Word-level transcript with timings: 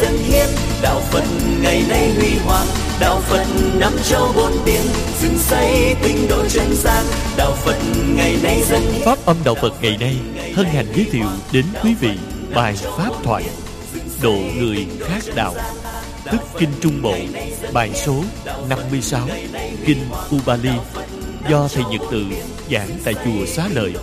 dâng 0.00 0.18
hiến 0.18 0.48
đạo 0.82 1.00
phật 1.10 1.24
ngày 1.62 1.84
nay 1.88 2.12
huy 2.16 2.38
hoàng, 2.44 2.66
đạo 3.00 3.20
phật 3.20 3.46
năm 3.74 3.92
châu 4.10 4.32
bốn 4.36 4.52
biển, 4.66 4.80
dựng 5.20 5.38
xây 5.38 5.94
tinh 6.02 6.28
độ 6.28 6.48
chân 6.48 6.74
gian. 6.74 7.04
Đạo 7.36 7.52
phật 7.52 7.76
ngày 8.14 8.36
nay 8.42 8.62
dâng 8.70 8.92
hiến. 8.92 9.02
Pháp 9.04 9.18
âm 9.26 9.36
Đạo 9.44 9.54
Phật 9.54 9.82
ngày 9.82 9.96
nay, 10.00 10.16
hân 10.54 10.66
hạnh 10.66 10.86
giới 10.94 11.06
thiệu 11.10 11.26
đến 11.52 11.64
quý 11.82 11.94
vị 12.00 12.10
bài 12.54 12.74
Pháp 12.96 13.10
thoại 13.24 13.44
Độ 14.22 14.36
người 14.58 14.86
khác 15.00 15.22
đạo. 15.34 15.54
Tức 16.32 16.40
Kinh 16.58 16.70
Trung 16.80 17.02
Bộ, 17.02 17.14
Bài 17.72 17.90
số 17.94 18.24
56 18.68 19.28
Kinh 19.86 19.98
Ubali, 20.36 20.70
Do 21.50 21.68
Thầy 21.68 21.84
Nhật 21.90 22.00
Từ 22.10 22.24
giảng 22.70 22.88
tại 23.04 23.14
Chùa 23.14 23.46
Xá 23.46 23.68
Lợi, 23.74 23.94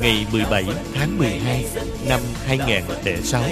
Ngày 0.00 0.26
17 0.32 0.64
tháng 0.94 1.18
12 1.18 1.64
năm 2.08 2.20
2006 2.46 3.42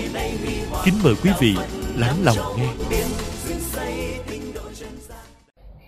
Kính 0.84 0.94
mời 1.02 1.14
quý 1.22 1.30
vị 1.40 1.54
lắng 2.00 2.16
lòng 2.24 2.36
nghe. 2.56 2.68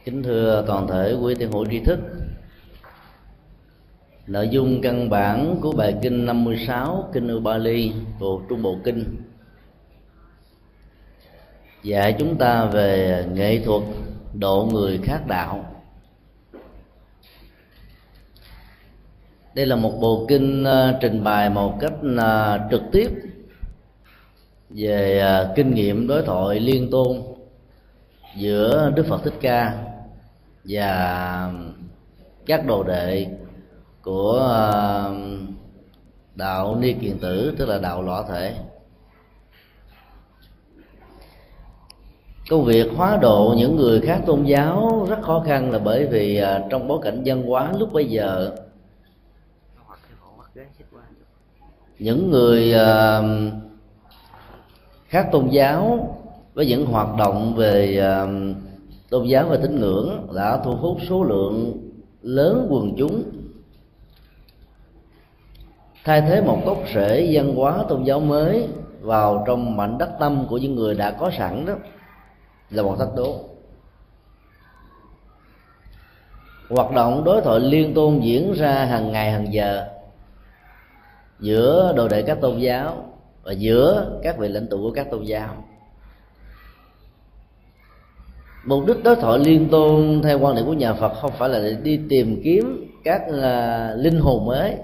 Kính 0.04 0.22
thưa 0.22 0.64
toàn 0.66 0.88
thể 0.88 1.16
quý 1.22 1.34
thiên 1.34 1.52
hữu 1.52 1.66
tri 1.70 1.80
thức, 1.80 1.98
Nội 4.26 4.48
dung 4.48 4.80
căn 4.82 5.10
bản 5.10 5.56
của 5.60 5.72
bài 5.72 5.94
kinh 6.02 6.26
56 6.26 7.08
Kinh 7.12 7.36
Ubali 7.36 7.92
thuộc 8.20 8.42
Trung 8.48 8.62
Bộ 8.62 8.76
Kinh, 8.84 9.16
Dạy 11.82 12.16
chúng 12.18 12.36
ta 12.36 12.64
về 12.64 13.24
nghệ 13.34 13.60
thuật 13.64 13.82
độ 14.34 14.68
người 14.72 15.00
khác 15.02 15.26
đạo. 15.26 15.64
Đây 19.54 19.66
là 19.66 19.76
một 19.76 19.92
bộ 20.00 20.26
kinh 20.28 20.64
ờ, 20.64 20.98
trình 21.00 21.24
bày 21.24 21.50
một 21.50 21.78
cách 21.80 21.92
ờ, 22.18 22.60
trực 22.70 22.82
tiếp 22.92 23.08
về 24.74 25.18
à, 25.18 25.52
kinh 25.56 25.74
nghiệm 25.74 26.06
đối 26.06 26.22
thoại 26.22 26.60
liên 26.60 26.90
tôn 26.90 27.22
giữa 28.36 28.92
Đức 28.94 29.06
Phật 29.08 29.24
Thích 29.24 29.34
Ca 29.40 29.84
và 30.64 31.52
các 32.46 32.66
đồ 32.66 32.82
đệ 32.82 33.26
của 34.02 34.48
à, 34.52 34.72
đạo 36.34 36.76
ni 36.80 36.92
kiền 36.92 37.18
tử 37.18 37.54
tức 37.58 37.68
là 37.68 37.78
đạo 37.78 38.02
lõa 38.02 38.22
thể. 38.28 38.54
Công 42.50 42.64
việc 42.64 42.86
hóa 42.96 43.18
độ 43.22 43.54
những 43.58 43.76
người 43.76 44.00
khác 44.00 44.20
tôn 44.26 44.44
giáo 44.44 45.06
rất 45.08 45.22
khó 45.22 45.42
khăn 45.46 45.70
là 45.70 45.78
bởi 45.78 46.06
vì 46.06 46.36
à, 46.36 46.62
trong 46.70 46.88
bối 46.88 46.98
cảnh 47.02 47.22
dân 47.22 47.42
hóa 47.42 47.72
lúc 47.78 47.92
bây 47.92 48.06
giờ 48.06 48.56
những 51.98 52.30
người 52.30 52.74
uh, 52.74 53.52
khác 55.12 55.28
tôn 55.32 55.48
giáo 55.48 56.08
với 56.54 56.66
những 56.66 56.86
hoạt 56.86 57.16
động 57.18 57.54
về 57.56 57.96
um, 57.96 58.54
tôn 59.10 59.26
giáo 59.26 59.46
và 59.48 59.56
tín 59.62 59.80
ngưỡng 59.80 60.26
đã 60.34 60.60
thu 60.64 60.76
hút 60.76 60.98
số 61.08 61.24
lượng 61.24 61.76
lớn 62.22 62.66
quần 62.70 62.94
chúng. 62.98 63.22
Thay 66.04 66.20
thế 66.20 66.40
một 66.40 66.62
gốc 66.66 66.78
rễ 66.94 67.30
văn 67.32 67.54
hóa 67.54 67.84
tôn 67.88 68.04
giáo 68.04 68.20
mới 68.20 68.68
vào 69.00 69.44
trong 69.46 69.76
mảnh 69.76 69.98
đất 69.98 70.10
tâm 70.20 70.46
của 70.48 70.58
những 70.58 70.74
người 70.74 70.94
đã 70.94 71.10
có 71.10 71.30
sẵn 71.38 71.66
đó 71.66 71.74
là 72.70 72.82
một 72.82 72.96
thách 72.98 73.14
đố. 73.16 73.36
Hoạt 76.70 76.94
động 76.94 77.24
đối 77.24 77.40
thoại 77.40 77.60
liên 77.60 77.94
tôn 77.94 78.20
diễn 78.20 78.52
ra 78.52 78.84
hàng 78.84 79.12
ngày 79.12 79.32
hàng 79.32 79.52
giờ 79.52 79.88
giữa 81.40 81.92
đồ 81.96 82.08
đệ 82.08 82.22
các 82.22 82.40
tôn 82.40 82.58
giáo 82.58 83.11
và 83.42 83.52
giữa 83.52 84.20
các 84.22 84.38
vị 84.38 84.48
lãnh 84.48 84.66
tụ 84.66 84.76
của 84.76 84.90
các 84.90 85.10
tôn 85.10 85.24
giáo. 85.24 85.64
Mục 88.64 88.86
đích 88.86 89.04
đối 89.04 89.16
thoại 89.16 89.38
liên 89.38 89.68
tôn 89.68 90.22
theo 90.22 90.38
quan 90.38 90.56
điểm 90.56 90.66
của 90.66 90.72
nhà 90.72 90.94
phật 90.94 91.12
không 91.20 91.32
phải 91.38 91.48
là 91.48 91.58
để 91.58 91.76
đi 91.82 92.00
tìm 92.08 92.40
kiếm 92.44 92.92
các 93.04 93.22
uh, 93.28 94.04
linh 94.04 94.20
hồn 94.20 94.46
mới 94.46 94.74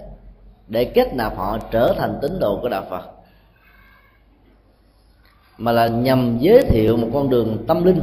để 0.69 0.85
kết 0.85 1.15
nạp 1.15 1.37
họ 1.37 1.59
trở 1.71 1.95
thành 1.99 2.19
tín 2.23 2.39
đồ 2.41 2.59
của 2.63 2.69
đạo 2.69 2.87
phật 2.91 3.03
mà 5.59 5.73
là 5.73 5.89
nhằm 5.89 6.39
giới 6.41 6.63
thiệu 6.63 6.97
một 6.97 7.09
con 7.13 7.31
đường 7.31 7.65
tâm 7.67 7.85
linh 7.85 8.01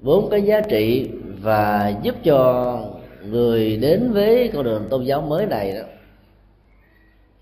vốn 0.00 0.30
có 0.30 0.36
giá 0.36 0.60
trị 0.60 1.10
và 1.40 1.94
giúp 2.02 2.14
cho 2.24 2.78
người 3.22 3.76
đến 3.76 4.12
với 4.12 4.50
con 4.54 4.64
đường 4.64 4.86
tôn 4.90 5.04
giáo 5.04 5.20
mới 5.20 5.46
này 5.46 5.72
đó 5.72 5.82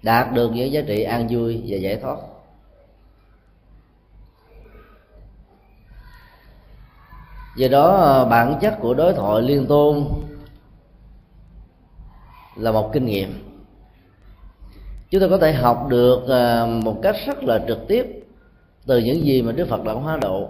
đạt 0.03 0.33
được 0.33 0.51
những 0.53 0.73
giá 0.73 0.81
trị 0.87 1.03
an 1.03 1.27
vui 1.31 1.63
và 1.67 1.77
giải 1.77 1.97
thoát. 1.97 2.17
Do 7.57 7.69
đó 7.69 7.97
à, 7.97 8.25
bản 8.25 8.59
chất 8.61 8.77
của 8.81 8.95
đối 8.95 9.15
thoại 9.15 9.43
liên 9.43 9.67
tôn 9.67 10.05
là 12.57 12.73
một 12.73 12.91
kinh 12.93 13.07
nghiệm. 13.07 13.49
Chúng 15.11 15.21
ta 15.21 15.27
có 15.31 15.39
thể 15.39 15.53
học 15.53 15.87
được 15.89 16.29
à, 16.29 16.67
một 16.67 16.99
cách 17.03 17.17
rất 17.27 17.45
là 17.45 17.65
trực 17.69 17.79
tiếp 17.89 18.07
từ 18.87 18.99
những 18.99 19.25
gì 19.25 19.43
mà 19.43 19.53
đức 19.53 19.69
phật 19.69 19.85
đã 19.85 19.93
hóa 19.93 20.17
độ. 20.17 20.49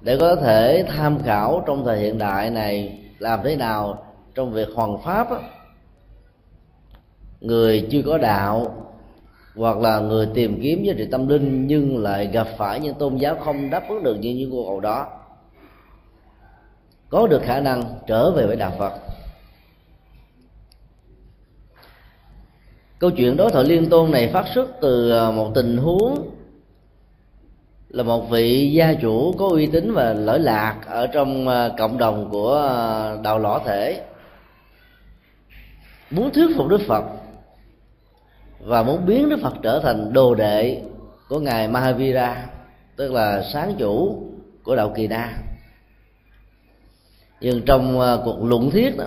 Để 0.00 0.16
có 0.20 0.36
thể 0.36 0.84
tham 0.88 1.18
khảo 1.22 1.62
trong 1.66 1.84
thời 1.84 1.98
hiện 1.98 2.18
đại 2.18 2.50
này 2.50 2.98
làm 3.18 3.40
thế 3.44 3.56
nào 3.56 4.04
trong 4.34 4.52
việc 4.52 4.68
hoàn 4.74 5.02
pháp 5.02 5.30
á, 5.30 5.38
người 7.40 7.88
chưa 7.90 8.02
có 8.06 8.18
đạo, 8.18 8.86
hoặc 9.56 9.76
là 9.76 10.00
người 10.00 10.28
tìm 10.34 10.60
kiếm 10.62 10.82
giá 10.82 10.92
trị 10.96 11.08
tâm 11.10 11.28
linh 11.28 11.66
nhưng 11.66 12.02
lại 12.02 12.26
gặp 12.26 12.46
phải 12.58 12.80
những 12.80 12.94
tôn 12.94 13.16
giáo 13.16 13.36
không 13.44 13.70
đáp 13.70 13.88
ứng 13.88 14.02
được 14.02 14.16
những 14.20 14.36
những 14.36 14.50
cầu 14.50 14.80
đó, 14.80 15.06
có 17.08 17.26
được 17.26 17.42
khả 17.42 17.60
năng 17.60 17.84
trở 18.06 18.30
về 18.30 18.46
với 18.46 18.56
đạo 18.56 18.72
phật. 18.78 18.92
Câu 22.98 23.10
chuyện 23.10 23.36
đối 23.36 23.50
thoại 23.50 23.64
liên 23.64 23.90
tôn 23.90 24.10
này 24.10 24.28
phát 24.28 24.46
xuất 24.54 24.70
từ 24.80 25.10
à, 25.10 25.30
một 25.30 25.50
tình 25.54 25.76
huống 25.76 26.30
là 27.88 28.02
một 28.02 28.30
vị 28.30 28.72
gia 28.72 28.94
chủ 28.94 29.34
có 29.38 29.48
uy 29.48 29.66
tín 29.66 29.92
và 29.92 30.12
lỗi 30.12 30.38
lạc 30.38 30.76
ở 30.86 31.06
trong 31.06 31.48
à, 31.48 31.68
cộng 31.78 31.98
đồng 31.98 32.28
của 32.30 32.56
à, 32.68 33.16
đạo 33.22 33.38
lõ 33.38 33.60
thể, 33.64 34.02
muốn 36.10 36.30
thuyết 36.30 36.56
phục 36.56 36.68
đức 36.68 36.80
phật 36.86 37.04
và 38.62 38.82
muốn 38.82 39.06
biến 39.06 39.28
đức 39.28 39.38
phật 39.42 39.54
trở 39.62 39.80
thành 39.82 40.12
đồ 40.12 40.34
đệ 40.34 40.82
của 41.28 41.40
ngài 41.40 41.68
mahavira, 41.68 42.46
tức 42.96 43.12
là 43.12 43.42
sáng 43.52 43.74
chủ 43.78 44.22
của 44.62 44.76
đạo 44.76 44.92
kỳ 44.96 45.06
na. 45.08 45.38
Nhưng 47.40 47.62
trong 47.66 48.00
ờ, 48.00 48.22
cuộc 48.24 48.44
luận 48.44 48.70
thuyết 48.70 48.98
đó, 48.98 49.04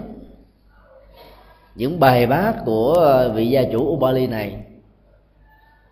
những 1.76 2.00
bài 2.00 2.28
bác 2.28 2.54
của 2.66 2.94
ờ, 2.94 3.30
vị 3.30 3.48
gia 3.48 3.64
chủ 3.72 3.80
Ubali 3.80 4.28
này 4.28 4.66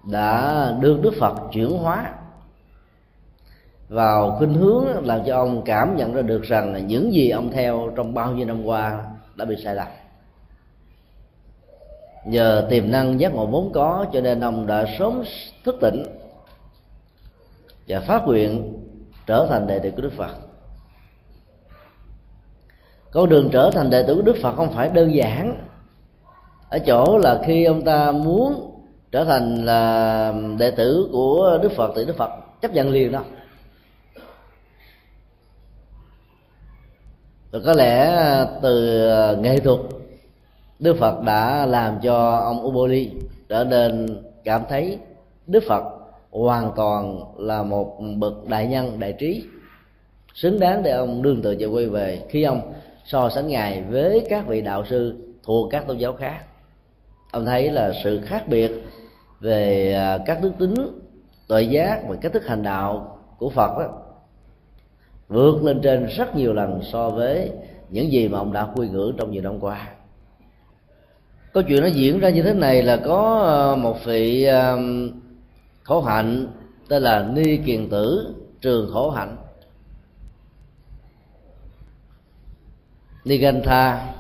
đã 0.04 0.66
đưa 0.80 0.98
Đức 0.98 1.14
Phật 1.20 1.36
chuyển 1.52 1.70
hóa 1.70 2.12
vào 3.90 4.36
khuynh 4.38 4.54
hướng 4.54 4.86
làm 5.06 5.20
cho 5.26 5.36
ông 5.36 5.62
cảm 5.66 5.96
nhận 5.96 6.14
ra 6.14 6.22
được 6.22 6.44
rằng 6.44 6.88
những 6.88 7.14
gì 7.14 7.30
ông 7.30 7.52
theo 7.52 7.92
trong 7.96 8.14
bao 8.14 8.32
nhiêu 8.32 8.46
năm 8.46 8.66
qua 8.66 9.04
đã 9.36 9.46
bị 9.46 9.56
sai 9.64 9.76
lầm 9.76 9.88
nhờ 12.26 12.68
tiềm 12.70 12.92
năng 12.92 13.20
giác 13.20 13.34
ngộ 13.34 13.46
vốn 13.46 13.72
có, 13.74 14.06
cho 14.14 14.22
nên 14.22 14.40
ông 14.40 14.68
đã 14.68 14.86
sớm 15.00 15.24
thức 15.64 15.76
tỉnh 15.82 16.04
và 17.88 18.00
phát 18.00 18.24
nguyện 18.26 18.74
trở 19.26 19.48
thành 19.50 19.68
đệ 19.68 19.80
tử 19.80 19.92
của 19.92 20.02
Đức 20.02 20.14
Phật. 20.18 20.36
Con 23.12 23.30
đường 23.30 23.50
trở 23.52 23.72
thành 23.74 23.90
đệ 23.90 24.04
tử 24.04 24.16
của 24.16 24.22
Đức 24.22 24.36
Phật 24.42 24.56
không 24.56 24.74
phải 24.74 24.90
đơn 24.90 25.16
giản. 25.16 25.68
Ở 26.70 26.80
chỗ 26.80 27.18
là 27.18 27.42
khi 27.46 27.66
ông 27.66 27.82
ta 27.82 28.12
muốn 28.12 28.68
trở 29.12 29.24
thành 29.24 29.66
là 29.66 30.34
đệ 30.60 30.72
tử 30.72 31.10
của 31.12 31.60
đức 31.62 31.72
phật, 31.72 31.92
thì 31.96 32.06
đức 32.06 32.18
phật 32.18 32.32
chấp 32.62 32.74
nhận 32.74 32.90
liền 32.90 33.12
đó. 33.12 33.24
Rồi 37.52 37.62
có 37.66 37.74
lẽ 37.74 38.16
từ 38.62 38.98
nghệ 39.38 39.60
thuật 39.60 39.80
đức 40.82 40.98
phật 41.00 41.22
đã 41.24 41.66
làm 41.66 42.00
cho 42.04 42.36
ông 42.36 42.66
uboli 42.66 43.12
trở 43.50 43.64
nên 43.64 44.08
cảm 44.44 44.62
thấy 44.70 44.98
đức 45.48 45.64
phật 45.68 45.84
hoàn 46.32 46.72
toàn 46.76 47.20
là 47.38 47.64
một 47.64 48.00
bậc 48.18 48.46
đại 48.48 48.68
nhân, 48.68 49.00
đại 49.00 49.14
trí. 49.14 49.44
Xứng 50.34 50.60
đáng 50.60 50.84
để 50.84 50.92
ông 50.92 51.22
đương 51.22 51.42
tự 51.42 51.56
về 51.60 51.66
quay 51.66 51.86
về 51.86 52.22
khi 52.30 52.44
ông 52.44 52.74
so 53.06 53.30
sánh 53.30 53.48
ngài 53.48 53.82
với 53.82 54.26
các 54.30 54.48
vị 54.48 54.62
đạo 54.62 54.86
sư 54.90 55.16
thuộc 55.44 55.72
các 55.72 55.88
tôn 55.88 55.98
giáo 55.98 56.14
khác. 56.14 56.40
Ông 57.32 57.46
thấy 57.46 57.72
là 57.72 57.92
sự 58.04 58.22
khác 58.26 58.48
biệt 58.48 58.72
về 59.40 59.94
à, 59.94 60.18
các 60.26 60.42
đức 60.42 60.52
tính 60.60 60.76
tội 61.48 61.68
giác 61.68 62.02
và 62.08 62.16
cách 62.22 62.34
thức 62.34 62.46
hành 62.46 62.64
đạo 62.64 63.18
của 63.38 63.50
phật 63.50 63.78
đó 63.78 63.90
vượt 65.30 65.64
lên 65.64 65.80
trên 65.84 66.08
rất 66.18 66.36
nhiều 66.36 66.54
lần 66.54 66.80
so 66.84 67.10
với 67.10 67.52
những 67.90 68.12
gì 68.12 68.28
mà 68.28 68.38
ông 68.38 68.54
đã 68.54 68.68
quy 68.76 68.90
ngưỡng 68.90 69.16
trong 69.18 69.32
nhiều 69.32 69.42
năm 69.42 69.60
qua 69.60 69.88
câu 71.54 71.64
chuyện 71.64 71.82
nó 71.82 71.88
diễn 71.88 72.20
ra 72.20 72.30
như 72.30 72.42
thế 72.42 72.54
này 72.54 72.84
là 72.84 72.98
có 72.98 73.42
ờ, 73.44 73.76
một 73.76 74.06
vị 74.06 74.44
ờ, 74.44 74.80
khổ 75.84 76.02
hạnh 76.02 76.48
tên 76.88 77.04
là 77.04 77.30
ni 77.34 77.58
kiền 77.58 77.90
tử, 77.90 78.36
trường 78.62 78.90
khổ 78.94 79.10
hạnh. 79.10 79.38
Nigantha 83.26 84.14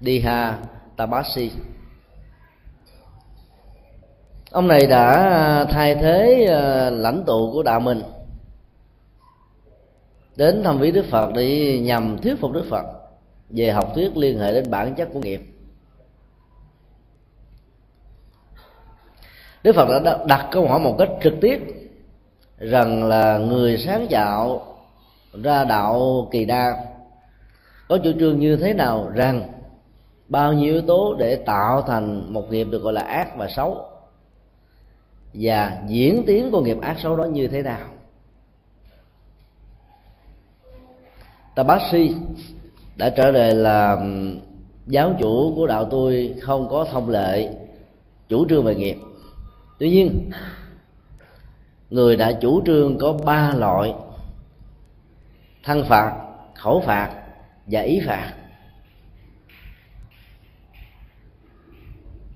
diha 0.00 0.58
tabasi. 0.96 1.50
Ông 4.50 4.68
này 4.68 4.86
đã 4.86 5.12
ờ, 5.30 5.64
thay 5.70 5.94
thế 5.94 6.46
lãnh 6.92 7.24
tụ 7.26 7.52
của 7.52 7.62
đạo 7.62 7.80
mình 7.80 8.02
đến 10.36 10.62
thăm 10.64 10.78
viếng 10.78 10.94
đức 10.94 11.04
phật 11.10 11.32
để 11.34 11.78
nhằm 11.78 12.18
thuyết 12.18 12.34
phục 12.40 12.52
đức 12.52 12.64
phật 12.70 12.84
về 13.50 13.70
học 13.70 13.92
thuyết 13.94 14.16
liên 14.16 14.38
hệ 14.38 14.52
đến 14.52 14.70
bản 14.70 14.94
chất 14.94 15.08
của 15.12 15.20
nghiệp. 15.20 15.55
Đức 19.66 19.72
phật 19.72 20.02
đã 20.02 20.18
đặt 20.26 20.48
câu 20.50 20.68
hỏi 20.68 20.80
một 20.80 20.96
cách 20.98 21.08
trực 21.22 21.34
tiếp 21.40 21.60
rằng 22.58 23.04
là 23.04 23.38
người 23.38 23.78
sáng 23.78 24.06
tạo 24.10 24.62
ra 25.42 25.64
đạo 25.64 26.28
kỳ 26.30 26.44
đa 26.44 26.84
có 27.88 27.98
chủ 27.98 28.12
trương 28.18 28.38
như 28.38 28.56
thế 28.56 28.72
nào, 28.72 29.10
rằng 29.14 29.48
bao 30.28 30.52
nhiêu 30.52 30.72
yếu 30.72 30.82
tố 30.82 31.14
để 31.18 31.36
tạo 31.36 31.82
thành 31.82 32.32
một 32.32 32.50
nghiệp 32.50 32.64
được 32.70 32.82
gọi 32.82 32.92
là 32.92 33.00
ác 33.00 33.36
và 33.36 33.48
xấu, 33.48 33.84
và 35.34 35.78
diễn 35.88 36.22
tiến 36.26 36.50
của 36.50 36.60
nghiệp 36.60 36.80
ác 36.80 36.96
xấu 37.02 37.16
đó 37.16 37.24
như 37.24 37.48
thế 37.48 37.62
nào. 37.62 37.88
Ta 41.54 41.62
đã 42.96 43.10
trở 43.10 43.30
lời 43.30 43.54
là 43.54 43.98
giáo 44.86 45.14
chủ 45.20 45.52
của 45.56 45.66
đạo 45.66 45.84
tôi 45.84 46.34
không 46.42 46.68
có 46.68 46.86
thông 46.92 47.10
lệ, 47.10 47.48
chủ 48.28 48.48
trương 48.48 48.64
về 48.64 48.74
nghiệp 48.74 48.96
tuy 49.78 49.90
nhiên, 49.90 50.30
người 51.90 52.16
đã 52.16 52.32
chủ 52.32 52.62
trương 52.66 52.98
có 52.98 53.12
ba 53.12 53.52
loại 53.56 53.94
thân 55.64 55.84
phạt, 55.88 56.12
khẩu 56.54 56.80
phạt 56.80 57.22
và 57.66 57.80
ý 57.80 58.00
phạt 58.06 58.32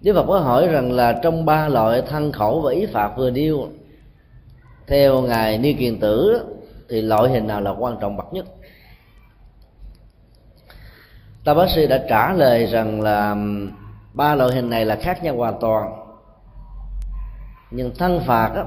Đức 0.03 0.15
Phật 0.15 0.25
có 0.29 0.39
hỏi 0.39 0.69
rằng 0.69 0.93
là 0.93 1.21
trong 1.23 1.45
ba 1.45 1.69
loại 1.69 2.03
thân 2.03 2.33
khẩu 2.33 2.61
và 2.61 2.73
ý 2.73 2.87
phạt 2.87 3.13
vừa 3.17 3.31
nêu, 3.31 3.69
theo 4.87 5.23
ngài 5.23 5.59
Ni 5.59 5.73
Kiền 5.73 6.01
Tử, 6.01 6.45
thì 6.89 7.03
loại 7.03 7.31
hình 7.31 7.47
nào 7.47 7.61
là 7.61 7.71
quan 7.71 7.97
trọng 8.01 8.17
bậc 8.17 8.33
nhất? 8.33 8.47
Ta 11.45 11.55
bác 11.55 11.71
sĩ 11.71 11.87
đã 11.87 12.05
trả 12.09 12.33
lời 12.33 12.67
rằng 12.67 13.01
là 13.01 13.37
ba 14.13 14.35
loại 14.35 14.55
hình 14.55 14.71
này 14.71 14.85
là 14.85 14.97
khác 14.97 15.25
nhau 15.25 15.37
hoàn 15.37 15.61
toàn 15.61 16.10
nhưng 17.71 17.95
thân 17.95 18.21
phạt 18.27 18.53
đó, 18.55 18.65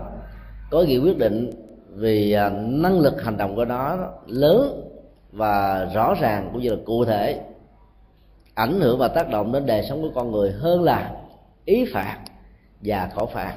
có 0.72 0.82
gì 0.82 0.98
quyết 0.98 1.18
định 1.18 1.52
vì 1.96 2.32
à, 2.32 2.50
năng 2.66 3.00
lực 3.00 3.24
hành 3.24 3.38
động 3.38 3.56
của 3.56 3.66
nó 3.66 3.98
lớn 4.28 4.90
và 5.32 5.86
rõ 5.94 6.14
ràng 6.22 6.50
cũng 6.54 6.62
như 6.62 6.70
là 6.70 6.78
cụ 6.86 7.06
thể 7.06 7.42
ảnh 8.54 8.82
hưởng 8.82 8.98
và 8.98 9.08
tác 9.08 9.30
động 9.30 9.52
đến 9.52 9.66
đời 9.66 9.86
sống 9.90 10.02
của 10.02 10.12
con 10.16 10.32
người 10.32 10.52
hơn 10.52 10.84
là 10.84 11.12
ý 11.66 11.86
phạt 11.94 12.18
và 12.82 13.10
khổ 13.16 13.26
phạt. 13.26 13.54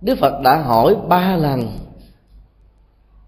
Đức 0.00 0.18
phật 0.18 0.40
đã 0.42 0.56
hỏi 0.56 0.96
ba 1.08 1.36
lần 1.36 1.68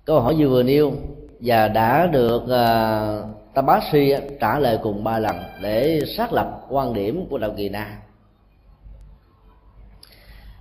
câu 0.04 0.20
hỏi 0.20 0.34
như 0.34 0.48
vừa 0.48 0.62
nêu 0.62 0.92
và 1.40 1.68
đã 1.68 2.06
được 2.06 2.48
à, 2.48 3.18
uh, 3.18 3.54
Tabashi 3.54 4.14
trả 4.40 4.58
lời 4.58 4.78
cùng 4.82 5.04
ba 5.04 5.18
lần 5.18 5.36
để 5.62 6.00
xác 6.16 6.32
lập 6.32 6.66
quan 6.68 6.92
điểm 6.92 7.26
của 7.30 7.38
đạo 7.38 7.50
kỳ 7.56 7.68
na 7.68 7.98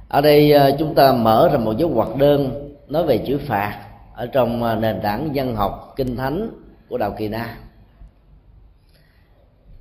ở 0.08 0.22
đây 0.22 0.54
à, 0.54 0.70
chúng 0.80 0.96
ta 0.96 1.12
mở 1.12 1.50
ra 1.52 1.58
một 1.58 1.78
dấu 1.78 1.90
ngoặc 1.90 2.16
đơn 2.16 2.72
nói 2.88 3.06
về 3.06 3.18
chữ 3.18 3.40
phạt 3.48 3.82
ở 4.16 4.28
trong 4.28 4.64
à, 4.64 4.76
nền 4.76 5.02
tảng 5.02 5.30
văn 5.34 5.56
học 5.56 5.94
kinh 5.96 6.16
thánh 6.16 6.50
của 6.90 6.98
đạo 6.98 7.16
kỳ 7.18 7.28
na. 7.28 7.58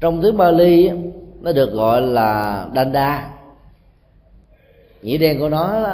Trong 0.01 0.23
tiếng 0.23 0.37
Bali 0.37 0.91
nó 1.41 1.53
được 1.53 1.73
gọi 1.73 2.03
là 2.03 2.67
danda 2.75 3.31
nghĩa 5.03 5.19
đen 5.19 5.39
của 5.39 5.49
nó 5.49 5.87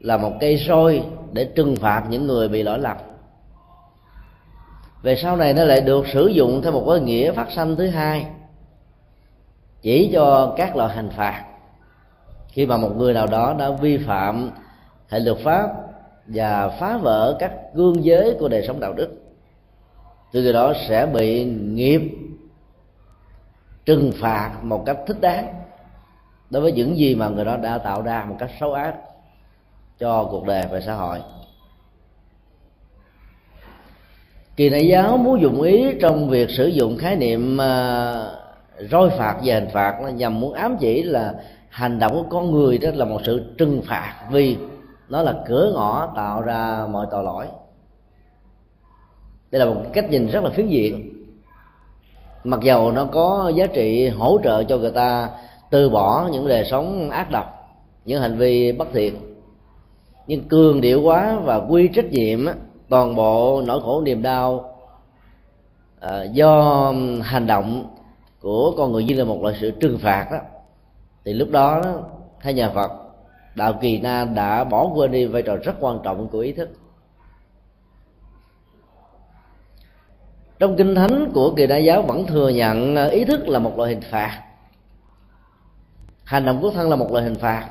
là 0.00 0.16
một 0.16 0.32
cây 0.40 0.58
sôi 0.58 1.02
để 1.32 1.44
trừng 1.44 1.76
phạt 1.76 2.04
những 2.10 2.26
người 2.26 2.48
bị 2.48 2.62
lỗi 2.62 2.78
lầm. 2.78 2.96
Về 5.02 5.16
sau 5.16 5.36
này, 5.36 5.54
nó 5.54 5.64
lại 5.64 5.80
được 5.80 6.06
sử 6.12 6.26
dụng 6.26 6.62
theo 6.62 6.72
một 6.72 6.84
cái 6.90 7.00
nghĩa 7.00 7.32
phát 7.32 7.50
sanh 7.50 7.76
thứ 7.76 7.88
hai, 7.88 8.26
chỉ 9.82 10.10
cho 10.12 10.54
các 10.56 10.76
loại 10.76 10.96
hành 10.96 11.10
phạt 11.10 11.44
khi 12.56 12.66
mà 12.66 12.76
một 12.76 12.96
người 12.96 13.14
nào 13.14 13.26
đó 13.26 13.54
đã 13.58 13.70
vi 13.70 13.98
phạm 13.98 14.50
hệ 15.08 15.20
luật 15.20 15.38
pháp 15.44 15.70
và 16.26 16.68
phá 16.68 16.96
vỡ 16.96 17.36
các 17.38 17.52
gương 17.74 18.04
giới 18.04 18.36
của 18.38 18.48
đời 18.48 18.64
sống 18.66 18.80
đạo 18.80 18.92
đức 18.92 19.08
từ 20.32 20.42
người 20.42 20.52
đó 20.52 20.72
sẽ 20.88 21.06
bị 21.06 21.44
nghiệp 21.44 22.00
trừng 23.84 24.12
phạt 24.20 24.50
một 24.62 24.82
cách 24.86 24.96
thích 25.06 25.20
đáng 25.20 25.54
đối 26.50 26.62
với 26.62 26.72
những 26.72 26.96
gì 26.96 27.14
mà 27.14 27.28
người 27.28 27.44
đó 27.44 27.56
đã 27.56 27.78
tạo 27.78 28.02
ra 28.02 28.24
một 28.28 28.36
cách 28.38 28.50
xấu 28.60 28.72
ác 28.72 28.94
cho 29.98 30.24
cuộc 30.24 30.46
đời 30.46 30.64
và 30.70 30.80
xã 30.80 30.94
hội. 30.94 31.18
Kỳ 34.56 34.68
đại 34.68 34.88
giáo 34.88 35.16
muốn 35.16 35.40
dùng 35.40 35.62
ý 35.62 35.86
trong 36.00 36.28
việc 36.28 36.50
sử 36.50 36.66
dụng 36.66 36.98
khái 36.98 37.16
niệm 37.16 37.54
uh, 37.54 38.90
roi 38.90 39.10
phạt 39.10 39.36
và 39.44 39.54
hình 39.54 39.68
phạt 39.72 40.00
là 40.02 40.10
nhằm 40.10 40.40
muốn 40.40 40.52
ám 40.52 40.76
chỉ 40.80 41.02
là 41.02 41.34
hành 41.68 41.98
động 41.98 42.12
của 42.12 42.24
con 42.30 42.50
người 42.50 42.78
đó 42.78 42.90
là 42.94 43.04
một 43.04 43.20
sự 43.24 43.54
trừng 43.58 43.82
phạt 43.86 44.14
vì 44.30 44.56
nó 45.08 45.22
là 45.22 45.42
cửa 45.46 45.72
ngõ 45.74 46.12
tạo 46.16 46.42
ra 46.42 46.86
mọi 46.90 47.06
tội 47.10 47.24
lỗi. 47.24 47.46
Đây 49.50 49.60
là 49.60 49.66
một 49.66 49.82
cách 49.92 50.10
nhìn 50.10 50.26
rất 50.26 50.44
là 50.44 50.50
phiến 50.50 50.68
diện. 50.68 51.12
Mặc 52.44 52.60
dầu 52.62 52.92
nó 52.92 53.04
có 53.04 53.52
giá 53.54 53.66
trị 53.66 54.08
hỗ 54.08 54.38
trợ 54.44 54.64
cho 54.64 54.78
người 54.78 54.90
ta 54.90 55.30
từ 55.70 55.88
bỏ 55.88 56.28
những 56.32 56.48
đời 56.48 56.64
sống 56.64 57.10
ác 57.10 57.30
độc, 57.30 57.46
những 58.04 58.22
hành 58.22 58.36
vi 58.36 58.72
bất 58.72 58.88
thiện, 58.92 59.14
nhưng 60.26 60.48
cường 60.48 60.80
điệu 60.80 61.02
quá 61.02 61.38
và 61.44 61.56
quy 61.56 61.88
trách 61.88 62.10
nhiệm 62.10 62.46
toàn 62.88 63.14
bộ 63.14 63.62
nỗi 63.66 63.80
khổ 63.80 64.00
niềm 64.00 64.22
đau 64.22 64.74
à, 66.00 66.24
do 66.24 66.92
hành 67.22 67.46
động 67.46 67.84
của 68.40 68.74
con 68.76 68.92
người 68.92 69.04
như 69.04 69.14
là 69.14 69.24
một 69.24 69.42
loại 69.42 69.54
sự 69.60 69.70
trừng 69.70 69.98
phạt 69.98 70.28
đó 70.32 70.38
thì 71.26 71.32
lúc 71.32 71.50
đó, 71.50 71.80
đó 71.84 72.02
theo 72.40 72.52
nhà 72.52 72.70
Phật 72.70 72.90
đạo 73.54 73.78
kỳ 73.80 74.00
na 74.00 74.24
đã 74.24 74.64
bỏ 74.64 74.90
quên 74.94 75.12
đi 75.12 75.26
vai 75.26 75.42
trò 75.42 75.56
rất 75.56 75.74
quan 75.80 75.98
trọng 76.04 76.28
của 76.28 76.38
ý 76.38 76.52
thức. 76.52 76.68
Trong 80.58 80.76
kinh 80.76 80.94
thánh 80.94 81.30
của 81.34 81.54
kỳ 81.56 81.66
đại 81.66 81.84
giáo 81.84 82.02
vẫn 82.02 82.26
thừa 82.26 82.48
nhận 82.48 82.96
à, 82.96 83.04
ý 83.04 83.24
thức 83.24 83.48
là 83.48 83.58
một 83.58 83.72
loại 83.76 83.90
hình 83.94 84.02
phạt. 84.10 84.42
Hành 86.24 86.46
động 86.46 86.58
của 86.62 86.70
thân 86.70 86.90
là 86.90 86.96
một 86.96 87.12
loại 87.12 87.24
hình 87.24 87.34
phạt. 87.34 87.68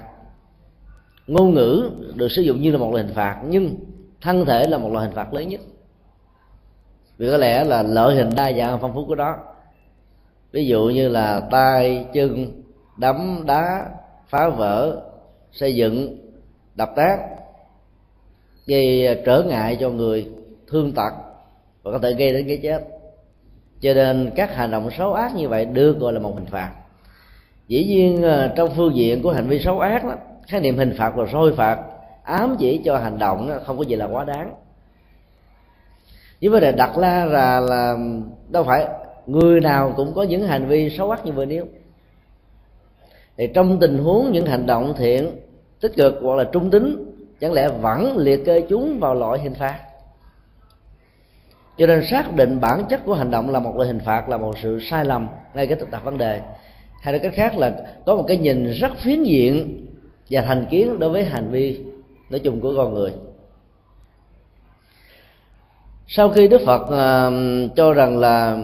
Ngôn 1.28 1.54
ngữ 1.54 1.92
được 2.16 2.28
sử 2.32 2.42
dụng 2.42 2.62
như 2.62 2.72
là 2.72 2.78
một 2.78 2.92
loại 2.92 3.04
hình 3.04 3.16
phạt 3.16 3.42
nhưng 3.46 3.76
thân 4.22 4.46
thể 4.46 4.68
là 4.68 4.78
một 4.78 4.90
loại 4.92 5.06
hình 5.06 5.16
phạt 5.16 5.34
lớn 5.34 5.50
nhất. 5.50 5.62
Vì 7.18 7.32
có 7.32 7.38
lẽ 7.38 7.64
là 7.64 7.84
lợi 7.84 8.16
hình 8.16 8.30
đa 8.36 8.54
dạng 8.54 8.78
phong 8.82 8.94
phú 8.94 9.06
của 9.06 9.16
đó. 9.16 9.38
Ví 10.52 10.68
dụ 10.68 10.84
như 10.84 11.10
là 11.10 11.40
tay 11.52 12.06
chân 12.14 12.65
đấm 12.98 13.44
đá 13.46 13.86
phá 14.28 14.50
vỡ 14.50 15.02
xây 15.52 15.76
dựng 15.76 16.18
đập 16.76 16.92
tác 16.96 17.20
gây 18.66 19.08
ờ, 19.08 19.16
trở 19.26 19.44
ngại 19.44 19.78
cho 19.80 19.90
người 19.90 20.28
thương 20.68 20.92
tật 20.92 21.14
và 21.84 21.92
có 21.92 22.00
thể 22.00 22.14
gây 22.14 22.34
đến 22.34 22.48
cái 22.48 22.60
chết. 22.64 22.88
Cho 23.82 23.94
nên 23.94 24.32
các 24.36 24.56
hành 24.56 24.72
động 24.72 24.90
xấu 24.98 25.14
ác 25.14 25.36
như 25.36 25.50
vậy 25.50 25.66
được 25.66 26.00
gọi 26.00 26.14
là 26.14 26.20
một 26.20 26.36
hình 26.36 26.46
phạt. 26.46 26.72
Dĩ 27.68 27.86
nhiên 27.86 28.22
ờ, 28.22 28.54
trong 28.56 28.70
phương 28.76 28.96
diện 28.96 29.22
của 29.24 29.32
hành 29.32 29.48
vi 29.48 29.60
xấu 29.60 29.80
ác 29.80 30.04
đó 30.04 30.16
khái 30.48 30.62
niệm 30.62 30.78
hình 30.78 30.96
phạt 30.98 31.14
và 31.16 31.26
soi 31.32 31.54
phạt 31.54 31.80
ám 32.24 32.56
chỉ 32.60 32.82
cho 32.86 32.98
hành 32.98 33.20
động 33.20 33.50
đó, 33.50 33.56
không 33.66 33.78
có 33.78 33.84
gì 33.84 33.96
là 33.96 34.06
quá 34.06 34.24
đáng. 34.24 34.54
Nhưng 36.42 36.52
vấn 36.52 36.62
đề 36.62 36.72
đặt 36.72 36.92
ra 36.98 37.26
là 37.26 37.60
là 37.60 37.98
đâu 38.50 38.64
phải 38.64 38.88
người 39.26 39.62
nào 39.62 39.94
cũng 39.96 40.14
có 40.16 40.24
những 40.24 40.48
hành 40.48 40.68
vi 40.68 40.98
xấu 40.98 41.12
ác 41.12 41.26
như 41.26 41.32
vừa 41.32 41.46
nêu 41.46 41.66
thì 43.38 43.48
trong 43.54 43.80
tình 43.80 43.98
huống 43.98 44.32
những 44.32 44.46
hành 44.46 44.66
động 44.66 44.94
thiện 44.98 45.32
tích 45.82 45.96
cực 45.96 46.16
hoặc 46.22 46.36
là 46.36 46.44
trung 46.44 46.72
tính 46.72 47.14
chẳng 47.40 47.54
lẽ 47.54 47.70
vẫn 47.70 48.18
liệt 48.18 48.46
kê 48.46 48.62
chúng 48.62 49.00
vào 49.00 49.16
loại 49.16 49.40
hình 49.40 49.54
phạt? 49.54 49.80
Cho 51.78 51.88
nên 51.88 52.06
xác 52.06 52.36
định 52.36 52.60
bản 52.62 52.84
chất 52.90 53.06
của 53.06 53.14
hành 53.14 53.32
động 53.32 53.50
là 53.50 53.60
một 53.60 53.76
loại 53.76 53.88
hình 53.88 54.00
phạt 54.00 54.30
là 54.30 54.38
một 54.38 54.58
sự 54.62 54.80
sai 54.80 55.06
lầm 55.06 55.28
ngay 55.54 55.68
cái 55.68 55.78
thực 55.80 55.92
tập 55.92 56.02
vấn 56.04 56.18
đề. 56.18 56.42
Hay 57.02 57.14
là 57.14 57.20
cách 57.20 57.34
khác 57.36 57.58
là 57.58 57.76
có 58.06 58.16
một 58.16 58.26
cái 58.28 58.38
nhìn 58.38 58.72
rất 58.72 58.92
phiến 58.98 59.24
diện 59.24 59.86
và 60.30 60.42
thành 60.42 60.66
kiến 60.70 61.00
đối 61.00 61.10
với 61.10 61.24
hành 61.24 61.50
vi 61.52 61.82
nói 62.30 62.40
chung 62.40 62.62
của 62.62 62.74
con 62.78 62.94
người. 62.94 63.14
Sau 66.08 66.30
khi 66.30 66.48
đức 66.48 66.62
phật 66.66 66.82
uh, 66.82 67.76
cho 67.76 67.94
rằng 67.94 68.18
là 68.18 68.58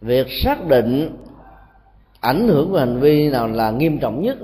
việc 0.00 0.26
xác 0.44 0.66
định 0.66 1.16
ảnh 2.22 2.48
hưởng 2.48 2.70
của 2.70 2.78
hành 2.78 3.00
vi 3.00 3.30
nào 3.30 3.48
là 3.48 3.70
nghiêm 3.70 3.98
trọng 3.98 4.22
nhất, 4.22 4.38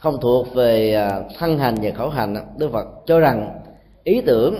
không 0.00 0.18
thuộc 0.20 0.54
về 0.54 0.94
à, 0.94 1.22
thân 1.38 1.58
hành 1.58 1.74
và 1.82 1.90
khẩu 1.90 2.08
hành 2.08 2.36
đức 2.56 2.72
phật 2.72 2.86
cho 3.06 3.20
rằng 3.20 3.60
ý 4.04 4.20
tưởng 4.20 4.54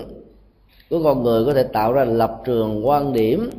của 0.89 1.03
con 1.03 1.23
người 1.23 1.45
có 1.45 1.53
thể 1.53 1.63
tạo 1.63 1.93
ra 1.93 2.03
lập 2.03 2.41
trường 2.45 2.87
quan 2.87 3.13
điểm 3.13 3.49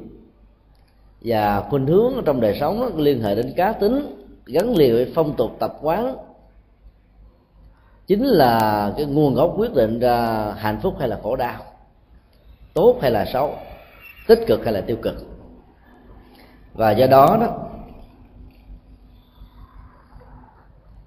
và 1.21 1.61
khuynh 1.71 1.87
hướng 1.87 2.13
trong 2.25 2.41
đời 2.41 2.57
sống 2.61 2.97
liên 2.97 3.23
hệ 3.23 3.35
đến 3.35 3.53
cá 3.57 3.73
tính, 3.73 4.27
gắn 4.47 4.77
liền 4.77 4.93
với 4.93 5.13
phong 5.15 5.37
tục 5.37 5.51
tập 5.59 5.79
quán. 5.83 6.17
Chính 8.07 8.25
là 8.25 8.93
cái 8.97 9.07
nguồn 9.07 9.35
gốc 9.35 9.55
quyết 9.57 9.75
định 9.75 10.01
ra 10.01 10.47
hạnh 10.57 10.79
phúc 10.83 10.95
hay 10.99 11.09
là 11.09 11.19
khổ 11.23 11.37
đau, 11.37 11.63
tốt 12.75 12.99
hay 13.01 13.11
là 13.11 13.25
xấu, 13.33 13.55
tích 14.29 14.45
cực 14.47 14.65
hay 14.65 14.73
là 14.73 14.81
tiêu 14.81 14.97
cực. 15.03 15.15
Và 16.75 16.91
do 16.91 17.07
đó 17.07 17.39
đó 17.41 17.69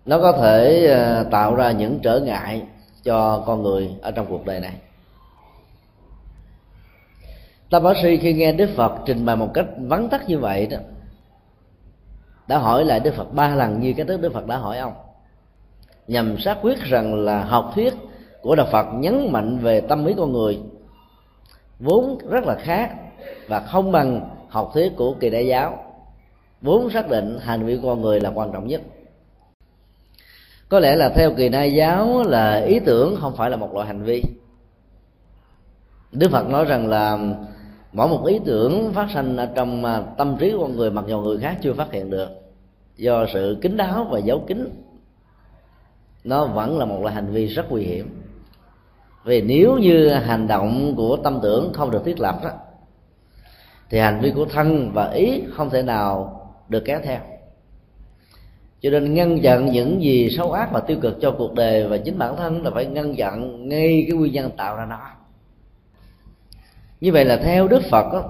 nó 0.06 0.20
có 0.20 0.32
thể 0.32 0.86
ờ, 0.86 1.24
tạo 1.24 1.56
ra 1.56 1.72
những 1.72 2.00
trở 2.04 2.20
ngại 2.20 2.62
cho 3.04 3.44
con 3.46 3.64
người 3.64 3.96
ở 4.02 4.12
trong 4.12 4.26
cuộc 4.30 4.46
đời 4.46 4.60
này. 4.60 4.74
Ta 7.70 7.80
bác 7.80 7.98
sĩ 8.02 8.18
khi 8.18 8.34
nghe 8.34 8.52
Đức 8.52 8.70
Phật 8.76 8.94
trình 9.06 9.26
bày 9.26 9.36
một 9.36 9.52
cách 9.54 9.66
vắn 9.78 10.10
tắt 10.10 10.30
như 10.30 10.40
vậy 10.40 10.68
đó, 10.68 10.78
đã 12.48 12.58
hỏi 12.58 12.86
lại 12.86 13.00
Đức 13.00 13.14
Phật 13.14 13.34
ba 13.34 13.56
lần 13.56 13.80
như 13.80 13.94
cái 13.94 14.06
thức 14.06 14.22
Đức 14.22 14.34
Phật 14.34 14.48
đã 14.48 14.58
hỏi 14.58 14.78
ông. 14.78 14.94
Nhằm 16.08 16.38
xác 16.40 16.58
quyết 16.62 16.80
rằng 16.84 17.16
là 17.16 17.44
học 17.44 17.72
thuyết 17.76 17.94
của 18.42 18.56
Đạo 18.56 18.68
Phật 18.72 18.86
nhấn 18.94 19.32
mạnh 19.32 19.58
về 19.58 19.82
tâm 19.82 20.06
lý 20.06 20.14
con 20.18 20.32
người 20.32 20.60
vốn 21.80 22.18
rất 22.30 22.44
là 22.44 22.56
khác 22.56 22.96
và 23.48 23.60
không 23.60 23.92
bằng 23.92 24.30
học 24.50 24.72
thuyết 24.74 24.94
của 24.96 25.16
kỳ 25.20 25.30
đại 25.30 25.48
giáo, 25.48 25.78
vốn 26.62 26.90
xác 26.90 27.10
định 27.10 27.40
hành 27.42 27.66
vi 27.66 27.80
con 27.84 28.02
người 28.02 28.20
là 28.20 28.32
quan 28.36 28.52
trọng 28.52 28.68
nhất 28.68 28.82
có 30.70 30.80
lẽ 30.80 30.96
là 30.96 31.10
theo 31.10 31.34
kỳ 31.34 31.50
na 31.50 31.64
giáo 31.64 32.24
là 32.24 32.56
ý 32.56 32.80
tưởng 32.80 33.16
không 33.22 33.36
phải 33.36 33.50
là 33.50 33.58
một 33.58 33.74
loại 33.74 33.88
hành 33.88 34.04
vi. 34.04 34.24
Đức 36.12 36.32
phật 36.32 36.50
nói 36.50 36.66
rằng 36.66 36.88
là 36.88 37.18
mỗi 37.92 38.08
một 38.08 38.26
ý 38.26 38.40
tưởng 38.46 38.94
phát 38.94 39.08
sinh 39.14 39.38
ở 39.38 39.50
trong 39.56 39.86
à, 39.86 40.02
tâm 40.18 40.38
trí 40.40 40.52
của 40.52 40.60
con 40.60 40.76
người, 40.76 40.92
mặc 40.92 41.06
dù 41.08 41.22
người 41.22 41.38
khác 41.38 41.58
chưa 41.62 41.74
phát 41.74 41.92
hiện 41.92 42.10
được, 42.10 42.30
do 42.98 43.26
sự 43.34 43.58
kín 43.62 43.78
đáo 43.78 44.08
và 44.12 44.20
giấu 44.20 44.44
kín, 44.48 44.70
nó 46.24 46.46
vẫn 46.46 46.80
là 46.80 46.86
một 46.86 47.02
loại 47.02 47.16
hành 47.16 47.28
vi 47.28 47.46
rất 47.46 47.66
nguy 47.70 47.84
hiểm. 47.84 48.22
Vì 49.24 49.42
nếu 49.42 49.78
như 49.78 50.10
hành 50.10 50.48
động 50.48 50.94
của 50.98 51.18
tâm 51.24 51.40
tưởng 51.44 51.74
không 51.74 51.92
được 51.92 52.06
thiết 52.06 52.20
lập 52.20 52.40
đó, 52.44 52.50
thì 53.90 54.00
hành 54.00 54.22
vi 54.22 54.32
của 54.36 54.46
thân 54.46 54.92
và 54.94 55.12
ý 55.12 55.44
không 55.54 55.70
thể 55.70 55.82
nào 55.82 56.42
được 56.70 56.84
kéo 56.86 57.00
theo 57.04 57.20
cho 58.86 58.92
nên 58.92 59.13
ngăn 59.13 59.42
chặn 59.42 59.72
những 59.72 60.01
gì 60.01 60.30
xấu 60.30 60.51
ác 60.51 60.70
và 60.72 60.80
tiêu 60.80 60.98
cực 61.01 61.22
cho 61.22 61.32
cuộc 61.32 61.54
đời 61.54 61.88
và 61.88 61.98
chính 61.98 62.18
bản 62.18 62.36
thân 62.38 62.63
là 62.63 62.72
phải 62.72 62.86
ngăn 62.86 63.15
chặn 63.15 63.70
ngay 63.70 64.06
cái 64.08 64.18
nguyên 64.18 64.34
nhân 64.34 64.51
tạo 64.58 64.75
ra 64.75 64.86
nó. 64.86 65.00
Như 67.01 67.12
vậy 67.12 67.25
là 67.25 67.38
theo 67.38 67.68
đức 67.68 67.82
phật 67.92 68.13
đó, 68.13 68.24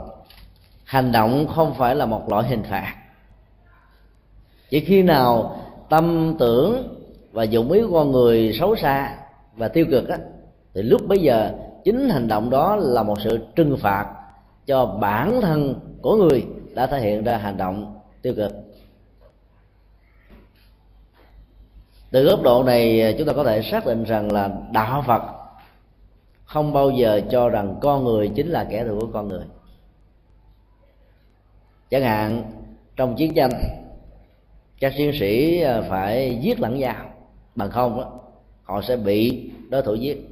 hành 0.83 1.11
động 1.11 1.47
không 1.47 1.73
phải 1.73 1.95
là 1.95 2.05
một 2.05 2.29
loại 2.29 2.47
hình 2.47 2.63
phạt. 2.63 2.95
Chỉ 4.69 4.79
khi 4.79 5.01
nào 5.01 5.61
tâm 5.89 6.35
tưởng 6.39 6.97
và 7.31 7.43
dụng 7.43 7.71
ý 7.71 7.81
của 7.81 7.93
con 7.93 8.11
người 8.11 8.53
xấu 8.59 8.75
xa 8.75 9.15
và 9.55 9.67
tiêu 9.67 9.85
cực 9.91 10.09
á 10.09 10.17
thì 10.73 10.81
lúc 10.81 11.07
bấy 11.07 11.17
giờ 11.17 11.51
chính 11.83 12.09
hành 12.09 12.27
động 12.27 12.49
đó 12.49 12.75
là 12.75 13.03
một 13.03 13.21
sự 13.21 13.39
trừng 13.55 13.77
phạt 13.81 14.05
cho 14.65 14.85
bản 14.85 15.41
thân 15.41 15.75
của 16.01 16.15
người 16.15 16.45
đã 16.75 16.87
thể 16.87 17.01
hiện 17.01 17.23
ra 17.23 17.37
hành 17.37 17.57
động 17.57 17.95
tiêu 18.21 18.33
cực. 18.37 18.51
Từ 22.15 22.23
góc 22.23 22.41
độ 22.41 22.63
này 22.63 23.01
à, 23.01 23.11
chúng 23.17 23.27
ta 23.27 23.33
có 23.33 23.43
thể 23.43 23.61
xác 23.61 23.85
định 23.85 24.03
rằng 24.03 24.31
là 24.31 24.49
đạo 24.71 25.03
phật 25.07 25.21
không 26.45 26.73
bao 26.73 26.91
giờ 26.91 27.21
cho 27.31 27.49
rằng 27.49 27.75
con 27.81 28.03
người 28.03 28.31
chính 28.35 28.47
là 28.47 28.67
kẻ 28.69 28.83
thù 28.83 28.99
của 28.99 29.07
con 29.13 29.27
người. 29.27 29.45
Chẳng 31.89 32.03
hạn 32.03 32.43
trong 32.95 33.15
chiến 33.15 33.33
tranh 33.33 33.51
các 34.79 34.93
chiến 34.97 35.11
sĩ 35.19 35.61
à, 35.61 35.81
phải 35.89 36.39
giết 36.41 36.59
lẫn 36.59 36.79
nhau. 36.79 36.95
Bằng 37.55 37.71
không 37.71 37.97
đó, 37.97 38.19
họ 38.63 38.81
sẽ 38.81 38.97
bị 38.97 39.51
đối 39.69 39.81
thủ 39.81 39.95
giết. 39.95 40.29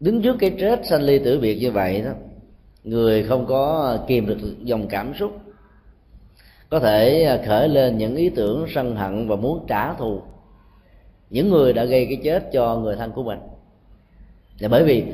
Đứng 0.00 0.22
trước 0.22 0.36
cái 0.38 0.56
chết 0.60 0.86
sanh 0.86 1.02
ly 1.02 1.18
tử 1.18 1.38
biệt 1.40 1.58
như 1.60 1.70
vậy 1.70 2.02
đó 2.02 2.10
người 2.84 3.22
không 3.22 3.46
có 3.46 3.98
kìm 4.06 4.26
được 4.26 4.38
dòng 4.62 4.88
cảm 4.88 5.14
xúc 5.14 5.40
có 6.70 6.78
thể 6.80 7.22
à, 7.22 7.38
khởi 7.46 7.68
lên 7.68 7.98
những 7.98 8.16
ý 8.16 8.28
tưởng 8.28 8.66
sân 8.74 8.96
hận 8.96 9.28
và 9.28 9.36
muốn 9.36 9.64
trả 9.68 9.94
thù. 9.94 10.20
Những 11.30 11.50
người 11.50 11.72
đã 11.72 11.84
gây 11.84 12.06
cái 12.06 12.20
chết 12.24 12.52
cho 12.52 12.76
người 12.76 12.96
thân 12.96 13.12
của 13.12 13.22
mình. 13.22 13.38
Là 14.58 14.68
bởi 14.68 14.84
vì 14.84 15.04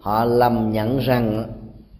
họ 0.00 0.24
lầm 0.24 0.72
nhận 0.72 0.98
rằng 0.98 1.44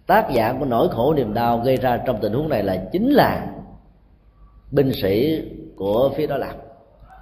tác 0.07 0.31
giả 0.31 0.55
của 0.59 0.65
nỗi 0.65 0.89
khổ 0.89 1.13
niềm 1.13 1.33
đau 1.33 1.57
gây 1.57 1.77
ra 1.77 1.97
trong 1.97 2.17
tình 2.21 2.33
huống 2.33 2.49
này 2.49 2.63
là 2.63 2.83
chính 2.91 3.11
là 3.11 3.47
binh 4.71 4.91
sĩ 5.01 5.41
của 5.75 6.11
phía 6.15 6.27
đó 6.27 6.37
lập 6.37 6.55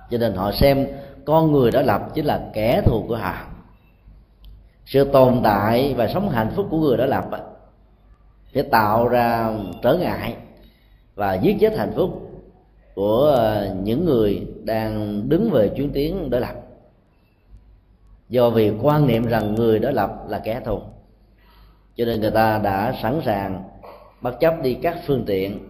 cho 0.10 0.18
nên 0.18 0.34
họ 0.34 0.52
xem 0.52 0.88
con 1.26 1.52
người 1.52 1.72
đó 1.72 1.82
lập 1.82 2.02
chính 2.14 2.26
là 2.26 2.50
kẻ 2.54 2.82
thù 2.86 3.06
của 3.08 3.16
họ. 3.16 3.34
Sự 4.86 5.04
tồn 5.04 5.40
tại 5.44 5.94
và 5.98 6.08
sống 6.08 6.30
hạnh 6.30 6.52
phúc 6.56 6.68
của 6.70 6.78
người 6.78 6.98
đó 6.98 7.06
lập 7.06 7.26
sẽ 8.54 8.62
tạo 8.62 9.08
ra 9.08 9.50
trở 9.82 9.98
ngại 9.98 10.36
và 11.20 11.34
giết 11.34 11.58
chết 11.60 11.78
hạnh 11.78 11.92
phúc 11.96 12.32
của 12.96 13.24
ờ, 13.36 13.76
những 13.84 14.06
người 14.06 14.48
đang 14.64 15.24
đứng 15.30 15.50
về 15.52 15.70
chuyến 15.76 15.92
tiến 15.94 16.30
đối 16.30 16.42
lập. 16.42 16.54
Do 18.30 18.50
vì 18.50 18.72
quan 18.82 19.08
niệm 19.08 19.26
rằng 19.26 19.56
người 19.56 19.80
đối 19.80 19.94
lập 19.94 20.26
là 20.28 20.40
kẻ 20.40 20.62
thù, 20.66 20.82
cho 21.96 22.06
nên 22.06 22.22
người 22.22 22.32
ta 22.32 22.60
đã 22.64 22.96
sẵn 23.02 23.22
sàng 23.26 23.64
bất 24.22 24.40
chấp 24.40 24.54
đi 24.64 24.74
các 24.74 24.98
phương 25.08 25.24
tiện 25.28 25.68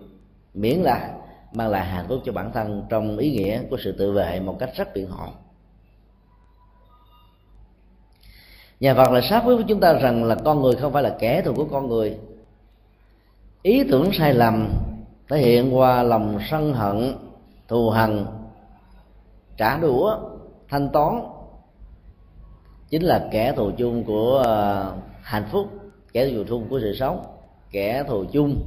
miễn 0.53 0.79
là 0.79 1.13
mang 1.53 1.70
lại 1.70 1.86
hạnh 1.86 2.06
phúc 2.08 2.20
cho 2.25 2.32
bản 2.32 2.51
thân 2.53 2.86
trong 2.89 3.18
ý 3.18 3.32
nghĩa 3.32 3.62
của 3.70 3.77
sự 3.84 3.91
tự 3.91 4.12
vệ 4.12 4.39
một 4.39 4.56
cách 4.60 4.70
rất 4.75 4.94
biện 4.94 5.08
hộ. 5.08 5.27
Nhà 8.79 8.94
Phật 8.94 9.12
là 9.12 9.22
sát 9.22 9.44
với 9.46 9.63
chúng 9.68 9.79
ta 9.79 9.94
rằng 9.94 10.24
là 10.24 10.36
con 10.36 10.62
người 10.62 10.75
không 10.75 10.94
phải 10.94 11.03
là 11.03 11.15
kẻ 11.20 11.41
thù 11.41 11.53
của 11.53 11.65
con 11.65 11.88
người. 11.88 12.18
Ý 13.62 13.84
tưởng 13.91 14.10
sai 14.13 14.34
lầm 14.34 14.70
thể 15.29 15.38
hiện 15.38 15.77
qua 15.77 16.03
lòng 16.03 16.39
sân 16.50 16.74
hận, 16.74 17.13
thù 17.67 17.89
hằn, 17.89 18.25
trả 19.57 19.77
đũa, 19.77 20.17
thanh 20.69 20.89
toán. 20.89 21.21
Chính 22.89 23.03
là 23.03 23.27
kẻ 23.31 23.53
thù 23.55 23.71
chung 23.77 24.03
của 24.03 24.41
ờ, 24.45 24.93
hạnh 25.21 25.45
phúc, 25.51 25.67
kẻ 26.13 26.29
thù 26.29 26.43
chung 26.48 26.67
của 26.69 26.79
sự 26.79 26.95
sống, 26.95 27.25
kẻ 27.71 28.03
thù 28.07 28.25
chung 28.31 28.62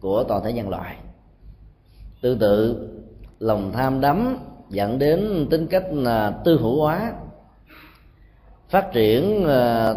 của 0.00 0.24
toàn 0.24 0.44
thể 0.44 0.52
nhân 0.52 0.68
loại. 0.68 0.96
Tương 2.20 2.38
tự, 2.38 2.88
lòng 3.38 3.72
tham 3.72 4.00
đắm 4.00 4.36
dẫn 4.70 4.98
đến 4.98 5.46
tính 5.50 5.66
cách 5.66 5.84
là 5.90 6.30
tư 6.44 6.58
hữu 6.60 6.80
hóa, 6.80 7.12
phát 8.68 8.92
triển 8.92 9.44
ờ, 9.44 9.96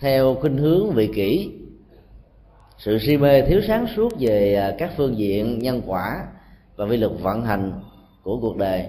theo 0.00 0.34
khuynh 0.34 0.56
hướng 0.56 0.90
vị 0.90 1.10
kỷ 1.14 1.50
sự 2.78 2.98
si 2.98 3.16
mê 3.16 3.42
thiếu 3.42 3.60
sáng 3.66 3.86
suốt 3.96 4.12
về 4.18 4.54
à, 4.54 4.74
các 4.78 4.90
phương 4.96 5.18
diện 5.18 5.58
nhân 5.58 5.82
quả 5.86 6.24
và 6.76 6.84
vi 6.84 6.96
lực 6.96 7.22
vận 7.22 7.44
hành 7.44 7.72
của 8.22 8.38
cuộc 8.40 8.56
đời 8.56 8.86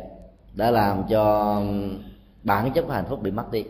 đã 0.54 0.72
làm 0.72 1.04
cho 1.10 1.62
bản 2.44 2.72
chất 2.72 2.82
của 2.82 2.94
hạnh 2.94 3.06
phúc 3.10 3.22
bị 3.22 3.32
mất 3.32 3.52
đi. 3.52 3.64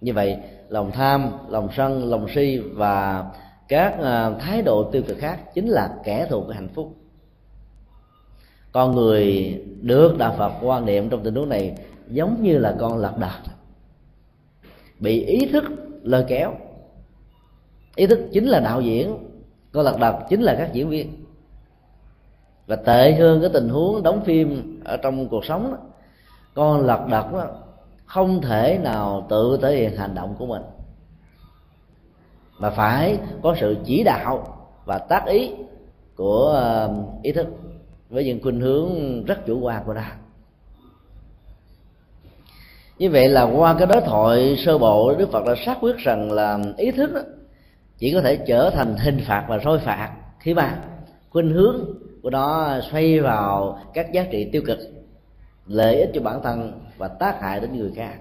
Như 0.00 0.12
vậy, 0.12 0.36
lòng 0.68 0.90
tham, 0.90 1.30
lòng 1.48 1.68
sân, 1.76 2.10
lòng 2.10 2.26
si 2.34 2.58
và 2.58 3.24
các 3.68 3.98
à, 4.02 4.30
thái 4.40 4.62
độ 4.62 4.90
tiêu 4.92 5.02
cực 5.08 5.18
khác 5.18 5.54
chính 5.54 5.68
là 5.68 5.94
kẻ 6.04 6.26
thù 6.30 6.40
của 6.40 6.52
hạnh 6.52 6.68
phúc. 6.74 6.94
Con 8.72 8.94
người 8.94 9.54
được 9.80 10.18
đạo 10.18 10.34
phật 10.38 10.52
quan 10.62 10.86
niệm 10.86 11.08
trong 11.10 11.24
tình 11.24 11.34
huống 11.34 11.48
này 11.48 11.74
giống 12.08 12.42
như 12.42 12.58
là 12.58 12.76
con 12.78 12.98
lật 12.98 13.18
đật, 13.18 13.52
bị 15.00 15.24
ý 15.24 15.46
thức 15.52 15.64
lôi 16.02 16.24
kéo. 16.28 16.54
Ý 17.94 18.06
thức 18.06 18.20
chính 18.32 18.46
là 18.46 18.60
đạo 18.60 18.80
diễn 18.80 19.27
có 19.78 19.84
lật 19.84 19.98
đật 19.98 20.14
chính 20.28 20.42
là 20.42 20.54
các 20.58 20.72
diễn 20.72 20.88
viên. 20.88 21.24
Và 22.66 22.76
tệ 22.76 23.12
hơn 23.12 23.40
cái 23.40 23.50
tình 23.52 23.68
huống 23.68 24.02
đóng 24.02 24.24
phim 24.24 24.80
ở 24.84 24.96
trong 24.96 25.28
cuộc 25.28 25.44
sống 25.44 25.70
đó, 25.70 25.78
con 26.54 26.86
lật 26.86 27.06
đật 27.10 27.32
đó, 27.32 27.46
không 28.06 28.40
thể 28.40 28.78
nào 28.82 29.26
tự 29.30 29.58
thể 29.62 29.76
hiện 29.76 29.96
hành 29.96 30.14
động 30.14 30.34
của 30.38 30.46
mình. 30.46 30.62
Mà 32.58 32.70
phải 32.70 33.18
có 33.42 33.54
sự 33.60 33.76
chỉ 33.84 34.02
đạo 34.04 34.66
và 34.84 34.98
tác 34.98 35.26
ý 35.26 35.50
của 36.16 36.46
ờ, 36.46 36.94
ý 37.22 37.32
thức 37.32 37.46
với 38.08 38.24
những 38.24 38.42
khuynh 38.42 38.60
hướng 38.60 39.24
rất 39.24 39.46
chủ 39.46 39.60
quan 39.60 39.84
của 39.86 39.94
ta 39.94 40.16
như 42.98 43.10
vậy 43.10 43.28
là 43.28 43.42
qua 43.42 43.74
cái 43.78 43.86
đối 43.86 44.00
thoại 44.00 44.56
sơ 44.58 44.78
bộ 44.78 45.14
đức 45.14 45.32
phật 45.32 45.44
đã 45.46 45.54
xác 45.66 45.76
quyết 45.80 45.96
rằng 45.96 46.32
là 46.32 46.58
ý 46.76 46.90
thức 46.90 47.12
đó, 47.14 47.20
chỉ 47.98 48.12
có 48.14 48.20
thể 48.20 48.36
trở 48.36 48.70
thành 48.70 48.96
hình 48.96 49.20
phạt 49.26 49.44
và 49.48 49.58
roi 49.58 49.78
phạt. 49.78 50.10
Khi 50.40 50.54
mà 50.54 50.78
khuynh 51.30 51.50
hướng 51.50 51.76
của 52.22 52.30
nó 52.30 52.74
xoay 52.90 53.20
vào 53.20 53.78
các 53.94 54.12
giá 54.12 54.24
trị 54.30 54.48
tiêu 54.52 54.62
cực, 54.66 54.78
lợi 55.66 56.00
ích 56.00 56.10
cho 56.14 56.20
bản 56.20 56.42
thân 56.42 56.80
và 56.96 57.08
tác 57.08 57.40
hại 57.40 57.60
đến 57.60 57.76
người 57.76 57.92
khác. 57.96 58.14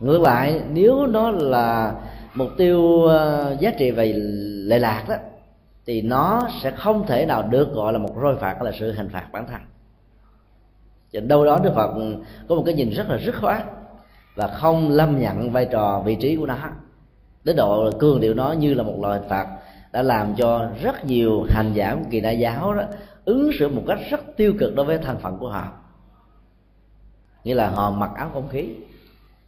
Ngược 0.00 0.20
lại, 0.20 0.60
nếu 0.72 1.06
nó 1.06 1.30
là 1.30 1.94
mục 2.34 2.48
tiêu 2.56 3.04
ờ, 3.04 3.56
giá 3.60 3.70
trị 3.78 3.90
về 3.90 4.12
lệ 4.66 4.78
lạc 4.78 5.04
đó, 5.08 5.14
thì 5.86 6.02
nó 6.02 6.48
sẽ 6.62 6.70
không 6.70 7.06
thể 7.06 7.26
nào 7.26 7.42
được 7.42 7.72
gọi 7.72 7.92
là 7.92 7.98
một 7.98 8.14
roi 8.22 8.36
phạt 8.36 8.62
là 8.62 8.72
sự 8.78 8.92
hình 8.92 9.08
phạt 9.08 9.26
bản 9.32 9.46
thân. 9.46 9.60
Cho 11.12 11.20
đâu 11.20 11.44
đó 11.44 11.60
đức 11.62 11.72
phật 11.74 11.94
có 12.48 12.54
một 12.54 12.62
cái 12.66 12.74
nhìn 12.74 12.90
rất 12.90 13.08
là 13.08 13.18
dứt 13.18 13.34
khoát 13.40 13.64
và 14.34 14.46
không 14.48 14.88
lâm 14.90 15.20
nhận 15.20 15.52
vai 15.52 15.66
trò 15.70 16.02
vị 16.04 16.14
trí 16.20 16.36
của 16.36 16.46
nó 16.46 16.56
đến 17.44 17.56
độ 17.56 17.90
cương 17.98 18.20
điệu 18.20 18.34
nó 18.34 18.52
như 18.52 18.74
là 18.74 18.82
một 18.82 18.94
loại 19.00 19.18
hình 19.18 19.28
phạt 19.28 19.46
đã 19.92 20.02
làm 20.02 20.34
cho 20.34 20.68
rất 20.82 21.04
nhiều 21.04 21.46
hành 21.50 21.72
giả 21.74 21.94
của 21.94 22.10
kỳ 22.10 22.20
đại 22.20 22.38
giáo 22.38 22.74
đó 22.74 22.82
ứng 23.24 23.50
xử 23.58 23.68
một 23.68 23.82
cách 23.86 23.98
rất 24.10 24.20
tiêu 24.36 24.54
cực 24.58 24.74
đối 24.74 24.86
với 24.86 24.98
thân 24.98 25.18
phận 25.18 25.38
của 25.38 25.48
họ. 25.48 25.68
Nghĩa 27.44 27.54
là 27.54 27.68
họ 27.68 27.90
mặc 27.90 28.10
áo 28.16 28.30
không 28.32 28.48
khí. 28.48 28.68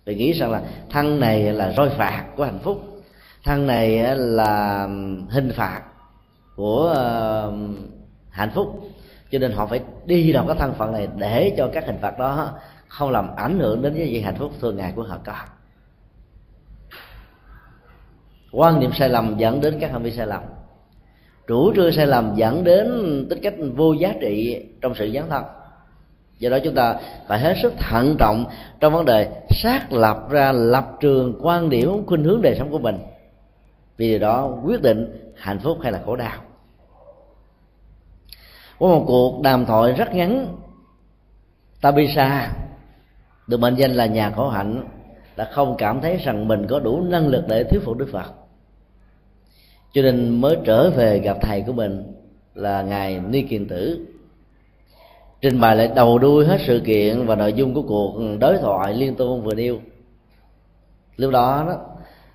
Vì 0.04 0.14
nghĩ 0.14 0.32
rằng 0.32 0.50
là 0.50 0.62
thân 0.90 1.20
này 1.20 1.52
là 1.52 1.72
roi 1.72 1.88
phạt 1.88 2.24
của 2.36 2.44
hạnh 2.44 2.58
phúc. 2.62 2.82
Thân 3.44 3.66
này 3.66 4.16
là 4.16 4.88
hình 5.28 5.52
phạt 5.56 5.82
của 6.56 6.92
ờ, 6.94 7.52
hạnh 8.30 8.50
phúc. 8.54 8.80
Cho 9.30 9.38
nên 9.38 9.52
họ 9.52 9.66
phải 9.66 9.80
đi 10.04 10.32
vào 10.32 10.46
cái 10.46 10.56
thân 10.58 10.74
phận 10.74 10.92
này 10.92 11.08
để 11.16 11.54
cho 11.56 11.70
các 11.72 11.86
hình 11.86 11.98
phạt 12.02 12.18
đó 12.18 12.52
không 12.88 13.10
làm 13.10 13.36
ảnh 13.36 13.58
hưởng 13.58 13.82
đến 13.82 13.94
cái 13.94 14.08
gì 14.08 14.20
hạnh 14.20 14.36
phúc 14.38 14.52
thường 14.60 14.76
ngày 14.76 14.92
của 14.96 15.02
họ 15.02 15.18
có 15.24 15.34
quan 18.52 18.80
niệm 18.80 18.90
sai 18.92 19.08
lầm 19.08 19.34
dẫn 19.38 19.60
đến 19.60 19.78
các 19.80 19.92
hành 19.92 20.02
vi 20.02 20.10
sai 20.12 20.26
lầm. 20.26 20.42
Chủ 21.46 21.74
trương 21.74 21.92
sai 21.92 22.06
lầm 22.06 22.32
dẫn 22.36 22.64
đến 22.64 22.86
tính 23.30 23.38
cách 23.42 23.54
vô 23.76 23.92
giá 23.92 24.14
trị 24.20 24.64
trong 24.80 24.94
sự 24.94 25.10
dấn 25.14 25.28
thân. 25.28 25.44
Do 26.38 26.50
đó 26.50 26.58
chúng 26.64 26.74
ta 26.74 26.96
phải 27.26 27.38
hết 27.40 27.54
sức 27.62 27.72
thận 27.78 28.16
trọng 28.18 28.44
trong 28.80 28.92
vấn 28.92 29.04
đề 29.04 29.42
xác 29.50 29.92
lập 29.92 30.30
ra 30.30 30.52
lập 30.52 30.90
trường 31.00 31.38
quan 31.42 31.70
điểm, 31.70 32.06
khuynh 32.06 32.24
hướng 32.24 32.42
đời 32.42 32.56
sống 32.58 32.70
của 32.70 32.78
mình. 32.78 32.98
Vì 33.96 34.08
điều 34.08 34.18
đó 34.18 34.58
quyết 34.64 34.82
định 34.82 35.32
hạnh 35.36 35.58
phúc 35.58 35.78
hay 35.82 35.92
là 35.92 36.00
khổ 36.06 36.16
đau. 36.16 36.38
Có 38.78 38.86
một 38.86 39.04
cuộc 39.06 39.40
đàm 39.42 39.66
thoại 39.66 39.92
rất 39.92 40.14
ngắn. 40.14 40.56
Tabisa 41.80 42.52
được 43.46 43.60
mệnh 43.60 43.74
danh 43.74 43.92
là 43.92 44.06
nhà 44.06 44.30
khổ 44.30 44.48
hạnh, 44.48 44.84
đã 45.36 45.48
không 45.52 45.74
cảm 45.78 46.00
thấy 46.00 46.16
rằng 46.16 46.48
mình 46.48 46.66
có 46.68 46.78
đủ 46.78 47.00
năng 47.00 47.26
lực 47.28 47.44
để 47.48 47.64
thuyết 47.64 47.80
phục 47.84 47.96
Đức 47.96 48.08
Phật 48.12 48.41
cho 49.92 50.02
nên 50.02 50.40
mới 50.40 50.56
trở 50.64 50.90
về 50.90 51.18
gặp 51.18 51.36
thầy 51.40 51.62
của 51.62 51.72
mình 51.72 52.12
là 52.54 52.82
ngài 52.82 53.20
Ni 53.20 53.42
Kiền 53.42 53.68
Tử. 53.68 54.06
Trình 55.40 55.60
bày 55.60 55.76
lại 55.76 55.90
đầu 55.96 56.18
đuôi 56.18 56.46
hết 56.46 56.60
sự 56.66 56.82
kiện 56.84 57.26
và 57.26 57.34
nội 57.34 57.52
dung 57.52 57.74
của 57.74 57.82
cuộc 57.82 58.38
đối 58.40 58.58
thoại 58.58 58.94
liên 58.94 59.14
tôn 59.14 59.42
vừa 59.42 59.54
nêu. 59.54 59.80
Lúc 61.16 61.32
đó 61.32 61.64
đó, 61.68 61.76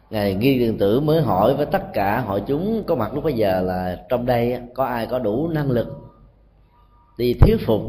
ngài 0.10 0.36
nghi 0.36 0.60
điện 0.60 0.78
tử 0.78 1.00
mới 1.00 1.22
hỏi 1.22 1.54
với 1.54 1.66
tất 1.66 1.94
cả 1.94 2.20
hội 2.20 2.44
chúng 2.48 2.84
có 2.88 2.96
mặt 2.96 3.14
lúc 3.14 3.24
bây 3.24 3.34
giờ 3.34 3.62
là 3.62 4.06
trong 4.10 4.26
đây 4.26 4.60
có 4.74 4.86
ai 4.86 5.08
có 5.08 5.20
đủ 5.20 5.48
năng 5.48 5.72
lực 5.72 5.88
đi 7.18 7.34
thuyết 7.34 7.58
phục 7.66 7.82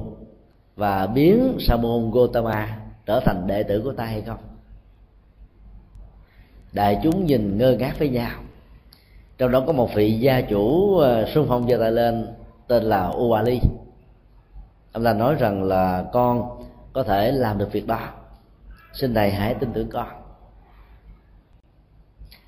và 0.77 1.07
biến 1.07 1.57
sa 1.61 1.77
môn 1.77 2.11
Gotama 2.11 2.79
trở 3.07 3.21
thành 3.21 3.47
đệ 3.47 3.63
tử 3.63 3.81
của 3.85 3.93
ta 3.93 4.05
hay 4.05 4.23
không? 4.23 4.39
Đại 6.73 7.01
chúng 7.03 7.27
nhìn 7.27 7.59
ngơ 7.59 7.77
ngác 7.79 7.99
với 7.99 8.09
nhau 8.09 8.41
trong 9.39 9.51
đó 9.53 9.65
có 9.67 9.73
một 9.73 9.95
vị 9.95 10.13
gia 10.13 10.41
chủ 10.41 10.97
ờ, 10.97 11.27
xung 11.27 11.47
phong 11.49 11.69
giơ 11.69 11.79
tay 11.79 11.93
lên, 11.93 12.27
tên 12.67 12.83
là 12.83 13.09
Uwali. 13.09 13.59
Ông 14.93 15.05
ta 15.05 15.13
nói 15.13 15.35
rằng 15.35 15.65
là, 15.65 16.05
con 16.13 16.63
có 16.93 17.03
thể 17.03 17.33
làm 17.33 17.59
được 17.59 17.73
việc 17.73 17.87
đó. 17.87 18.01
Xin 18.93 19.15
thầy 19.15 19.31
hãy 19.31 19.55
tin 19.55 19.73
tưởng 19.73 19.89
con. 19.89 20.09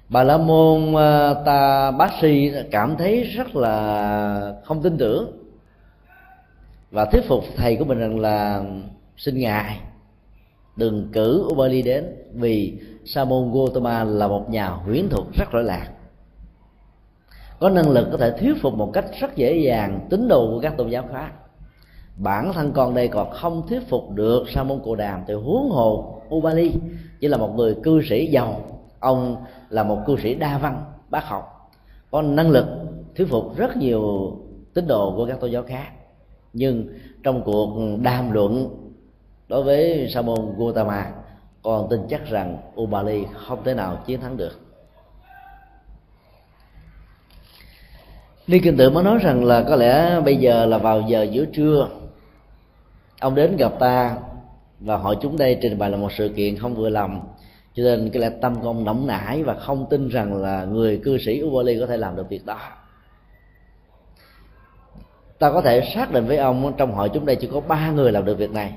Bà 0.09 0.23
la 0.23 0.39
môn 0.39 0.95
ờ, 0.95 1.43
ta 1.47 1.91
bác 1.91 2.11
sĩ 2.21 2.53
cảm 2.71 2.97
thấy 2.97 3.23
rất 3.23 3.57
là 3.57 4.55
không 4.65 4.83
tin 4.83 4.99
tưởng 4.99 5.33
và 6.91 7.05
thuyết 7.05 7.25
phục 7.29 7.45
thầy 7.57 7.77
của 7.77 7.85
mình 7.85 7.99
rằng 7.99 8.21
là, 8.21 8.63
xin 9.17 9.39
ngài 9.39 9.81
đừng 10.77 11.09
cử 11.13 11.49
Ubali 11.53 11.83
đến 11.83 12.05
vì 12.35 12.79
Sa 13.05 13.25
môn 13.25 13.53
Gotama 13.53 14.05
là 14.05 14.29
một 14.29 14.51
nhà 14.51 14.69
huyễn 14.69 15.09
thuật 15.09 15.25
rất 15.39 15.51
rõ 15.51 15.61
lạc 15.61 15.89
có 17.61 17.71
năng 17.71 17.91
lực 17.91 18.09
có 18.13 18.19
thể 18.19 18.31
thuyết 18.31 18.55
phục 18.63 18.75
một 18.75 18.91
cách 18.93 19.05
rất 19.21 19.37
dễ 19.37 19.59
dàng 19.59 20.07
tín 20.11 20.29
đồ 20.29 20.51
của 20.51 20.61
các 20.61 20.77
tôn 20.77 20.89
giáo 20.89 21.05
khác. 21.13 21.31
Bản 22.17 22.53
thân 22.53 22.73
con 22.73 22.95
đây 22.95 23.09
còn 23.09 23.31
không 23.31 23.69
thuyết 23.69 23.89
phục 23.89 24.11
được 24.11 24.51
sa 24.51 24.63
môn 24.63 24.81
cồ 24.85 24.95
đàm 24.95 25.21
thì 25.27 25.35
huống 25.35 25.71
hồ 25.71 26.21
ubali. 26.35 26.73
Chỉ 27.21 27.29
là 27.29 27.37
một 27.37 27.55
người 27.57 27.77
cư 27.83 28.03
sĩ 28.09 28.27
giàu. 28.27 28.61
Ông 29.01 29.37
là 29.69 29.83
một 29.83 29.99
cư 30.07 30.17
sĩ 30.23 30.35
đa 30.35 30.59
văn, 30.59 30.85
bác 31.09 31.25
học. 31.25 31.71
Có 32.11 32.23
năng 32.23 32.51
lực 32.51 32.67
thuyết 33.17 33.29
phục 33.31 33.57
rất 33.57 33.77
nhiều 33.77 34.33
tín 34.75 34.87
đồ 34.87 35.15
của 35.17 35.27
các 35.27 35.41
tôn 35.41 35.51
giáo 35.51 35.63
khác. 35.63 35.89
Nhưng 36.53 36.89
trong 37.23 37.43
cuộc 37.45 37.79
đàm 38.03 38.33
luận 38.33 38.69
đối 39.49 39.63
với 39.63 40.09
sa 40.15 40.23
môn 40.23 40.55
Gautama 40.59 41.13
còn 41.63 41.89
tin 41.91 42.01
chắc 42.11 42.27
rằng 42.27 42.59
Ubali 42.81 43.25
không 43.35 43.59
thể 43.65 43.75
nào 43.75 43.99
chiến 44.07 44.21
thắng 44.21 44.37
được. 44.37 44.70
Lý 48.51 48.59
Kinh 48.59 48.77
Tự 48.77 48.91
mới 48.91 49.05
nói 49.05 49.19
rằng 49.19 49.45
là 49.45 49.65
có 49.69 49.77
lẽ 49.77 50.21
bây 50.21 50.37
giờ 50.37 50.67
là 50.67 50.79
vào 50.79 51.01
giờ 51.01 51.23
giữa 51.23 51.45
trưa. 51.45 51.89
Ông 53.21 53.35
đến 53.35 53.57
gặp 53.57 53.73
ta 53.81 54.17
và 54.81 54.97
hỏi 54.97 55.17
chúng 55.23 55.39
đây 55.39 55.59
trình 55.63 55.79
bày 55.79 55.91
là 55.91 55.97
một 55.97 56.13
sự 56.13 56.29
kiện 56.29 56.59
không 56.59 56.75
vừa 56.75 56.89
lòng. 56.89 57.29
Cho 57.75 57.83
nên 57.83 58.11
cái 58.13 58.23
lẽ 58.23 58.31
tâm 58.41 58.55
của 58.61 58.67
ông 58.67 58.85
nóng 58.85 59.07
nảy 59.07 59.43
và 59.43 59.55
không 59.55 59.87
tin 59.91 60.09
rằng 60.09 60.43
là 60.43 60.65
người 60.65 61.01
cư 61.05 61.19
sĩ 61.19 61.43
Ubali 61.43 61.81
có 61.81 61.87
thể 61.87 61.97
làm 61.97 62.17
được 62.17 62.29
việc 62.29 62.47
đó. 62.47 62.59
Ta 65.39 65.51
có 65.51 65.61
thể 65.61 65.91
xác 65.95 66.13
định 66.13 66.27
với 66.27 66.37
ông 66.37 66.73
trong 66.77 66.93
hội 66.93 67.09
chúng 67.09 67.27
đây 67.27 67.37
chỉ 67.37 67.49
có 67.53 67.61
ba 67.61 67.91
người 67.91 68.13
làm 68.13 68.25
được 68.25 68.39
việc 68.39 68.51
này. 68.51 68.75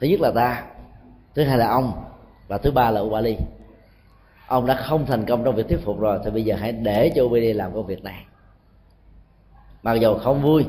Thứ 0.00 0.06
nhất 0.06 0.20
là 0.20 0.30
ta, 0.30 0.62
thứ 1.34 1.44
hai 1.44 1.58
là 1.58 1.68
ông 1.68 1.92
và 2.48 2.58
thứ 2.58 2.70
ba 2.70 2.90
là 2.90 3.00
Ubali. 3.00 3.36
Ông 4.46 4.66
đã 4.66 4.74
không 4.74 5.06
thành 5.06 5.24
công 5.24 5.44
trong 5.44 5.54
việc 5.54 5.68
thuyết 5.68 5.84
phục 5.84 6.00
rồi, 6.00 6.18
thì 6.24 6.30
bây 6.30 6.44
giờ 6.44 6.56
hãy 6.58 6.72
để 6.72 7.12
cho 7.16 7.22
Ubali 7.22 7.52
làm 7.52 7.74
công 7.74 7.86
việc 7.86 8.04
này 8.04 8.24
mặc 9.82 9.94
dù 9.94 10.14
không 10.14 10.42
vui, 10.42 10.64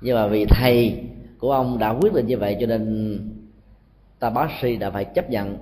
nhưng 0.00 0.16
mà 0.16 0.26
vì 0.26 0.44
thầy 0.44 1.04
của 1.38 1.52
ông 1.52 1.78
đã 1.78 1.90
quyết 1.90 2.14
định 2.14 2.26
như 2.26 2.38
vậy 2.38 2.56
cho 2.60 2.66
nên 2.66 3.18
ta 4.18 4.30
bác 4.30 4.48
sĩ 4.60 4.76
đã 4.76 4.90
phải 4.90 5.04
chấp 5.04 5.30
nhận 5.30 5.56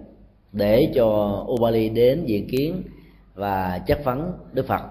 để 0.52 0.92
cho 0.94 1.06
Ubali 1.48 1.88
đến 1.88 2.24
diện 2.26 2.48
kiến 2.48 2.82
và 3.34 3.80
chất 3.86 4.04
vấn 4.04 4.32
Đức 4.52 4.66
Phật. 4.66 4.82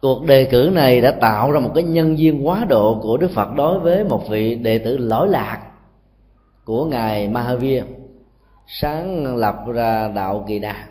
Cuộc 0.00 0.24
đề 0.24 0.44
cử 0.44 0.70
này 0.72 1.00
đã 1.00 1.10
tạo 1.10 1.52
ra 1.52 1.60
một 1.60 1.70
cái 1.74 1.84
nhân 1.84 2.18
duyên 2.18 2.46
quá 2.46 2.64
độ 2.68 3.00
của 3.02 3.16
Đức 3.16 3.30
Phật 3.30 3.54
đối 3.56 3.80
với 3.80 4.04
một 4.04 4.28
vị 4.28 4.54
đệ 4.54 4.78
tử 4.78 4.98
lỗi 4.98 5.28
lạc 5.28 5.62
của 6.64 6.84
ngài 6.84 7.28
Mahavir, 7.28 7.84
sáng 8.66 9.36
lập 9.36 9.56
ra 9.66 10.08
đạo 10.08 10.44
kỳ 10.48 10.58
đà. 10.58 10.86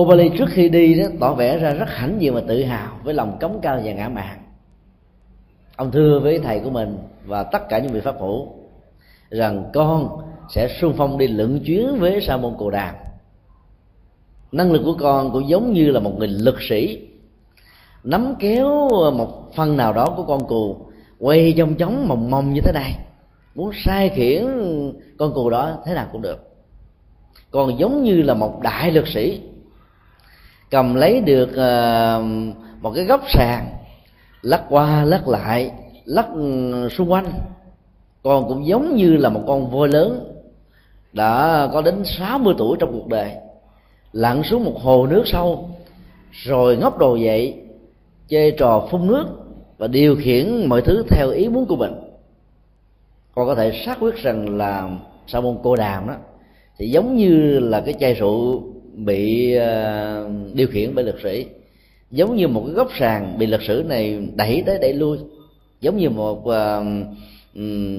Ubali 0.00 0.30
trước 0.38 0.48
khi 0.48 0.68
đi 0.68 0.94
đó, 0.94 1.04
tỏ 1.20 1.34
vẻ 1.34 1.58
ra 1.58 1.72
rất 1.72 1.88
hãnh 1.88 2.20
diện 2.20 2.34
và 2.34 2.40
tự 2.48 2.64
hào 2.64 2.98
với 3.02 3.14
lòng 3.14 3.38
cống 3.40 3.58
cao 3.62 3.80
và 3.84 3.92
ngã 3.92 4.08
mạn. 4.08 4.38
Ông 5.76 5.90
thưa 5.90 6.20
với 6.20 6.38
thầy 6.38 6.60
của 6.60 6.70
mình 6.70 6.98
và 7.26 7.42
tất 7.42 7.68
cả 7.68 7.78
những 7.78 7.92
vị 7.92 8.00
pháp 8.00 8.14
hữu 8.20 8.48
rằng 9.30 9.70
con 9.74 10.08
sẽ 10.54 10.68
xung 10.80 10.94
phong 10.96 11.18
đi 11.18 11.26
lượn 11.26 11.60
chuyến 11.64 11.98
với 11.98 12.20
sa 12.20 12.36
môn 12.36 12.54
cồ 12.58 12.70
đàm. 12.70 12.94
Năng 14.52 14.72
lực 14.72 14.82
của 14.84 14.96
con 15.00 15.32
cũng 15.32 15.48
giống 15.48 15.72
như 15.72 15.90
là 15.90 16.00
một 16.00 16.18
người 16.18 16.28
lực 16.28 16.62
sĩ, 16.68 17.08
nắm 18.04 18.34
kéo 18.38 18.88
một 19.10 19.54
phần 19.54 19.76
nào 19.76 19.92
đó 19.92 20.14
của 20.16 20.22
con 20.22 20.46
cù 20.48 20.76
quay 21.18 21.54
trong 21.56 21.74
chóng 21.74 22.08
mòng 22.08 22.30
mòng 22.30 22.52
như 22.52 22.60
thế 22.60 22.72
này. 22.72 22.98
Muốn 23.54 23.70
sai 23.84 24.08
khiển 24.08 24.46
con 25.18 25.34
cù 25.34 25.50
đó 25.50 25.78
thế 25.84 25.94
nào 25.94 26.08
cũng 26.12 26.22
được. 26.22 26.44
Còn 27.50 27.78
giống 27.78 28.02
như 28.02 28.22
là 28.22 28.34
một 28.34 28.60
đại 28.62 28.90
lực 28.90 29.08
sĩ 29.08 29.40
cầm 30.70 30.94
lấy 30.94 31.20
được 31.20 31.56
ờ, 31.56 32.22
một 32.80 32.92
cái 32.94 33.04
góc 33.04 33.22
sàn, 33.28 33.66
lắc 34.42 34.64
qua 34.68 35.04
lắc 35.04 35.28
lại, 35.28 35.70
lắc 36.04 36.28
ừ, 36.34 36.88
xung 36.92 37.12
quanh. 37.12 37.26
Con 38.22 38.48
cũng 38.48 38.66
giống 38.66 38.96
như 38.96 39.16
là 39.16 39.28
một 39.28 39.42
con 39.46 39.70
voi 39.70 39.88
lớn, 39.88 40.32
đã 41.12 41.68
có 41.72 41.82
đến 41.82 42.04
60 42.04 42.54
tuổi 42.58 42.76
trong 42.80 42.92
cuộc 42.92 43.08
đời. 43.08 43.32
Lặn 44.12 44.42
xuống 44.42 44.64
một 44.64 44.80
hồ 44.82 45.06
nước 45.06 45.22
sâu, 45.26 45.68
rồi 46.30 46.76
ngóc 46.76 46.98
đầu 46.98 47.16
dậy 47.16 47.62
chơi 48.28 48.50
trò 48.50 48.88
phun 48.90 49.06
nước 49.06 49.26
và 49.78 49.86
điều 49.86 50.16
khiển 50.16 50.66
mọi 50.66 50.82
thứ 50.82 51.04
theo 51.10 51.30
ý 51.30 51.48
muốn 51.48 51.66
của 51.66 51.76
mình. 51.76 51.92
Con 53.34 53.46
có 53.46 53.54
thể 53.54 53.82
xác 53.86 54.00
quyết 54.00 54.16
rằng 54.16 54.56
là 54.56 54.90
sa 55.26 55.40
môn 55.40 55.58
cô 55.62 55.76
đàm 55.76 56.06
đó, 56.06 56.14
thì 56.78 56.90
giống 56.90 57.16
như 57.16 57.58
là 57.58 57.80
cái 57.80 57.94
chai 58.00 58.14
rượu 58.14 58.62
bị 59.04 59.54
ờ, 59.54 60.30
điều 60.54 60.68
khiển 60.68 60.94
bởi 60.94 61.04
lực 61.04 61.20
sĩ. 61.22 61.46
Giống 62.10 62.36
như 62.36 62.48
một 62.48 62.62
cái 62.66 62.74
góc 62.74 62.88
sàn 62.98 63.38
bị 63.38 63.46
lịch 63.46 63.62
sử 63.62 63.84
này 63.88 64.28
đẩy 64.34 64.62
tới 64.66 64.78
đẩy 64.78 64.92
lui. 64.92 65.18
Giống 65.80 65.96
như 65.96 66.10
một 66.10 66.46
ờ, 66.46 66.84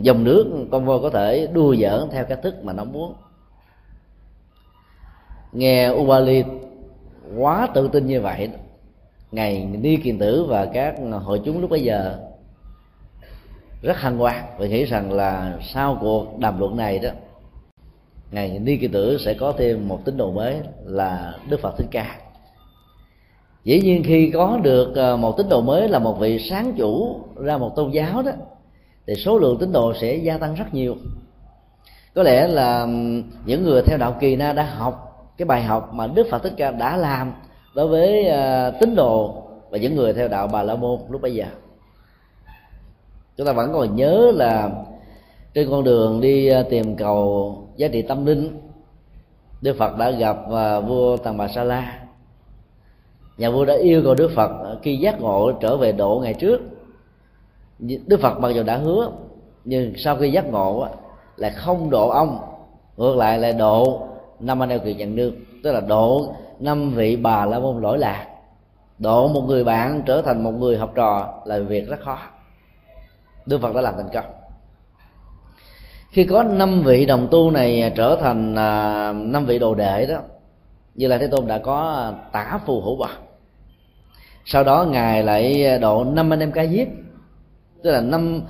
dòng 0.02 0.24
nước 0.24 0.68
con 0.72 0.86
voi 0.86 1.00
có 1.02 1.10
thể 1.10 1.48
đua 1.54 1.76
giỡn 1.76 2.10
theo 2.12 2.26
cách 2.26 2.40
thức 2.44 2.64
mà 2.64 2.74
nó 2.74 2.84
muốn. 2.84 3.14
Nghe 5.54 5.90
Ubali 5.90 6.44
quá 7.38 7.68
tự 7.74 7.88
tin 7.88 8.08
như 8.08 8.22
vậy, 8.22 8.50
ngày 9.32 9.66
ni 9.66 9.96
kiền 9.96 10.20
tử 10.20 10.46
và 10.48 10.66
các 10.66 10.96
hội 11.24 11.42
chúng 11.46 11.62
lúc 11.62 11.70
bấy 11.70 11.84
giờ 11.84 12.18
rất 13.82 13.98
hân 13.98 14.18
hoan 14.18 14.44
và 14.58 14.66
nghĩ 14.66 14.86
rằng 14.86 15.12
là 15.12 15.58
sau 15.74 15.98
cuộc 16.02 16.40
đàm 16.40 16.60
luận 16.60 16.78
này 16.78 17.00
đó 17.00 17.10
ngày 18.32 18.60
ni 18.60 18.78
kỳ 18.78 18.88
tử 18.88 19.18
sẽ 19.18 19.34
có 19.34 19.54
thêm 19.58 19.88
một 19.88 20.06
tín 20.06 20.18
đồ 20.18 20.32
mới 20.32 20.56
là 20.86 21.34
đức 21.50 21.60
phật 21.60 21.78
thích 21.78 21.88
ca. 21.92 22.20
Dĩ 23.64 23.82
nhiên 23.82 24.04
khi 24.04 24.32
có 24.34 24.60
được 24.64 24.96
ờ, 24.96 25.18
một 25.18 25.38
tín 25.38 25.50
đồ 25.50 25.62
mới 25.62 25.88
là 25.88 26.00
một 26.00 26.20
vị 26.20 26.40
sáng 26.50 26.74
chủ 26.78 27.20
ra 27.36 27.58
một 27.58 27.76
tôn 27.76 27.92
giáo 27.92 28.22
đó, 28.22 28.32
thì 29.08 29.16
số 29.16 29.40
lượng 29.40 29.58
tín 29.60 29.72
đồ 29.72 29.94
sẽ 29.94 30.16
gia 30.16 30.38
tăng 30.38 30.56
rất 30.56 30.74
nhiều. 30.74 30.96
Có 32.16 32.24
lẽ 32.24 32.48
là 32.48 32.88
những 33.46 33.64
người 33.64 33.82
theo 33.82 33.98
đạo 33.98 34.16
kỳ 34.20 34.36
na 34.36 34.54
đã 34.54 34.64
học 34.64 35.06
cái 35.38 35.46
bài 35.46 35.64
học 35.64 35.94
mà 35.94 36.08
đức 36.08 36.28
phật 36.32 36.44
thích 36.44 36.54
ca 36.58 36.72
đã 36.72 36.98
làm 36.98 37.34
đối 37.76 37.88
với 37.88 38.26
ờ, 38.26 38.72
tín 38.80 38.96
đồ 38.96 39.44
và 39.70 39.78
những 39.78 39.96
người 39.96 40.14
theo 40.14 40.28
đạo 40.28 40.48
bà 40.48 40.64
la 40.64 40.76
môn 40.76 41.00
lúc 41.10 41.22
bây 41.22 41.36
giờ. 41.36 41.46
Chúng 43.38 43.48
ta 43.48 43.54
vẫn 43.54 43.74
còn 43.74 43.96
nhớ 43.96 44.32
là 44.36 44.70
trên 45.54 45.70
con 45.70 45.84
đường 45.84 46.22
đi 46.22 46.48
ờ, 46.48 46.64
tìm 46.64 46.96
cầu 46.96 47.56
giá 47.80 47.88
trị 47.88 48.02
tâm 48.02 48.26
linh. 48.26 48.60
Đức 49.62 49.76
phật 49.80 49.98
đã 49.98 50.12
gặp 50.12 50.38
à, 50.52 50.80
vua 50.80 51.18
tần 51.18 51.38
bà 51.38 51.48
sa 51.48 51.64
la. 51.64 52.00
Nhà 53.38 53.50
vua 53.50 53.66
đã 53.66 53.74
yêu 53.74 54.02
cầu 54.04 54.16
đức 54.16 54.32
phật 54.36 54.52
à, 54.64 54.72
khi 54.82 54.98
giác 54.98 55.22
ngộ 55.22 55.52
trở 55.52 55.78
về 55.78 55.92
độ 55.92 56.20
ngày 56.24 56.34
trước. 56.34 56.62
Đức 57.80 58.20
phật 58.22 58.40
mặc 58.40 58.50
dù 58.50 58.64
đã 58.64 58.78
hứa, 58.78 59.12
nhưng 59.66 59.94
sau 59.98 60.16
khi 60.16 60.32
giác 60.32 60.46
ngộ 60.46 60.88
là 61.36 61.50
không 61.50 61.90
độ 61.90 62.10
ông, 62.10 62.40
ngược 62.98 63.16
lại 63.16 63.40
là 63.40 63.52
độ 63.52 64.08
năm 64.40 64.64
anh 64.64 64.70
em 64.70 64.80
kiệt 64.80 64.98
nhận 64.98 65.16
nương 65.16 65.34
tức 65.64 65.72
là 65.72 65.80
độ 65.80 66.34
năm 66.60 66.92
vị 66.92 67.16
bà 67.16 67.46
la 67.46 67.60
môn 67.60 67.82
lỗi 67.82 67.98
lạc. 67.98 68.28
Độ 68.98 69.28
một 69.28 69.42
người 69.42 69.64
bạn 69.64 70.02
trở 70.06 70.22
thành 70.22 70.44
một 70.44 70.52
người 70.52 70.78
học 70.78 70.92
trò 70.96 71.42
là 71.46 71.60
việc 71.60 71.90
rất 71.90 72.00
khó. 72.00 72.18
Đức 73.46 73.62
phật 73.62 73.76
đã 73.76 73.82
làm 73.82 73.94
thành 73.98 74.10
công 74.14 74.39
khi 76.12 76.24
có 76.24 76.44
năm 76.44 76.84
vị 76.84 77.06
đồng 77.06 77.28
tu 77.32 77.52
này 77.52 77.82
à, 77.82 77.90
trở 77.90 78.18
thành 78.22 78.56
à, 78.56 79.14
năm 79.14 79.46
vị 79.46 79.60
đồ 79.60 79.76
đệ 79.76 80.06
đó, 80.06 80.18
như 80.96 81.08
là 81.08 81.18
thế 81.18 81.28
tôn 81.28 81.48
đã 81.48 81.58
có 81.58 81.82
à, 81.82 82.12
tả 82.32 82.60
phù 82.66 82.82
hữu 82.82 82.96
bậc 82.96 83.12
sau 84.46 84.64
đó 84.64 84.86
ngài 84.90 85.24
lại 85.24 85.80
độ 85.80 86.04
năm 86.04 86.34
anh 86.34 86.40
em 86.40 86.52
ca 86.52 86.66
diếp 86.66 86.88
tức 87.84 87.92
là 87.92 88.02
năm 88.02 88.42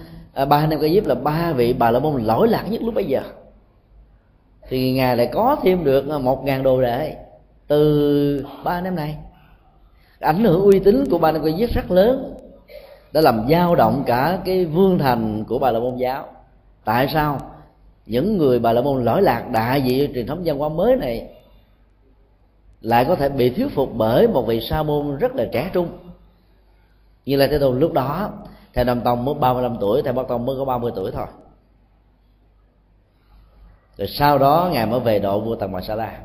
ba 0.49 0.57
anh 0.57 0.69
em 0.69 0.79
ca 0.79 0.87
diếp 0.87 1.05
là 1.05 1.15
ba 1.15 1.53
vị 1.53 1.73
bà 1.73 1.91
la 1.91 1.99
môn 1.99 2.23
lỗi 2.23 2.47
lạc 2.47 2.65
nhất 2.69 2.81
lúc 2.81 2.93
bấy 2.93 3.05
giờ. 3.05 3.21
Thì 4.67 4.93
ngài 4.93 5.17
lại 5.17 5.29
có 5.33 5.57
thêm 5.63 5.83
được 5.83 6.21
một 6.21 6.43
ngàn 6.43 6.63
đồ 6.63 6.81
đệ 6.81 7.15
từ 7.67 8.45
ba 8.63 8.71
anh 8.71 8.83
em 8.83 8.95
này. 8.95 9.17
Ảnh 10.19 10.43
hưởng 10.43 10.61
uy 10.61 10.79
tín 10.79 11.03
của 11.11 11.17
ba 11.17 11.29
anh 11.29 11.35
em 11.35 11.43
ca 11.43 11.57
diếp 11.57 11.69
rất 11.69 11.91
lớn. 11.91 12.35
Đã 13.13 13.21
làm 13.21 13.45
dao 13.49 13.75
động 13.75 14.03
cả 14.05 14.39
cái 14.45 14.65
vương 14.65 14.99
thành 14.99 15.43
của 15.47 15.59
bà 15.59 15.71
la 15.71 15.79
môn 15.79 15.95
giáo 15.95 16.25
tại 16.83 17.07
sao? 17.13 17.39
Những 18.05 18.37
người 18.37 18.59
bà 18.59 18.73
la 18.73 18.81
môn 18.81 19.03
lỗi 19.03 19.21
lạc 19.21 19.49
đại 19.51 19.81
diện 19.81 20.13
truyền 20.13 20.27
thống 20.27 20.41
văn 20.45 20.57
hóa 20.57 20.69
mới 20.69 20.95
này 20.95 21.29
lại 22.81 23.05
có 23.05 23.15
thể 23.15 23.29
bị 23.29 23.49
thuyết 23.49 23.67
phục 23.75 23.89
bởi 23.93 24.27
một 24.27 24.41
vị 24.41 24.61
sa 24.61 24.83
môn 24.83 25.17
rất 25.17 25.35
là 25.35 25.45
trẻ 25.51 25.69
trung. 25.73 25.89
Như 27.25 27.35
là 27.35 27.47
thế 27.47 27.59
tôn 27.59 27.79
lúc 27.79 27.93
đó, 27.93 28.29
thầy 28.73 28.85
nam 28.85 29.01
tông 29.01 29.25
mới 29.25 29.35
35 29.35 29.77
tuổi, 29.79 30.01
thầy 30.01 30.13
bắc 30.13 30.27
tông 30.27 30.45
mới 30.45 30.55
có 30.57 30.65
30 30.65 30.91
tuổi 30.95 31.11
thôi. 31.11 31.25
Rồi 33.97 34.07
sau 34.07 34.37
đó 34.37 34.69
ngài 34.73 34.85
mới 34.85 34.99
về 34.99 35.19
độ 35.19 35.39
vua 35.39 35.55
tần 35.55 35.71
bà 35.71 35.81
sa 35.81 35.95
la. 35.95 36.19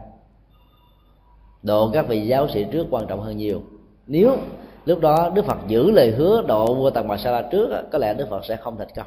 Độ 1.62 1.90
các 1.92 2.08
vị 2.08 2.26
giáo 2.26 2.48
sĩ 2.48 2.64
trước 2.72 2.86
quan 2.90 3.06
trọng 3.06 3.20
hơn 3.20 3.36
nhiều. 3.36 3.62
Nếu 4.06 4.36
lúc 4.84 5.00
đó 5.00 5.30
đức 5.34 5.44
phật 5.44 5.58
giữ 5.66 5.90
lời 5.90 6.10
hứa 6.10 6.42
độ 6.42 6.74
vua 6.74 6.90
tần 6.90 7.08
bà 7.08 7.16
sa 7.16 7.30
la 7.30 7.48
trước 7.52 7.82
có 7.92 7.98
lẽ 7.98 8.14
đức 8.14 8.26
phật 8.30 8.44
sẽ 8.44 8.56
không 8.56 8.78
thành 8.78 8.88
công 8.96 9.06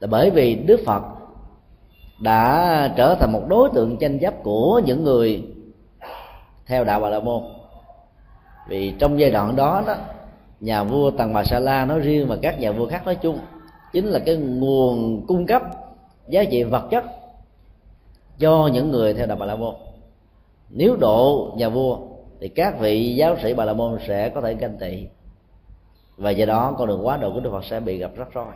là 0.00 0.06
bởi 0.10 0.30
vì 0.30 0.54
đức 0.54 0.80
phật 0.86 1.02
đã 2.20 2.92
trở 2.96 3.14
thành 3.14 3.32
một 3.32 3.42
đối 3.48 3.70
tượng 3.74 3.96
tranh 3.96 4.18
chấp 4.18 4.34
của 4.42 4.80
những 4.86 5.04
người 5.04 5.44
theo 6.66 6.84
đạo 6.84 7.00
bà 7.00 7.08
la 7.08 7.20
môn. 7.20 7.42
Vì 8.68 8.94
trong 8.98 9.20
giai 9.20 9.30
đoạn 9.30 9.56
đó 9.56 9.82
đó, 9.86 9.94
nhà 10.60 10.84
vua 10.84 11.10
tần 11.10 11.32
bà 11.32 11.44
sa 11.44 11.58
la 11.58 11.84
nói 11.84 12.00
riêng 12.00 12.28
và 12.28 12.36
các 12.42 12.60
nhà 12.60 12.72
vua 12.72 12.86
khác 12.86 13.02
nói 13.04 13.14
chung, 13.14 13.38
chính 13.92 14.06
là 14.06 14.18
cái 14.18 14.36
nguồn 14.36 15.26
cung 15.26 15.46
cấp 15.46 15.62
giá 16.28 16.44
trị 16.44 16.62
vật 16.62 16.88
chất 16.90 17.04
cho 18.38 18.70
những 18.72 18.90
người 18.90 19.14
theo 19.14 19.26
đạo 19.26 19.36
bà 19.40 19.46
la 19.46 19.56
môn. 19.56 19.74
Nếu 20.70 20.96
độ 20.96 21.52
nhà 21.56 21.68
vua, 21.68 21.98
thì 22.40 22.48
các 22.48 22.80
vị 22.80 23.14
giáo 23.14 23.36
sĩ 23.42 23.54
bà 23.54 23.64
la 23.64 23.72
môn 23.72 23.98
sẽ 24.06 24.28
có 24.28 24.40
thể 24.40 24.54
canh 24.54 24.78
tị. 24.78 25.06
Và 26.16 26.30
do 26.30 26.46
đó 26.46 26.74
con 26.78 26.88
đường 26.88 27.06
quá 27.06 27.16
độ 27.16 27.32
của 27.32 27.40
đức 27.40 27.50
phật 27.50 27.64
sẽ 27.64 27.80
bị 27.80 27.98
gặp 27.98 28.10
rắc 28.16 28.28
rối 28.32 28.46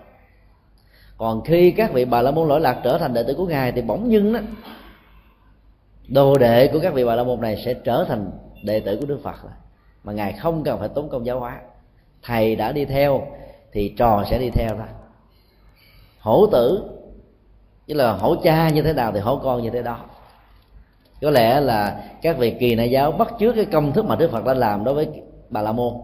còn 1.19 1.45
khi 1.45 1.71
các 1.71 1.93
vị 1.93 2.05
bà 2.05 2.23
la 2.23 2.31
môn 2.31 2.49
lỗi 2.49 2.61
lạc 2.61 2.81
trở 2.85 2.99
thành 2.99 3.15
đệ 3.15 3.23
tử 3.23 3.35
của 3.35 3.47
ngài 3.47 3.73
thì 3.73 3.83
bỗng 3.83 4.13
dưng 4.13 4.33
đó 4.33 4.41
đồ 6.09 6.39
đệ 6.39 6.69
của 6.69 6.81
các 6.83 6.95
vị 6.95 7.05
bà 7.05 7.15
la 7.15 7.25
môn 7.25 7.41
này 7.41 7.63
sẽ 7.65 7.75
trở 7.75 8.05
thành 8.09 8.31
đệ 8.65 8.81
tử 8.81 8.97
của 9.01 9.07
đức 9.07 9.21
phật 9.23 9.37
mà 10.05 10.13
ngài 10.13 10.33
không 10.33 10.65
cần 10.65 10.79
phải 10.79 10.89
tốn 10.89 11.09
công 11.09 11.27
giáo 11.27 11.41
hóa. 11.41 11.61
Thầy 12.23 12.57
đã 12.57 12.73
đi 12.73 12.85
theo 12.85 13.27
thì 13.73 13.95
trò 13.97 14.25
sẽ 14.31 14.39
đi 14.39 14.51
theo 14.51 14.77
thôi. 14.77 14.87
Hổ 16.21 16.47
tử 16.47 16.83
chứ 17.87 17.95
là 17.95 18.13
hổ 18.13 18.37
cha 18.43 18.69
như 18.69 18.83
thế 18.83 18.93
nào 18.93 19.13
thì 19.13 19.21
hổ 19.21 19.37
con 19.37 19.63
như 19.63 19.71
thế 19.71 19.83
đó. 19.83 19.99
Có 21.23 21.31
lẽ 21.31 21.61
là 21.61 22.05
các 22.23 22.39
vị 22.39 22.57
kỳ 22.61 22.75
nại 22.75 22.91
giáo 22.91 23.13
bắt 23.13 23.29
chước 23.39 23.55
cái 23.55 23.65
công 23.65 23.93
thức 23.93 24.05
mà 24.05 24.17
đức 24.17 24.31
phật 24.31 24.45
đã 24.45 24.55
làm 24.55 24.85
đối 24.85 24.95
với 24.95 25.09
bà 25.49 25.63
la 25.63 25.73
môn. 25.73 25.95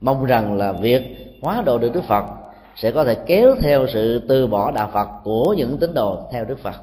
Mong 0.00 0.24
rằng 0.24 0.54
là 0.56 0.72
việc 0.72 1.02
hóa 1.42 1.62
độ 1.66 1.78
được 1.78 1.92
đức 1.92 2.04
phật 2.04 2.24
sẽ 2.76 2.90
có 2.90 3.04
thể 3.04 3.14
kéo 3.26 3.54
theo 3.60 3.86
sự 3.92 4.22
từ 4.28 4.46
bỏ 4.46 4.70
đạo 4.70 4.90
phật 4.92 5.08
của 5.24 5.54
những 5.58 5.78
tín 5.78 5.94
đồ 5.94 6.28
theo 6.32 6.44
đức 6.44 6.58
phật. 6.58 6.76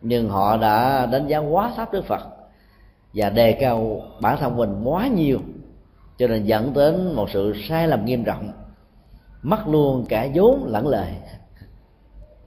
Nhưng 0.00 0.28
họ 0.28 0.56
đã 0.56 1.06
đánh 1.06 1.26
giá 1.26 1.38
quá 1.38 1.72
thấp 1.76 1.92
đức 1.92 2.04
phật 2.04 2.22
và 3.14 3.30
đề 3.30 3.52
cao 3.52 4.00
bản 4.20 4.38
thân 4.40 4.56
mình 4.56 4.80
quá 4.84 5.06
nhiều, 5.06 5.38
cho 6.18 6.26
nên 6.26 6.44
dẫn 6.44 6.72
đến 6.74 7.12
một 7.14 7.30
sự 7.30 7.54
sai 7.68 7.88
lầm 7.88 8.04
nghiêm 8.04 8.24
trọng, 8.24 8.52
mất 9.42 9.68
luôn 9.68 10.04
cả 10.08 10.28
vốn 10.34 10.64
lẫn 10.66 10.86
lời 10.88 11.08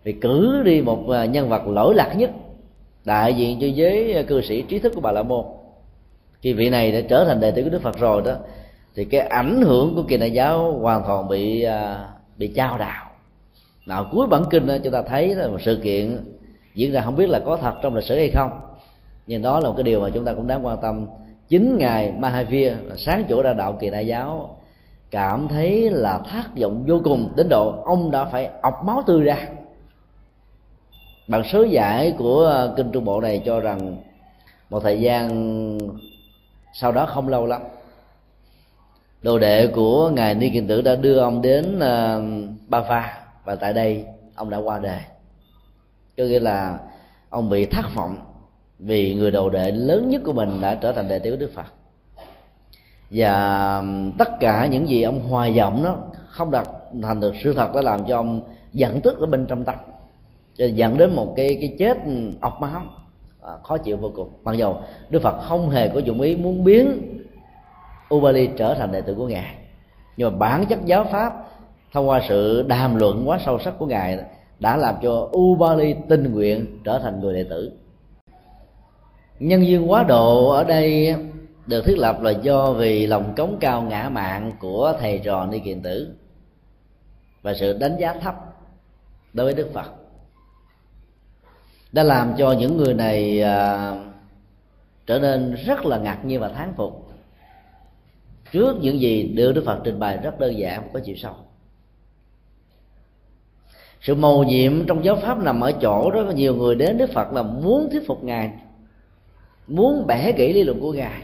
vì 0.04 0.14
cử 0.14 0.62
đi 0.66 0.82
một 0.82 1.10
à, 1.10 1.26
nhân 1.26 1.50
vật 1.50 1.68
lỗi 1.68 1.96
lạc 1.96 2.14
nhất, 2.18 2.32
đại 3.06 3.34
diện 3.34 3.58
cho 3.62 3.68
giới 3.68 4.24
cư 4.28 4.42
sĩ 4.42 4.62
trí 4.62 4.80
thức 4.80 4.92
của 4.96 5.02
bà 5.02 5.12
la 5.12 5.24
môn, 5.24 5.46
khi 6.42 6.54
vị 6.54 6.70
này 6.70 6.92
đã 6.92 7.02
trở 7.10 7.26
thành 7.26 7.40
đệ 7.40 7.52
tử 7.52 7.64
của 7.64 7.70
đức 7.70 7.82
phật 7.82 8.00
rồi 8.00 8.22
đó 8.26 8.36
thì 8.96 9.06
cái 9.06 9.22
ảnh 9.22 9.62
hưởng 9.62 9.96
của 9.96 10.04
kỳ 10.04 10.18
đại 10.18 10.32
giáo 10.32 10.80
hoàn 10.80 11.04
toàn 11.08 11.28
bị 11.28 11.64
à, 11.64 12.10
bị 12.38 12.48
trao 12.48 12.78
đảo. 12.78 13.06
Nào 13.86 14.10
cuối 14.12 14.28
bản 14.28 14.44
kinh 14.50 14.68
đó, 14.68 14.76
chúng 14.84 14.94
ta 14.94 15.02
thấy 15.02 15.36
là 15.36 15.48
một 15.48 15.62
sự 15.62 15.80
kiện 15.84 16.18
diễn 16.74 16.92
ra 16.92 17.02
không 17.02 17.16
biết 17.16 17.30
là 17.30 17.40
có 17.46 17.58
thật 17.58 17.74
trong 17.84 17.96
lịch 17.96 18.04
sử 18.04 18.16
hay 18.16 18.30
không. 18.30 18.52
Nhưng 19.28 19.42
đó 19.42 19.60
là 19.60 19.70
một 19.70 19.74
cái 19.78 19.84
điều 19.84 20.02
mà 20.02 20.10
chúng 20.14 20.26
ta 20.26 20.34
cũng 20.34 20.48
đáng 20.48 20.66
quan 20.66 20.78
tâm. 20.82 21.08
Chính 21.50 21.78
ngài 21.78 22.12
Mahavir 22.12 22.74
là 22.84 22.96
sáng 22.98 23.24
chủ 23.28 23.42
ra 23.42 23.54
đạo 23.54 23.78
kỳ 23.80 23.90
đại 23.90 24.08
giáo 24.08 24.58
cảm 25.12 25.48
thấy 25.48 25.90
là 25.90 26.20
thất 26.32 26.58
vọng 26.62 26.84
vô 26.88 27.02
cùng 27.04 27.34
đến 27.36 27.50
độ 27.50 27.84
ông 27.86 28.12
đã 28.12 28.26
phải 28.26 28.50
ọc 28.62 28.84
máu 28.84 29.04
tươi 29.08 29.24
ra. 29.24 29.38
Bản 31.28 31.44
sớ 31.52 31.66
giải 31.70 32.14
của 32.18 32.48
à, 32.48 32.68
kinh 32.78 32.92
trung 32.92 33.06
bộ 33.06 33.22
này 33.22 33.42
cho 33.46 33.60
rằng 33.60 33.98
một 34.70 34.80
thời 34.80 35.02
gian 35.02 35.30
sau 36.74 36.92
đó 36.92 37.06
không 37.06 37.30
lâu 37.30 37.46
lắm 37.46 37.62
đồ 39.26 39.40
đệ 39.40 39.68
của 39.68 40.10
ngài 40.10 40.36
ni 40.36 40.50
kiền 40.50 40.68
tử 40.68 40.82
đã 40.82 40.96
đưa 40.96 41.18
ông 41.18 41.42
đến 41.42 41.80
ờ, 41.80 42.18
uh, 42.18 42.50
ba 42.68 42.82
pha 42.82 43.18
và 43.46 43.56
tại 43.56 43.74
đây 43.74 44.06
ông 44.36 44.50
đã 44.50 44.58
qua 44.58 44.80
đời. 44.80 45.00
Có 46.18 46.24
nghĩa 46.24 46.40
là 46.40 46.80
ông 47.30 47.50
bị 47.50 47.66
thất 47.66 47.86
vọng 47.96 48.18
vì 48.80 49.16
người 49.16 49.32
đầu 49.32 49.50
đệ 49.50 49.72
lớn 49.72 50.10
nhất 50.10 50.22
của 50.26 50.34
mình 50.34 50.62
đã 50.62 50.76
trở 50.76 50.92
thành 50.92 51.08
đệ 51.08 51.20
tử 51.20 51.32
của 51.32 51.38
đức 51.38 51.52
phật. 51.56 51.66
Và 53.10 53.84
tất 54.18 54.30
cả 54.40 54.68
những 54.72 54.90
gì 54.90 55.04
ông 55.04 55.20
hoài 55.20 55.54
vọng 55.58 55.84
đó 55.84 55.98
không 56.28 56.52
đạt 56.52 56.68
thành 57.02 57.20
được 57.20 57.34
sự 57.44 57.54
thật 57.54 57.76
đã 57.76 57.82
làm 57.82 58.06
cho 58.08 58.18
ông 58.18 58.42
giận 58.74 59.02
tức 59.02 59.20
ở 59.20 59.26
bên 59.26 59.46
trong 59.46 59.64
tâm. 59.64 59.76
Dẫn 60.58 60.98
đến 60.98 61.16
một 61.16 61.34
cái 61.38 61.58
cái 61.62 61.76
chết 61.80 61.98
ọc 62.42 62.62
máu 62.62 62.82
à, 63.42 63.54
khó 63.64 63.78
chịu 63.78 63.98
vô 63.98 64.12
cùng. 64.16 64.30
Mặc 64.44 64.54
dù 64.54 64.74
đức 65.10 65.22
phật 65.22 65.42
không 65.42 65.70
hề 65.70 65.88
có 65.88 66.00
dụng 66.00 66.22
ý 66.22 66.36
muốn 66.36 66.64
biến 66.64 67.15
Ubali 68.14 68.50
trở 68.58 68.74
thành 68.74 68.92
đệ 68.92 69.02
tử 69.02 69.16
của 69.16 69.28
ngài. 69.28 69.56
Nhưng 70.18 70.32
mà 70.32 70.38
bản 70.38 70.66
chất 70.66 70.80
giáo 70.86 71.06
pháp 71.12 71.34
thông 71.94 72.10
qua 72.10 72.22
sự 72.30 72.62
đàm 72.68 72.96
luận 72.96 73.30
quá 73.30 73.40
sâu 73.46 73.60
sắc 73.60 73.74
của 73.78 73.86
ngài 73.86 74.20
đã 74.60 74.78
làm 74.78 74.96
cho 75.04 75.30
Ubali 75.38 75.96
tình 76.10 76.34
nguyện 76.34 76.80
trở 76.84 77.00
thành 77.00 77.20
người 77.20 77.34
đệ 77.34 77.44
tử. 77.50 77.72
Nhân 79.40 79.68
duyên 79.68 79.92
quá 79.92 80.04
độ 80.04 80.50
ở 80.50 80.64
đây 80.64 81.16
được 81.66 81.86
thiết 81.86 81.98
lập 81.98 82.22
là 82.22 82.32
do 82.32 82.72
vì 82.72 83.08
lòng 83.08 83.34
cống 83.38 83.58
cao 83.60 83.82
ngã 83.82 84.10
mạng 84.10 84.52
của 84.60 84.94
thầy 85.00 85.22
trò 85.24 85.46
ni 85.46 85.60
kiện 85.60 85.82
tử 85.82 86.16
và 87.42 87.54
sự 87.54 87.78
đánh 87.78 87.98
giá 88.00 88.14
thấp 88.14 88.36
đối 89.34 89.46
với 89.46 89.54
đức 89.54 89.70
phật. 89.74 89.92
Đã 91.92 92.04
làm 92.04 92.34
cho 92.38 92.52
những 92.52 92.78
người 92.78 92.94
này 92.94 93.42
à, 93.42 93.92
trở 95.06 95.20
nên 95.20 95.56
rất 95.66 95.86
là 95.86 95.98
ngạc 95.98 96.26
nhiên 96.26 96.40
và 96.40 96.50
thán 96.50 96.74
phục 96.78 97.05
trước 98.56 98.78
những 98.82 99.00
gì 99.00 99.24
được 99.24 99.52
đức 99.52 99.64
phật 99.66 99.82
trình 99.84 100.00
bày 100.00 100.18
rất 100.18 100.40
đơn 100.40 100.58
giản 100.58 100.90
có 100.94 101.00
chiều 101.00 101.16
sâu. 101.16 101.34
Sự 104.02 104.16
mầu 104.16 104.44
nhiệm 104.44 104.86
trong 104.88 105.06
giáo 105.06 105.16
pháp 105.16 105.38
nằm 105.38 105.62
ở 105.62 105.72
chỗ 105.72 106.12
đó, 106.12 106.24
nhiều 106.36 106.56
người 106.56 106.76
đến 106.76 106.98
đức 106.98 107.12
phật 107.14 107.34
là 107.34 107.44
muốn 107.44 107.90
thuyết 107.92 108.08
phục 108.08 108.24
ngài, 108.24 108.52
muốn 109.68 110.08
bẻ 110.08 110.32
gãy 110.32 110.54
lý 110.54 110.64
luận 110.64 110.82
của 110.82 110.94
ngài. 110.94 111.22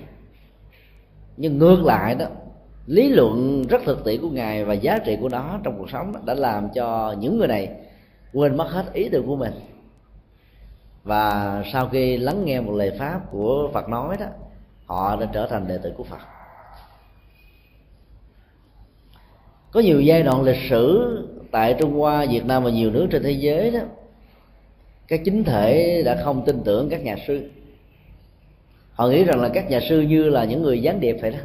Nhưng 1.38 1.58
ngược 1.58 1.84
lại 1.84 2.16
đó, 2.16 2.26
lý 2.86 3.10
luận 3.10 3.64
rất 3.70 3.82
thực 3.86 4.04
tiễn 4.06 4.22
của 4.22 4.30
ngài 4.30 4.66
và 4.66 4.74
giá 4.74 5.00
trị 5.06 5.18
của 5.22 5.30
nó 5.30 5.60
trong 5.64 5.78
cuộc 5.78 5.90
sống 5.90 6.14
đã 6.26 6.34
làm 6.34 6.70
cho 6.76 7.16
những 7.20 7.38
người 7.38 7.48
này 7.48 7.70
quên 8.34 8.58
mất 8.58 8.68
hết 8.72 8.94
ý 8.94 9.10
tưởng 9.10 9.28
của 9.28 9.36
mình. 9.36 9.54
Và 11.04 11.64
sau 11.74 11.90
khi 11.90 12.18
lắng 12.18 12.46
nghe 12.46 12.62
một 12.62 12.74
lời 12.74 12.92
pháp 13.00 13.32
của 13.32 13.70
phật 13.74 13.90
nói 13.90 14.18
đó, 14.20 14.26
họ 14.86 15.16
đã 15.16 15.26
trở 15.34 15.48
thành 15.48 15.68
đệ 15.68 15.78
tử 15.78 15.94
của 15.98 16.04
phật. 16.04 16.31
Có 19.72 19.80
nhiều 19.80 20.02
giai 20.02 20.24
đoạn 20.24 20.44
lịch 20.44 20.70
sử 20.70 21.18
tại 21.52 21.76
trung 21.80 21.94
hoa, 21.94 22.26
việt 22.26 22.46
nam 22.46 22.64
và 22.64 22.70
nhiều 22.70 22.92
nước 22.92 23.08
trên 23.12 23.24
thế 23.24 23.32
giới 23.32 23.72
đó, 23.72 23.80
các 25.08 25.22
chính 25.26 25.44
thể 25.44 26.02
đã 26.06 26.22
không 26.24 26.46
tin 26.46 26.60
tưởng 26.66 26.90
các 26.90 27.04
nhà 27.04 27.16
sư. 27.28 27.50
Họ 28.94 29.08
nghĩ 29.08 29.24
rằng 29.24 29.42
là 29.42 29.50
các 29.50 29.70
nhà 29.70 29.80
sư 29.90 30.02
như 30.02 30.30
là 30.30 30.44
những 30.44 30.62
người 30.62 30.82
gián 30.82 31.00
điệp 31.00 31.18
vậy 31.22 31.32
đó. 31.32 31.40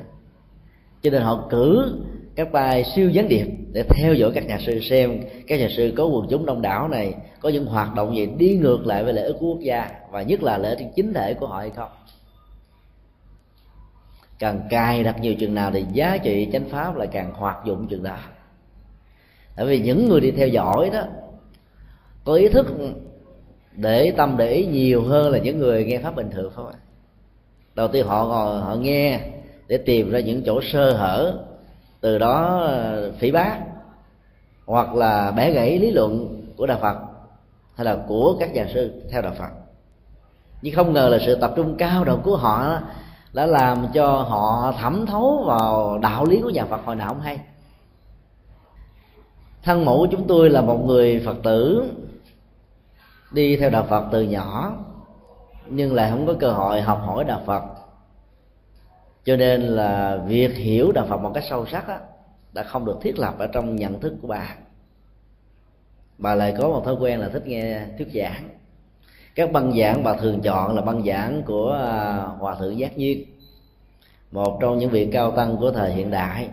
Cho 1.03 1.11
nên 1.11 1.23
họ 1.23 1.47
cử 1.51 1.93
các 2.35 2.53
bài 2.53 2.85
siêu 2.97 3.11
gián 3.11 3.29
điệp 3.29 3.47
để 3.73 3.85
theo 3.89 4.15
dõi 4.15 4.31
các 4.35 4.47
nhà 4.47 4.59
sư 4.67 4.81
xem 4.81 5.21
các 5.47 5.61
nhà 5.61 5.69
sư 5.77 5.93
có 5.97 6.07
quần 6.07 6.27
chúng 6.31 6.47
đông 6.47 6.63
đảo 6.63 6.89
này, 6.89 7.15
có 7.41 7.49
những 7.49 7.67
hoạt 7.67 7.95
động 7.95 8.17
gì 8.17 8.29
đi 8.39 8.57
ngược 8.57 8.87
lại 8.87 9.05
với 9.05 9.13
lợi 9.13 9.25
ích 9.25 9.37
của 9.41 9.47
quốc 9.47 9.61
gia 9.61 9.91
và 10.11 10.23
nhất 10.23 10.43
là 10.43 10.59
lợi 10.59 10.77
ích 10.77 10.89
chính 10.97 11.15
thể 11.15 11.35
của 11.35 11.47
họ 11.47 11.59
hay 11.59 11.71
không 11.71 11.91
càng 14.39 14.61
cài 14.71 15.03
đặt 15.03 15.21
nhiều 15.21 15.35
chừng 15.35 15.55
nào 15.55 15.71
thì 15.71 15.85
giá 15.93 16.19
trị 16.23 16.49
chánh 16.53 16.69
pháp 16.69 16.97
lại 16.97 17.09
càng 17.13 17.33
hoạt 17.35 17.57
dụng 17.65 17.89
chừng 17.89 18.03
đó 18.03 18.17
tại 19.57 19.67
vì 19.67 19.81
những 19.81 20.09
người 20.09 20.21
đi 20.21 20.31
theo 20.31 20.49
dõi 20.49 20.91
đó, 20.93 21.03
có 22.25 22.35
ý 22.35 22.49
thức 22.49 22.67
để 23.73 24.13
tâm 24.17 24.37
để 24.37 24.51
ý 24.51 24.67
nhiều 24.67 25.03
hơn 25.03 25.33
là 25.33 25.39
những 25.39 25.59
người 25.59 25.85
nghe 25.85 25.99
pháp 25.99 26.17
bình 26.17 26.31
thường 26.31 26.53
thôi. 26.57 26.73
Đầu 27.75 27.89
tiên 27.89 28.07
họ 28.07 28.25
ngồi, 28.25 28.61
họ 28.61 28.75
nghe 28.75 29.21
để 29.69 29.79
tìm 29.79 30.11
ra 30.11 30.21
những 30.21 30.43
chỗ 30.47 30.61
sơ 30.63 30.93
hở, 30.93 31.39
từ 32.01 32.19
đó 32.19 32.61
ờ, 32.67 33.13
phỉ 33.19 33.31
bác, 33.31 33.59
hoặc 34.67 34.95
là 34.95 35.31
bẻ 35.31 35.51
gãy 35.51 35.79
lý 35.79 35.91
luận 35.91 36.43
của 36.57 36.67
đạo 36.67 36.79
phật 36.81 36.97
hay 37.75 37.85
là 37.85 37.97
của 38.09 38.37
các 38.41 38.55
nhà 38.55 38.67
sư 38.75 39.03
theo 39.11 39.23
đạo 39.23 39.35
phật. 39.39 39.51
Nhưng 40.63 40.75
không 40.75 40.93
ngờ 40.93 41.09
là 41.09 41.19
sự 41.27 41.35
tập 41.35 41.53
trung 41.57 41.77
cao 41.79 42.05
độ 42.05 42.17
của 42.25 42.37
họ 42.37 42.79
đã 43.37 43.47
làm 43.47 43.87
cho 43.95 44.07
họ 44.07 44.73
thẩm 44.81 45.07
thấu 45.07 45.45
vào 45.47 45.99
đạo 45.99 46.25
lý 46.25 46.41
của 46.43 46.51
nhà 46.51 46.65
phật. 46.65 46.81
Hồi 46.85 46.97
nào 46.97 47.09
không 47.09 47.21
hay. 47.21 47.41
Thân 49.63 49.85
mẫu 49.85 49.99
của 49.99 50.09
chúng 50.11 50.27
tôi 50.27 50.51
là 50.51 50.61
một 50.61 50.85
người 50.87 51.23
phật 51.25 51.37
tử 51.43 51.91
đi 53.33 53.57
theo 53.57 53.71
đạo 53.71 53.87
phật 53.89 54.09
từ 54.13 54.23
nhỏ 54.23 54.77
nhưng 55.67 55.95
lại 55.95 56.11
không 56.11 56.27
có 56.27 56.35
cơ 56.41 56.53
hội 56.53 56.81
học 56.81 57.03
hỏi 57.07 57.25
đạo 57.25 57.43
phật. 57.47 57.63
Cho 59.25 59.37
nên 59.37 59.63
là 59.63 60.21
việc 60.27 60.57
hiểu 60.57 60.93
đạo 60.93 61.07
phật 61.09 61.17
một 61.17 61.31
cách 61.35 61.45
sâu 61.51 61.67
sắc 61.67 61.89
đó, 61.89 61.97
đã 62.53 62.63
không 62.63 62.85
được 62.85 62.99
thiết 63.03 63.19
lập 63.19 63.35
ở 63.39 63.47
trong 63.47 63.77
nhận 63.77 64.01
thức 64.01 64.15
của 64.23 64.29
bà. 64.29 64.55
Bà 66.19 66.35
lại 66.35 66.55
có 66.59 66.69
một 66.69 66.83
thói 66.85 66.95
quen 66.95 67.21
là 67.21 67.29
thích 67.29 67.47
nghe 67.47 67.87
thuyết 67.99 68.09
giảng 68.15 68.49
các 69.37 69.53
băng 69.53 69.79
giảng 69.79 70.05
bà 70.05 70.17
thường 70.17 70.41
chọn 70.41 70.77
là 70.77 70.83
băng 70.83 71.05
giảng 71.05 71.43
của 71.47 71.73
à, 71.73 72.17
hòa 72.17 72.55
thượng 72.55 72.79
giác 72.79 72.99
nhiên 72.99 73.25
một 74.33 74.59
trong 74.61 74.79
những 74.79 74.91
vị 74.91 75.09
cao 75.13 75.31
tăng 75.31 75.57
của 75.57 75.71
thời 75.71 75.93
hiện 75.93 76.11
đại 76.11 76.49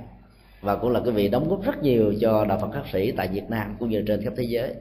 và 0.61 0.75
cũng 0.75 0.91
là 0.91 0.99
cái 0.99 1.11
vị 1.11 1.29
đóng 1.29 1.49
góp 1.49 1.63
rất 1.63 1.83
nhiều 1.83 2.13
cho 2.21 2.45
đạo 2.45 2.59
Phật 2.61 2.71
khắc 2.73 2.83
sĩ 2.93 3.11
tại 3.11 3.27
Việt 3.27 3.49
Nam 3.49 3.75
cũng 3.79 3.89
như 3.89 4.03
trên 4.07 4.23
khắp 4.23 4.33
thế 4.37 4.43
giới. 4.43 4.73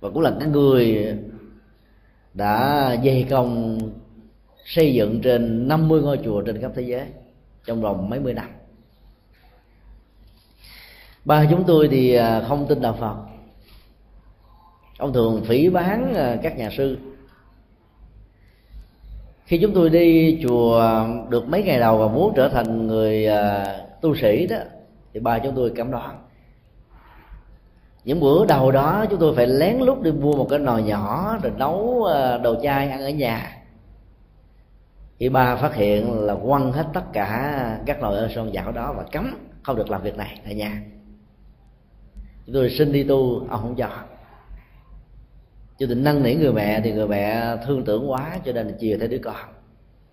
Và 0.00 0.10
cũng 0.10 0.22
là 0.22 0.32
cái 0.40 0.48
người 0.48 1.14
đã 2.34 2.92
dây 3.02 3.26
công 3.30 3.78
xây 4.64 4.94
dựng 4.94 5.20
trên 5.22 5.68
50 5.68 6.02
ngôi 6.02 6.18
chùa 6.24 6.42
trên 6.42 6.60
khắp 6.60 6.72
thế 6.74 6.82
giới 6.82 7.06
trong 7.66 7.82
vòng 7.82 8.10
mấy 8.10 8.20
mươi 8.20 8.34
năm. 8.34 8.48
Ba 11.24 11.46
chúng 11.50 11.64
tôi 11.66 11.88
thì 11.88 12.14
à, 12.14 12.42
không 12.48 12.66
tin 12.68 12.82
đạo 12.82 12.96
phật 13.00 13.35
ông 14.98 15.12
thường 15.12 15.44
phỉ 15.44 15.70
bán 15.70 16.14
ờ, 16.14 16.36
các 16.42 16.58
nhà 16.58 16.70
sư. 16.76 16.98
Khi 19.44 19.58
chúng 19.58 19.74
tôi 19.74 19.90
đi 19.90 20.38
chùa 20.42 21.06
được 21.28 21.48
mấy 21.48 21.62
ngày 21.62 21.78
đầu 21.78 21.98
và 21.98 22.08
muốn 22.08 22.32
trở 22.36 22.48
thành 22.48 22.86
người 22.86 23.26
ờ, 23.26 23.64
tu 24.00 24.16
sĩ 24.16 24.46
đó, 24.46 24.56
thì 25.12 25.20
ba 25.20 25.38
chúng 25.38 25.54
tôi 25.56 25.72
cảm 25.76 25.90
đoán. 25.90 26.18
Những 28.04 28.20
bữa 28.20 28.46
đầu 28.46 28.72
đó, 28.72 29.06
chúng 29.10 29.20
tôi 29.20 29.36
phải 29.36 29.46
lén 29.46 29.78
lút 29.78 30.02
đi 30.02 30.12
mua 30.12 30.32
một 30.32 30.46
cái 30.50 30.58
nồi 30.58 30.82
nhỏ 30.82 31.38
rồi 31.42 31.52
nấu 31.56 32.04
ờ, 32.04 32.38
đồ 32.38 32.54
chay 32.62 32.88
ăn 32.88 33.00
ở 33.00 33.10
nhà. 33.10 33.56
Thì 35.18 35.28
ba 35.28 35.56
phát 35.56 35.74
hiện 35.74 36.20
là 36.20 36.34
quăng 36.34 36.72
hết 36.72 36.86
tất 36.94 37.12
cả 37.12 37.80
các 37.86 38.00
nồi 38.00 38.16
ơ 38.16 38.28
son 38.34 38.54
dạo 38.54 38.72
đó 38.72 38.94
và 38.96 39.04
cấm 39.12 39.38
không 39.62 39.76
được 39.76 39.90
làm 39.90 40.02
việc 40.02 40.16
này 40.16 40.40
tại 40.44 40.54
nhà. 40.54 40.82
Chúng 42.46 42.54
tôi 42.54 42.70
xin 42.70 42.92
đi 42.92 43.04
tu, 43.04 43.46
ông 43.48 43.60
không 43.60 43.74
cho 43.74 43.88
chứ 45.78 45.86
định 45.86 46.04
năn 46.04 46.22
nỉ 46.22 46.34
người 46.34 46.52
mẹ 46.52 46.80
thì 46.80 46.92
người 46.92 47.08
mẹ 47.08 47.56
thương 47.66 47.84
tưởng 47.84 48.10
quá, 48.10 48.38
cho 48.44 48.52
nên 48.52 48.68
chia 48.68 48.76
chiều 48.78 48.98
theo 48.98 49.08
đứa 49.08 49.18
con. 49.18 49.36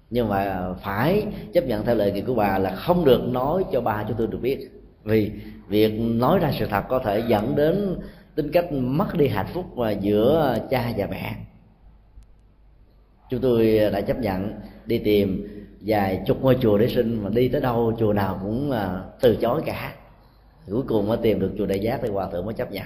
Nhưng 0.10 0.30
mà 0.30 0.74
phải 0.84 1.26
chấp 1.54 1.64
nhận 1.66 1.86
theo 1.86 1.96
lời 1.96 2.12
nghị 2.12 2.22
của 2.22 2.36
bà 2.36 2.58
là 2.58 2.76
không 2.76 3.06
được 3.06 3.22
nói 3.28 3.64
cho 3.72 3.82
ba, 3.82 4.06
cho 4.08 4.16
tôi 4.18 4.28
được 4.28 4.40
biết. 4.42 4.70
Vì 5.04 5.32
việc 5.68 5.92
nói 6.00 6.40
ra 6.40 6.52
sự 6.60 6.66
thật 6.66 6.84
có 6.90 7.00
thể 7.00 7.24
dẫn 7.28 7.56
đến 7.56 7.98
tính 8.36 8.52
cách 8.52 8.72
mất 8.72 9.16
đi 9.18 9.28
hạnh 9.28 9.48
phúc 9.54 9.66
và 9.76 9.92
giữa 9.92 10.58
cha 10.70 10.94
và 10.98 11.08
mẹ. 11.12 11.36
Chúng 13.30 13.42
tôi 13.42 13.80
đã 13.94 14.02
chấp 14.02 14.20
nhận 14.20 14.54
đi 14.86 14.98
tìm 14.98 15.48
vài 15.82 16.22
chục 16.28 16.42
ngôi 16.42 16.58
chùa 16.62 16.78
để 16.78 16.88
sinh, 16.88 17.24
mà 17.24 17.30
đi 17.30 17.48
tới 17.48 17.62
đâu 17.62 17.94
chùa 18.00 18.14
nào 18.14 18.40
cũng 18.44 18.72
à, 18.72 19.02
từ 19.22 19.36
chối 19.36 19.62
cả. 19.66 19.94
Cuối 20.72 20.84
cùng 20.88 21.08
mới 21.08 21.18
tìm 21.22 21.40
được 21.40 21.52
chùa 21.58 21.66
đại 21.66 21.80
giác 21.80 22.00
thì 22.02 22.10
hòa 22.10 22.30
thượng 22.32 22.46
mới 22.46 22.54
chấp 22.54 22.72
nhận 22.72 22.86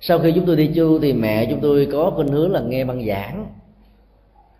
sau 0.00 0.18
khi 0.18 0.32
chúng 0.34 0.46
tôi 0.46 0.56
đi 0.56 0.70
chu 0.74 0.98
thì 0.98 1.12
mẹ 1.12 1.46
chúng 1.50 1.60
tôi 1.60 1.88
có 1.92 2.12
khuynh 2.16 2.28
hướng 2.28 2.52
là 2.52 2.60
nghe 2.60 2.84
băng 2.84 3.06
giảng. 3.06 3.46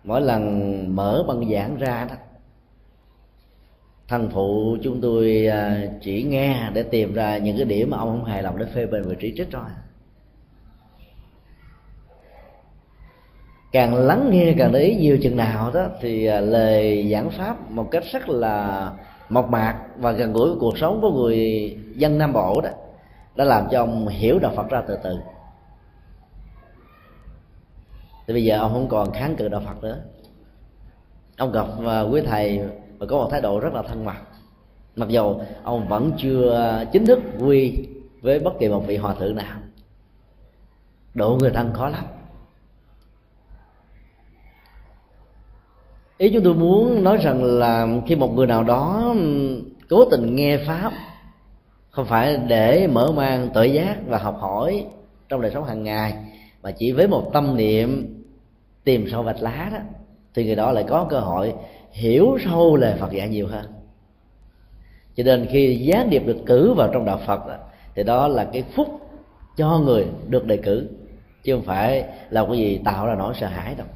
Mỗi 0.03 0.21
lần 0.21 0.95
mở 0.95 1.23
băng 1.27 1.51
giảng 1.51 1.77
ra 1.77 2.07
đó 2.09 2.15
thân 4.11 4.29
phụ 4.33 4.77
chúng 4.83 5.01
tôi 5.01 5.47
à, 5.47 5.81
chỉ 6.01 6.23
nghe 6.23 6.69
để 6.73 6.83
tìm 6.83 7.13
ra 7.13 7.37
những 7.37 7.57
cái 7.57 7.65
điểm 7.65 7.89
mà 7.89 7.97
ông 7.97 8.09
không 8.09 8.25
hài 8.25 8.43
lòng 8.43 8.57
để 8.57 8.65
phê 8.65 8.85
bình 8.85 9.03
và 9.07 9.15
chỉ 9.19 9.33
trích 9.37 9.47
thôi. 9.51 9.63
Càng 13.71 13.95
lắng 13.95 14.29
nghe 14.31 14.53
càng 14.57 14.71
để 14.71 14.79
ý 14.79 14.95
nhiều 14.95 15.17
chừng 15.21 15.35
nào 15.37 15.71
đó 15.71 15.87
thì 16.01 16.25
à, 16.25 16.39
lời 16.39 17.09
giảng 17.11 17.29
pháp 17.29 17.71
một 17.71 17.91
cách 17.91 18.03
rất 18.11 18.29
là 18.29 18.91
mộc 19.29 19.49
mạc 19.49 19.79
và 19.97 20.11
gần 20.11 20.33
gũi 20.33 20.49
với 20.49 20.57
cuộc 20.59 20.77
sống 20.77 21.01
của 21.01 21.11
người 21.11 21.77
dân 21.95 22.17
nam 22.17 22.33
bộ 22.33 22.61
đó, 22.61 22.69
đã 23.35 23.45
làm 23.45 23.67
cho 23.71 23.79
ông 23.79 24.07
hiểu 24.07 24.39
đạo 24.39 24.53
phật 24.55 24.69
ra 24.69 24.81
từ 24.87 24.97
từ 25.03 25.17
thì 28.31 28.33
bây 28.33 28.43
giờ 28.43 28.59
ông 28.59 28.73
không 28.73 28.87
còn 28.87 29.11
kháng 29.11 29.35
cự 29.35 29.47
đạo 29.47 29.61
phật 29.65 29.83
nữa. 29.83 29.97
Ông 31.37 31.51
gặp 31.51 31.65
à, 31.87 32.01
quý 32.01 32.21
thầy 32.21 32.59
và 32.97 33.05
có 33.05 33.17
một 33.17 33.27
thái 33.31 33.41
độ 33.41 33.59
rất 33.59 33.73
là 33.73 33.81
thân 33.81 34.05
mật. 34.05 34.15
Mặc 34.95 35.09
dù 35.09 35.35
ông 35.63 35.87
vẫn 35.87 36.11
chưa 36.17 36.83
chính 36.91 37.05
thức 37.05 37.19
quy 37.39 37.87
với 38.21 38.39
bất 38.39 38.53
kỳ 38.59 38.67
một 38.67 38.83
vị 38.87 38.97
hòa 38.97 39.13
thượng 39.13 39.35
nào. 39.35 39.57
Độ 41.13 41.37
người 41.39 41.51
thân 41.51 41.73
khó 41.73 41.89
lắm. 41.89 42.03
Ý 46.17 46.29
chúng 46.33 46.43
tôi 46.43 46.53
muốn 46.53 47.03
nói 47.03 47.17
rằng 47.17 47.43
là 47.43 47.87
khi 48.07 48.15
một 48.15 48.33
người 48.35 48.47
nào 48.47 48.63
đó 48.63 49.15
cố 49.89 50.05
tình 50.05 50.35
nghe 50.35 50.57
pháp, 50.57 50.91
không 51.89 52.05
phải 52.05 52.37
để 52.37 52.87
mở 52.87 53.11
mang 53.11 53.49
tự 53.53 53.63
giác 53.63 53.97
và 54.07 54.17
học 54.17 54.37
hỏi 54.39 54.85
trong 55.29 55.41
đời 55.41 55.51
sống 55.53 55.63
hàng 55.63 55.83
ngày, 55.83 56.13
mà 56.63 56.71
chỉ 56.71 56.91
với 56.91 57.07
một 57.07 57.29
tâm 57.33 57.55
niệm 57.55 58.20
tìm 58.83 59.07
sâu 59.11 59.23
vạch 59.23 59.41
lá 59.41 59.69
đó 59.73 59.79
thì 60.33 60.45
người 60.45 60.55
đó 60.55 60.71
lại 60.71 60.85
có 60.87 61.07
cơ 61.09 61.19
hội 61.19 61.53
hiểu 61.91 62.37
sâu 62.45 62.75
lời 62.75 62.95
Phật 62.99 63.11
dạy 63.11 63.29
nhiều 63.29 63.47
hơn. 63.47 63.65
Cho 65.15 65.23
nên 65.23 65.47
khi 65.51 65.75
gián 65.75 66.09
điệp 66.09 66.25
được 66.25 66.37
cử 66.45 66.73
vào 66.73 66.89
trong 66.93 67.05
đạo 67.05 67.19
Phật 67.25 67.47
đó, 67.47 67.55
thì 67.95 68.03
đó 68.03 68.27
là 68.27 68.49
cái 68.53 68.63
phúc 68.75 68.87
cho 69.57 69.79
người 69.79 70.05
được 70.27 70.45
đề 70.45 70.57
cử 70.57 70.87
chứ 71.43 71.55
không 71.55 71.65
phải 71.65 72.03
là 72.29 72.45
cái 72.45 72.57
gì 72.57 72.79
tạo 72.85 73.07
ra 73.07 73.15
nỗi 73.15 73.33
sợ 73.39 73.47
hãi 73.47 73.75
đâu. 73.75 73.87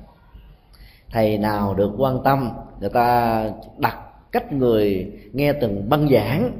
Thầy 1.11 1.37
nào 1.37 1.73
được 1.73 1.91
quan 1.97 2.23
tâm 2.23 2.49
người 2.79 2.89
ta 2.89 3.49
đặt 3.77 3.97
cách 4.31 4.53
người 4.53 5.11
nghe 5.33 5.53
từng 5.53 5.89
băng 5.89 6.09
giảng 6.09 6.51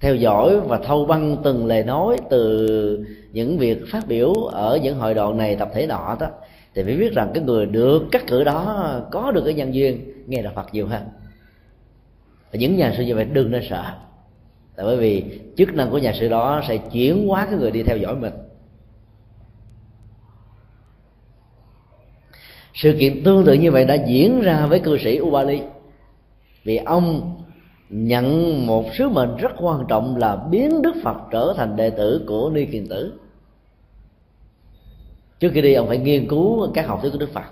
theo 0.00 0.14
dõi 0.14 0.60
và 0.60 0.78
thâu 0.78 1.04
băng 1.04 1.36
từng 1.44 1.66
lời 1.66 1.84
nói 1.84 2.16
từ 2.30 3.06
những 3.32 3.58
việc 3.58 3.78
phát 3.92 4.06
biểu 4.08 4.32
ở 4.34 4.78
những 4.82 4.98
hội 4.98 5.14
đoạn 5.14 5.36
này 5.36 5.56
tập 5.56 5.70
thể 5.74 5.86
nọ 5.86 6.16
đó 6.20 6.26
thì 6.78 6.84
phải 6.84 6.96
biết 6.96 7.12
rằng 7.12 7.30
cái 7.34 7.44
người 7.44 7.66
được 7.66 8.02
cắt 8.12 8.26
cử 8.26 8.44
đó 8.44 9.00
có 9.10 9.30
được 9.32 9.42
cái 9.44 9.54
nhân 9.54 9.74
duyên, 9.74 10.12
nghe 10.26 10.42
đạo 10.42 10.52
Phật 10.56 10.74
nhiều 10.74 10.86
hơn. 10.86 11.02
Và 12.52 12.58
những 12.58 12.76
nhà 12.76 12.94
sư 12.96 13.02
như 13.02 13.14
vậy 13.14 13.24
đừng 13.24 13.50
nên 13.50 13.62
sợ. 13.70 13.84
Tại 14.76 14.86
bởi 14.86 14.96
vì 14.96 15.24
chức 15.56 15.74
năng 15.74 15.90
của 15.90 15.98
nhà 15.98 16.12
sư 16.12 16.28
đó 16.28 16.62
sẽ 16.68 16.76
chuyển 16.76 17.28
hóa 17.28 17.46
cái 17.50 17.58
người 17.58 17.70
đi 17.70 17.82
theo 17.82 17.96
dõi 17.96 18.16
mình. 18.16 18.32
Sự 22.74 22.96
kiện 23.00 23.24
tương 23.24 23.44
tự 23.44 23.52
như 23.52 23.70
vậy 23.70 23.84
đã 23.84 23.94
diễn 23.94 24.40
ra 24.40 24.66
với 24.66 24.80
cư 24.80 24.98
sĩ 24.98 25.20
Ubali. 25.20 25.60
Vì 26.64 26.76
ông 26.76 27.36
nhận 27.90 28.66
một 28.66 28.84
sứ 28.98 29.08
mệnh 29.08 29.36
rất 29.36 29.52
quan 29.60 29.84
trọng 29.88 30.16
là 30.16 30.36
biến 30.50 30.82
Đức 30.82 30.94
Phật 31.02 31.16
trở 31.30 31.54
thành 31.56 31.76
đệ 31.76 31.90
tử 31.90 32.24
của 32.26 32.50
Ni 32.54 32.64
Kiền 32.64 32.88
Tử 32.88 33.12
trước 35.40 35.50
khi 35.54 35.60
đi 35.60 35.74
ông 35.74 35.88
phải 35.88 35.98
nghiên 35.98 36.28
cứu 36.28 36.70
các 36.74 36.86
học 36.86 36.98
thuyết 37.02 37.10
của 37.12 37.18
Đức 37.18 37.32
Phật. 37.32 37.44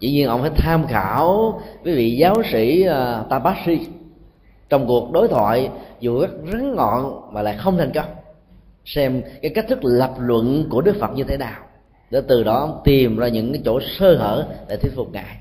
Dĩ 0.00 0.10
nhiên 0.10 0.28
ông 0.28 0.40
phải 0.40 0.50
tham 0.56 0.86
khảo 0.86 1.60
với 1.84 1.94
vị 1.94 2.16
giáo 2.16 2.34
sĩ 2.52 2.86
uh, 2.88 3.28
Tabashi 3.30 3.86
trong 4.68 4.86
cuộc 4.86 5.12
đối 5.12 5.28
thoại 5.28 5.70
dù 6.00 6.20
rất 6.20 6.30
rắn 6.52 6.76
ngọn 6.76 7.32
mà 7.32 7.42
lại 7.42 7.56
không 7.58 7.78
thành 7.78 7.92
công. 7.94 8.08
Xem 8.84 9.22
cái 9.42 9.50
cách 9.54 9.66
thức 9.68 9.78
lập 9.82 10.14
luận 10.18 10.66
của 10.70 10.80
Đức 10.80 10.96
Phật 11.00 11.12
như 11.14 11.24
thế 11.24 11.36
nào 11.36 11.62
để 12.10 12.22
từ 12.28 12.44
đó 12.44 12.80
tìm 12.84 13.16
ra 13.16 13.28
những 13.28 13.52
cái 13.52 13.62
chỗ 13.64 13.80
sơ 13.80 14.16
hở 14.16 14.48
để 14.68 14.76
thuyết 14.76 14.92
phục 14.96 15.12
ngài. 15.12 15.36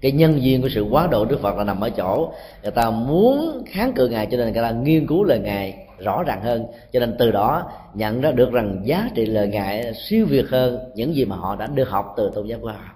Cái 0.00 0.12
nhân 0.12 0.42
duyên 0.42 0.62
của 0.62 0.68
sự 0.68 0.82
quá 0.90 1.06
độ 1.10 1.24
đức 1.24 1.40
phật 1.40 1.56
là 1.56 1.64
nằm 1.64 1.80
ở 1.80 1.90
chỗ 1.90 2.32
người 2.62 2.70
ta 2.70 2.90
muốn 2.90 3.62
kháng 3.66 3.92
cự 3.92 4.08
ngài 4.08 4.26
cho 4.26 4.36
nên 4.36 4.52
người 4.52 4.62
ta 4.62 4.70
nghiên 4.70 5.06
cứu 5.06 5.24
lời 5.24 5.38
ngài 5.38 5.86
rõ 6.04 6.22
ràng 6.22 6.42
hơn. 6.42 6.66
Cho 6.92 7.00
nên 7.00 7.16
từ 7.18 7.30
đó 7.30 7.70
nhận 7.94 8.20
ra 8.20 8.32
được 8.32 8.52
rằng 8.52 8.82
giá 8.84 9.10
trị 9.14 9.26
lời 9.26 9.48
ngài 9.48 9.94
siêu 9.94 10.26
việt 10.26 10.48
hơn 10.48 10.78
những 10.94 11.14
gì 11.14 11.24
mà 11.24 11.36
họ 11.36 11.56
đã 11.56 11.66
được 11.66 11.88
học 11.88 12.14
từ 12.16 12.30
tôn 12.34 12.46
giáo 12.46 12.58
của 12.62 12.68
họ 12.68 12.94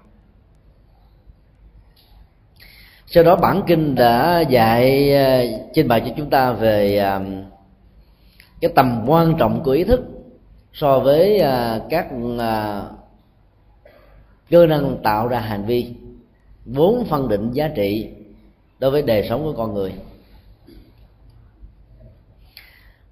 sau 3.07 3.23
đó 3.23 3.35
bản 3.35 3.61
kinh 3.67 3.95
đã 3.95 4.39
dạy 4.39 5.09
trên 5.09 5.61
trình 5.73 5.87
bày 5.87 6.01
cho 6.01 6.13
chúng 6.17 6.29
ta 6.29 6.51
về 6.51 6.97
ờ, 6.97 7.21
cái 8.61 8.71
tầm 8.75 9.05
quan 9.07 9.35
trọng 9.37 9.63
của 9.63 9.71
ý 9.71 9.83
thức 9.83 10.01
so 10.73 10.99
với 10.99 11.39
ờ, 11.39 11.81
các 11.89 12.07
cơ 14.49 14.67
năng 14.67 14.97
tạo 15.03 15.27
ra 15.27 15.39
hành 15.39 15.65
vi, 15.65 15.93
vốn 16.65 17.05
phân 17.05 17.27
định 17.27 17.51
giá 17.51 17.67
trị 17.67 18.09
đối 18.79 18.91
với 18.91 19.01
đời 19.01 19.25
sống 19.29 19.43
của 19.43 19.53
con 19.53 19.73
người. 19.73 19.93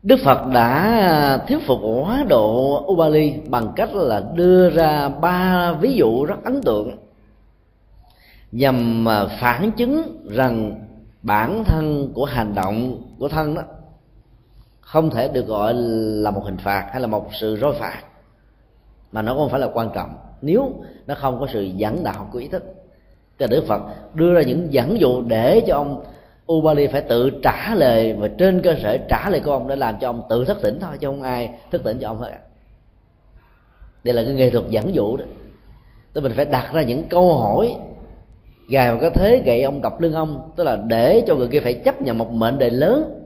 Đức 0.04 0.20
Phật 0.24 0.48
đã 0.54 1.46
thuyết 1.48 1.58
phục 1.68 1.80
hóa 2.06 2.26
độ 2.30 2.86
Ubali 2.88 3.34
bằng 3.50 3.74
cách 3.76 3.94
là 3.94 4.24
đưa 4.36 4.70
ra 4.70 5.10
ba 5.10 5.72
ví 5.74 5.94
dụ 5.94 6.26
rất 6.26 6.44
ấn 6.44 6.62
tượng 6.62 6.98
nhằm 8.52 9.06
phản 9.40 9.72
chứng 9.72 10.26
rằng 10.30 10.86
bản 11.22 11.64
thân 11.64 12.12
của 12.14 12.26
hành 12.26 12.56
động 12.56 13.02
của 13.20 13.28
thân 13.28 13.56
đó 13.56 13.62
không 14.82 15.10
thể 15.10 15.28
được 15.28 15.48
gọi 15.48 15.74
là 15.74 16.32
một 16.32 16.42
hình 16.46 16.58
phạt 16.58 16.90
hay 16.92 17.02
là 17.02 17.08
một 17.08 17.30
sự 17.34 17.58
roi 17.62 17.74
phạt, 17.74 18.02
mà 19.12 19.22
nó 19.22 19.34
không 19.34 19.50
phải 19.50 19.60
là 19.60 19.70
quan 19.74 19.90
trọng 19.96 20.16
nếu 20.42 20.74
nó 21.08 21.16
không 21.16 21.40
có 21.40 21.48
sự 21.54 21.62
dẫn 21.62 22.04
đạo 22.04 22.30
của 22.32 22.40
ý 22.40 22.48
thức. 22.48 22.64
Cái 23.38 23.48
đức 23.48 23.64
phật 23.68 23.82
đưa 24.14 24.34
ra 24.34 24.42
những 24.42 24.74
dẫn 24.74 25.00
dụ 25.00 25.22
để 25.22 25.62
cho 25.68 25.76
ông 25.76 26.04
Ubali 26.52 26.88
phải 26.88 27.02
tự 27.02 27.30
trả 27.44 27.76
lời 27.76 28.14
và 28.14 28.28
trên 28.38 28.62
cơ 28.62 28.76
sở 28.84 28.98
trả 29.10 29.30
lời 29.30 29.42
của 29.46 29.52
ông 29.52 29.68
để 29.68 29.76
làm 29.76 29.96
cho 30.02 30.10
ông 30.10 30.22
tự 30.30 30.46
thức 30.46 30.58
tỉnh 30.62 30.80
thôi 30.80 30.98
chứ 31.00 31.08
không 31.08 31.22
ai 31.22 31.50
thức 31.72 31.84
tỉnh 31.84 32.00
cho 32.00 32.08
ông 32.08 32.20
hết. 32.20 32.32
Đây 34.04 34.14
là 34.14 34.24
cái 34.24 34.34
nghệ 34.34 34.50
thuật 34.50 34.70
dẫn 34.70 34.96
dụ 34.96 35.18
đó. 35.18 35.26
Tức 36.14 36.22
mình 36.22 36.32
phải 36.36 36.46
đặt 36.46 36.74
ra 36.74 36.82
những 36.82 37.04
câu 37.04 37.38
hỏi 37.38 37.76
gài 38.70 38.92
vào 38.92 39.00
cái 39.02 39.10
thế 39.10 39.42
gậy 39.46 39.64
ông 39.64 39.82
cặp 39.82 40.02
lưng 40.02 40.14
ông 40.14 40.52
tức 40.56 40.64
là 40.64 40.76
để 40.88 41.24
cho 41.28 41.36
người 41.36 41.48
kia 41.48 41.60
phải 41.60 41.74
chấp 41.74 42.02
nhận 42.02 42.18
một 42.18 42.32
mệnh 42.32 42.60
đề 42.60 42.70
lớn. 42.70 43.20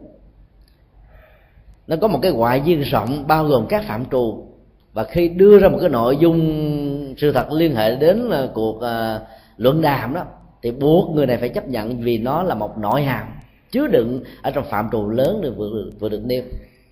Nó 1.88 1.96
có 2.02 2.08
một 2.08 2.20
cái 2.22 2.32
ngoại 2.32 2.62
duyên 2.66 2.82
rộng 2.82 3.28
bao 3.28 3.44
gồm 3.44 3.66
các 3.70 3.84
phạm 3.88 4.06
trù. 4.12 4.48
Và 4.94 5.04
khi 5.04 5.30
đưa 5.30 5.60
ra 5.60 5.70
một 5.70 5.78
cái 5.82 5.90
nội 5.90 6.18
dung 6.18 7.16
sự 7.18 7.32
thật 7.32 7.52
liên 7.52 7.76
hệ 7.76 7.96
đến 7.96 8.30
à, 8.32 8.48
cuộc 8.54 8.76
uh, 8.76 9.22
luận 9.58 9.82
đàm 9.82 10.14
đó 10.14 10.26
thì 10.68 10.72
buộc 10.72 11.16
người 11.16 11.26
này 11.26 11.38
phải 11.38 11.50
chấp 11.50 11.68
nhận 11.68 12.02
vì 12.02 12.18
nó 12.18 12.44
là 12.44 12.56
một 12.56 12.78
nội 12.78 13.04
hàm 13.04 13.28
chứa 13.72 13.88
đựng 13.88 14.24
ở 14.42 14.52
trong 14.52 14.66
phạm 14.70 14.90
trù 14.92 15.10
lớn 15.10 15.42
được 15.42 15.58
vừa, 15.58 15.92
vừa 16.00 16.10
được 16.10 16.22
nêu. 16.26 16.44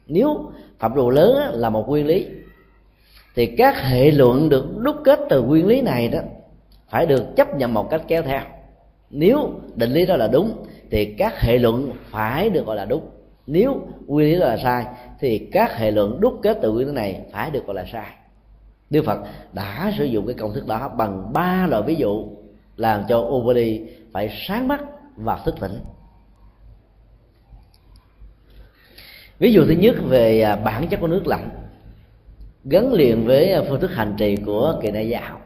Nếu 0.07 0.51
phạm 0.79 0.95
trù 0.95 1.09
lớn 1.09 1.51
là 1.53 1.69
một 1.69 1.89
nguyên 1.89 2.05
lý 2.05 2.27
thì 3.35 3.45
các 3.45 3.81
hệ 3.81 4.11
luận 4.11 4.49
được 4.49 4.77
đúc 4.77 4.95
kết 5.03 5.19
từ 5.29 5.41
nguyên 5.41 5.67
lý 5.67 5.81
này 5.81 6.07
đó 6.07 6.19
phải 6.89 7.05
được 7.05 7.35
chấp 7.35 7.57
nhận 7.57 7.73
một 7.73 7.89
cách 7.89 8.01
kéo 8.07 8.21
theo. 8.21 8.41
Nếu 9.09 9.49
định 9.75 9.91
lý 9.91 10.05
đó 10.05 10.15
là 10.15 10.27
đúng 10.27 10.65
thì 10.91 11.05
các 11.05 11.41
hệ 11.41 11.57
luận 11.57 11.91
phải 12.09 12.49
được 12.49 12.65
gọi 12.65 12.75
là 12.75 12.85
đúng. 12.85 13.03
Nếu 13.47 13.87
nguyên 14.07 14.33
lý 14.33 14.39
đó 14.39 14.45
là 14.45 14.57
sai 14.57 14.85
thì 15.19 15.37
các 15.51 15.77
hệ 15.77 15.91
luận 15.91 16.19
đúc 16.19 16.39
kết 16.41 16.57
từ 16.61 16.71
nguyên 16.71 16.87
lý 16.87 16.93
này 16.93 17.21
phải 17.31 17.51
được 17.51 17.65
gọi 17.65 17.75
là 17.75 17.85
sai. 17.91 18.07
Đức 18.89 19.05
Phật 19.05 19.19
đã 19.53 19.91
sử 19.97 20.05
dụng 20.05 20.25
cái 20.27 20.35
công 20.35 20.53
thức 20.53 20.67
đó 20.67 20.89
bằng 20.97 21.33
ba 21.33 21.67
loại 21.67 21.83
ví 21.83 21.95
dụ 21.95 22.25
làm 22.77 23.03
cho 23.09 23.17
Ubali 23.17 23.81
phải 24.13 24.29
sáng 24.47 24.67
mắt 24.67 24.81
và 25.15 25.39
thức 25.45 25.55
tỉnh. 25.59 25.79
Ví 29.39 29.53
dụ 29.53 29.65
thứ 29.65 29.71
nhất 29.73 29.95
về 30.07 30.41
à, 30.41 30.55
bản 30.55 30.87
chất 30.87 30.99
của 30.99 31.07
nước 31.07 31.27
lạnh 31.27 31.49
gắn 32.63 32.93
liền 32.93 33.25
với 33.25 33.51
à, 33.51 33.61
phương 33.69 33.79
thức 33.79 33.91
hành 33.93 34.15
trì 34.17 34.35
của 34.35 34.79
kỳ 34.81 34.91
đại 34.91 35.09
giáo. 35.09 35.39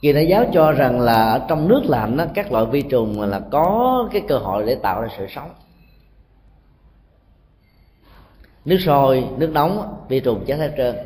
Kỳ 0.00 0.12
đại 0.12 0.28
giáo 0.28 0.44
cho 0.52 0.72
rằng 0.72 1.00
là 1.00 1.30
ở 1.30 1.46
trong 1.48 1.68
nước 1.68 1.82
lạnh 1.84 2.16
đó, 2.16 2.26
các 2.34 2.52
loại 2.52 2.66
vi 2.66 2.82
trùng 2.82 3.20
là 3.20 3.40
có 3.50 4.08
cái 4.12 4.22
cơ 4.28 4.38
hội 4.38 4.64
để 4.66 4.74
tạo 4.74 5.02
ra 5.02 5.08
sự 5.18 5.26
sống. 5.34 5.50
Nước 8.64 8.78
sôi 8.80 9.24
nước 9.36 9.50
nóng 9.52 10.04
vi 10.08 10.20
trùng 10.20 10.44
chết 10.46 10.56
hết 10.56 10.74
trơn 10.76 10.96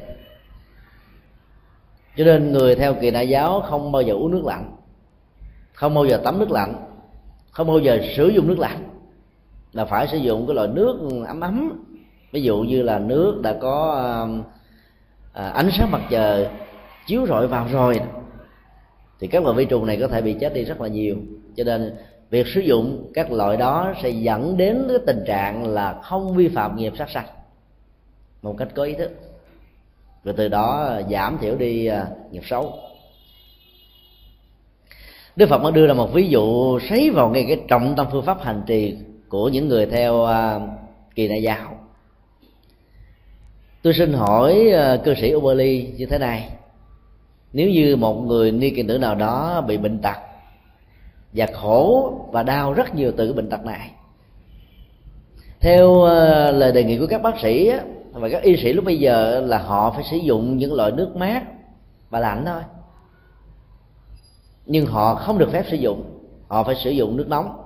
cho 2.17 2.25
nên 2.25 2.53
người 2.53 2.75
theo 2.75 2.95
kỳ 2.95 3.11
đại 3.11 3.29
giáo 3.29 3.61
không 3.61 3.93
bao 3.93 4.03
giờ 4.03 4.15
uống 4.15 4.31
nước 4.31 4.45
lạnh 4.45 4.77
không 5.73 5.95
bao 5.95 6.07
giờ 6.07 6.21
tắm 6.25 6.39
nước 6.39 6.51
lạnh 6.51 6.75
không 7.51 7.67
bao 7.67 7.79
giờ 7.79 8.01
sử 8.17 8.29
dụng 8.29 8.49
nước 8.49 8.59
lạnh. 8.59 8.89
Là 9.73 9.85
phải 9.85 10.09
sử 10.09 10.19
dụng 10.19 10.47
cái 10.47 10.55
loại 10.55 10.69
nước 10.69 10.99
ấm 11.27 11.41
ấm 11.41 11.85
ví 12.33 12.43
dụ 12.43 12.59
như 12.59 12.83
là 12.83 12.99
nước 12.99 13.41
đã 13.43 13.53
có 13.61 13.91
um, 14.23 14.43
à, 15.33 15.49
ánh 15.49 15.69
sáng 15.79 15.91
mặt 15.91 16.03
trời 16.11 16.49
chiếu 17.07 17.27
rọi 17.27 17.47
vào 17.47 17.69
rồi 17.73 18.01
thì 19.21 19.27
các 19.27 19.43
loại 19.43 19.57
vi 19.57 19.65
trùng 19.65 19.87
này 19.87 19.97
có 20.01 20.09
thể 20.09 20.23
bị 20.23 20.37
chết 20.41 20.55
đi 20.55 20.65
rất 20.65 20.81
là 20.81 20.89
nhiều. 20.89 21.17
Cho 21.57 21.65
nên 21.65 21.97
việc 22.31 22.47
sử 22.47 22.61
dụng 22.61 23.11
các 23.15 23.33
loại 23.33 23.57
đó 23.57 23.95
sẽ 24.03 24.11
dẫn 24.11 24.57
đến 24.57 24.85
cái 24.89 24.99
tình 25.07 25.25
trạng 25.27 25.67
là 25.67 26.01
không 26.03 26.35
vi 26.37 26.49
phạm 26.49 26.77
nghiệp 26.77 26.93
sát 26.99 27.11
sanh 27.11 27.27
một 28.43 28.55
cách 28.59 28.69
có 28.75 28.83
ý 28.83 28.95
thức 28.95 29.11
rồi 30.27 30.35
từ 30.39 30.49
đó 30.49 30.87
à, 30.89 31.03
giảm 31.11 31.39
thiểu 31.39 31.57
đi 31.57 31.87
à, 31.87 32.07
nghiệp 32.31 32.43
xấu. 32.47 32.75
Đức 35.37 35.49
Phật 35.49 35.59
mới 35.59 35.73
đưa 35.73 35.87
ra 35.87 35.95
một 35.95 36.13
ví 36.13 36.29
dụ 36.29 36.79
sấy 36.89 37.11
vào 37.11 37.29
ngay 37.29 37.45
cái 37.49 37.61
trọng 37.69 37.95
tâm 37.97 38.07
phương 38.13 38.25
pháp 38.25 38.43
hành 38.43 38.63
trì 38.67 38.97
của 39.29 39.49
những 39.49 39.69
người 39.69 39.87
theo 39.87 40.25
à, 40.25 40.61
kỳ 41.15 41.29
đại 41.29 41.43
giáo. 41.43 41.79
Tôi 43.83 43.95
xin 43.95 44.13
hỏi 44.13 44.73
cư 45.05 45.15
sĩ 45.15 45.35
Uberly 45.35 45.89
như 45.97 46.07
thế 46.07 46.19
này. 46.19 46.49
Nếu 47.53 47.71
như 47.71 47.97
một 47.97 48.15
người 48.15 48.53
ni 48.53 48.71
kỳ 48.71 48.83
tử 48.83 48.99
nào 48.99 49.15
đó 49.15 49.65
bị 49.69 49.77
bệnh 49.77 49.99
tật 49.99 50.17
và 51.33 51.47
khổ 51.53 52.13
và 52.33 52.43
đau 52.43 52.73
rất 52.73 52.95
nhiều 52.95 53.13
từ 53.17 53.27
cái 53.27 53.33
bệnh 53.33 53.51
tật 53.51 53.65
này, 53.65 53.91
theo 55.61 56.05
lời 56.53 56.73
đề 56.73 56.85
nghị 56.85 56.99
của 56.99 57.07
các 57.07 57.23
bác 57.23 57.41
sĩ 57.41 57.71
và 58.21 58.29
các 58.29 58.43
y 58.43 58.57
sĩ 58.57 58.73
lúc 58.73 58.85
bây 58.85 58.99
giờ 58.99 59.41
là 59.41 59.59
họ 59.59 59.91
phải 59.91 60.05
sử 60.11 60.17
dụng 60.17 60.57
những 60.57 60.75
loại 60.75 60.93
nước 60.93 61.17
mát 61.17 61.43
và 62.11 62.21
lạnh 62.21 62.43
thôi. 62.47 62.63
Nhưng 64.67 64.87
họ 64.87 65.15
không 65.15 65.39
được 65.39 65.51
phép 65.53 65.65
sử 65.71 65.77
dụng. 65.77 66.05
Họ 66.49 66.63
phải 66.63 66.75
sử 66.75 66.91
dụng 66.91 67.17
nước 67.17 67.29
nóng. 67.29 67.63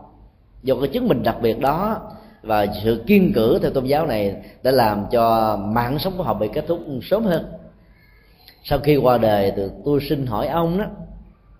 Do 0.62 0.74
cái 0.80 0.88
chứng 0.88 1.08
minh 1.08 1.22
đặc 1.22 1.36
biệt 1.42 1.60
đó 1.60 2.00
và 2.42 2.66
sự 2.84 3.04
kiên 3.06 3.32
cử 3.34 3.58
theo 3.62 3.70
tôn 3.70 3.84
giáo 3.84 4.06
này 4.06 4.36
đã 4.62 4.70
làm 4.70 5.06
cho 5.10 5.56
mạng 5.56 5.98
sống 5.98 6.12
của 6.16 6.22
họ 6.22 6.34
bị 6.34 6.48
kết 6.52 6.64
thúc 6.68 6.80
sớm 7.02 7.24
hơn. 7.24 7.52
Sau 8.62 8.78
khi 8.78 8.96
qua 8.96 9.18
đời 9.18 9.52
thì 9.56 9.62
tôi 9.84 10.00
xin 10.08 10.26
hỏi 10.26 10.46
ông 10.46 10.78
đó, 10.78 10.84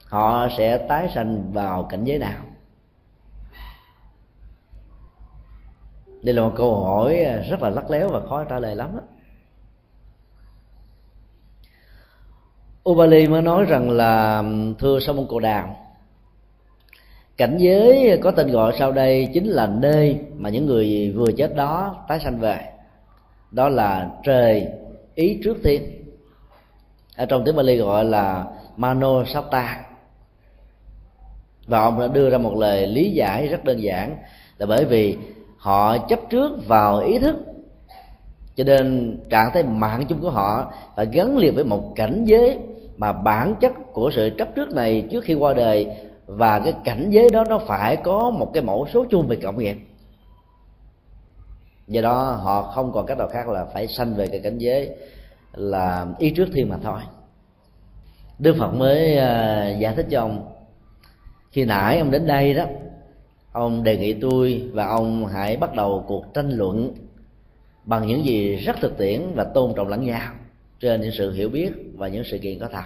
họ 0.05 0.49
sẽ 0.59 0.79
tái 0.79 1.09
sanh 1.15 1.53
vào 1.53 1.83
cảnh 1.83 2.05
giới 2.05 2.19
nào? 2.19 2.41
Đây 6.23 6.35
là 6.35 6.43
một 6.43 6.53
câu 6.57 6.85
hỏi 6.85 7.19
à, 7.25 7.37
rất 7.51 7.63
là 7.63 7.71
lắc 7.71 7.91
léo 7.91 8.09
và 8.09 8.21
khó 8.29 8.45
trả 8.45 8.59
lời 8.59 8.77
lắm 8.77 8.97
đó. 8.97 9.03
Ubali 12.91 13.29
mới 13.29 13.43
nói 13.43 13.65
rằng 13.65 13.91
là 13.91 14.45
thưa 14.79 15.01
sa 15.01 15.13
môn 15.13 15.27
Cồ 15.27 15.41
Đàm 15.41 15.69
cảnh 17.37 17.57
giới 17.59 18.19
có 18.23 18.31
tên 18.31 18.51
gọi 18.51 18.75
sau 18.79 18.93
đây 18.93 19.29
chính 19.35 19.47
là 19.47 19.67
nơi 19.67 20.19
mà 20.37 20.51
những 20.51 20.67
người 20.67 21.13
vừa 21.17 21.33
chết 21.37 21.57
đó 21.57 22.05
tái 22.09 22.21
sanh 22.21 22.39
về. 22.39 22.61
Đó 23.51 23.69
là 23.69 24.11
trời 24.25 24.67
ý 25.15 25.41
trước 25.45 25.57
thiên. 25.65 25.83
Ở 27.17 27.27
trong 27.27 27.43
tiếng 27.45 27.57
Bali 27.57 27.77
gọi 27.77 28.05
là 28.05 28.45
Mano 28.77 29.25
Satta 29.25 29.81
và 31.67 31.81
ông 31.81 32.01
đã 32.01 32.07
đưa 32.07 32.31
ra 32.31 32.39
một 32.39 32.57
lời 32.57 32.87
lý 32.87 33.11
giải 33.11 33.49
rất 33.49 33.65
đơn 33.65 33.83
giản 33.83 34.17
là 34.59 34.67
bởi 34.67 34.85
vì 34.85 35.17
họ 35.61 35.99
chấp 35.99 36.21
trước 36.31 36.69
vào 36.69 36.99
ý 36.99 37.19
thức. 37.19 37.37
Cho 38.55 38.65
nên 38.65 39.19
trạng 39.31 39.51
thái 39.55 39.63
mạng 39.63 40.05
chung 40.09 40.21
của 40.21 40.31
họ 40.31 40.73
phải 40.97 41.07
gắn 41.13 41.39
liền 41.39 41.55
với 41.55 41.65
một 41.65 41.93
cảnh 41.97 42.25
giới 42.25 42.59
mà 42.97 43.13
bản 43.13 43.55
chất 43.61 43.73
của 43.93 44.11
sự 44.11 44.31
chấp 44.39 44.49
trước 44.55 44.75
này 44.75 45.09
trước 45.11 45.25
khi 45.25 45.35
qua 45.35 45.55
đời 45.55 45.87
và 46.27 46.59
cái 46.59 46.75
cảnh 46.85 47.11
giới 47.11 47.31
đó 47.33 47.45
nó 47.49 47.59
phải 47.59 47.97
có 47.97 48.31
một 48.31 48.51
cái 48.55 48.63
mẫu 48.63 48.87
số 48.93 49.05
chung 49.11 49.27
về 49.27 49.37
cộng 49.37 49.59
nghiệp. 49.59 49.77
Do 51.89 52.01
đó 52.01 52.23
họ 52.23 52.63
không 52.63 52.93
còn 52.93 53.07
cách 53.07 53.19
nào 53.19 53.29
khác 53.29 53.49
là 53.49 53.65
phải 53.65 53.87
sanh 53.87 54.15
về 54.15 54.27
cái 54.27 54.41
cảnh 54.41 54.59
giới 54.59 54.91
là 55.55 56.07
ý 56.19 56.31
trước 56.31 56.49
thiên 56.55 56.69
mà 56.69 56.77
thôi. 56.83 57.01
Đức 58.39 58.57
phật 58.59 58.71
mới 58.71 59.19
à, 59.19 59.69
giải 59.79 59.95
thích 59.97 60.07
cho 60.11 60.21
ông, 60.21 60.49
khi 61.53 61.65
nãy 61.65 61.99
ông 61.99 62.11
đến 62.11 62.27
đây 62.27 62.55
đó 62.55 62.65
ông 63.53 63.83
đề 63.83 63.97
nghị 63.97 64.15
tôi 64.15 64.71
và 64.73 64.87
ông 64.87 65.27
hãy 65.27 65.57
bắt 65.57 65.75
đầu 65.75 66.05
cuộc 66.09 66.35
tranh 66.35 66.51
luận 66.51 66.95
bằng 67.85 68.07
những 68.07 68.25
gì 68.25 68.57
rất 68.57 68.77
thực 68.81 68.99
tiễn 68.99 69.23
và 69.35 69.45
tôn 69.45 69.75
trọng 69.77 69.89
lẫn 69.89 70.05
nhau 70.05 70.33
trên 70.81 71.01
những 71.01 71.13
sự 71.19 71.33
hiểu 71.33 71.49
biết 71.49 71.73
và 71.95 72.09
những 72.09 72.25
sự 72.25 72.39
kiện 72.39 72.59
có 72.59 72.69
thật. 72.73 72.85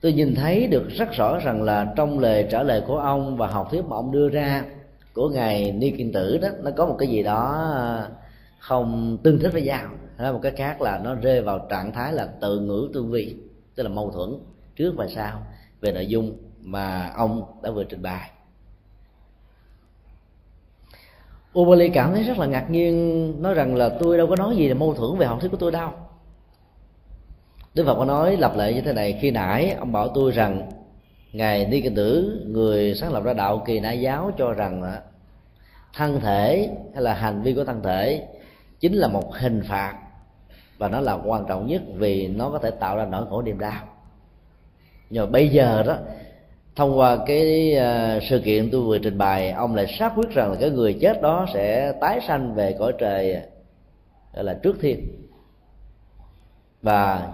Tôi 0.00 0.12
nhìn 0.12 0.34
thấy 0.34 0.66
được 0.66 0.88
rất 0.88 1.12
rõ 1.12 1.38
rằng 1.38 1.62
là 1.62 1.92
trong 1.96 2.18
lời 2.18 2.46
trả 2.50 2.62
lời 2.62 2.82
của 2.86 2.98
ông 2.98 3.36
và 3.36 3.46
học 3.46 3.68
thuyết 3.70 3.84
mà 3.84 3.96
ông 3.96 4.12
đưa 4.12 4.28
ra 4.28 4.64
của 5.14 5.28
ngài 5.28 5.72
ni 5.72 5.90
kiên 5.90 6.12
tử 6.12 6.38
đó, 6.38 6.48
nó 6.62 6.70
có 6.70 6.86
một 6.86 6.96
cái 6.98 7.08
gì 7.08 7.22
đó 7.22 7.70
à, 7.74 8.08
không 8.58 9.18
tương 9.22 9.38
thích 9.38 9.52
với 9.52 9.62
nhau. 9.62 9.88
Hay 10.16 10.32
một 10.32 10.40
cái 10.42 10.52
khác 10.52 10.80
là 10.80 10.98
nó 10.98 11.14
rơi 11.14 11.42
vào 11.42 11.66
trạng 11.70 11.92
thái 11.92 12.12
là 12.12 12.28
tự 12.40 12.60
ngữ 12.60 12.90
tương 12.94 13.10
vi 13.10 13.36
tức 13.74 13.82
là 13.82 13.88
mâu 13.88 14.10
thuẫn 14.10 14.30
trước 14.76 14.94
và 14.96 15.06
sau 15.08 15.46
về 15.80 15.92
nội 15.92 16.06
dung 16.06 16.36
mà 16.60 17.12
ông 17.16 17.42
đã 17.62 17.70
vừa 17.70 17.84
trình 17.84 18.02
bày. 18.02 18.30
Ubali 21.60 21.88
cảm 21.88 22.12
thấy 22.12 22.22
rất 22.22 22.38
là 22.38 22.46
ngạc 22.46 22.70
nhiên, 22.70 23.34
nói 23.42 23.54
rằng 23.54 23.74
là 23.74 23.88
tôi 23.88 24.18
đâu 24.18 24.26
có 24.26 24.36
nói 24.36 24.56
gì 24.56 24.68
là 24.68 24.74
mâu 24.74 24.94
thuẫn 24.94 25.18
về 25.18 25.26
học 25.26 25.40
thuyết 25.40 25.50
của 25.50 25.56
tôi 25.56 25.72
đâu. 25.72 25.90
Đức 27.74 27.84
Phật 27.86 27.94
có 27.94 28.04
nói 28.04 28.36
lặp 28.36 28.56
lại 28.56 28.74
như 28.74 28.80
thế 28.80 28.92
này, 28.92 29.18
khi 29.20 29.30
nãy 29.30 29.76
ông 29.78 29.92
bảo 29.92 30.08
tôi 30.08 30.32
rằng, 30.32 30.70
ngài 31.32 31.66
Ni 31.66 31.80
Kinh 31.80 31.94
Tử, 31.94 32.40
người 32.46 32.94
sáng 32.94 33.12
lập 33.12 33.24
ra 33.24 33.32
đạo 33.32 33.62
kỳ 33.66 33.80
na 33.80 33.92
giáo 33.92 34.30
cho 34.38 34.52
rằng 34.52 34.82
thân 35.94 36.20
thể 36.20 36.70
hay 36.94 37.02
là 37.02 37.14
hành 37.14 37.42
vi 37.42 37.54
của 37.54 37.64
thân 37.64 37.82
thể 37.82 38.28
chính 38.80 38.94
là 38.94 39.08
một 39.08 39.34
hình 39.34 39.62
phạt 39.68 39.94
và 40.78 40.88
nó 40.88 41.00
là 41.00 41.12
quan 41.12 41.44
trọng 41.48 41.66
nhất 41.66 41.82
vì 41.94 42.28
nó 42.28 42.50
có 42.50 42.58
thể 42.58 42.70
tạo 42.70 42.96
ra 42.96 43.04
nỗi 43.04 43.26
khổ 43.30 43.42
niềm 43.42 43.58
đau. 43.58 43.82
Nhưng 45.10 45.24
mà 45.24 45.30
bây 45.30 45.48
giờ 45.48 45.82
đó 45.86 45.96
thông 46.76 46.98
qua 46.98 47.18
cái 47.26 47.76
uh, 47.76 48.22
sự 48.22 48.38
kiện 48.44 48.68
tôi 48.72 48.80
vừa 48.80 48.98
trình 48.98 49.18
bày 49.18 49.50
ông 49.50 49.74
lại 49.74 49.86
xác 49.98 50.12
quyết 50.16 50.30
rằng 50.30 50.50
là 50.50 50.56
cái 50.60 50.70
người 50.70 50.94
chết 51.00 51.22
đó 51.22 51.46
sẽ 51.54 51.92
tái 52.00 52.20
sanh 52.26 52.54
về 52.54 52.76
cõi 52.78 52.92
trời 52.98 53.42
gọi 54.34 54.44
là 54.44 54.54
trước 54.62 54.76
thiên. 54.80 55.06
Và 56.82 57.28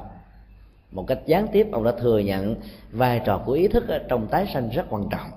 một 0.91 1.05
cách 1.07 1.19
gián 1.27 1.47
tiếp 1.53 1.67
ông 1.73 1.85
đã 1.85 1.93
thừa 1.93 2.19
nhận 2.19 2.57
vai 2.91 3.21
trò 3.25 3.43
của 3.47 3.53
ý 3.53 3.69
thức 3.69 3.85
trong 4.09 4.27
tái 4.27 4.47
sanh 4.55 4.69
rất 4.71 4.87
quan 4.91 5.09
trọng. 5.11 5.31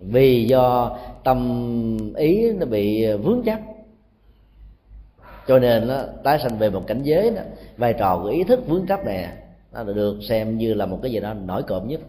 Vì 0.00 0.44
do 0.44 0.98
tâm 1.24 2.14
ý 2.16 2.52
nó 2.52 2.66
bị 2.66 3.12
vướng 3.12 3.42
chấp 3.44 3.58
cho 5.46 5.58
nên 5.58 5.88
nó 5.88 6.02
tái 6.24 6.38
sanh 6.38 6.58
về 6.58 6.70
một 6.70 6.82
cảnh 6.86 7.02
giới 7.02 7.30
đó, 7.30 7.42
vai 7.76 7.92
trò 7.92 8.20
của 8.22 8.28
ý 8.28 8.44
thức 8.44 8.60
vướng 8.66 8.86
chấp 8.86 9.04
này 9.04 9.28
nó 9.72 9.82
được 9.82 10.18
xem 10.28 10.58
như 10.58 10.74
là 10.74 10.86
một 10.86 10.98
cái 11.02 11.12
gì 11.12 11.20
đó 11.20 11.34
nổi 11.34 11.62
cộm 11.62 11.88
nhất 11.88 12.00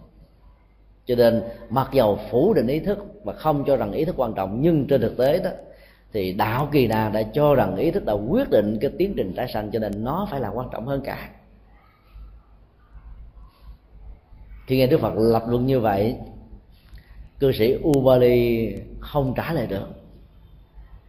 cho 1.06 1.14
nên 1.14 1.42
mặc 1.70 1.88
dầu 1.92 2.18
phủ 2.30 2.54
định 2.54 2.66
ý 2.66 2.80
thức 2.80 2.98
và 3.24 3.32
không 3.32 3.64
cho 3.66 3.76
rằng 3.76 3.92
ý 3.92 4.04
thức 4.04 4.14
quan 4.18 4.34
trọng, 4.34 4.62
nhưng 4.62 4.86
trên 4.86 5.00
thực 5.00 5.16
tế 5.16 5.38
đó, 5.38 5.50
thì 6.12 6.32
đạo 6.32 6.68
kỳ 6.72 6.86
đà 6.86 7.08
đã 7.08 7.22
cho 7.22 7.54
rằng 7.54 7.76
ý 7.76 7.90
thức 7.90 8.04
đã 8.04 8.12
quyết 8.12 8.50
định 8.50 8.78
cái 8.80 8.90
tiến 8.98 9.14
trình 9.16 9.34
tái 9.36 9.48
sanh, 9.48 9.70
cho 9.70 9.78
nên 9.78 10.04
nó 10.04 10.28
phải 10.30 10.40
là 10.40 10.48
quan 10.48 10.68
trọng 10.72 10.86
hơn 10.86 11.00
cả. 11.04 11.30
Khi 14.66 14.76
nghe 14.76 14.86
đức 14.86 15.00
phật 15.00 15.14
lập 15.16 15.42
luận 15.48 15.66
như 15.66 15.80
vậy, 15.80 16.16
cư 17.40 17.52
sĩ 17.52 17.78
ubali 17.82 18.74
không 19.00 19.34
trả 19.36 19.52
lời 19.52 19.66
được. 19.66 19.88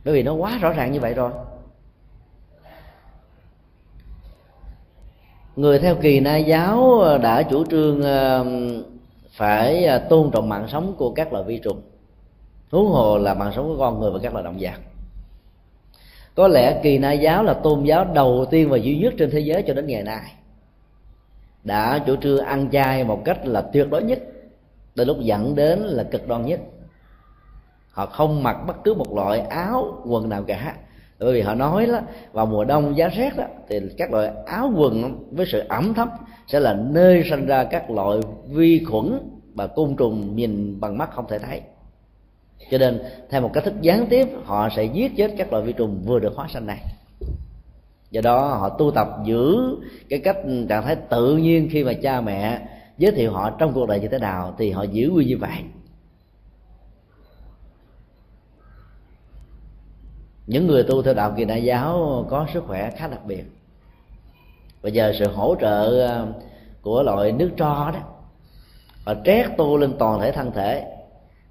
Bởi 0.06 0.14
vì 0.14 0.24
nó 0.24 0.34
quá 0.34 0.58
rõ 0.62 0.74
ràng 0.74 0.91
như 0.91 1.00
vậy 1.00 1.14
rồi. 1.14 1.32
Người 5.56 5.80
theo 5.80 5.95
kỳ 5.95 6.20
na 6.20 6.38
giáo 6.38 7.04
đã 7.22 7.43
chủ 7.43 7.66
trương 7.66 8.02
ờ, 8.02 8.45
phải 9.38 9.86
à, 9.86 9.98
tôn 10.00 10.32
trọng 10.32 10.50
mạng 10.50 10.68
sống 10.68 10.96
của 10.98 11.12
các 11.12 11.34
loài 11.34 11.44
vi 11.44 11.60
trùng. 11.60 11.82
Huống 12.72 12.88
hồ 12.88 13.18
là 13.18 13.34
mạng 13.34 13.52
sống 13.56 13.68
của 13.68 13.80
con 13.80 14.00
người 14.00 14.12
và 14.12 14.20
các 14.24 14.34
loài 14.34 14.44
động 14.44 14.58
vật. 14.60 14.80
Có 16.36 16.48
lẽ 16.48 16.80
kỳ 16.84 16.98
na 16.98 17.12
giáo 17.12 17.44
là 17.44 17.54
tôn 17.54 17.84
giáo 17.84 18.06
đầu 18.14 18.46
tiên 18.52 18.70
và 18.70 18.78
duy 18.78 18.98
nhất 18.98 19.14
trên 19.18 19.32
thế 19.32 19.40
giới 19.40 19.64
cho 19.68 19.74
đến 19.74 19.88
ngày 19.88 20.04
nay. 20.04 20.34
Đã 21.64 22.00
chủ 22.00 22.16
trương 22.16 22.46
ăn 22.46 22.70
chay 22.72 23.04
một 23.04 23.22
cách 23.26 23.46
là 23.46 23.62
tuyệt 23.62 23.90
đối 23.90 24.04
nhất 24.04 24.20
từ 24.96 25.06
lúc 25.06 25.20
dẫn 25.20 25.56
đến 25.56 25.80
là 25.80 26.04
cực 26.04 26.28
đoan 26.28 26.46
nhất. 26.46 26.60
Họ 27.92 28.06
không 28.06 28.44
mặc 28.44 28.58
bất 28.68 28.84
cứ 28.84 28.94
một 28.94 29.16
loại 29.16 29.40
áo 29.40 30.02
quần 30.06 30.30
nào 30.30 30.44
cả. 30.44 30.76
Bởi 31.20 31.34
vì 31.34 31.42
họ 31.42 31.56
nói 31.56 31.86
đó 31.86 32.00
vào 32.32 32.46
mùa 32.46 32.64
đông 32.64 32.98
giá 32.98 33.08
rét 33.08 33.38
đó, 33.38 33.44
thì 33.70 33.80
các 33.98 34.12
loại 34.12 34.32
áo 34.46 34.72
quần 34.76 35.26
với 35.32 35.46
sự 35.52 35.64
ẩm 35.70 35.94
thấp 35.94 36.10
sẽ 36.48 36.60
là 36.60 36.74
nơi 36.74 37.24
sinh 37.30 37.45
ra 37.45 37.64
các 37.64 37.91
loại 37.91 38.20
vi 38.50 38.84
khuẩn 38.84 39.20
và 39.54 39.68
côn 39.68 39.95
trùng 39.95 40.36
nhìn 40.36 40.80
bằng 40.80 40.98
mắt 40.98 41.10
không 41.12 41.26
thể 41.30 41.39
thấy. 41.39 41.62
Cho 42.72 42.78
nên, 42.78 43.02
theo 43.30 43.41
một 43.41 43.52
cách 43.54 43.64
thức 43.64 43.74
gián 43.82 44.08
tiếp, 44.10 44.28
họ 44.43 44.70
sẽ 44.76 44.84
giết 44.84 45.12
chết 45.18 45.34
các 45.38 45.52
loại 45.52 45.64
vi 45.64 45.74
trùng 45.74 46.02
vừa 46.06 46.20
được 46.20 46.36
hóa 46.36 46.48
sanh 46.54 46.66
này. 46.66 46.80
Do 48.12 48.22
đó, 48.22 48.48
họ 48.48 48.70
tu 48.70 48.91
tập 48.91 49.08
giữ 49.26 49.58
cái 50.10 50.20
cách 50.20 50.38
trạng 50.70 50.84
thái 50.84 50.95
tự 50.95 51.38
nhiên 51.38 51.70
khi 51.72 51.84
mà 51.84 51.93
cha 51.93 52.22
mẹ 52.22 52.68
giới 52.98 53.12
thiệu 53.12 53.32
họ 53.32 53.50
trong 53.50 53.74
cuộc 53.74 53.86
đời 53.86 54.00
như 54.00 54.08
thế 54.08 54.20
nào 54.20 54.56
thì 54.58 54.72
họ 54.72 54.84
giữ 54.84 55.10
nguyên 55.10 55.28
như 55.28 55.38
vậy. 55.38 55.64
Những 60.48 60.68
người 60.68 60.84
tu 60.84 61.02
theo 61.02 61.14
đạo 61.14 61.34
kỳ 61.38 61.45
đại 61.45 61.64
giáo 61.64 62.26
có 62.30 62.48
sức 62.54 62.64
khỏe 62.68 62.91
khá 62.98 63.08
đặc 63.08 63.26
biệt 63.26 63.43
và 64.82 64.90
giờ 64.90 65.14
sự 65.20 65.28
hỗ 65.28 65.56
trợ 65.62 66.08
ờ, 66.08 66.28
của 66.82 67.04
loại 67.04 67.32
nước 67.32 67.52
tro 67.58 67.92
đó 67.94 68.00
họ 69.08 69.14
trét 69.26 69.46
tô 69.58 69.78
lên 69.78 69.94
toàn 70.00 70.20
thể 70.22 70.32
thân 70.32 70.52
thể. 70.52 70.86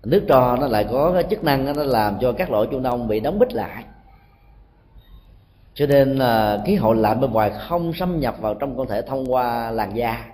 Nước 0.05 0.25
tro 0.29 0.57
nó 0.57 0.67
lại 0.67 0.87
có 0.91 1.13
cái 1.13 1.25
chức 1.31 1.45
năng 1.45 1.65
nó 1.65 1.83
làm 1.83 2.19
cho 2.21 2.33
các 2.33 2.51
lỗ 2.51 2.67
trung 2.67 2.83
nông 2.83 3.09
bị 3.09 3.21
đóng 3.21 3.39
bít 3.39 3.55
lại. 3.55 3.85
Cho 5.75 5.87
nên 5.87 6.17
là 6.17 6.63
khí 6.67 6.75
hậu 6.75 6.93
lạnh 6.93 7.21
bên 7.21 7.33
ngoài 7.33 7.51
không 7.51 7.93
xâm 7.93 8.21
nhập 8.21 8.37
vào 8.41 8.55
trong 8.55 8.77
cơ 8.77 8.85
thể 8.89 9.03
thông 9.03 9.33
qua 9.33 9.71
làn 9.71 9.97
da. 9.97 10.25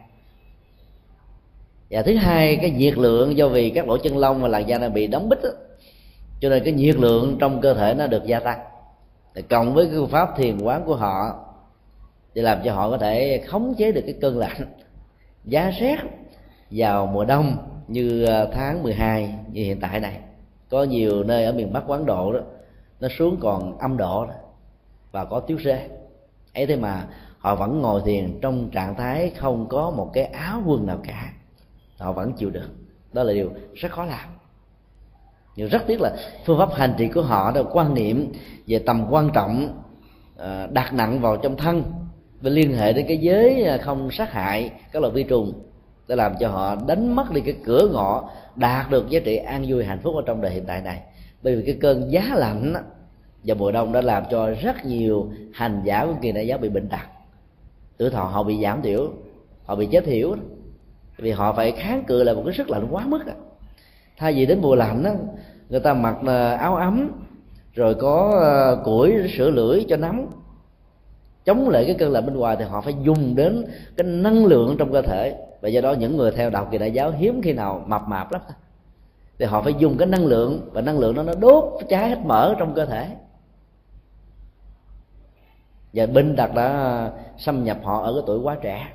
Và 1.91 2.03
thứ 2.03 2.17
hai 2.17 2.57
cái 2.57 2.71
nhiệt 2.71 2.99
lượng 2.99 3.37
do 3.37 3.49
vì 3.49 3.71
các 3.71 3.89
lỗ 3.89 3.97
chân 3.99 4.19
lông 4.19 4.43
và 4.43 4.49
làn 4.49 4.69
da 4.69 4.79
này 4.79 4.91
bị 4.91 5.07
đóng 5.07 5.29
bít 5.29 5.43
đó, 5.43 5.51
cho 6.41 6.49
nên 6.49 6.65
cái 6.65 6.73
nhiệt 6.73 6.97
lượng 6.97 7.37
trong 7.41 7.61
cơ 7.61 7.75
thể 7.75 7.95
nó 7.95 8.07
được 8.07 8.25
gia 8.25 8.41
tăng. 8.41 8.61
Thì 9.35 9.43
cộng 9.43 9.75
với 9.75 9.87
cái 9.87 9.95
phương 9.95 10.09
pháp 10.09 10.37
thiền 10.37 10.59
quán 10.61 10.83
của 10.85 10.97
họ 10.97 11.45
để 12.35 12.43
làm 12.43 12.59
cho 12.65 12.75
họ 12.75 12.91
có 12.91 12.99
thể 12.99 13.45
khống 13.47 13.75
chế 13.79 13.93
được 13.93 14.03
cái 14.07 14.15
cơn 14.21 14.39
lạnh. 14.39 14.75
Giá 15.45 15.71
rét 15.71 15.97
vào 16.71 17.07
mùa 17.07 17.25
đông 17.25 17.57
như 17.89 18.25
ờ, 18.25 18.51
tháng 18.53 18.83
12 18.83 19.35
như 19.53 19.65
hiện 19.65 19.81
tại 19.81 20.01
này 20.01 20.19
có 20.71 20.85
nhiều 20.85 21.23
nơi 21.23 21.45
ở 21.45 21.53
miền 21.53 21.73
Bắc 21.73 21.83
quán 21.87 22.07
độ 22.07 22.33
đó 22.33 22.41
nó 23.01 23.09
xuống 23.19 23.37
còn 23.41 23.79
âm 23.79 23.97
độ 23.97 24.27
đó, 24.27 24.35
và 25.13 25.25
có 25.25 25.41
tiếu 25.41 25.59
rê 25.65 25.89
ấy 26.55 26.67
thế 26.67 26.77
mà 26.77 27.07
họ 27.39 27.55
vẫn 27.55 27.81
ngồi 27.81 28.03
thiền 28.05 28.39
trong 28.43 28.71
trạng 28.71 28.95
thái 28.95 29.31
không 29.31 29.67
có 29.69 29.91
một 29.91 30.11
cái 30.13 30.25
áo 30.25 30.63
quần 30.67 30.87
nào 30.87 30.99
cả. 31.05 31.33
Họ 31.99 32.13
vẫn 32.13 32.33
chịu 32.33 32.51
được. 32.51 32.69
Đó 33.13 33.23
là 33.23 33.33
điều 33.33 33.51
rất 33.75 33.93
khó 33.93 34.05
làm. 34.05 34.29
Nhưng 35.57 35.69
rất 35.69 35.83
tiếc 35.87 36.01
là 36.01 36.17
phương 36.45 36.59
pháp 36.59 36.75
hành 36.75 36.95
trì 36.99 37.09
của 37.09 37.23
họ 37.23 37.53
đó 37.53 37.63
quan 37.73 37.95
niệm 37.95 38.33
về 38.67 38.79
tầm 38.79 39.07
quan 39.11 39.31
trọng 39.35 39.83
ờ, 40.37 40.67
đặt 40.67 40.93
nặng 40.93 41.21
vào 41.21 41.37
trong 41.37 41.57
thân 41.57 41.83
và 42.43 42.51
liên 42.51 42.75
hệ 42.75 42.93
đến 42.93 43.07
cái 43.09 43.19
giới 43.19 43.65
à, 43.65 43.77
không 43.77 44.11
sát 44.11 44.33
hại 44.33 44.71
các 44.93 45.03
loại 45.03 45.13
vi 45.15 45.23
trùng 45.23 45.53
để 46.09 46.17
làm 46.17 46.33
cho 46.41 46.49
họ 46.49 46.77
đánh 46.87 47.17
mất 47.17 47.33
đi 47.33 47.41
cái 47.41 47.57
cửa 47.65 47.89
ngõ 47.93 48.31
đạt 48.57 48.91
được 48.91 49.11
giá 49.11 49.21
trị 49.25 49.37
an 49.37 49.65
vui 49.69 49.85
hạnh 49.85 49.99
phúc 50.03 50.15
ở 50.17 50.23
trong 50.27 50.41
đời 50.41 50.53
hiện 50.53 50.65
tại 50.67 50.83
này. 50.83 51.01
Bởi 51.43 51.57
vì 51.57 51.63
cái 51.67 51.77
cơn 51.81 52.13
giá 52.13 52.35
lạnh 52.35 52.75
và 53.45 53.55
mùa 53.55 53.73
đông 53.73 53.93
đã 53.93 54.01
làm 54.01 54.23
cho 54.31 54.51
rất 54.51 54.85
nhiều 54.85 55.31
hành 55.53 55.81
giả 55.85 56.07
của 56.07 56.15
kỳ 56.23 56.33
đại 56.33 56.47
giáo 56.47 56.59
bị 56.59 56.69
bệnh 56.69 56.89
tật. 56.89 57.07
Tuổi 57.97 58.11
thọ 58.11 58.25
họ 58.25 58.43
bị 58.43 58.63
giảm 58.63 58.83
thiểu 58.83 59.11
họ 59.65 59.77
bị 59.77 59.87
chết 59.87 60.05
thiểu 60.05 60.37
vì 61.17 61.31
họ 61.31 61.53
phải 61.53 61.73
kháng 61.73 62.05
cự 62.05 62.23
lại 62.23 62.35
một 62.35 62.43
cái 62.45 62.55
sức 62.55 62.71
lạnh 62.71 62.87
quá 62.91 63.07
mức 63.07 63.21
thay 64.17 64.33
vì 64.33 64.47
đến 64.47 64.59
mùa 64.63 64.75
lạnh 64.75 65.03
đó, 65.03 65.11
người 65.69 65.81
ta 65.81 65.95
mặc 65.95 66.17
à, 66.27 66.57
áo 66.57 66.77
ấm 66.77 67.11
rồi 67.75 67.95
có 67.95 68.41
à, 68.43 68.83
củi 68.85 69.13
sửa 69.37 69.51
lưỡi 69.51 69.85
cho 69.89 69.97
nóng 69.97 70.42
chống 71.45 71.69
lại 71.69 71.85
cái 71.85 71.95
cơn 71.99 72.13
lạnh 72.13 72.27
bên 72.27 72.37
ngoài 72.37 72.57
thì 72.59 72.65
họ 72.65 72.81
phải 72.81 72.95
dùng 73.03 73.35
đến 73.37 73.65
cái 73.97 74.07
năng 74.07 74.47
lượng 74.47 74.77
trong 74.79 74.93
cơ 74.93 75.03
thể. 75.03 75.35
Và 75.61 75.69
do 75.69 75.81
đó 75.81 75.93
những 75.93 76.17
người 76.17 76.31
theo 76.31 76.51
đạo 76.51 76.69
kỳ 76.71 76.79
đại 76.79 76.91
giáo 76.91 77.11
hiếm 77.11 77.41
khi 77.43 77.53
nào 77.53 77.85
mập 77.87 78.03
mạp 78.09 78.33
lắm. 78.33 78.43
Thì 79.39 79.45
họ 79.45 79.63
phải 79.63 79.75
dùng 79.79 79.97
cái 79.99 80.09
năng 80.09 80.27
lượng 80.27 80.69
và 80.73 80.81
năng 80.81 80.99
lượng 80.99 81.15
đó 81.15 81.23
nó 81.23 81.35
đốt 81.35 81.65
cháy 81.89 82.09
hết 82.09 82.19
mỡ 82.25 82.55
trong 82.59 82.75
cơ 82.75 82.87
thể. 82.87 83.09
Và 85.93 86.07
binh 86.07 86.37
tặc 86.37 86.55
đã 86.55 87.11
xâm 87.39 87.65
nhập 87.65 87.79
họ 87.83 88.03
ở 88.03 88.13
cái 88.15 88.23
tuổi 88.27 88.39
quá 88.39 88.57
trẻ. 88.63 88.89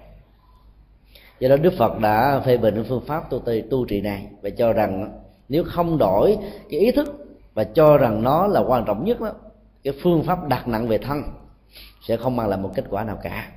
Do 1.39 1.49
đó 1.49 1.55
đức 1.57 1.73
phật 1.77 1.99
đã 1.99 2.39
phê 2.45 2.57
bình 2.57 2.83
phương 2.89 3.03
pháp 3.07 3.29
tu 3.29 3.39
tì 3.39 3.61
tu 3.61 3.85
trị 3.85 4.01
này 4.01 4.27
và 4.41 4.49
cho 4.49 4.73
rằng 4.73 5.21
nếu 5.49 5.63
không 5.63 5.97
đổi 5.97 6.37
cái 6.69 6.79
ý 6.79 6.91
thức 6.91 7.25
và 7.53 7.63
cho 7.63 7.97
rằng 7.97 8.23
nó 8.23 8.47
là 8.47 8.59
quan 8.59 8.85
trọng 8.85 9.05
nhất 9.05 9.21
đó, 9.21 9.31
cái 9.83 9.93
phương 10.03 10.23
pháp 10.23 10.47
đặt 10.47 10.67
nặng 10.67 10.87
về 10.87 10.97
thân 10.97 11.21
sẽ 12.07 12.17
không 12.17 12.35
mang 12.35 12.47
lại 12.47 12.59
một 12.59 12.71
kết 12.75 12.85
quả 12.89 13.03
nào 13.03 13.19
cả. 13.23 13.51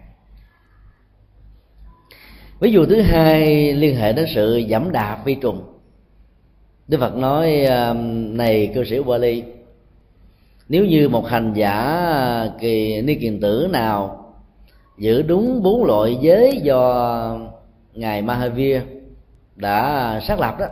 Ví 2.60 2.72
dụ 2.72 2.86
thứ 2.86 3.00
hai, 3.00 3.72
liên 3.72 3.96
hệ 3.96 4.12
đến 4.12 4.26
sự 4.34 4.62
giảm 4.70 4.92
đạp 4.92 5.22
vi 5.24 5.34
trùng. 5.34 5.62
Đức 6.88 6.98
phật 7.00 7.16
nói 7.16 7.64
um, 7.64 8.36
này 8.36 8.72
cư 8.74 8.84
sĩ 8.84 9.02
Bali 9.02 9.42
nếu 10.68 10.84
như 10.84 11.08
một 11.08 11.26
hành 11.26 11.52
giả 11.54 12.04
uh, 12.46 12.60
kỳ, 12.60 13.02
ni 13.02 13.14
kiền 13.14 13.40
tử 13.40 13.68
nào 13.72 14.32
giữ 14.98 15.22
đúng 15.22 15.62
bốn 15.62 15.84
loại 15.84 16.18
giới 16.20 16.60
do 16.62 17.38
ngài 17.94 18.22
Mahavir 18.22 18.82
đã 19.56 20.20
xác 20.28 20.40
lập 20.40 20.56
đó, 20.58 20.66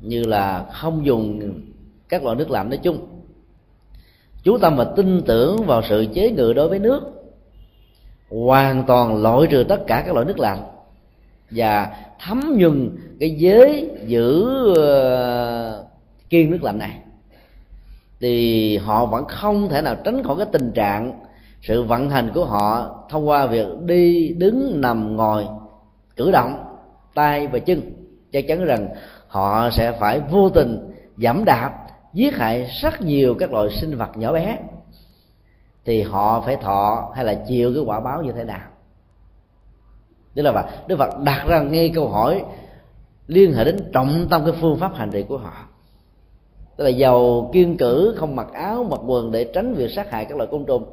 như 0.00 0.24
là 0.24 0.66
không 0.72 1.06
dùng 1.06 1.52
các 2.08 2.24
loại 2.24 2.36
nước 2.36 2.50
lạnh 2.50 2.70
nói 2.70 2.78
chung 2.82 3.11
chú 4.42 4.58
tâm 4.58 4.76
và 4.76 4.84
tin 4.84 5.22
tưởng 5.26 5.56
vào 5.66 5.82
sự 5.88 6.06
chế 6.14 6.30
ngự 6.30 6.52
đối 6.52 6.68
với 6.68 6.78
nước. 6.78 7.00
Hoàn 8.30 8.84
toàn 8.86 9.22
loại 9.22 9.46
trừ 9.50 9.64
tất 9.68 9.86
cả 9.86 10.02
các 10.06 10.14
loại 10.14 10.26
nước 10.26 10.38
lạnh 10.38 10.58
và 11.50 11.96
thấm 12.20 12.54
nhuần 12.58 12.96
cái 13.20 13.30
giới 13.30 13.90
giữ 14.06 14.46
ờ, 14.74 15.84
kiêng 16.30 16.44
kiên 16.44 16.50
nước 16.50 16.62
lạnh 16.62 16.78
này. 16.78 16.98
Thì 18.20 18.76
họ 18.76 19.06
vẫn 19.06 19.24
không 19.28 19.68
thể 19.68 19.82
nào 19.82 19.96
tránh 20.04 20.22
khỏi 20.22 20.36
cái 20.36 20.46
tình 20.52 20.72
trạng 20.72 21.20
sự 21.62 21.82
vận 21.82 22.10
hành 22.10 22.30
của 22.34 22.44
họ 22.44 22.94
thông 23.10 23.28
qua 23.28 23.46
việc 23.46 23.66
đi, 23.84 24.28
đứng, 24.28 24.80
nằm, 24.80 25.16
ngồi, 25.16 25.46
cử 26.16 26.30
động, 26.30 26.64
tay 27.14 27.46
và 27.46 27.58
chân. 27.58 27.80
Chắc 28.32 28.44
chắn 28.48 28.64
rằng 28.64 28.88
họ 29.28 29.70
sẽ 29.70 29.92
phải 29.92 30.20
vô 30.30 30.50
tình 30.50 30.92
giảm 31.16 31.44
đạp 31.44 31.81
giết 32.12 32.34
hại 32.34 32.70
rất 32.82 33.02
nhiều 33.02 33.34
các 33.38 33.52
loại 33.52 33.68
sinh 33.80 33.96
vật 33.96 34.16
nhỏ 34.16 34.32
bé, 34.32 34.58
thì 35.84 36.02
họ 36.02 36.40
phải 36.40 36.56
thọ 36.56 37.12
hay 37.14 37.24
là 37.24 37.34
chịu 37.34 37.72
cái 37.74 37.82
quả 37.86 38.00
báo 38.00 38.22
như 38.22 38.32
thế 38.32 38.44
nào 38.44 38.68
tức 40.34 40.42
là 40.42 40.70
đức 40.86 40.96
phật 40.98 41.18
đặt 41.18 41.44
ra 41.46 41.60
ngay 41.60 41.92
câu 41.94 42.08
hỏi 42.08 42.44
liên 43.26 43.52
hệ 43.52 43.64
đến 43.64 43.90
trọng 43.92 44.26
tâm 44.30 44.42
cái 44.44 44.54
phương 44.60 44.78
pháp 44.78 44.94
hành 44.94 45.10
trì 45.10 45.22
của 45.22 45.38
họ 45.38 45.52
tức 46.76 46.84
là 46.84 46.90
giàu 46.90 47.50
kiên 47.52 47.76
cử, 47.76 48.14
không 48.18 48.36
mặc 48.36 48.46
áo, 48.52 48.86
mặc 48.90 49.00
quần 49.06 49.32
để 49.32 49.44
tránh 49.44 49.74
việc 49.74 49.90
sát 49.90 50.10
hại 50.10 50.24
các 50.24 50.36
loại 50.36 50.48
côn 50.52 50.64
trùng, 50.64 50.84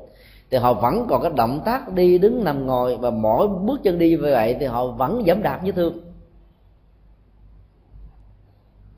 thì 0.51 0.57
họ 0.57 0.73
vẫn 0.73 1.05
còn 1.09 1.21
cái 1.21 1.31
động 1.35 1.61
tác 1.65 1.93
đi 1.93 2.17
đứng 2.17 2.43
nằm 2.43 2.65
ngồi 2.65 2.97
và 2.97 3.09
mỗi 3.09 3.47
bước 3.47 3.79
chân 3.83 3.99
đi 3.99 4.09
như 4.09 4.17
vậy 4.21 4.55
thì 4.59 4.65
họ 4.65 4.87
vẫn 4.87 5.23
giảm 5.27 5.43
đạp 5.43 5.63
như 5.63 5.71
thường 5.71 5.99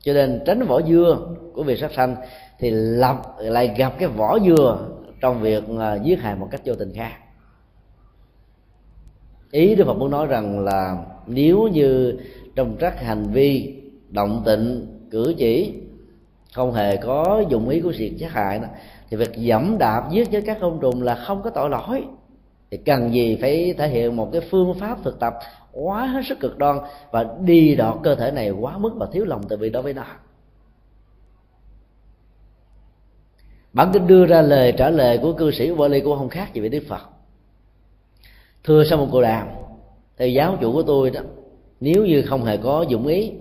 cho 0.02 0.12
nên 0.12 0.40
tránh 0.46 0.66
vỏ 0.66 0.82
dưa 0.82 1.18
của 1.54 1.62
việc 1.62 1.78
sát 1.78 1.92
sanh 1.92 2.16
thì 2.58 2.70
lập 2.70 3.22
lại 3.38 3.74
gặp 3.76 3.92
cái 3.98 4.08
vỏ 4.08 4.38
dừa 4.38 4.88
trong 5.20 5.40
việc 5.40 5.64
à, 5.80 5.94
giết 5.94 6.20
hại 6.20 6.36
một 6.36 6.48
cách 6.50 6.60
vô 6.64 6.74
tình 6.74 6.92
khác. 6.94 7.12
Ý 9.50 9.74
đức 9.74 9.84
phật 9.84 9.94
muốn 9.94 10.10
nói 10.10 10.26
rằng 10.26 10.64
là 10.64 10.96
nếu 11.26 11.68
như 11.68 12.18
trong 12.56 12.76
các 12.78 13.02
hành 13.02 13.26
vi 13.32 13.74
động 14.08 14.42
tịnh 14.44 14.86
cử 15.10 15.34
chỉ 15.38 15.74
không 16.54 16.72
hề 16.72 16.96
có 16.96 17.44
dụng 17.48 17.68
ý 17.68 17.80
của 17.80 17.92
việc 17.98 18.16
sát 18.20 18.32
hại 18.32 18.58
đó, 18.58 18.68
thì 19.10 19.16
việc 19.16 19.32
dẫm 19.36 19.78
đạp 19.78 20.08
giết 20.10 20.32
với 20.32 20.42
các 20.42 20.58
côn 20.60 20.78
trùng 20.80 21.02
là 21.02 21.14
không 21.14 21.42
có 21.42 21.50
tội 21.50 21.70
lỗi. 21.70 22.04
Thì 22.70 22.76
cần 22.76 23.14
gì 23.14 23.38
phải 23.40 23.74
thể 23.78 23.88
hiện 23.88 24.16
một 24.16 24.28
cái 24.32 24.40
phương 24.50 24.74
pháp 24.80 24.98
thực 25.04 25.20
tập 25.20 25.34
quá 25.72 26.06
hết 26.06 26.22
sức 26.28 26.40
cực 26.40 26.58
đoan 26.58 26.78
và 27.10 27.26
đi 27.40 27.74
đọt 27.74 27.98
cơ 28.02 28.14
thể 28.14 28.30
này 28.30 28.50
quá 28.50 28.78
mức 28.78 28.92
và 28.96 29.06
thiếu 29.12 29.24
lòng 29.24 29.42
từ 29.48 29.56
bi 29.56 29.70
đối 29.70 29.82
với 29.82 29.94
nó. 29.94 30.04
Bản 33.72 33.90
kinh 33.92 34.06
đưa 34.06 34.26
ra 34.26 34.42
lời 34.42 34.72
trả 34.78 34.90
lời 34.90 35.18
của 35.22 35.32
cư 35.32 35.50
sĩ 35.50 35.74
Bali 35.74 36.00
cũng 36.00 36.18
không 36.18 36.28
khác 36.28 36.54
gì 36.54 36.60
với 36.60 36.70
Đức 36.70 36.82
Phật. 36.88 37.02
Thưa 38.64 38.84
sau 38.84 38.98
một 38.98 39.08
cô 39.12 39.22
đàm 39.22 39.48
theo 40.16 40.28
giáo 40.28 40.56
chủ 40.60 40.72
của 40.72 40.82
tôi 40.82 41.10
đó, 41.10 41.20
nếu 41.80 42.06
như 42.06 42.22
không 42.22 42.44
hề 42.44 42.56
có 42.56 42.84
dụng 42.88 43.06
ý, 43.06 43.32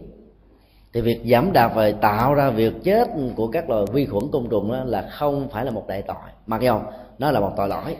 thì 0.93 1.01
việc 1.01 1.21
giảm 1.25 1.53
đạp 1.53 1.71
và 1.75 1.91
tạo 1.91 2.33
ra 2.33 2.49
việc 2.49 2.73
chết 2.83 3.07
của 3.35 3.47
các 3.47 3.69
loài 3.69 3.85
vi 3.93 4.05
khuẩn 4.05 4.23
côn 4.31 4.49
trùng 4.49 4.71
đó 4.71 4.83
là 4.83 5.09
không 5.11 5.49
phải 5.49 5.65
là 5.65 5.71
một 5.71 5.87
đại 5.87 6.01
tội. 6.01 6.15
Mặc 6.47 6.61
dù 6.61 6.79
nó 7.19 7.31
là 7.31 7.39
một 7.39 7.53
tội 7.57 7.67
lỗi. 7.67 7.97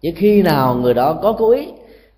Chỉ 0.00 0.12
khi 0.12 0.42
nào 0.42 0.74
người 0.74 0.94
đó 0.94 1.18
có 1.22 1.32
cố 1.32 1.50
ý 1.50 1.72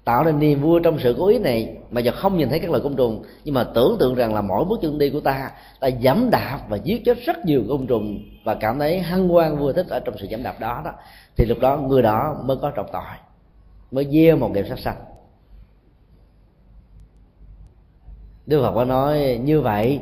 tạo 0.09 0.25
nên 0.25 0.39
niềm 0.39 0.63
vui 0.63 0.81
trong 0.85 0.99
sự 0.99 1.15
cố 1.19 1.27
ý 1.27 1.39
này 1.39 1.77
mà 1.91 2.01
giờ 2.01 2.13
không 2.13 2.37
nhìn 2.37 2.49
thấy 2.49 2.59
các 2.59 2.71
loài 2.71 2.83
côn 2.83 2.97
trùng 2.97 3.23
nhưng 3.45 3.55
mà 3.55 3.65
tưởng 3.65 3.97
tượng 4.01 4.15
rằng 4.15 4.35
là 4.35 4.41
mỗi 4.41 4.65
bước 4.65 4.79
chân 4.83 4.99
đi 4.99 5.11
của 5.11 5.21
ta 5.21 5.51
ta 5.81 5.89
giảm 6.03 6.31
đạp 6.31 6.59
và 6.69 6.77
giết 6.77 7.05
chết 7.05 7.19
rất 7.27 7.45
nhiều 7.45 7.63
côn 7.69 7.87
trùng 7.87 8.21
và 8.45 8.55
cảm 8.55 8.79
thấy 8.79 9.01
hăng 9.01 9.29
hoan 9.29 9.59
vui 9.59 9.73
thích 9.73 9.87
ở 9.89 10.01
trong 10.01 10.15
sự 10.19 10.27
giảm 10.31 10.43
đạp 10.43 10.61
đó 10.61 10.83
đó. 10.85 10.91
Thì 11.37 11.45
lúc 11.45 11.59
đó 11.61 11.77
người 11.77 12.03
đó 12.03 12.37
mới 12.45 12.57
có 12.57 12.71
trọng 12.71 12.87
tội, 12.93 13.03
mới 13.91 14.07
gieo 14.11 14.37
một 14.37 14.51
nghiệp 14.51 14.65
sát 14.69 14.79
sanh. 14.79 14.97
Đức 18.47 18.63
Phật 18.63 18.73
có 18.75 18.85
nói 18.85 19.41
như 19.45 19.61
vậy 19.61 20.01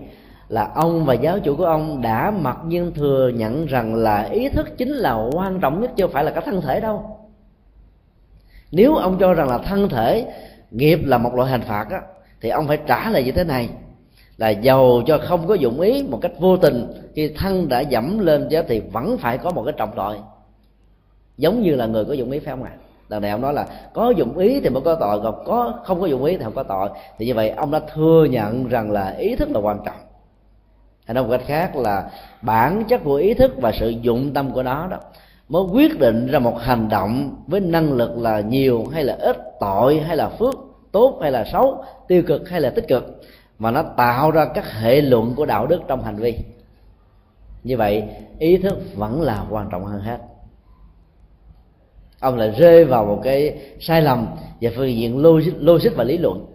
là 0.49 0.71
ông 0.75 1.05
và 1.05 1.15
giáo 1.15 1.39
chủ 1.39 1.57
của 1.57 1.65
ông 1.65 2.03
đã 2.03 2.33
mặc 2.41 2.57
nhiên 2.67 2.93
thừa 2.95 3.31
nhận 3.35 3.67
rằng 3.67 3.95
là 3.95 4.23
ý 4.23 4.49
thức 4.49 4.79
chính 4.79 4.91
là 4.91 5.29
quan 5.33 5.61
trọng 5.61 5.81
nhất 5.81 5.91
chứ 5.97 6.05
không 6.05 6.13
phải 6.13 6.25
là 6.25 6.31
cái 6.31 6.43
thân 6.47 6.61
thể 6.61 6.81
đâu 6.81 7.16
nếu 8.77 8.95
ông 8.95 9.17
cho 9.21 9.35
rằng 9.35 9.49
là 9.49 9.59
thân 9.59 9.89
thể 9.89 10.27
nghiệp 10.71 11.01
là 11.05 11.19
một 11.19 11.35
loại 11.35 11.51
hình 11.51 11.61
phạt 11.61 11.87
á, 11.91 12.01
thì 12.41 12.49
ông 12.49 12.69
phải 12.69 12.79
trả 12.87 13.11
lời 13.11 13.25
như 13.25 13.33
thế 13.33 13.45
này 13.45 13.69
là 14.37 14.49
giàu 14.49 15.03
cho 15.07 15.19
không 15.19 15.47
có 15.47 15.55
dụng 15.55 15.81
ý 15.81 16.03
một 16.03 16.19
cách 16.23 16.33
vô 16.39 16.57
tình 16.57 16.87
khi 17.15 17.29
thân 17.37 17.69
đã 17.69 17.81
dẫm 17.81 18.19
lên 18.19 18.49
chứ 18.51 18.63
thì 18.69 18.81
vẫn 18.81 19.19
phải 19.19 19.39
có 19.39 19.51
một 19.51 19.63
cái 19.65 19.75
trọng 19.77 19.91
tội. 19.97 20.17
Giống 21.37 21.63
như 21.63 21.75
là 21.75 21.87
người 21.87 22.05
có 22.05 22.13
dụng 22.13 22.31
ý 22.31 22.39
phải 22.39 22.55
không 22.57 22.65
ạ? 22.65 22.71
Đằng 23.09 23.23
này 23.23 23.31
ông 23.31 23.41
nói 23.41 23.55
là 23.55 23.67
có 23.95 24.11
dụng 24.17 24.39
ý 24.39 24.61
thì 24.61 24.69
mới 24.69 24.83
có 24.83 24.95
tội 24.95 25.21
còn 25.23 25.45
có 25.47 25.75
không 25.85 26.01
có 26.01 26.07
dụng 26.07 26.25
ý 26.25 26.37
thì 26.37 26.45
không 26.45 26.55
có 26.55 26.63
tội. 26.63 26.89
Thì 27.19 27.27
như 27.27 27.35
vậy 27.35 27.51
ông 27.51 27.71
đã 27.71 27.81
thừa 27.95 28.27
nhận 28.31 28.69
rằng 28.69 28.91
là 28.91 29.15
ý 29.19 29.37
thức 29.37 29.51
là 29.51 29.61
quan 29.61 29.79
trọng. 29.85 29.97
Hay 31.07 31.15
nói 31.15 31.25
một 31.25 31.31
cách 31.31 31.47
khác 31.47 31.77
là 31.77 32.11
bản 32.43 32.85
chất 32.89 33.01
của 33.05 33.15
ý 33.15 33.35
thức 33.35 33.53
và 33.57 33.73
sự 33.73 33.89
dụng 33.89 34.33
tâm 34.35 34.51
của 34.51 34.63
nó 34.63 34.87
đó 34.87 34.99
mới 35.49 35.63
quyết 35.63 35.99
định 35.99 36.27
ra 36.27 36.39
một 36.39 36.59
hành 36.61 36.89
động 36.89 37.43
với 37.47 37.61
năng 37.61 37.93
lực 37.93 38.19
là 38.19 38.41
nhiều 38.41 38.87
hay 38.93 39.05
là 39.05 39.17
ít 39.21 39.37
tội 39.61 40.01
hay 40.01 40.17
là 40.17 40.29
phước 40.29 40.55
tốt 40.93 41.19
hay 41.23 41.31
là 41.31 41.45
xấu 41.53 41.85
tiêu 42.09 42.23
cực 42.27 42.49
hay 42.49 42.61
là 42.61 42.71
tích 42.71 42.89
cực 42.89 43.23
mà 43.59 43.71
nó 43.71 43.83
tạo 43.83 44.31
ra 44.31 44.47
các 44.55 44.73
hệ 44.73 45.01
luận 45.01 45.35
của 45.37 45.47
đạo 45.47 45.67
đức 45.67 45.81
trong 45.89 46.03
hành 46.03 46.17
vi. 46.17 46.39
Như 47.63 47.77
vậy 47.77 48.05
ý 48.39 48.57
thức 48.57 48.79
vẫn 48.95 49.23
là 49.23 49.47
quan 49.51 49.69
trọng 49.71 49.85
hơn 49.85 50.01
hết. 50.01 50.19
Ông 52.21 52.37
lại 52.37 52.55
rơi 52.59 52.85
vào 52.85 53.05
một 53.05 53.21
cái 53.25 53.59
sai 53.81 54.03
lầm 54.03 54.27
về 54.61 54.73
phương 54.77 54.95
diện 54.95 55.19
logic, 55.19 55.53
logic 55.59 55.97
và 55.97 56.05
lý 56.05 56.19
luận 56.19 56.47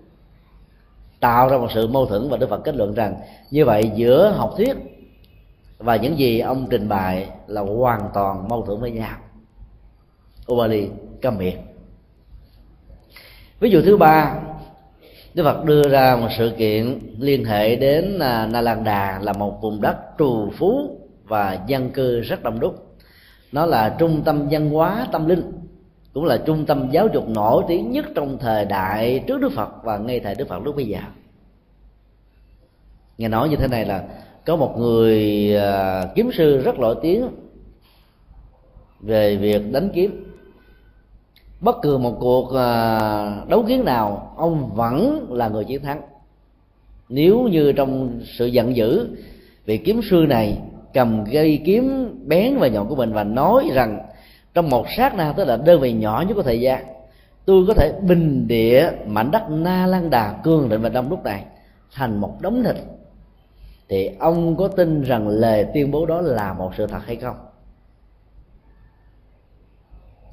tạo 1.20 1.50
ra 1.50 1.58
một 1.58 1.68
sự 1.74 1.88
mâu 1.88 2.06
thuẫn 2.06 2.30
và 2.30 2.38
đức 2.38 2.50
phật 2.50 2.58
kết 2.64 2.76
luận 2.76 2.94
rằng 2.94 3.16
như 3.52 3.66
vậy 3.66 3.92
giữa 3.96 4.30
học 4.30 4.54
thuyết 4.58 4.78
và 5.82 5.96
những 5.96 6.20
gì 6.20 6.40
ông 6.40 6.68
trình 6.70 6.90
bày 6.90 7.30
là 7.48 7.62
hoàn 7.62 8.10
toàn 8.14 8.48
mâu 8.48 8.66
thuẫn 8.66 8.82
với 8.82 8.92
nhau. 8.92 9.18
Ubali 10.52 10.90
câm 11.22 11.38
miệng. 11.38 11.58
Ví 13.60 13.70
dụ 13.70 13.82
thứ 13.82 13.98
ba, 13.98 14.40
Đức 15.34 15.44
Phật 15.44 15.66
đưa 15.66 15.90
ra 15.90 16.16
một 16.16 16.28
sự 16.38 16.52
kiện 16.58 17.00
liên 17.20 17.46
hệ 17.46 17.76
đến 17.76 18.20
à, 18.20 18.48
Na 18.48 18.62
Lan 18.62 18.84
Đà 18.84 19.20
là 19.22 19.34
một 19.34 19.62
vùng 19.62 19.82
đất 19.82 19.98
trù 20.18 20.50
phú 20.58 21.00
và 21.24 21.60
dân 21.68 21.90
cư 21.90 22.22
rất 22.22 22.44
đông 22.44 22.60
đúc. 22.60 22.96
Nó 23.52 23.66
là 23.66 23.96
trung 24.00 24.22
tâm 24.26 24.48
văn 24.52 24.70
hóa 24.70 25.08
tâm 25.12 25.28
linh, 25.28 25.52
cũng 26.14 26.26
là 26.26 26.38
trung 26.46 26.66
tâm 26.66 26.90
giáo 26.92 27.08
dục 27.14 27.30
nổi 27.30 27.64
tiếng 27.68 27.92
nhất 27.92 28.06
trong 28.16 28.38
thời 28.38 28.66
đại 28.66 29.24
trước 29.28 29.42
Đức 29.42 29.52
Phật 29.56 29.84
và 29.84 29.98
ngay 29.98 30.20
thời 30.20 30.36
Đức 30.36 30.48
Phật 30.48 30.60
lúc 30.64 30.76
bây 30.76 30.86
giờ. 30.86 31.00
Nghe 33.18 33.28
nói 33.28 33.50
như 33.50 33.56
thế 33.56 33.68
này 33.68 33.86
là 33.86 34.04
có 34.46 34.56
một 34.56 34.78
người 34.78 35.56
à, 35.56 36.06
kiếm 36.16 36.30
sư 36.38 36.58
rất 36.58 36.80
nổi 36.80 36.96
tiếng 37.02 37.28
về 39.00 39.36
việc 39.36 39.72
đánh 39.72 39.90
kiếm. 39.94 40.34
Bất 41.60 41.76
cứ 41.82 41.98
một 41.98 42.18
cuộc 42.20 42.54
à, 42.56 43.46
đấu 43.48 43.64
kiếm 43.68 43.86
nào, 43.86 44.34
ông 44.38 44.76
vẫn 44.76 45.28
là 45.30 45.50
người 45.50 45.66
chiến 45.66 45.82
thắng. 45.82 46.02
Nếu 47.10 47.40
như 47.40 47.72
trong 47.72 48.20
sự 48.38 48.46
giận 48.46 48.76
dữ, 48.76 49.08
vị 49.66 49.78
kiếm 49.78 50.02
sư 50.10 50.26
này 50.30 50.58
cầm 50.94 51.24
cây 51.32 51.62
kiếm 51.66 52.16
bén 52.28 52.58
và 52.58 52.68
nhọn 52.68 52.88
của 52.88 52.96
mình 52.96 53.14
và 53.14 53.24
nói 53.24 53.70
rằng, 53.74 54.00
trong 54.54 54.70
một 54.70 54.86
sát 54.98 55.16
na 55.16 55.34
tức 55.38 55.44
là 55.44 55.58
đơn 55.58 55.82
vị 55.82 55.94
nhỏ 55.94 56.24
nhất 56.28 56.34
của 56.34 56.44
thời 56.44 56.60
gian, 56.60 56.86
tôi 57.46 57.66
có 57.68 57.74
thể 57.74 57.94
bình 58.08 58.48
địa 58.48 58.92
mảnh 59.06 59.32
đất 59.32 59.44
na 59.50 59.86
lan 59.88 60.10
đà 60.10 60.34
cương 60.44 60.70
định 60.70 60.82
và 60.82 60.90
đông 60.90 61.10
lúc 61.10 61.24
này, 61.24 61.46
thành 61.94 62.22
một 62.22 62.42
đống 62.42 62.64
thịt 62.64 62.76
thì 63.92 64.10
ông 64.20 64.56
có 64.56 64.68
tin 64.68 65.02
rằng 65.02 65.28
lời 65.28 65.66
tuyên 65.74 65.92
bố 65.92 66.06
đó 66.06 66.22
là 66.22 66.54
một 66.54 66.72
sự 66.78 66.88
thật 66.88 67.00
hay 67.06 67.16
không? 67.16 67.36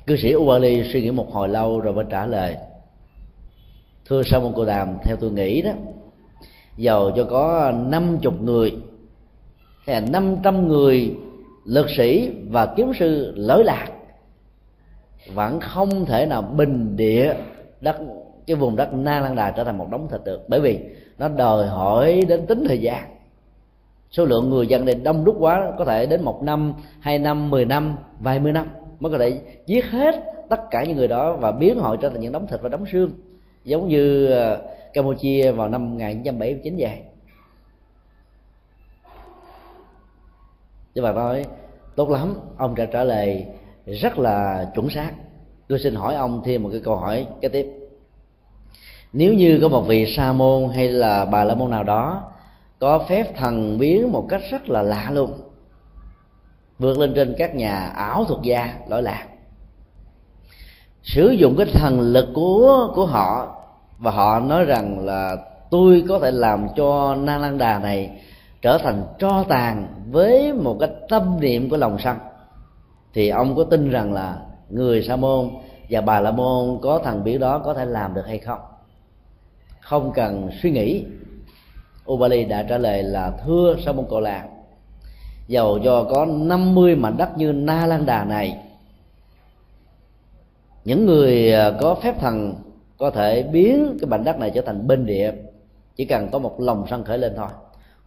Cư 0.06 0.16
sĩ 0.16 0.34
uvali 0.34 0.92
suy 0.92 1.02
nghĩ 1.02 1.10
một 1.10 1.32
hồi 1.32 1.48
lâu 1.48 1.80
rồi 1.80 1.94
mới 1.94 2.04
trả 2.10 2.26
lời. 2.26 2.56
Thưa 4.06 4.22
sau 4.22 4.40
một 4.40 4.52
cô 4.56 4.64
đàm, 4.64 4.98
theo 5.02 5.16
tôi 5.16 5.30
nghĩ 5.30 5.62
đó, 5.62 5.70
giàu 6.76 7.10
cho 7.16 7.24
có 7.24 7.72
năm 7.72 8.18
chục 8.22 8.42
người, 8.42 8.76
hay 9.86 10.00
là 10.00 10.08
năm 10.10 10.36
trăm 10.42 10.68
người 10.68 11.16
lực 11.64 11.86
sĩ 11.96 12.30
và 12.50 12.66
kiếm 12.76 12.92
sư 12.98 13.32
lỗi 13.36 13.64
lạc, 13.64 13.88
vẫn 15.34 15.60
không 15.60 16.04
thể 16.04 16.26
nào 16.26 16.42
bình 16.42 16.96
địa 16.96 17.34
đất, 17.80 17.96
cái 18.46 18.56
vùng 18.56 18.76
đất 18.76 18.94
na 18.94 19.20
lan 19.20 19.34
đà 19.34 19.50
trở 19.50 19.64
thành 19.64 19.78
một 19.78 19.88
đống 19.90 20.08
thịt 20.10 20.20
được. 20.24 20.48
Bởi 20.48 20.60
vì 20.60 20.80
nó 21.18 21.28
đòi 21.28 21.66
hỏi 21.66 22.24
đến 22.28 22.46
tính 22.46 22.64
thời 22.68 22.78
gian 22.78 23.17
số 24.10 24.24
lượng 24.24 24.50
người 24.50 24.66
dân 24.66 24.84
này 24.84 24.94
đông 24.94 25.24
đúc 25.24 25.36
quá, 25.38 25.72
có 25.78 25.84
thể 25.84 26.06
đến 26.06 26.22
một 26.22 26.42
năm, 26.42 26.74
hai 27.00 27.18
năm, 27.18 27.50
mười 27.50 27.64
năm, 27.64 27.96
vài 28.20 28.40
mươi 28.40 28.52
năm 28.52 28.66
mới 29.00 29.12
có 29.12 29.18
thể 29.18 29.40
giết 29.66 29.84
hết 29.84 30.14
tất 30.48 30.60
cả 30.70 30.84
những 30.84 30.96
người 30.96 31.08
đó 31.08 31.36
và 31.36 31.52
biến 31.52 31.78
họ 31.78 31.96
trở 31.96 32.08
thành 32.08 32.20
những 32.20 32.32
đống 32.32 32.46
thịt 32.46 32.60
và 32.62 32.68
đống 32.68 32.84
xương. 32.92 33.10
Giống 33.64 33.88
như 33.88 34.26
ờ, 34.26 34.62
Campuchia 34.92 35.50
vào 35.50 35.68
năm 35.68 35.90
1979 35.90 36.76
vậy. 36.78 36.98
Chứ 40.94 41.02
bà 41.02 41.12
nói, 41.12 41.44
tốt 41.96 42.10
lắm, 42.10 42.34
ông 42.56 42.74
đã 42.74 42.86
trả 42.86 43.04
lời 43.04 43.46
rất 43.86 44.18
là 44.18 44.66
chuẩn 44.74 44.90
xác. 44.90 45.12
Tôi 45.68 45.78
xin 45.78 45.94
hỏi 45.94 46.14
ông 46.14 46.42
thêm 46.44 46.62
một 46.62 46.68
cái 46.72 46.80
câu 46.84 46.96
hỏi 46.96 47.26
kế 47.40 47.48
tiếp. 47.48 47.66
Nếu 49.12 49.34
như 49.34 49.58
có 49.62 49.68
một 49.68 49.82
vị 49.82 50.14
sa 50.16 50.32
môn 50.32 50.68
hay 50.74 50.88
là 50.88 51.24
bà 51.24 51.44
la 51.44 51.54
môn 51.54 51.70
nào 51.70 51.84
đó 51.84 52.32
có 52.78 52.98
phép 53.08 53.36
thần 53.36 53.78
biến 53.78 54.12
một 54.12 54.26
cách 54.28 54.42
rất 54.50 54.68
là 54.68 54.82
lạ 54.82 55.10
luôn. 55.10 55.32
Vượt 56.78 56.98
lên 56.98 57.12
trên 57.14 57.34
các 57.38 57.54
nhà 57.54 57.76
ảo 57.96 58.24
thuật 58.24 58.42
gia, 58.42 58.74
lỗi 58.88 59.02
lạc. 59.02 59.26
Sử 61.02 61.30
dụng 61.30 61.54
cái 61.56 61.66
thần 61.72 62.00
lực 62.00 62.28
của 62.34 62.92
của 62.94 63.06
họ, 63.06 63.56
và 63.98 64.10
họ 64.10 64.40
nói 64.40 64.64
rằng 64.64 65.04
là 65.04 65.36
tôi 65.70 66.04
có 66.08 66.18
thể 66.18 66.30
làm 66.30 66.66
cho 66.76 67.14
na 67.14 67.38
lan 67.38 67.58
đà 67.58 67.78
này 67.78 68.22
trở 68.62 68.78
thành 68.78 69.02
tro 69.18 69.44
tàn 69.48 69.86
với 70.10 70.52
một 70.52 70.76
cái 70.80 70.88
tâm 71.08 71.40
niệm 71.40 71.70
của 71.70 71.76
lòng 71.76 71.96
sân. 71.98 72.16
Thì 73.14 73.28
ông 73.28 73.56
có 73.56 73.64
tin 73.64 73.90
rằng 73.90 74.12
là 74.12 74.38
người 74.68 75.02
sa 75.02 75.16
môn 75.16 75.50
và 75.90 76.00
bà 76.00 76.20
la 76.20 76.30
môn 76.30 76.78
có 76.82 76.98
thần 76.98 77.24
biến 77.24 77.40
đó 77.40 77.58
có 77.58 77.74
thể 77.74 77.84
làm 77.84 78.14
được 78.14 78.26
hay 78.26 78.38
không? 78.38 78.60
Không 79.80 80.12
cần 80.14 80.50
suy 80.62 80.70
nghĩ. 80.70 81.04
Ubali 82.12 82.44
đã 82.44 82.62
trả 82.62 82.78
lời 82.78 83.02
là 83.02 83.30
thưa 83.44 83.76
sa 83.84 83.92
môn 83.92 84.06
cồ 84.06 84.20
lạc 84.20 84.48
dầu 85.48 85.78
cho 85.84 86.04
có 86.04 86.26
50 86.26 86.96
mảnh 86.96 87.16
đất 87.16 87.38
như 87.38 87.52
na 87.52 87.86
lan 87.86 88.06
đà 88.06 88.24
này, 88.24 88.58
những 90.84 91.06
người 91.06 91.52
à, 91.52 91.70
có 91.80 91.94
phép 91.94 92.20
thần 92.20 92.54
có 92.98 93.10
thể 93.10 93.42
biến 93.42 93.96
cái 94.00 94.08
mảnh 94.08 94.24
đất 94.24 94.38
này 94.38 94.50
trở 94.54 94.60
thành 94.60 94.86
bên 94.86 95.06
địa, 95.06 95.32
chỉ 95.96 96.04
cần 96.04 96.28
có 96.32 96.38
một 96.38 96.60
lòng 96.60 96.86
sân 96.90 97.04
khởi 97.04 97.18
lên 97.18 97.32
thôi. 97.36 97.48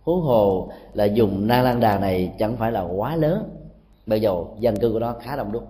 Huống 0.03 0.21
hồ 0.21 0.69
là 0.93 1.05
dùng 1.05 1.47
na 1.47 1.61
lan 1.61 1.79
đà 1.79 1.99
này 1.99 2.31
chẳng 2.39 2.57
phải 2.57 2.71
là 2.71 2.81
quá 2.81 3.15
lớn 3.15 3.49
bây 4.05 4.21
giờ 4.21 4.35
dân 4.59 4.79
cư 4.79 4.91
của 4.93 4.99
nó 4.99 5.15
khá 5.21 5.35
đông 5.35 5.51
đúc. 5.51 5.67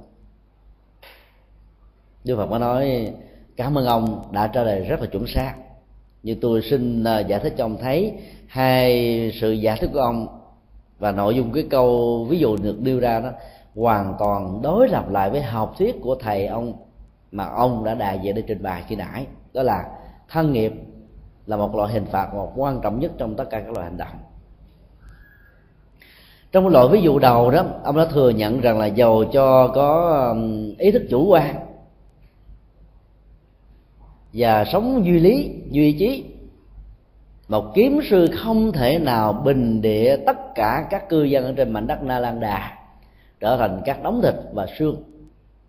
Đức 2.24 2.36
Phật 2.38 2.48
có 2.48 2.60
nói, 2.60 3.14
cảm 3.58 3.78
ơn 3.78 3.86
ông 3.86 4.24
đã 4.32 4.48
trả 4.48 4.64
lời 4.64 4.80
rất 4.80 5.00
là 5.00 5.06
chuẩn 5.06 5.28
xác 5.28 5.56
như 6.24 6.36
tôi 6.42 6.62
xin 6.62 7.04
à, 7.04 7.20
giải 7.20 7.40
thích 7.40 7.54
cho 7.58 7.66
ông 7.66 7.78
thấy 7.82 8.14
hai 8.48 9.32
sự 9.42 9.52
giải 9.52 9.78
thích 9.82 9.90
của 9.94 10.00
ông 10.00 10.28
và 11.00 11.12
nội 11.12 11.36
dung 11.36 11.52
cái 11.52 11.68
câu 11.70 12.26
ví 12.30 12.40
dụ 12.40 12.58
được 12.58 12.82
đưa 12.82 13.00
ra 13.00 13.20
đó 13.20 13.30
hoàn 13.76 14.14
toàn 14.20 14.62
đối 14.62 14.88
lập 14.88 15.10
lại 15.10 15.30
với 15.30 15.42
học 15.42 15.76
thuyết 15.78 15.96
của 16.02 16.16
thầy 16.16 16.48
ông 16.48 16.74
mà 17.32 17.46
ông 17.46 17.84
đã 17.84 17.96
đại 17.96 18.20
diện 18.24 18.36
để 18.36 18.44
trình 18.48 18.64
bày 18.64 18.84
khi 18.88 18.96
nãy. 18.96 19.26
Đó 19.54 19.64
là 19.64 19.86
thân 20.30 20.54
nghiệp 20.54 20.74
là 21.46 21.58
một 21.58 21.76
loại 21.76 21.94
hình 21.94 22.06
phạt 22.06 22.34
một 22.34 22.54
quan 22.56 22.82
trọng 22.82 23.00
nhất 23.00 23.12
trong 23.18 23.36
tất 23.36 23.50
cả 23.50 23.60
các 23.60 23.72
loại 23.72 23.86
hành 23.86 23.98
động. 23.98 24.18
Trong 26.52 26.68
loại 26.68 26.88
ví 26.92 27.02
dụ 27.02 27.20
đầu 27.20 27.52
đó, 27.52 27.66
ông 27.84 27.98
đã 27.98 28.06
thừa 28.06 28.30
nhận 28.30 28.62
rằng 28.62 28.80
là 28.80 28.86
giàu 28.86 29.24
cho 29.34 29.68
có 29.68 30.36
ý 30.78 30.92
thức 30.92 31.04
chủ 31.10 31.28
quan 31.28 31.56
và 34.34 34.66
sống 34.66 35.06
duy 35.06 35.20
lý, 35.20 35.52
duy 35.70 35.94
trí. 35.94 36.26
Một 37.48 37.66
kiếm 37.76 38.00
sư 38.10 38.30
không 38.38 38.72
thể 38.72 39.00
nào 39.00 39.34
bình 39.34 39.82
địa 39.82 40.18
tất 40.26 40.56
cả 40.56 40.88
các 40.90 41.10
cư 41.10 41.24
dân 41.24 41.46
ở 41.46 41.54
trên 41.58 41.74
mảnh 41.74 41.88
đất 41.88 42.04
na 42.04 42.20
lan 42.20 42.40
đà 42.40 42.78
trở 43.40 43.58
thành 43.58 43.82
các 43.86 44.04
đống 44.04 44.22
thịt 44.24 44.36
và 44.54 44.68
xương. 44.80 45.04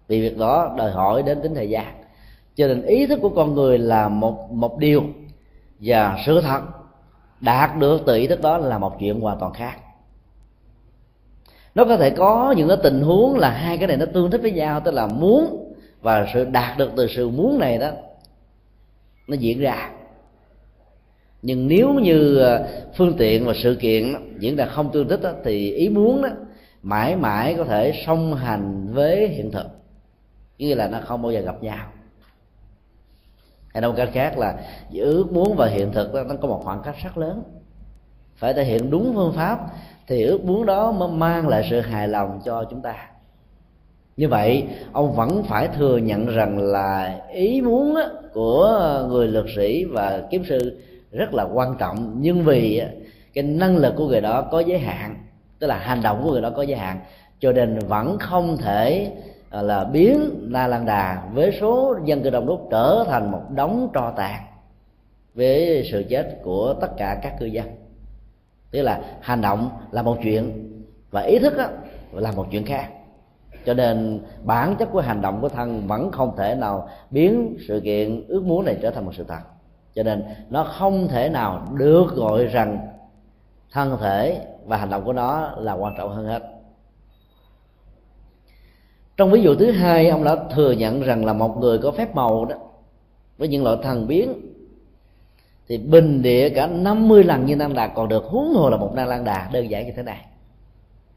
Vì 0.09 0.21
việc 0.21 0.39
đó 0.39 0.75
đòi 0.79 0.91
hỏi 0.91 1.23
đến 1.23 1.43
tính 1.43 1.55
thời 1.55 1.71
gian. 1.71 1.87
Cho 2.57 2.69
nên 2.69 2.83
ý 2.83 3.07
thức 3.07 3.19
của 3.23 3.29
con 3.29 3.55
người 3.55 3.79
là 3.79 4.09
một 4.09 4.51
một 4.51 4.79
điều. 4.79 5.03
Và 5.81 6.19
sự 6.27 6.41
thật 6.41 6.61
đạt 7.41 7.77
được 7.79 8.03
từ 8.07 8.17
ý 8.17 8.27
thức 8.27 8.43
đó 8.43 8.59
là 8.59 8.79
một 8.79 8.97
chuyện 9.01 9.21
hoàn 9.21 9.39
toàn 9.41 9.53
khác. 9.53 9.77
Nó 11.75 11.85
có 11.85 11.97
thể 11.97 12.11
có 12.11 12.55
những 12.57 12.69
cái 12.69 12.77
tình 12.83 13.01
huống 13.01 13.39
là 13.39 13.51
hai 13.51 13.79
cái 13.79 13.89
này 13.89 13.97
nó 13.97 14.07
tương 14.07 14.31
thích 14.31 14.43
với 14.43 14.53
nhau, 14.53 14.81
tức 14.81 14.95
là 14.95 15.07
muốn 15.07 15.73
và 16.01 16.27
sự 16.35 16.45
đạt 16.45 16.79
được 16.79 16.91
từ 16.97 17.07
sự 17.07 17.29
muốn 17.29 17.59
này 17.59 17.79
đó 17.79 17.91
nó 19.29 19.35
diễn 19.35 19.61
ra. 19.61 19.91
Nhưng 21.43 21.69
nếu 21.69 21.95
như 21.95 22.39
ờ, 22.39 22.69
phương 22.97 23.15
tiện 23.19 23.47
và 23.47 23.53
sự 23.63 23.77
kiện 23.81 24.15
diễn 24.39 24.57
ra 24.57 24.67
không 24.67 24.93
tương 24.93 25.09
thích 25.09 25.21
đó, 25.23 25.33
thì 25.45 25.73
ý 25.73 25.89
muốn 25.89 26.23
đó 26.23 26.29
mãi 26.83 27.17
mãi 27.17 27.55
có 27.59 27.65
thể 27.65 28.03
song 28.07 28.35
hành 28.35 28.93
với 28.93 29.29
hiện 29.29 29.51
thực. 29.51 29.67
Như 30.59 30.75
là 30.75 30.89
nó 30.89 31.01
không 31.05 31.23
bao 31.23 31.33
giờ 31.33 31.41
gặp 31.41 31.63
nhau. 31.63 31.87
Hay 33.69 33.81
nói 33.81 33.93
cách 33.97 34.11
khác 34.13 34.39
là 34.39 34.57
ước 34.93 35.33
muốn 35.33 35.57
và 35.57 35.67
hiện 35.67 35.93
thực 35.93 36.15
đó, 36.15 36.23
nó 36.23 36.35
có 36.43 36.49
một 36.49 36.61
khoảng 36.65 36.83
cách 36.83 36.97
rất 37.05 37.19
lớn. 37.19 37.43
Phải 38.37 38.55
thể 38.55 38.65
hiện 38.65 38.91
đúng 38.91 39.13
phương 39.15 39.33
pháp 39.33 39.59
thì 40.07 40.23
ước 40.23 40.45
muốn 40.45 40.67
đó 40.67 40.93
mới 40.93 41.09
mang 41.09 41.49
lại 41.49 41.67
sự 41.71 41.81
hài 41.81 42.09
lòng 42.09 42.41
cho 42.45 42.65
chúng 42.71 42.83
ta 42.83 43.12
như 44.17 44.29
vậy, 44.29 44.67
ông 44.93 45.13
vẫn 45.13 45.43
phải 45.43 45.69
thừa 45.69 45.97
nhận 45.97 46.27
rằng 46.27 46.59
là 46.59 47.21
ý 47.33 47.61
muốn 47.61 47.97
của 48.33 49.07
người 49.09 49.29
lực 49.29 49.47
sĩ 49.57 49.85
và 49.85 50.23
kiếm 50.31 50.45
sư 50.49 50.79
rất 51.13 51.35
là 51.35 51.45
quan 51.45 51.77
trọng. 51.79 52.15
Nhưng 52.21 52.45
vì 52.45 52.83
cái 53.35 53.45
năng 53.45 53.77
lực 53.77 53.95
của 53.97 54.09
người 54.09 54.21
đó 54.21 54.43
có 54.43 54.61
giới 54.61 54.79
hạn, 54.79 55.17
tức 55.59 55.67
là 55.67 55.79
hành 55.79 56.03
động 56.03 56.21
của 56.25 56.31
người 56.31 56.43
đó 56.43 56.51
có 56.51 56.63
giới 56.63 56.79
hạn, 56.79 57.01
cho 57.41 57.53
nên 57.53 57.79
vẫn 57.79 58.19
không 58.19 58.57
thể 58.57 59.13
à, 59.51 59.63
là 59.63 59.85
biến 59.85 60.31
na 60.43 60.67
lan 60.67 60.87
đà 60.87 61.23
với 61.33 61.53
số 61.61 61.97
dân 62.05 62.23
cư 62.23 62.31
đông 62.31 62.47
đúc 62.47 62.69
trở 62.71 63.05
thành 63.09 63.31
một 63.31 63.43
đống 63.55 63.91
tro 63.95 64.13
tàn 64.17 64.41
với 65.35 65.89
sự 65.93 66.05
chết 66.09 66.39
của 66.43 66.75
tất 66.81 66.89
cả 66.97 67.19
các 67.23 67.35
cư 67.41 67.47
dân. 67.47 67.67
Tức 68.71 68.83
là 68.83 69.01
hành 69.21 69.41
động 69.41 69.71
là 69.91 70.03
một 70.03 70.19
chuyện 70.23 70.69
và 71.11 71.21
ý 71.21 71.39
thức 71.39 71.53
là 72.13 72.33
một 72.33 72.47
chuyện 72.51 72.65
khác 72.65 72.89
cho 73.67 73.75
nên 73.75 74.21
bản 74.45 74.77
chất 74.79 74.89
của 74.93 75.01
hành 75.01 75.23
động 75.23 75.41
của 75.41 75.49
thân 75.49 75.87
vẫn 75.87 76.11
không 76.13 76.37
thể 76.37 76.55
nào 76.55 76.89
biến 77.11 77.57
sự 77.69 77.81
kiện 77.85 78.25
ước 78.29 78.45
muốn 78.45 78.65
này 78.65 78.79
trở 78.83 78.91
thành 78.91 79.05
một 79.05 79.13
sự 79.15 79.25
thật. 79.29 79.41
Cho 79.95 80.03
nên 80.03 80.25
nó 80.51 80.65
không 80.65 81.09
thể 81.09 81.29
nào 81.29 81.67
được 81.79 82.07
gọi 82.15 82.47
rằng 82.47 82.79
thân 83.73 83.99
thể 84.01 84.47
và 84.65 84.77
hành 84.77 84.91
động 84.91 85.05
của 85.05 85.13
nó 85.13 85.51
là 85.57 85.73
quan 85.73 85.95
trọng 85.99 86.11
hơn 86.11 86.27
hết. 86.27 86.43
Trong 89.17 89.31
ví 89.31 89.43
dụ 89.43 89.55
thứ 89.55 89.71
hai, 89.71 90.09
ông 90.09 90.25
đã 90.25 90.37
thừa 90.55 90.73
nhận 90.73 91.03
rằng 91.03 91.25
là 91.25 91.33
một 91.33 91.59
người 91.59 91.79
có 91.79 91.91
phép 91.91 92.15
màu 92.15 92.45
đó, 92.45 92.57
với 93.39 93.49
những 93.49 93.65
loại 93.65 93.77
thần 93.83 94.07
biến, 94.07 94.33
thì 95.69 95.79
bình 95.79 96.23
địa 96.23 96.49
cả 96.49 96.67
50 96.67 97.25
lần 97.25 97.47
như 97.47 97.57
năng 97.57 97.75
đạt 97.75 97.91
còn 97.95 98.09
được 98.09 98.25
huống 98.25 98.55
hồ 98.55 98.71
là 98.71 98.77
một 98.77 98.93
năng 98.95 99.09
lan 99.09 99.25
đà 99.25 99.51
đơn 99.53 99.71
giản 99.71 99.87
như 99.87 99.93
thế 99.97 100.03
này 100.03 100.25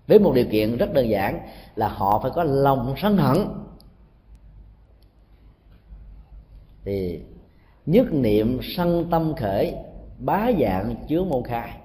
với 0.07 0.19
một 0.19 0.33
điều 0.35 0.45
kiện 0.51 0.77
rất 0.77 0.93
đơn 0.93 1.09
giản 1.09 1.39
là 1.75 1.87
họ 1.87 2.19
phải 2.19 2.31
có 2.35 2.43
lòng 2.43 2.93
sân 2.97 3.17
hận. 3.17 3.37
Thì 6.85 7.19
nhất 7.85 8.07
niệm 8.11 8.59
sân 8.77 9.07
tâm 9.11 9.33
khởi, 9.35 9.75
bá 10.19 10.51
dạng 10.59 10.95
chứa 11.07 11.23
môn 11.23 11.43
khai. 11.43 11.77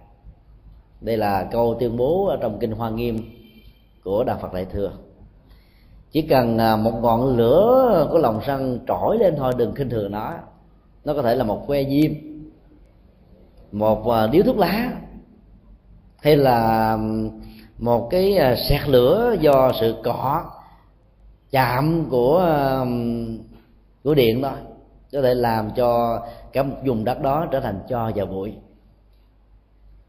Đây 1.01 1.17
là 1.17 1.49
câu 1.53 1.77
tuyên 1.81 1.97
bố 1.97 2.27
ở 2.27 2.39
trong 2.41 2.59
kinh 2.59 2.73
hoa 2.73 2.91
nghiêm 2.91 3.19
của 4.05 4.25
đạo 4.25 4.39
phật 4.43 4.53
đại 4.53 4.65
thừa. 4.65 4.93
Chỉ 6.13 6.23
cần 6.23 6.59
à, 6.59 6.77
một 6.77 6.93
ngọn 7.03 7.37
lửa 7.37 8.09
của 8.13 8.19
lòng 8.19 8.41
sân 8.47 8.81
trỗi 8.89 9.19
lên 9.19 9.35
thôi, 9.37 9.53
đừng 9.57 9.75
khinh 9.75 9.91
thường 9.91 10.13
nó. 10.13 10.35
Nó 11.05 11.15
có 11.15 11.23
thể 11.23 11.35
là 11.35 11.45
một 11.45 11.65
que 11.67 11.85
diêm, 11.85 12.13
một 13.73 14.09
à, 14.09 14.27
điếu 14.27 14.43
thuốc 14.43 14.59
lá, 14.59 14.93
hay 16.17 16.37
là 16.37 16.99
một 17.81 18.09
cái 18.11 18.37
à, 18.37 18.57
sẹt 18.69 18.89
lửa 18.89 19.37
do 19.41 19.73
sự 19.81 19.95
cọ, 20.05 20.45
chạm 21.51 22.07
của 22.11 22.39
à, 22.39 22.85
của 24.05 24.15
điện 24.15 24.43
thôi. 24.43 24.59
Có 25.13 25.23
thể 25.23 25.35
làm 25.35 25.71
cho 25.77 26.21
cả 26.53 26.63
một 26.63 26.77
vùng 26.85 27.05
đất 27.05 27.23
đó 27.23 27.47
trở 27.51 27.61
thành 27.61 27.81
cho 27.89 28.11
và 28.15 28.25
bụi. 28.25 28.55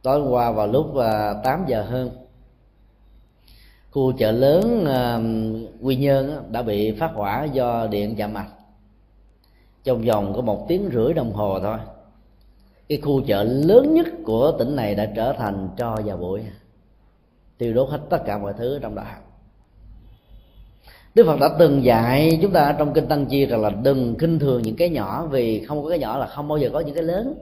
Tối 0.02 0.22
qua 0.22 0.52
vào 0.52 0.68
lúc 0.68 0.96
à, 0.96 1.34
8 1.44 1.64
giờ 1.68 1.84
hơn, 1.84 2.10
khu 3.92 4.12
chợ 4.12 4.32
lớn 4.32 4.86
quy 5.82 5.96
nhơn 5.96 6.44
đã 6.52 6.62
bị 6.62 6.92
phát 6.92 7.12
hỏa 7.14 7.44
do 7.44 7.88
điện 7.88 8.16
chạm 8.18 8.34
mạch 8.34 8.50
trong 9.84 10.02
vòng 10.02 10.34
có 10.36 10.42
một 10.42 10.66
tiếng 10.68 10.90
rưỡi 10.94 11.14
đồng 11.14 11.34
hồ 11.34 11.60
thôi, 11.60 11.78
cái 12.90 13.02
khu 13.02 13.22
chợ 13.28 13.44
lớn 13.44 13.94
nhất 13.94 14.08
của 14.26 14.52
tỉnh 14.60 14.76
này 14.76 14.96
đã 14.96 15.06
trở 15.16 15.34
thành 15.34 15.70
tro 15.78 15.98
và 16.06 16.16
bụi 16.16 16.42
tiêu 17.62 17.74
đốt 17.74 17.90
hết 17.90 18.00
tất 18.10 18.26
cả 18.26 18.38
mọi 18.38 18.54
thứ 18.58 18.80
trong 18.82 18.96
đó. 18.96 19.04
Đức 21.16 21.24
Phật 21.26 21.40
đã 21.40 21.50
từng 21.60 21.84
dạy 21.84 22.40
chúng 22.42 22.52
ta 22.52 22.76
trong 22.78 22.94
kinh 22.94 23.08
Tăng 23.08 23.26
Chi 23.26 23.46
rằng 23.46 23.62
là 23.62 23.70
đừng 23.70 24.16
khinh 24.20 24.40
thường 24.40 24.62
những 24.62 24.76
cái 24.76 24.90
nhỏ 24.90 25.26
vì 25.26 25.66
không 25.66 25.84
có 25.84 25.90
cái 25.90 26.00
nhỏ 26.00 26.18
là 26.18 26.28
không 26.28 26.48
bao 26.48 26.58
giờ 26.58 26.70
có 26.74 26.80
những 26.80 26.96
cái 26.96 27.04
lớn. 27.04 27.34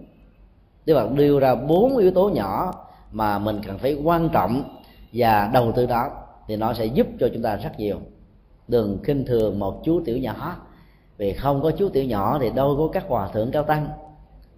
Đức 0.86 0.94
Phật 0.96 1.12
đưa 1.12 1.40
ra 1.40 1.56
bốn 1.56 1.98
yếu 1.98 2.12
tố 2.12 2.30
nhỏ 2.30 2.74
mà 3.12 3.40
mình 3.40 3.62
cần 3.68 3.78
phải 3.78 3.94
quan 4.04 4.30
trọng 4.30 4.64
và 5.14 5.50
đầu 5.54 5.72
tư 5.72 5.86
đó 5.86 6.10
thì 6.48 6.56
nó 6.56 6.74
sẽ 6.74 6.86
giúp 6.86 7.08
cho 7.20 7.30
chúng 7.34 7.44
ta 7.44 7.56
rất 7.56 7.80
nhiều. 7.80 8.00
Đừng 8.68 9.00
khinh 9.04 9.26
thường 9.26 9.60
một 9.60 9.82
chú 9.86 10.02
tiểu 10.06 10.18
nhỏ 10.18 10.56
vì 11.18 11.34
không 11.34 11.62
có 11.62 11.72
chú 11.72 11.90
tiểu 11.90 12.04
nhỏ 12.04 12.38
thì 12.42 12.50
đâu 12.50 12.76
có 12.78 12.88
các 12.94 13.06
hòa 13.08 13.30
thượng 13.34 13.52
cao 13.52 13.64
tăng 13.64 13.88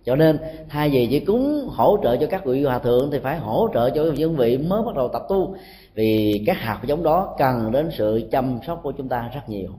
cho 0.05 0.15
nên, 0.15 0.37
thay 0.69 0.89
vì 0.89 1.07
chỉ 1.07 1.19
cúng 1.19 1.67
hỗ 1.69 1.97
trợ 2.03 2.17
cho 2.17 2.27
các 2.27 2.45
vị 2.45 2.63
hòa 2.63 2.79
thượng 2.79 3.11
thì 3.11 3.19
phải 3.19 3.39
hỗ 3.39 3.69
trợ 3.73 3.89
cho 3.89 4.03
những 4.03 4.35
vị 4.35 4.57
mới 4.57 4.83
bắt 4.83 4.95
đầu 4.95 5.07
tập 5.07 5.21
tu. 5.29 5.55
Vì 5.93 6.43
các 6.47 6.57
hạt 6.57 6.79
giống 6.85 7.03
đó 7.03 7.35
cần 7.37 7.71
đến 7.71 7.89
sự 7.91 8.29
chăm 8.31 8.59
sóc 8.67 8.79
của 8.83 8.91
chúng 8.91 9.09
ta 9.09 9.29
rất 9.33 9.49
nhiều. 9.49 9.69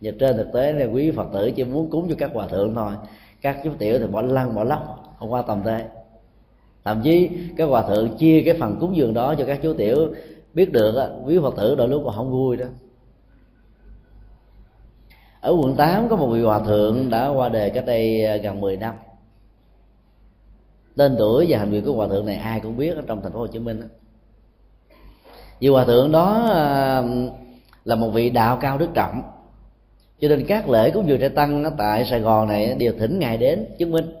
Và 0.00 0.10
trên 0.20 0.36
thực 0.36 0.52
tế 0.52 0.72
là 0.72 0.86
quý 0.86 1.10
phật 1.10 1.26
tử 1.32 1.50
chỉ 1.50 1.64
muốn 1.64 1.90
cúng 1.90 2.06
cho 2.08 2.14
các 2.18 2.30
hòa 2.34 2.46
thượng 2.46 2.74
thôi. 2.74 2.92
Các 3.40 3.58
chú 3.64 3.70
tiểu 3.78 3.98
thì 3.98 4.06
bỏ 4.06 4.22
lăn, 4.22 4.54
bỏ 4.54 4.64
lóc, 4.64 5.14
không 5.18 5.32
qua 5.32 5.42
tầm 5.42 5.62
thế. 5.64 5.84
Thậm 6.84 7.00
chí, 7.04 7.30
các 7.56 7.64
hòa 7.64 7.82
thượng 7.82 8.16
chia 8.16 8.42
cái 8.44 8.54
phần 8.60 8.76
cúng 8.80 8.96
dường 8.96 9.14
đó 9.14 9.34
cho 9.38 9.44
các 9.44 9.60
chú 9.62 9.74
tiểu. 9.74 10.14
Biết 10.54 10.72
được 10.72 10.96
á, 10.96 11.06
quý 11.24 11.38
phật 11.42 11.56
tử 11.56 11.74
đôi 11.74 11.88
lúc 11.88 12.02
còn 12.04 12.14
không 12.14 12.30
vui 12.30 12.56
đó. 12.56 12.66
Ở 15.40 15.56
quận 15.60 15.74
8 15.76 16.08
có 16.08 16.16
một 16.16 16.26
vị 16.26 16.42
hòa 16.42 16.58
thượng 16.58 17.10
đã 17.10 17.28
qua 17.28 17.48
đời 17.48 17.70
cách 17.70 17.86
đây 17.86 18.38
gần 18.38 18.60
10 18.60 18.76
năm 18.76 18.94
tên 20.96 21.16
tuổi 21.18 21.46
và 21.48 21.58
hành 21.58 21.70
vi 21.70 21.80
của 21.80 21.92
hòa 21.92 22.08
thượng 22.08 22.26
này 22.26 22.36
ai 22.36 22.60
cũng 22.60 22.76
biết 22.76 22.96
ở 22.96 23.02
trong 23.06 23.22
thành 23.22 23.32
phố 23.32 23.38
Hồ 23.38 23.46
Chí 23.46 23.58
Minh 23.58 23.80
đó. 23.80 23.86
Vì 25.60 25.68
hòa 25.68 25.84
thượng 25.84 26.12
đó 26.12 26.38
là 27.84 27.94
một 27.94 28.10
vị 28.10 28.30
đạo 28.30 28.58
cao 28.60 28.78
đức 28.78 28.88
trọng. 28.94 29.22
Cho 30.20 30.28
nên 30.28 30.46
các 30.46 30.68
lễ 30.68 30.90
cúng 30.90 31.08
dường 31.08 31.20
trai 31.20 31.28
tăng 31.28 31.64
tại 31.78 32.04
Sài 32.04 32.20
Gòn 32.20 32.48
này 32.48 32.74
đều 32.74 32.92
thỉnh 32.98 33.18
ngài 33.18 33.36
đến 33.36 33.66
chứng 33.78 33.90
minh. 33.90 34.12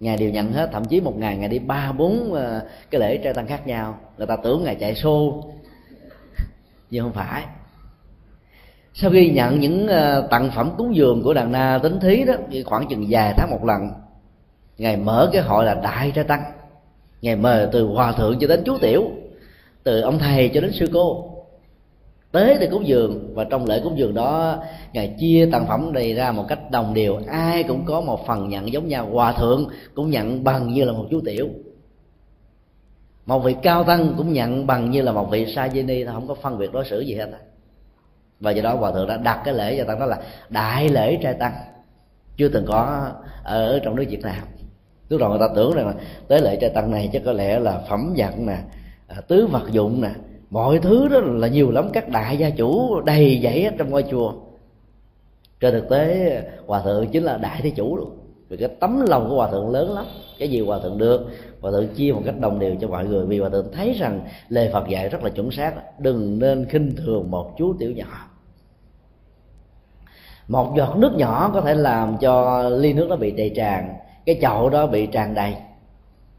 Ngài 0.00 0.16
đều 0.16 0.30
nhận 0.30 0.52
hết, 0.52 0.70
thậm 0.72 0.84
chí 0.84 1.00
một 1.00 1.18
ngày 1.18 1.36
ngài 1.36 1.48
đi 1.48 1.58
ba, 1.58 1.92
bốn 1.92 2.32
ờ, 2.34 2.66
cái 2.90 3.00
lễ 3.00 3.16
trai 3.16 3.34
tăng 3.34 3.46
khác 3.46 3.66
nhau 3.66 3.98
người 4.18 4.26
ta 4.26 4.36
tưởng 4.36 4.64
ngài 4.64 4.74
chạy 4.74 4.94
xô 4.94 5.44
nhưng 6.90 7.04
không 7.04 7.12
phải. 7.12 7.44
Sau 8.94 9.10
khi 9.10 9.30
nhận 9.30 9.60
những 9.60 9.88
ờ, 9.88 10.28
tặng 10.30 10.50
phẩm 10.54 10.70
cúng 10.78 10.96
dường 10.96 11.22
của 11.22 11.34
đàn 11.34 11.52
na 11.52 11.78
tính 11.82 12.00
thí 12.00 12.24
đó 12.24 12.34
khoảng 12.64 12.88
chừng 12.88 13.06
vài 13.08 13.34
tháng 13.36 13.50
một 13.50 13.64
lần 13.64 13.90
ngài 14.78 14.96
mở 14.96 15.30
cái 15.32 15.42
hội 15.42 15.64
là 15.64 15.74
đại 15.74 16.12
trai 16.14 16.24
tăng. 16.24 16.42
Ngài 17.22 17.36
mời 17.36 17.68
từ 17.72 17.86
hòa 17.86 18.12
thượng 18.12 18.38
cho 18.40 18.46
đến 18.46 18.62
chú 18.64 18.78
tiểu, 18.78 19.04
từ 19.82 20.00
ông 20.00 20.18
thầy 20.18 20.48
cho 20.54 20.60
đến 20.60 20.72
sư 20.72 20.90
cô. 20.92 21.34
Tế 22.32 22.58
để 22.60 22.68
cúng 22.70 22.86
dường 22.86 23.34
và 23.34 23.44
trong 23.44 23.66
lễ 23.66 23.80
cúng 23.84 23.98
dường 23.98 24.14
đó, 24.14 24.56
ngài 24.92 25.14
chia 25.20 25.48
tặng 25.52 25.66
phẩm 25.66 25.92
này 25.92 26.14
ra 26.14 26.32
một 26.32 26.44
cách 26.48 26.70
đồng 26.70 26.94
đều. 26.94 27.20
Ai 27.28 27.62
cũng 27.62 27.84
có 27.84 28.00
một 28.00 28.26
phần 28.26 28.48
nhận 28.48 28.72
giống 28.72 28.88
nhau. 28.88 29.08
Hòa 29.12 29.32
thượng 29.32 29.68
cũng 29.94 30.10
nhận 30.10 30.44
bằng 30.44 30.72
như 30.72 30.84
là 30.84 30.92
một 30.92 31.06
chú 31.10 31.20
tiểu. 31.24 31.48
Một 33.26 33.38
vị 33.38 33.56
cao 33.62 33.84
tăng 33.84 34.14
cũng 34.16 34.32
nhận 34.32 34.66
bằng 34.66 34.90
như 34.90 35.02
là 35.02 35.12
một 35.12 35.30
vị 35.30 35.52
sa 35.54 35.68
di 35.68 35.82
ni. 35.82 36.04
Không 36.04 36.28
có 36.28 36.34
phân 36.34 36.58
biệt 36.58 36.72
đối 36.72 36.84
xử 36.84 37.00
gì 37.00 37.14
hết 37.14 37.30
và 38.40 38.50
do 38.50 38.62
đó 38.62 38.74
hòa 38.74 38.92
thượng 38.92 39.08
đã 39.08 39.16
đặt 39.16 39.42
cái 39.44 39.54
lễ 39.54 39.78
cho 39.78 39.84
tăng, 39.84 39.98
đó 39.98 40.06
là 40.06 40.18
đại 40.48 40.88
lễ 40.88 41.18
trai 41.22 41.34
tăng. 41.34 41.52
Chưa 42.36 42.48
từng 42.48 42.66
có 42.66 43.10
ở 43.42 43.80
trong 43.84 43.96
nước 43.96 44.04
việt 44.08 44.22
nam 44.22 44.57
lúc 45.08 45.20
đầu 45.20 45.30
người 45.30 45.38
ta 45.38 45.48
tưởng 45.54 45.72
rằng 45.72 45.86
là 45.86 45.94
tới 46.28 46.40
lễ 46.40 46.56
trai 46.60 46.70
tăng 46.70 46.90
này 46.90 47.10
chắc 47.12 47.22
có 47.24 47.32
lẽ 47.32 47.58
là 47.58 47.82
phẩm 47.88 48.14
vật 48.16 48.34
nè 48.38 48.58
à, 49.08 49.20
tứ 49.28 49.46
vật 49.46 49.70
dụng 49.70 50.00
nè. 50.00 50.10
Mọi 50.50 50.78
thứ 50.78 51.08
đó 51.08 51.20
là 51.20 51.48
nhiều 51.48 51.70
lắm, 51.70 51.90
các 51.92 52.08
đại 52.08 52.36
gia 52.36 52.50
chủ 52.50 53.00
đầy 53.00 53.40
dãy 53.44 53.62
hết 53.62 53.70
trong 53.78 53.90
ngôi 53.90 54.04
chùa. 54.10 54.32
Trên 55.60 55.72
thực 55.74 55.88
tế, 55.88 56.42
hòa 56.66 56.82
thượng 56.82 57.08
chính 57.08 57.24
là 57.24 57.36
đại 57.36 57.60
thế 57.62 57.70
chủ 57.70 57.96
luôn. 57.96 58.10
Vì 58.48 58.56
cái 58.56 58.68
tấm 58.80 59.00
lòng 59.08 59.28
của 59.28 59.36
hòa 59.36 59.50
thượng 59.50 59.70
lớn 59.70 59.92
lắm. 59.92 60.04
Cái 60.38 60.48
gì 60.48 60.60
hòa 60.60 60.78
thượng 60.82 60.98
được, 60.98 61.26
hòa 61.60 61.70
thượng 61.70 61.88
chia 61.88 62.12
một 62.12 62.22
cách 62.24 62.40
đồng 62.40 62.58
đều 62.58 62.76
cho 62.80 62.88
mọi 62.88 63.06
người. 63.06 63.26
Vì 63.26 63.38
hòa 63.38 63.48
thượng 63.48 63.72
thấy 63.72 63.92
rằng 63.98 64.20
lời 64.48 64.70
phật 64.72 64.88
dạy 64.88 65.08
rất 65.08 65.22
là 65.22 65.30
chuẩn 65.30 65.50
xác. 65.50 66.00
Đừng 66.00 66.38
nên 66.38 66.66
khinh 66.68 66.96
thường 66.96 67.30
một 67.30 67.54
chú 67.58 67.74
tiểu 67.78 67.92
nhỏ. 67.92 68.28
Một 70.48 70.74
giọt 70.76 70.96
nước 70.96 71.12
nhỏ 71.16 71.50
có 71.54 71.60
thể 71.60 71.74
làm 71.74 72.16
cho 72.20 72.62
ly 72.68 72.92
nước 72.92 73.06
nó 73.08 73.16
bị 73.16 73.30
đầy 73.30 73.52
tràn 73.56 73.94
cái 74.28 74.38
chậu 74.40 74.70
đó 74.70 74.86
bị 74.86 75.06
tràn 75.06 75.34
đầy. 75.34 75.54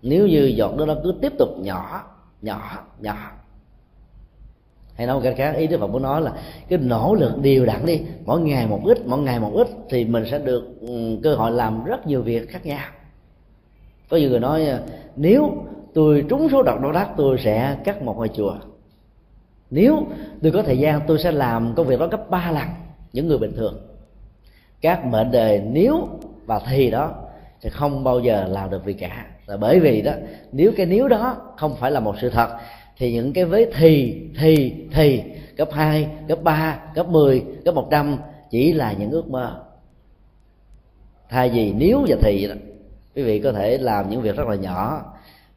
Nếu 0.01 0.27
như 0.27 0.45
giọt 0.45 0.73
nước 0.77 0.85
nó 0.85 0.95
cứ 1.03 1.13
tiếp 1.21 1.33
tục 1.37 1.49
nhỏ 1.59 2.03
nhỏ 2.41 2.83
nhỏ. 2.99 3.31
Hay 4.95 5.07
nói 5.07 5.15
một 5.15 5.21
cách 5.23 5.33
khác, 5.37 5.51
ý 5.51 5.67
đức 5.67 5.79
phật 5.79 5.87
muốn 5.87 6.01
nói 6.01 6.21
là 6.21 6.33
cái 6.69 6.79
nỗ 6.79 7.15
lực 7.19 7.37
đều 7.41 7.65
đặn 7.65 7.85
đi. 7.85 8.01
Mỗi 8.25 8.41
ngày 8.41 8.67
một 8.67 8.81
ít, 8.85 9.07
mỗi 9.07 9.19
ngày 9.19 9.39
một 9.39 9.51
ít 9.53 9.67
thì 9.89 10.05
mình 10.05 10.25
sẽ 10.31 10.39
được 10.39 10.81
ừ, 10.81 11.19
cơ 11.23 11.35
hội 11.35 11.51
làm 11.51 11.83
rất 11.83 12.07
nhiều 12.07 12.21
việc 12.21 12.49
khác 12.49 12.65
nhau. 12.65 12.85
Có 14.09 14.17
nhiều 14.17 14.29
người 14.29 14.39
nói, 14.39 14.67
nếu 15.15 15.65
tôi 15.93 16.25
trúng 16.29 16.49
số 16.51 16.63
độc 16.63 16.81
đô 16.81 16.91
đắc 16.91 17.09
tôi 17.17 17.37
sẽ 17.37 17.77
cắt 17.83 18.01
một 18.01 18.17
ngôi 18.17 18.29
chùa. 18.29 18.55
Nếu 19.69 20.03
tôi 20.41 20.51
có 20.51 20.63
thời 20.63 20.77
gian, 20.77 21.01
tôi 21.07 21.19
sẽ 21.19 21.31
làm 21.31 21.73
công 21.75 21.87
việc 21.87 21.99
đó 21.99 22.07
gấp 22.07 22.29
ba 22.29 22.51
lần. 22.51 22.67
Những 23.13 23.27
người 23.27 23.37
bình 23.37 23.53
thường. 23.55 23.77
Các 24.81 25.05
mệnh 25.05 25.31
đề 25.31 25.63
nếu 25.71 26.07
và 26.45 26.59
thì 26.69 26.91
đó 26.91 27.28
thì 27.61 27.69
không 27.69 28.03
bao 28.03 28.19
giờ 28.19 28.47
làm 28.49 28.69
được 28.69 28.85
gì 28.85 28.93
cả. 28.93 29.25
Là 29.45 29.57
bởi 29.57 29.79
vì 29.79 30.01
đó 30.01 30.11
nếu 30.51 30.71
cái 30.77 30.85
nếu 30.85 31.07
đó 31.07 31.37
không 31.57 31.75
phải 31.75 31.91
là 31.91 31.99
một 31.99 32.15
sự 32.21 32.29
thật 32.29 32.49
thì 32.97 33.13
những 33.13 33.33
cái 33.33 33.45
vế 33.45 33.71
thì 33.77 34.21
thì 34.39 34.73
thì 34.93 35.23
cấp 35.57 35.69
2, 35.71 36.07
cấp 36.27 36.39
3, 36.43 36.79
cấp 36.95 37.07
10, 37.09 37.43
cấp 37.65 37.75
100 37.75 38.17
chỉ 38.49 38.73
là 38.73 38.93
những 38.93 39.11
ước 39.11 39.27
mơ. 39.27 39.63
Thay 41.29 41.49
vì 41.49 41.73
nếu 41.73 42.05
và 42.07 42.15
thì 42.21 42.47
đó, 42.47 42.53
quý 43.15 43.23
vị 43.23 43.39
có 43.39 43.51
thể 43.51 43.77
làm 43.77 44.09
những 44.09 44.21
việc 44.21 44.35
rất 44.35 44.47
là 44.47 44.55
nhỏ. 44.55 45.05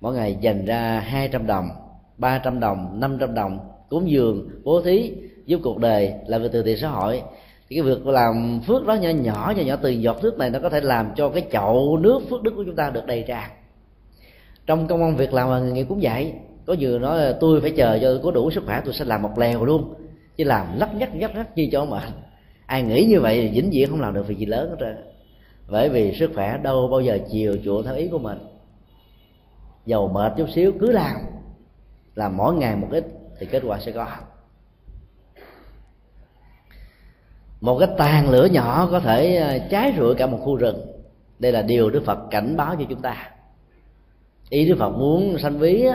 Mỗi 0.00 0.14
ngày 0.14 0.36
dành 0.40 0.64
ra 0.64 1.00
200 1.00 1.46
đồng 1.46 1.68
300 2.16 2.60
đồng 2.60 3.00
500 3.00 3.34
đồng 3.34 3.58
cúng 3.88 4.10
dường 4.10 4.48
bố 4.64 4.82
thí 4.82 5.12
giúp 5.46 5.60
cuộc 5.64 5.78
đời 5.78 6.14
làm 6.26 6.42
việc 6.42 6.48
từ 6.52 6.62
thiện 6.62 6.78
xã 6.78 6.88
hội 6.88 7.22
thì 7.72 7.78
cái 7.78 7.82
việc 7.82 8.06
làm 8.06 8.60
phước 8.66 8.86
đó 8.86 8.94
nhỏ 8.94 9.08
nhỏ 9.08 9.52
nhỏ 9.56 9.62
nhỏ 9.62 9.76
từ 9.82 9.90
giọt 9.90 10.16
nước 10.22 10.38
này 10.38 10.50
nó 10.50 10.58
có 10.58 10.68
thể 10.68 10.80
làm 10.80 11.10
cho 11.16 11.28
cái 11.28 11.46
chậu 11.52 11.98
nước 11.98 12.20
phước 12.30 12.42
đức 12.42 12.52
của 12.56 12.64
chúng 12.64 12.76
ta 12.76 12.90
được 12.90 13.06
đầy 13.06 13.24
tràn. 13.28 13.50
Trong 14.66 14.86
công 14.86 15.02
an 15.02 15.16
việc 15.16 15.32
làm 15.32 15.48
và 15.48 15.58
nghề 15.58 15.72
nghiệp 15.72 15.86
cũng 15.88 15.98
vậy. 16.02 16.32
Có 16.66 16.76
vừa 16.80 16.98
nói 16.98 17.18
là 17.18 17.36
tôi 17.40 17.60
phải 17.60 17.70
chờ 17.70 17.98
cho 18.02 18.20
có 18.22 18.30
đủ 18.30 18.50
sức 18.50 18.64
khỏe, 18.66 18.82
tôi 18.84 18.94
sẽ 18.94 19.04
làm 19.04 19.22
một 19.22 19.38
lèo 19.38 19.64
luôn. 19.64 19.94
Chứ 20.36 20.44
làm 20.44 20.66
lắc 20.78 20.94
nhắc 20.94 21.14
nhắc 21.14 21.34
nhắc 21.34 21.54
chi 21.54 21.68
cho 21.72 21.84
mà 21.84 22.08
ai 22.66 22.82
nghĩ 22.82 23.04
như 23.04 23.20
vậy 23.20 23.50
vĩnh 23.54 23.70
viễn 23.72 23.90
không 23.90 24.00
làm 24.00 24.14
được 24.14 24.26
việc 24.26 24.38
gì 24.38 24.46
lớn 24.46 24.70
hết 24.70 24.76
trơn. 24.80 24.96
Bởi 25.68 25.88
vì 25.88 26.14
sức 26.14 26.30
khỏe 26.34 26.58
đâu 26.62 26.88
bao 26.88 27.00
giờ 27.00 27.18
chiều 27.30 27.56
chuộng 27.64 27.82
theo 27.82 27.94
ý 27.94 28.08
của 28.08 28.18
mình. 28.18 28.38
Dầu 29.86 30.08
mệt 30.08 30.32
chút 30.36 30.46
xíu 30.54 30.72
cứ 30.80 30.92
làm. 30.92 31.16
Làm 32.14 32.36
mỗi 32.36 32.54
ngày 32.54 32.76
một 32.76 32.88
ít 32.90 33.04
thì 33.40 33.46
kết 33.46 33.62
quả 33.66 33.78
sẽ 33.80 33.92
có. 33.92 34.06
Một 37.62 37.78
cái 37.78 37.88
tàn 37.98 38.30
lửa 38.30 38.44
nhỏ 38.44 38.88
có 38.90 39.00
thể 39.00 39.36
ờ, 39.36 39.58
cháy 39.70 39.94
rụi 39.98 40.14
cả 40.14 40.26
một 40.26 40.38
khu 40.42 40.56
rừng. 40.56 40.86
Đây 41.38 41.52
là 41.52 41.62
điều 41.62 41.90
đức 41.90 42.04
phật 42.04 42.18
cảnh 42.30 42.56
báo 42.56 42.76
cho 42.78 42.84
chúng 42.88 43.02
ta. 43.02 43.30
Ý 44.50 44.68
đức 44.68 44.76
phật 44.78 44.90
muốn 44.90 45.38
sanh 45.38 45.58
ví 45.58 45.86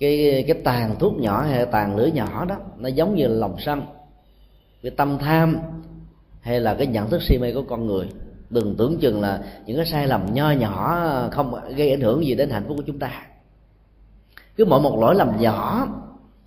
cái 0.00 0.44
cái 0.46 0.56
tàn 0.64 0.96
thuốc 0.98 1.18
nhỏ 1.18 1.42
hay 1.42 1.66
tàn 1.66 1.96
lửa 1.96 2.06
nhỏ 2.06 2.44
đó, 2.44 2.56
nó 2.78 2.88
giống 2.88 3.14
như 3.14 3.26
là 3.26 3.34
lòng 3.34 3.56
sân. 3.58 3.82
Cái 4.82 4.92
tâm 4.96 5.18
tham 5.18 5.56
hay 6.40 6.60
là 6.60 6.74
cái 6.74 6.86
nhận 6.86 7.10
thức 7.10 7.22
si 7.22 7.38
mê 7.38 7.52
của 7.52 7.62
con 7.62 7.86
người. 7.86 8.08
Đừng 8.50 8.74
tưởng 8.78 8.98
chừng 8.98 9.20
là 9.20 9.42
những 9.66 9.76
cái 9.76 9.86
sai 9.86 10.06
lầm 10.06 10.34
nho 10.34 10.50
nhỏ 10.50 11.06
không 11.30 11.54
gây 11.76 11.90
ảnh 11.90 12.00
hưởng 12.00 12.24
gì 12.24 12.34
đến 12.34 12.50
hạnh 12.50 12.64
phúc 12.68 12.76
của 12.76 12.84
chúng 12.86 12.98
ta. 12.98 13.26
Cứ 14.56 14.64
mỗi 14.64 14.80
một 14.80 14.98
lỗi 15.00 15.14
lầm 15.14 15.40
nhỏ 15.40 15.86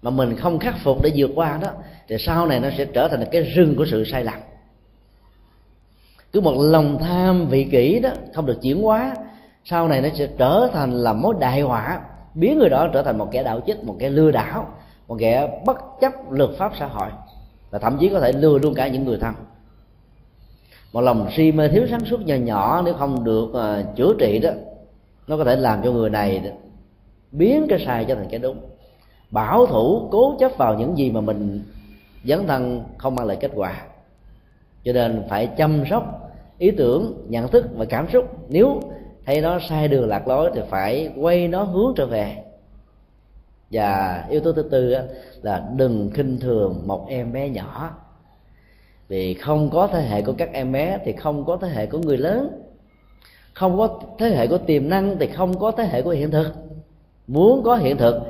mà 0.04 0.12
mình 0.12 0.36
không 0.36 0.60
khắc 0.60 0.76
phục 0.84 1.04
để 1.04 1.12
vượt 1.16 1.32
qua 1.36 1.58
đó 1.62 1.70
thì 2.08 2.16
sau 2.20 2.47
này 2.47 2.60
nó 2.60 2.70
sẽ 2.78 2.86
trở 2.86 3.08
thành 3.08 3.26
cái 3.32 3.41
rừng 3.41 3.76
của 3.76 3.86
sự 3.91 4.04
sai 4.04 4.24
lầm. 4.24 4.39
Cứ 6.34 6.41
một 6.41 6.56
lòng 6.58 6.97
tham 7.01 7.47
vị 7.47 7.68
kỷ 7.72 7.99
đó 7.99 8.10
không 8.34 8.45
được 8.45 8.62
chuyển 8.62 8.82
hóa 8.82 9.16
sau 9.66 9.88
này 9.88 10.01
nó 10.01 10.10
sẽ 10.14 10.28
trở 10.38 10.70
thành 10.74 10.91
là 10.91 11.14
mối 11.14 11.36
đại 11.39 11.62
họa 11.62 12.01
biến 12.34 12.60
người 12.60 12.70
đó 12.70 12.89
trở 12.93 13.04
thành 13.04 13.18
một 13.18 13.30
kẻ 13.32 13.43
đạo 13.43 13.62
chích 13.68 13.84
một 13.84 13.95
kẻ 13.99 14.10
lừa 14.10 14.32
đảo 14.32 14.68
một 15.08 15.16
kẻ 15.20 15.62
bất 15.66 15.78
chấp 16.01 16.14
luật 16.32 16.49
pháp 16.58 16.72
xã 16.80 16.86
hội 16.86 17.10
và 17.72 17.80
thậm 17.80 17.97
chí 17.99 18.10
có 18.10 18.20
thể 18.20 18.32
lừa 18.32 18.58
luôn 18.58 18.74
cả 18.74 18.88
những 18.88 19.06
người 19.06 19.18
thân. 19.18 19.34
Một 20.93 21.01
lòng 21.01 21.30
si 21.36 21.51
mê 21.51 21.68
thiếu 21.68 21.88
sáng 21.89 22.06
suốt 22.06 22.26
nhỏ 22.26 22.36
nhỏ 22.36 22.82
nếu 22.86 22.93
không 22.93 23.24
được 23.24 23.43
uh, 23.43 23.95
chữa 23.95 24.14
trị 24.20 24.39
đó 24.39 24.49
nó 25.28 25.38
có 25.38 25.43
thể 25.43 25.56
làm 25.56 25.82
cho 25.84 25.91
người 25.91 26.10
này 26.10 26.51
biến 27.32 27.66
cái 27.70 27.84
sai 27.86 28.06
cho 28.06 28.16
thành 28.16 28.28
cái 28.30 28.39
đúng 28.39 28.72
bảo 29.34 29.65
thủ 29.65 30.07
cố 30.11 30.36
chấp 30.39 30.51
vào 30.57 30.75
những 30.79 30.97
gì 30.97 31.11
mà 31.11 31.21
mình 31.21 31.63
dấn 32.23 32.47
thân 32.47 32.84
không 32.97 33.15
mang 33.15 33.27
lại 33.27 33.38
kết 33.39 33.51
quả. 33.55 33.81
Cho 34.84 34.93
nên 34.93 35.23
phải 35.29 35.47
chăm 35.47 35.84
sóc 35.89 36.31
ý 36.57 36.71
tưởng, 36.71 37.25
nhận 37.29 37.47
thức 37.47 37.65
và 37.75 37.86
cảm 37.86 38.07
xúc. 38.13 38.25
Nếu 38.47 38.81
thấy 39.25 39.41
nó 39.41 39.59
sai 39.69 39.88
đường 39.88 40.07
lạc 40.07 40.27
lối 40.27 40.51
thì 40.55 40.61
phải 40.69 41.11
quay 41.15 41.47
nó 41.47 41.63
hướng 41.63 41.93
trở 41.95 42.05
về. 42.05 42.43
Và 43.71 44.23
yếu 44.29 44.39
tố 44.39 44.51
thứ 44.53 44.63
tư 44.63 44.95
là 45.41 45.63
đừng 45.75 46.11
khinh 46.13 46.39
thường 46.39 46.81
một 46.86 47.05
em 47.09 47.34
bé 47.34 47.49
nhỏ. 47.49 47.97
Vì 49.07 49.34
không 49.34 49.69
có 49.69 49.88
thế 49.88 50.01
hệ 50.01 50.21
của 50.21 50.34
các 50.38 50.49
em 50.53 50.71
bé 50.71 50.99
thì 51.05 51.13
không 51.13 51.45
có 51.45 51.57
thế 51.61 51.67
hệ 51.67 51.86
của 51.86 51.97
người 51.97 52.17
lớn. 52.17 52.61
Không 53.53 53.77
có 53.77 53.99
thế 54.19 54.29
hệ 54.29 54.47
của 54.47 54.57
tiềm 54.57 54.89
năng 54.89 55.17
thì 55.19 55.27
không 55.27 55.59
có 55.59 55.71
thế 55.71 55.86
hệ 55.86 56.01
của 56.01 56.09
hiện 56.09 56.31
thực. 56.31 56.53
Muốn 57.27 57.63
có 57.63 57.75
hiện 57.75 57.97
thực 57.97 58.21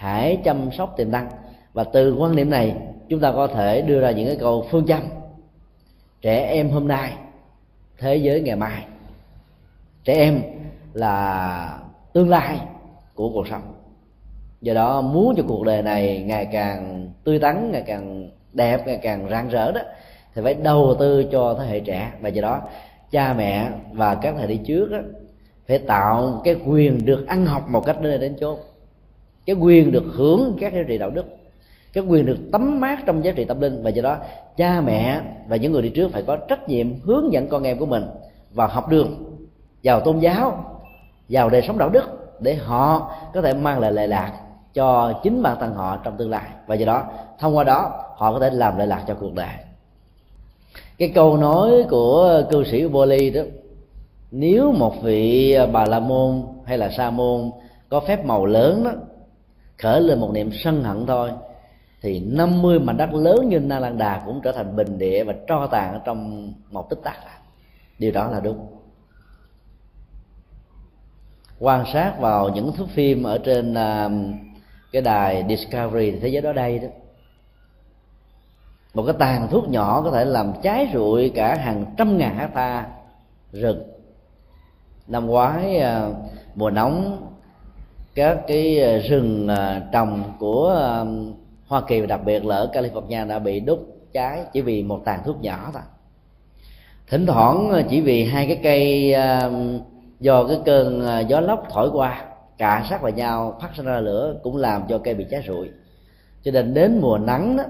hãy 0.00 0.38
chăm 0.44 0.72
sóc 0.72 0.94
tiềm 0.96 1.10
năng. 1.10 1.28
Và 1.72 1.84
từ 1.84 2.14
quan 2.14 2.36
niệm 2.36 2.50
này 2.50 2.76
chúng 3.08 3.20
ta 3.20 3.32
có 3.32 3.46
thể 3.46 3.82
đưa 3.82 4.00
ra 4.00 4.10
những 4.10 4.26
cái 4.26 4.36
câu 4.36 4.66
phương 4.70 4.86
châm. 4.86 5.00
Trẻ 6.22 6.46
em 6.46 6.70
hôm 6.70 6.88
nay 6.88 7.12
thế 7.98 8.16
giới 8.16 8.40
ngày 8.40 8.56
mai. 8.56 8.84
Trẻ 10.04 10.14
em 10.14 10.42
là 10.92 11.78
tương 12.12 12.28
lai 12.28 12.60
của 13.14 13.30
cuộc 13.30 13.48
sống. 13.48 13.62
Do 14.60 14.74
đó 14.74 15.00
muốn 15.00 15.34
cho 15.36 15.42
cuộc 15.48 15.64
đời 15.64 15.82
này 15.82 16.22
ngày 16.26 16.48
càng 16.52 17.10
tươi 17.24 17.38
tắn 17.38 17.70
ngày 17.72 17.82
càng 17.86 18.30
đẹp 18.52 18.86
ngày 18.86 18.98
càng 19.02 19.28
rạng 19.30 19.48
rỡ 19.48 19.72
đó 19.72 19.80
thì 20.34 20.42
phải 20.44 20.54
đầu 20.54 20.96
tư 20.98 21.24
cho 21.32 21.56
thế 21.58 21.66
hệ 21.66 21.80
trẻ. 21.80 22.12
Và 22.20 22.28
do 22.28 22.42
đó 22.42 22.60
cha 23.10 23.34
mẹ 23.34 23.68
và 23.92 24.14
các 24.14 24.34
thầy 24.38 24.46
đi 24.46 24.60
trước 24.66 24.90
đó, 24.90 24.98
phải 25.68 25.78
tạo 25.78 26.40
cái 26.44 26.56
quyền 26.66 27.04
được 27.06 27.26
ăn 27.26 27.46
học 27.46 27.68
một 27.70 27.86
cách 27.86 28.02
đến 28.02 28.20
đến 28.20 28.36
chốt 28.40 28.69
cái 29.50 29.56
quyền 29.60 29.92
được 29.92 30.04
hưởng 30.14 30.56
các 30.60 30.74
giá 30.74 30.82
trị 30.88 30.98
đạo 30.98 31.10
đức, 31.10 31.24
cái 31.92 32.04
quyền 32.04 32.26
được 32.26 32.36
tắm 32.52 32.80
mát 32.80 32.98
trong 33.06 33.24
giá 33.24 33.32
trị 33.32 33.44
tâm 33.44 33.60
linh 33.60 33.82
và 33.82 33.90
do 33.90 34.02
đó 34.02 34.16
cha 34.56 34.80
mẹ 34.80 35.20
và 35.48 35.56
những 35.56 35.72
người 35.72 35.82
đi 35.82 35.88
trước 35.88 36.12
phải 36.12 36.22
có 36.22 36.36
trách 36.36 36.68
nhiệm 36.68 37.00
hướng 37.00 37.32
dẫn 37.32 37.48
con 37.48 37.62
em 37.62 37.78
của 37.78 37.86
mình 37.86 38.04
vào 38.54 38.68
học 38.68 38.88
đường, 38.88 39.36
vào 39.84 40.00
tôn 40.00 40.18
giáo, 40.18 40.64
vào 41.28 41.50
đời 41.50 41.62
sống 41.62 41.78
đạo 41.78 41.88
đức 41.88 42.04
để 42.40 42.54
họ 42.54 43.12
có 43.34 43.42
thể 43.42 43.54
mang 43.54 43.80
lại 43.80 43.92
lệ 43.92 44.06
lạc 44.06 44.32
cho 44.74 45.12
chính 45.22 45.42
bản 45.42 45.56
thân 45.60 45.74
họ 45.74 45.96
trong 45.96 46.16
tương 46.16 46.30
lai. 46.30 46.44
Và 46.66 46.74
do 46.74 46.86
đó, 46.86 47.04
thông 47.38 47.56
qua 47.56 47.64
đó, 47.64 47.92
họ 48.16 48.32
có 48.32 48.40
thể 48.40 48.50
làm 48.50 48.78
lệ 48.78 48.86
lạc 48.86 49.04
cho 49.08 49.14
cuộc 49.14 49.34
đời. 49.34 49.54
Cái 50.98 51.08
câu 51.08 51.36
nói 51.36 51.70
của 51.90 52.42
cư 52.50 52.64
sĩ 52.64 52.88
Boli 52.88 53.30
đó, 53.30 53.42
nếu 54.30 54.72
một 54.72 55.02
vị 55.02 55.56
bà 55.72 55.84
la 55.84 56.00
môn 56.00 56.42
hay 56.64 56.78
là 56.78 56.90
sa 56.90 57.10
môn 57.10 57.50
có 57.88 58.00
phép 58.00 58.24
màu 58.24 58.46
lớn 58.46 58.84
đó 58.84 58.90
khởi 59.82 60.00
lên 60.00 60.20
một 60.20 60.30
niệm 60.32 60.50
sân 60.52 60.84
hận 60.84 61.06
thôi 61.06 61.30
thì 62.02 62.20
50 62.20 62.78
mảnh 62.78 62.96
đất 62.96 63.14
lớn 63.14 63.48
như 63.48 63.58
Na 63.58 63.78
Lan 63.78 63.98
Đà 63.98 64.22
cũng 64.26 64.40
trở 64.44 64.52
thành 64.52 64.76
bình 64.76 64.98
địa 64.98 65.24
và 65.24 65.34
tro 65.48 65.66
tàn 65.66 65.92
ở 65.92 66.00
trong 66.04 66.52
một 66.70 66.90
tích 66.90 66.98
tắc 67.04 67.16
điều 68.00 68.12
đó 68.12 68.28
là 68.30 68.40
đúng. 68.40 68.66
Quan 71.58 71.84
sát 71.92 72.14
vào 72.20 72.48
những 72.48 72.72
thước 72.72 72.88
phim 72.88 73.22
ở 73.22 73.38
trên 73.38 73.72
uh, 73.72 74.12
cái 74.92 75.02
đài 75.02 75.44
Discovery 75.48 76.18
thế 76.20 76.28
giới 76.28 76.42
đó 76.42 76.52
đây 76.52 76.78
đó. 76.78 76.88
Một 78.94 79.02
cái 79.06 79.14
tàn 79.18 79.48
thuốc 79.50 79.68
nhỏ 79.68 80.02
có 80.04 80.10
thể 80.10 80.24
làm 80.24 80.52
cháy 80.62 80.90
rụi 80.94 81.30
cả 81.34 81.54
hàng 81.54 81.94
trăm 81.96 82.18
ngàn 82.18 82.38
hecta 82.38 82.86
rừng. 83.52 83.82
Năm 85.06 85.26
ngoái 85.26 85.82
uh, 85.82 86.16
mùa 86.54 86.70
nóng 86.70 87.26
các 88.14 88.38
cái 88.46 88.78
ờ, 88.80 88.98
rừng 88.98 89.48
ờ, 89.48 89.80
trồng 89.92 90.22
của 90.38 90.86
Hoa 91.66 91.80
Kỳ 91.88 92.00
và 92.00 92.06
đặc 92.06 92.20
biệt 92.24 92.44
là 92.44 92.56
ở 92.56 92.70
California 92.72 93.28
đã 93.28 93.38
bị 93.38 93.60
đốt 93.60 93.78
cháy 94.12 94.40
chỉ 94.52 94.60
vì 94.60 94.82
một 94.82 95.00
tàn 95.04 95.20
thuốc 95.24 95.42
nhỏ 95.42 95.70
thôi. 95.72 95.82
Thỉnh 97.08 97.26
thoảng 97.26 97.70
ờ, 97.70 97.82
chỉ 97.90 98.00
vì 98.00 98.24
hai 98.24 98.46
cái 98.46 98.60
cây 98.62 99.14
do 100.20 100.44
cái 100.44 100.58
cơn 100.64 101.06
gió 101.28 101.40
lốc 101.40 101.66
thổi 101.70 101.90
qua 101.92 102.24
cạ 102.58 102.86
sát 102.90 103.02
vào 103.02 103.12
nhau, 103.12 103.58
phát 103.62 103.76
ra 103.76 104.00
lửa 104.00 104.34
cũng 104.42 104.56
làm 104.56 104.82
cho 104.88 104.98
cây 104.98 105.14
bị 105.14 105.26
cháy 105.30 105.42
rụi. 105.46 105.68
Cho 106.42 106.50
nên 106.50 106.74
đến 106.74 106.98
mùa 107.00 107.18
nắng 107.18 107.56
đó, 107.56 107.64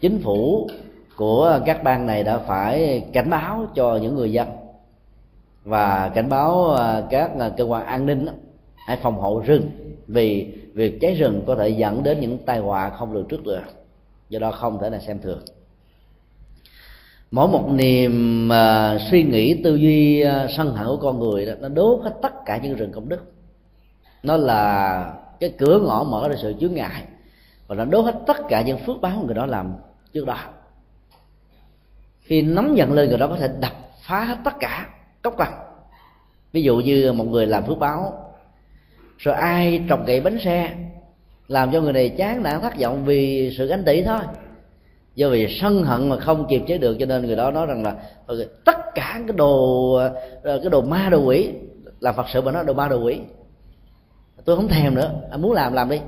chính 0.00 0.22
phủ 0.22 0.68
của 1.16 1.60
các 1.66 1.82
bang 1.82 2.06
này 2.06 2.24
đã 2.24 2.38
phải 2.38 3.04
cảnh 3.12 3.30
báo 3.30 3.66
cho 3.74 3.96
những 4.02 4.14
người 4.14 4.32
dân 4.32 4.48
và 5.64 6.10
cảnh 6.14 6.28
báo 6.28 6.76
các 7.10 7.30
cơ 7.56 7.64
quan 7.64 7.86
an 7.86 8.06
ninh 8.06 8.26
hãy 8.86 8.96
phòng 8.96 9.14
hộ 9.14 9.42
rừng 9.46 9.70
vì 10.06 10.54
việc 10.74 11.00
cháy 11.00 11.14
rừng 11.14 11.42
có 11.46 11.54
thể 11.54 11.68
dẫn 11.68 12.02
đến 12.02 12.20
những 12.20 12.38
tai 12.46 12.58
họa 12.58 12.90
không 12.90 13.12
lường 13.12 13.28
trước 13.28 13.44
được. 13.44 13.60
Do 14.28 14.38
đó 14.38 14.50
không 14.50 14.78
thể 14.82 14.90
là 14.90 14.98
xem 14.98 15.18
thường. 15.20 15.40
Mỗi 17.30 17.48
một 17.48 17.68
niềm 17.70 18.48
uh, 18.48 19.00
suy 19.10 19.22
nghĩ 19.22 19.62
tư 19.64 19.74
duy 19.74 20.24
uh, 20.24 20.50
sân 20.56 20.74
hận 20.74 20.86
của 20.86 20.96
con 20.96 21.20
người 21.20 21.46
đó 21.46 21.52
nó 21.60 21.68
đốt 21.68 22.00
hết 22.02 22.14
tất 22.22 22.32
cả 22.46 22.56
những 22.56 22.76
rừng 22.76 22.92
công 22.92 23.08
đức. 23.08 23.32
Nó 24.22 24.36
là 24.36 25.14
cái 25.40 25.52
cửa 25.58 25.80
ngõ 25.80 26.04
mở 26.04 26.28
ra 26.28 26.36
sự 26.42 26.54
chướng 26.60 26.74
ngại 26.74 27.02
và 27.66 27.74
nó 27.74 27.84
đốt 27.84 28.04
hết 28.04 28.14
tất 28.26 28.36
cả 28.48 28.62
những 28.62 28.78
phước 28.78 29.00
báo 29.00 29.22
người 29.26 29.34
đó 29.34 29.46
làm 29.46 29.74
trước 30.12 30.26
đó. 30.26 30.38
Khi 32.20 32.42
nóng 32.42 32.76
giận 32.76 32.92
lên 32.92 33.08
người 33.08 33.18
đó 33.18 33.26
có 33.26 33.36
thể 33.36 33.48
đập 33.60 33.72
phá 34.02 34.24
hết 34.24 34.36
tất 34.44 34.54
cả 34.60 34.88
cốc 35.22 35.34
cằn 35.38 35.52
ví 36.52 36.62
dụ 36.62 36.76
như 36.76 37.12
một 37.12 37.24
người 37.24 37.46
làm 37.46 37.64
phước 37.66 37.78
báo 37.78 38.21
rồi 39.22 39.34
ai 39.34 39.84
trồng 39.88 40.04
gậy 40.04 40.20
bánh 40.20 40.38
xe, 40.38 40.70
làm 41.48 41.72
cho 41.72 41.80
người 41.80 41.92
này 41.92 42.08
chán 42.08 42.42
nản, 42.42 42.60
thất 42.60 42.78
vọng 42.78 43.04
vì 43.04 43.54
sự 43.58 43.66
ganh 43.66 43.84
tị 43.84 44.02
thôi. 44.02 44.20
Do 45.14 45.28
vì 45.28 45.58
sân 45.60 45.84
hận 45.84 46.08
mà 46.08 46.16
không 46.16 46.46
kiềm 46.48 46.66
chế 46.66 46.78
được, 46.78 46.96
cho 47.00 47.06
nên 47.06 47.26
người 47.26 47.36
đó 47.36 47.50
nói 47.50 47.66
rằng 47.66 47.82
là 47.82 47.96
tất 48.64 48.76
cả 48.94 49.20
cái 49.26 49.36
đồ 49.36 49.92
ờ, 50.42 50.58
cái 50.60 50.70
đồ 50.70 50.82
ma 50.82 51.08
đồ 51.10 51.24
quỷ 51.24 51.48
là 52.00 52.12
phật 52.12 52.26
sự 52.32 52.42
mà 52.42 52.52
nói 52.52 52.64
đồ 52.64 52.72
ma 52.72 52.88
đồ 52.88 53.04
quỷ. 53.04 53.20
Tôi 54.44 54.56
không 54.56 54.68
thèm 54.68 54.94
nữa, 54.94 55.10
anh 55.30 55.42
muốn 55.42 55.52
làm 55.52 55.72
làm 55.72 55.88
đi. 55.88 56.00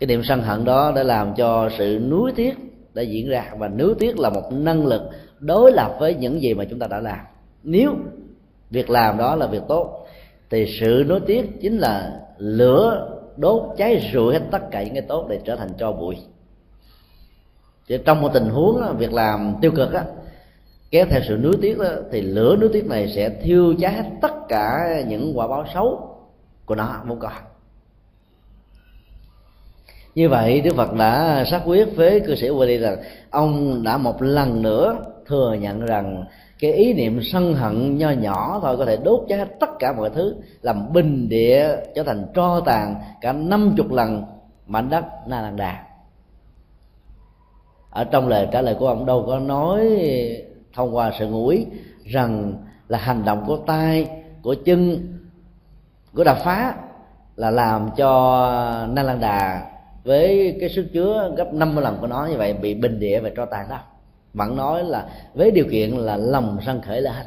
Cái 0.00 0.06
niệm 0.06 0.22
sân 0.24 0.42
hận 0.42 0.64
đó 0.64 0.92
đã 0.96 1.02
làm 1.02 1.34
cho 1.34 1.70
sự 1.78 2.06
nuối 2.10 2.32
tiếc 2.36 2.54
đã 2.94 3.02
diễn 3.02 3.28
ra, 3.28 3.44
và 3.58 3.68
nuối 3.68 3.94
tiếc 3.98 4.18
là 4.18 4.30
một 4.30 4.52
năng 4.52 4.86
lực 4.86 5.02
đối 5.38 5.72
lập 5.72 5.96
với 5.98 6.14
những 6.14 6.42
gì 6.42 6.54
mà 6.54 6.64
chúng 6.70 6.78
ta 6.78 6.86
đã 6.86 7.00
làm. 7.00 7.20
Nếu 7.62 7.94
việc 8.70 8.90
làm 8.90 9.18
đó 9.18 9.36
là 9.36 9.46
việc 9.46 9.62
tốt 9.68 10.06
thì 10.50 10.76
sự 10.80 11.04
nối 11.06 11.20
tiếc 11.26 11.60
chính 11.60 11.78
là 11.78 12.20
lửa 12.38 13.16
đốt 13.36 13.62
cháy 13.76 14.10
rụi 14.12 14.32
hết 14.32 14.42
tất 14.50 14.70
cả 14.70 14.82
những 14.82 14.94
cái 14.94 15.02
tốt 15.02 15.26
để 15.30 15.40
trở 15.44 15.56
thành 15.56 15.70
cho 15.78 15.92
bụi. 15.92 16.16
Thì 17.88 17.98
trong 18.04 18.20
một 18.20 18.30
tình 18.34 18.48
huống 18.48 18.96
việc 18.98 19.12
làm 19.12 19.54
tiêu 19.60 19.72
cực 19.76 19.92
á 19.92 20.04
kéo 20.90 21.06
theo 21.10 21.20
sự 21.28 21.36
nuối 21.42 21.54
tiếc 21.62 21.78
đó, 21.78 21.88
thì 22.12 22.20
lửa 22.20 22.56
nuối 22.56 22.70
tiếc 22.72 22.86
này 22.86 23.12
sẽ 23.14 23.30
thiêu 23.42 23.74
cháy 23.80 23.92
hết 23.92 24.04
tất 24.22 24.32
cả 24.48 24.86
những 25.08 25.38
quả 25.38 25.48
báo 25.48 25.64
xấu 25.74 26.16
của 26.66 26.74
nó 26.74 27.02
không 27.08 27.18
còn 27.18 27.32
như 30.14 30.28
vậy 30.28 30.60
đức 30.60 30.74
phật 30.76 30.94
đã 30.94 31.44
xác 31.50 31.62
quyết 31.66 31.96
với 31.96 32.20
cư 32.20 32.34
sĩ 32.34 32.48
Wali 32.48 32.80
rằng 32.80 32.96
ông 33.30 33.82
đã 33.82 33.96
một 33.96 34.22
lần 34.22 34.62
nữa 34.62 35.04
thừa 35.26 35.56
nhận 35.60 35.86
rằng 35.86 36.24
cái 36.60 36.72
ý 36.72 36.92
niệm 36.92 37.20
sân 37.22 37.54
hận 37.54 37.98
nho 37.98 38.10
nhỏ 38.10 38.58
thôi, 38.62 38.76
có 38.76 38.84
thể 38.84 38.96
đốt 39.04 39.20
cháy 39.28 39.46
tất 39.60 39.70
cả 39.78 39.92
mọi 39.92 40.10
thứ, 40.10 40.36
làm 40.62 40.92
bình 40.92 41.28
địa, 41.28 41.76
trở 41.94 42.02
thành 42.02 42.26
tro 42.34 42.60
tàn 42.60 42.94
cả 43.20 43.32
năm 43.32 43.74
chục 43.76 43.90
lần 43.92 44.24
mảnh 44.66 44.90
đất 44.90 45.04
na 45.26 45.42
làng 45.42 45.56
đà 45.56 45.84
ở 47.90 48.04
trong 48.04 48.28
lời 48.28 48.48
trả 48.52 48.62
lời 48.62 48.76
của 48.78 48.86
ông 48.86 49.06
đâu 49.06 49.24
có 49.26 49.38
nói 49.38 49.80
thông 50.74 50.96
qua 50.96 51.12
sự 51.18 51.26
ngụ 51.26 51.46
ý 51.48 51.66
rằng 52.04 52.54
là 52.88 52.98
hành 52.98 53.24
động 53.24 53.44
của 53.46 53.56
tay, 53.56 54.08
của 54.42 54.54
chân, 54.64 55.08
của 56.14 56.24
đập 56.24 56.38
phá 56.44 56.74
là 57.36 57.50
làm 57.50 57.90
cho 57.96 58.86
na 58.90 59.02
lan 59.02 59.20
đà 59.20 59.70
với 60.04 60.56
cái 60.60 60.68
sức 60.68 60.86
chứa 60.92 61.34
gấp 61.36 61.52
50 61.52 61.84
lần 61.84 61.98
của 62.00 62.06
nó 62.06 62.26
như 62.26 62.36
vậy, 62.36 62.54
bị 62.54 62.74
bình 62.74 62.98
địa 63.00 63.20
và 63.20 63.30
cho 63.36 63.46
tàn 63.46 63.68
đó 63.68 63.78
vẫn 64.34 64.56
nói 64.56 64.84
là 64.84 65.08
với 65.34 65.50
điều 65.50 65.64
kiện 65.70 65.90
là 65.90 66.16
lòng 66.16 66.58
sân 66.66 66.80
khởi 66.80 67.00
lên 67.00 67.26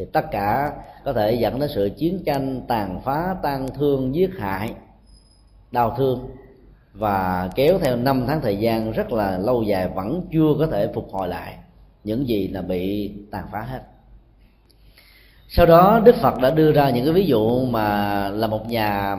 thì 0.00 0.06
tất 0.12 0.24
cả 0.30 0.72
có 1.04 1.12
thể 1.12 1.34
dẫn 1.34 1.60
đến 1.60 1.70
sự 1.74 1.90
chiến 1.96 2.22
tranh, 2.26 2.60
tàn 2.68 3.00
phá 3.04 3.36
tan 3.42 3.68
thương, 3.74 4.14
giết 4.14 4.30
hại, 4.38 4.74
đau 5.70 5.94
thương. 5.98 6.28
Và 6.92 7.50
kéo 7.54 7.78
theo 7.78 7.96
năm 7.96 8.24
tháng 8.26 8.40
thời 8.40 8.56
gian 8.56 8.92
rất 8.92 9.12
là 9.12 9.38
lâu 9.38 9.62
dài 9.62 9.88
vẫn 9.88 10.26
chưa 10.32 10.54
có 10.58 10.66
thể 10.66 10.88
phục 10.94 11.08
hồi 11.12 11.28
lại. 11.28 11.56
Những 12.04 12.28
gì 12.28 12.48
là 12.48 12.62
bị 12.62 13.12
tàn 13.30 13.44
phá 13.52 13.60
hết. 13.60 13.82
Sau 15.48 15.66
đó, 15.66 16.00
đức 16.04 16.16
phật 16.22 16.40
đã 16.40 16.50
đưa 16.50 16.72
ra 16.72 16.90
những 16.90 17.04
cái 17.04 17.14
ví 17.14 17.26
dụ 17.26 17.66
mà 17.66 18.28
là 18.28 18.46
một 18.46 18.68
nhà 18.68 19.16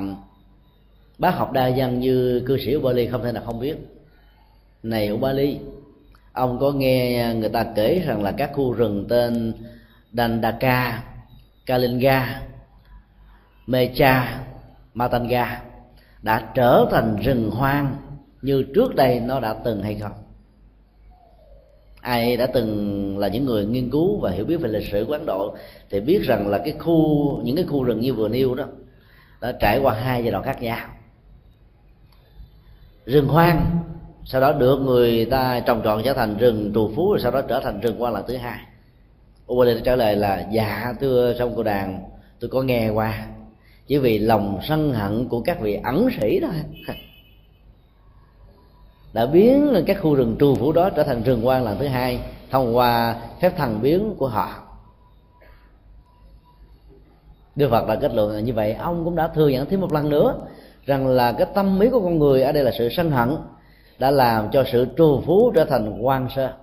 bác 1.18 1.36
học 1.36 1.52
đa 1.52 1.72
văn 1.78 2.00
như 2.00 2.44
cư 2.48 2.58
sĩ 2.58 2.76
Ubali, 2.76 3.08
không 3.08 3.24
thể 3.24 3.32
nào 3.32 3.44
không 3.46 3.60
biết. 3.60 3.78
Này 4.84 5.12
Ubali 5.12 5.60
ông 6.34 6.60
có 6.60 6.72
nghe 6.72 7.34
người 7.34 7.50
ta 7.50 7.66
kể 7.76 8.00
rằng 8.00 8.24
là 8.24 8.32
các 8.32 8.52
khu 8.54 8.74
rừng 8.74 9.06
tên 9.10 9.54
Dandaka, 10.14 11.04
Kalinga, 11.66 12.42
Mecha, 13.68 14.44
Matanga 14.94 15.62
đã 16.22 16.52
trở 16.56 16.86
thành 16.92 17.16
rừng 17.16 17.52
hoang 17.52 17.96
như 18.42 18.66
trước 18.76 18.96
đây 18.96 19.20
nó 19.20 19.40
đã 19.40 19.54
từng 19.54 19.84
hay 19.84 19.96
không? 19.96 20.12
Ai 22.02 22.38
đã 22.38 22.46
từng 22.46 23.18
là 23.18 23.28
những 23.28 23.46
người 23.46 23.66
nghiên 23.66 23.90
cứu 23.90 24.20
và 24.20 24.32
hiểu 24.32 24.46
biết 24.46 24.58
về 24.58 24.70
lịch 24.70 24.92
sử 24.92 25.06
của 25.06 25.14
ấn 25.14 25.26
độ 25.26 25.56
thì 25.90 26.00
biết 26.00 26.22
rằng 26.24 26.48
là 26.48 26.58
cái 26.58 26.74
khu 26.80 27.42
những 27.44 27.56
cái 27.56 27.66
khu 27.66 27.84
rừng 27.84 28.00
như 28.00 28.14
vừa 28.14 28.30
nêu 28.30 28.56
đó 28.56 28.66
đã 29.42 29.52
trải 29.52 29.80
qua 29.80 29.94
hai 29.94 30.24
giai 30.24 30.32
đoạn 30.32 30.44
khác 30.44 30.62
nhau. 30.62 30.88
Rừng 33.06 33.28
hoang 33.28 33.80
sau 34.26 34.42
đó 34.42 34.52
được 34.52 34.78
người 34.78 35.26
ta 35.26 35.60
trồng 35.60 35.82
trọt 35.84 36.04
trở 36.04 36.14
thành 36.14 36.38
rừng 36.38 36.72
trù 36.74 36.92
phú, 36.96 37.12
rồi 37.12 37.20
sau 37.22 37.32
đó 37.32 37.42
trở 37.42 37.60
thành 37.60 37.80
rừng 37.80 38.02
quan 38.02 38.14
lần 38.14 38.24
thứ 38.28 38.38
hai. 38.38 38.60
Ubali 39.52 39.82
trả 39.84 39.96
lời 39.96 40.16
là 40.16 40.48
dạ 40.52 40.94
thưa 41.00 41.34
sông 41.40 41.54
cô 41.56 41.64
đàn, 41.64 42.04
tôi 42.40 42.50
có 42.50 42.62
nghe 42.62 42.90
qua. 42.90 43.26
Chỉ 43.88 43.98
vì 43.98 44.20
lòng 44.20 44.60
sân 44.64 44.94
hận 44.94 45.28
của 45.28 45.42
các 45.42 45.60
vị 45.60 45.80
ẩn 45.84 46.08
sĩ 46.20 46.40
thôi. 46.40 46.52
Đã 49.14 49.26
biến 49.26 49.84
các 49.88 49.98
khu 50.02 50.16
rừng 50.16 50.36
trù 50.40 50.56
phủ 50.56 50.72
đó 50.72 50.90
trở 50.90 51.04
thành 51.04 51.24
rừng 51.24 51.48
quan 51.48 51.64
lần 51.64 51.80
thứ 51.80 51.88
hai, 51.88 52.20
thông 52.52 52.76
qua 52.76 53.16
phép 53.42 53.58
thần 53.58 53.82
biến 53.82 54.16
của 54.18 54.28
họ. 54.28 54.50
Đức 57.56 57.70
Phật 57.70 57.88
đã 57.88 57.96
kết 57.96 58.14
luận 58.14 58.32
là 58.32 58.40
như 58.40 58.54
vậy. 58.54 58.74
Ông 58.74 59.04
cũng 59.04 59.16
đã 59.16 59.28
thừa 59.28 59.48
nhận 59.48 59.70
thêm 59.70 59.82
một 59.82 59.94
lần 59.94 60.10
nữa 60.10 60.36
rằng 60.86 61.08
là 61.08 61.32
cái 61.32 61.48
tâm 61.54 61.80
ý 61.80 61.90
của 61.90 62.02
con 62.02 62.20
người 62.20 62.42
ở 62.42 62.52
đây 62.52 62.64
là 62.64 62.72
sự 62.78 62.90
sân 62.90 63.12
hận 63.12 63.36
đã 64.02 64.12
làm 64.12 64.50
cho 64.52 64.64
sự 64.72 64.88
trù 64.98 65.22
phú 65.26 65.52
trở 65.56 65.66
thành 65.66 65.98
quan 66.02 66.28
sơ. 66.36 66.54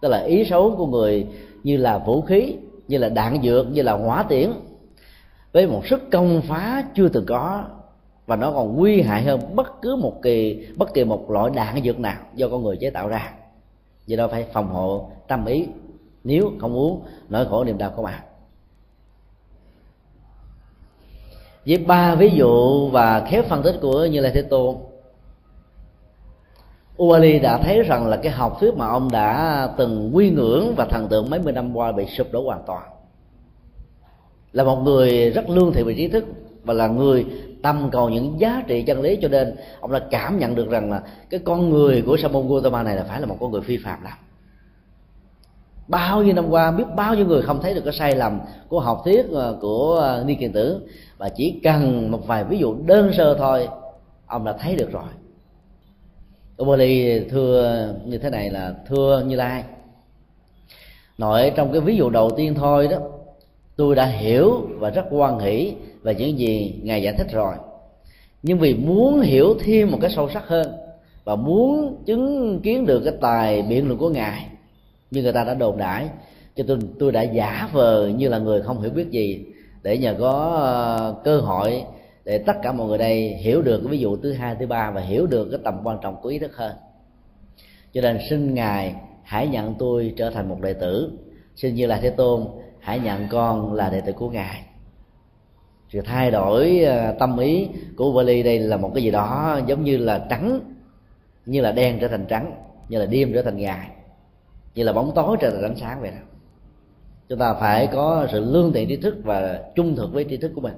Tức 0.00 0.08
là 0.08 0.18
ý 0.18 0.44
xấu 0.44 0.74
của 0.76 0.86
người 0.86 1.26
như 1.62 1.76
là 1.76 1.98
vũ 1.98 2.22
khí, 2.22 2.56
như 2.88 2.98
là 2.98 3.08
đạn 3.08 3.42
dược, 3.42 3.70
như 3.72 3.82
là 3.82 3.92
hỏa 3.92 4.22
tiễn, 4.22 4.52
với 5.52 5.66
một 5.66 5.86
sức 5.86 6.10
công 6.12 6.42
phá 6.48 6.84
chưa 6.94 7.08
từng 7.08 7.26
có, 7.26 7.64
và 8.26 8.36
nó 8.36 8.52
còn 8.52 8.76
nguy 8.76 9.02
hại 9.02 9.22
hơn 9.22 9.40
bất 9.54 9.82
cứ 9.82 9.96
một 9.96 10.22
kỳ, 10.22 10.66
bất 10.76 10.94
kỳ 10.94 11.04
một 11.04 11.30
loại 11.30 11.50
đạn 11.54 11.82
dược 11.84 11.98
nào 11.98 12.16
do 12.34 12.48
con 12.48 12.62
người 12.62 12.76
chế 12.76 12.90
tạo 12.90 13.08
ra. 13.08 13.32
Vì 14.06 14.16
đó 14.16 14.28
phải 14.28 14.46
phòng 14.52 14.68
hộ 14.68 15.10
tâm 15.28 15.46
ý, 15.46 15.66
nếu 16.24 16.52
không 16.60 16.72
muốn 16.72 17.02
nỗi 17.28 17.46
khổ 17.46 17.64
niềm 17.64 17.78
đau 17.78 17.90
của 17.96 18.02
bạn. 18.02 18.20
Với 21.66 21.78
ba 21.78 22.14
ví 22.14 22.30
dụ 22.34 22.88
và 22.88 23.26
khép 23.28 23.48
phân 23.48 23.62
tích 23.62 23.78
của 23.82 24.04
như 24.04 24.20
lai 24.20 24.32
thế 24.34 24.42
tôn 24.42 24.76
Uali 26.96 27.38
đã 27.38 27.58
thấy 27.58 27.82
rằng 27.82 28.06
là 28.06 28.16
cái 28.16 28.32
học 28.32 28.56
thuyết 28.60 28.74
mà 28.76 28.86
ông 28.86 29.10
đã 29.12 29.68
từng 29.76 30.10
quy 30.14 30.30
ngưỡng 30.30 30.74
và 30.76 30.84
thần 30.84 31.08
tượng 31.08 31.30
mấy 31.30 31.40
mươi 31.40 31.52
năm 31.52 31.76
qua 31.76 31.92
bị 31.92 32.06
sụp 32.06 32.32
đổ 32.32 32.42
hoàn 32.42 32.62
toàn. 32.66 32.82
Là 34.52 34.64
một 34.64 34.76
người 34.76 35.30
rất 35.30 35.50
lương 35.50 35.72
thiện 35.72 35.86
về 35.86 35.94
trí 35.94 36.08
thức 36.08 36.24
và 36.64 36.74
là 36.74 36.86
người 36.86 37.26
tâm 37.62 37.88
cầu 37.92 38.08
những 38.08 38.40
giá 38.40 38.62
trị 38.66 38.82
chân 38.82 39.00
lý 39.00 39.18
cho 39.22 39.28
nên 39.28 39.56
ông 39.80 39.92
đã 39.92 39.98
cảm 40.10 40.38
nhận 40.38 40.54
được 40.54 40.70
rằng 40.70 40.90
là 40.90 41.02
cái 41.30 41.40
con 41.44 41.70
người 41.70 42.02
của 42.02 42.16
Sa 42.16 42.28
môn 42.28 42.48
Gautama 42.48 42.82
này 42.82 42.96
là 42.96 43.04
phải 43.04 43.20
là 43.20 43.26
một 43.26 43.36
con 43.40 43.50
người 43.50 43.60
phi 43.60 43.76
phạm 43.76 44.02
lắm. 44.02 44.12
Bao 45.88 46.22
nhiêu 46.22 46.34
năm 46.34 46.50
qua 46.50 46.70
biết 46.70 46.84
bao 46.96 47.14
nhiêu 47.14 47.26
người 47.26 47.42
không 47.42 47.62
thấy 47.62 47.74
được 47.74 47.80
cái 47.84 47.92
sai 47.92 48.16
lầm 48.16 48.40
của 48.68 48.80
học 48.80 49.02
thuyết 49.04 49.26
ờ, 49.32 49.58
của 49.60 49.94
ờ, 49.94 50.24
ni 50.26 50.34
kiền 50.34 50.52
tử. 50.52 50.80
Và 51.18 51.28
chỉ 51.28 51.60
cần 51.64 52.10
một 52.10 52.26
vài 52.26 52.44
ví 52.44 52.58
dụ 52.58 52.76
đơn 52.86 53.12
sơ 53.16 53.34
thôi, 53.34 53.68
ông 54.26 54.44
đã 54.44 54.52
thấy 54.52 54.76
được 54.76 54.92
rồi. 54.92 55.04
Ubali 56.62 57.20
thưa 57.30 57.94
như 58.06 58.18
thế 58.18 58.30
này 58.30 58.50
là 58.50 58.74
thưa 58.88 59.24
như 59.26 59.36
lai. 59.36 59.64
Nội 61.18 61.52
trong 61.56 61.72
cái 61.72 61.80
ví 61.80 61.96
dụ 61.96 62.10
đầu 62.10 62.30
tiên 62.30 62.54
thôi 62.54 62.88
đó, 62.88 62.98
tôi 63.76 63.94
đã 63.94 64.06
hiểu 64.06 64.68
và 64.78 64.90
rất 64.90 65.04
quan 65.10 65.38
hỷ 65.38 65.74
về 66.02 66.14
những 66.14 66.38
gì 66.38 66.74
ngài 66.82 67.02
giải 67.02 67.14
thích 67.18 67.26
rồi. 67.32 67.54
Nhưng 68.42 68.58
vì 68.58 68.74
muốn 68.74 69.20
hiểu 69.20 69.54
thêm 69.64 69.90
một 69.90 69.98
cái 70.00 70.10
sâu 70.10 70.30
sắc 70.30 70.48
hơn 70.48 70.72
và 71.24 71.36
muốn 71.36 71.96
chứng 72.06 72.60
kiến 72.62 72.86
được 72.86 73.00
cái 73.04 73.14
tài 73.20 73.62
biện 73.62 73.86
luận 73.86 73.98
của 73.98 74.08
ngài, 74.08 74.46
như 75.10 75.22
người 75.22 75.32
ta 75.32 75.44
đã 75.44 75.54
đồn 75.54 75.78
đãi, 75.78 76.08
cho 76.56 76.64
tôi 76.68 76.78
tôi 76.98 77.12
đã 77.12 77.22
giả 77.22 77.68
vờ 77.72 78.08
như 78.16 78.28
là 78.28 78.38
người 78.38 78.62
không 78.62 78.80
hiểu 78.80 78.90
biết 78.90 79.10
gì 79.10 79.44
để 79.82 79.98
nhờ 79.98 80.14
có 80.18 80.32
ờ, 80.60 81.14
cơ 81.24 81.40
hội 81.40 81.84
để 82.24 82.38
tất 82.38 82.56
cả 82.62 82.72
mọi 82.72 82.88
người 82.88 82.98
đây 82.98 83.28
hiểu 83.28 83.62
được 83.62 83.78
cái 83.78 83.90
ví 83.90 83.98
dụ 83.98 84.16
thứ 84.16 84.32
hai, 84.32 84.56
thứ 84.60 84.66
ba 84.66 84.90
và 84.90 85.00
hiểu 85.00 85.26
được 85.26 85.48
cái 85.50 85.60
tầm 85.64 85.80
quan 85.84 85.98
trọng 86.02 86.16
của 86.22 86.28
ý 86.28 86.38
thức 86.38 86.56
hơn. 86.56 86.76
Cho 87.92 88.00
nên 88.00 88.18
xin 88.30 88.54
ngài 88.54 88.94
hãy 89.22 89.48
nhận 89.48 89.74
tôi 89.78 90.14
trở 90.16 90.30
thành 90.30 90.48
một 90.48 90.60
đệ 90.60 90.72
tử. 90.72 91.12
Xin 91.56 91.74
như 91.74 91.86
là 91.86 91.98
thế 92.02 92.10
tôn 92.10 92.46
hãy 92.80 92.98
nhận 92.98 93.28
con 93.30 93.72
là 93.72 93.90
đệ 93.90 94.00
tử 94.00 94.12
của 94.12 94.30
ngài. 94.30 94.64
Sự 95.88 96.00
thay 96.00 96.30
đổi 96.30 96.80
ờ, 96.80 97.14
tâm 97.18 97.38
ý 97.38 97.68
của 97.96 98.12
vali 98.12 98.42
đây 98.42 98.58
là 98.58 98.76
một 98.76 98.90
cái 98.94 99.02
gì 99.02 99.10
đó 99.10 99.60
giống 99.66 99.84
như 99.84 99.96
là 99.96 100.26
trắng, 100.30 100.60
như 101.46 101.60
là 101.60 101.72
đen 101.72 101.98
trở 102.00 102.08
thành 102.08 102.26
trắng, 102.28 102.52
như 102.88 102.98
là 102.98 103.06
đêm 103.06 103.32
trở 103.34 103.42
thành 103.42 103.56
ngày, 103.56 103.88
như 104.74 104.82
là 104.82 104.92
bóng 104.92 105.12
tối 105.14 105.36
trở 105.40 105.50
thành 105.50 105.62
ánh 105.62 105.76
sáng 105.76 106.00
vậy 106.00 106.10
đó. 106.10 106.26
Chúng 107.28 107.38
ta 107.38 107.54
phải 107.54 107.86
có 107.86 108.26
sự 108.32 108.40
lương 108.40 108.72
thiện 108.72 108.88
trí 108.88 108.96
thức 108.96 109.14
và 109.24 109.62
trung 109.74 109.96
thực 109.96 110.12
với 110.12 110.24
trí 110.24 110.36
thức 110.36 110.52
của 110.54 110.60
mình 110.60 110.74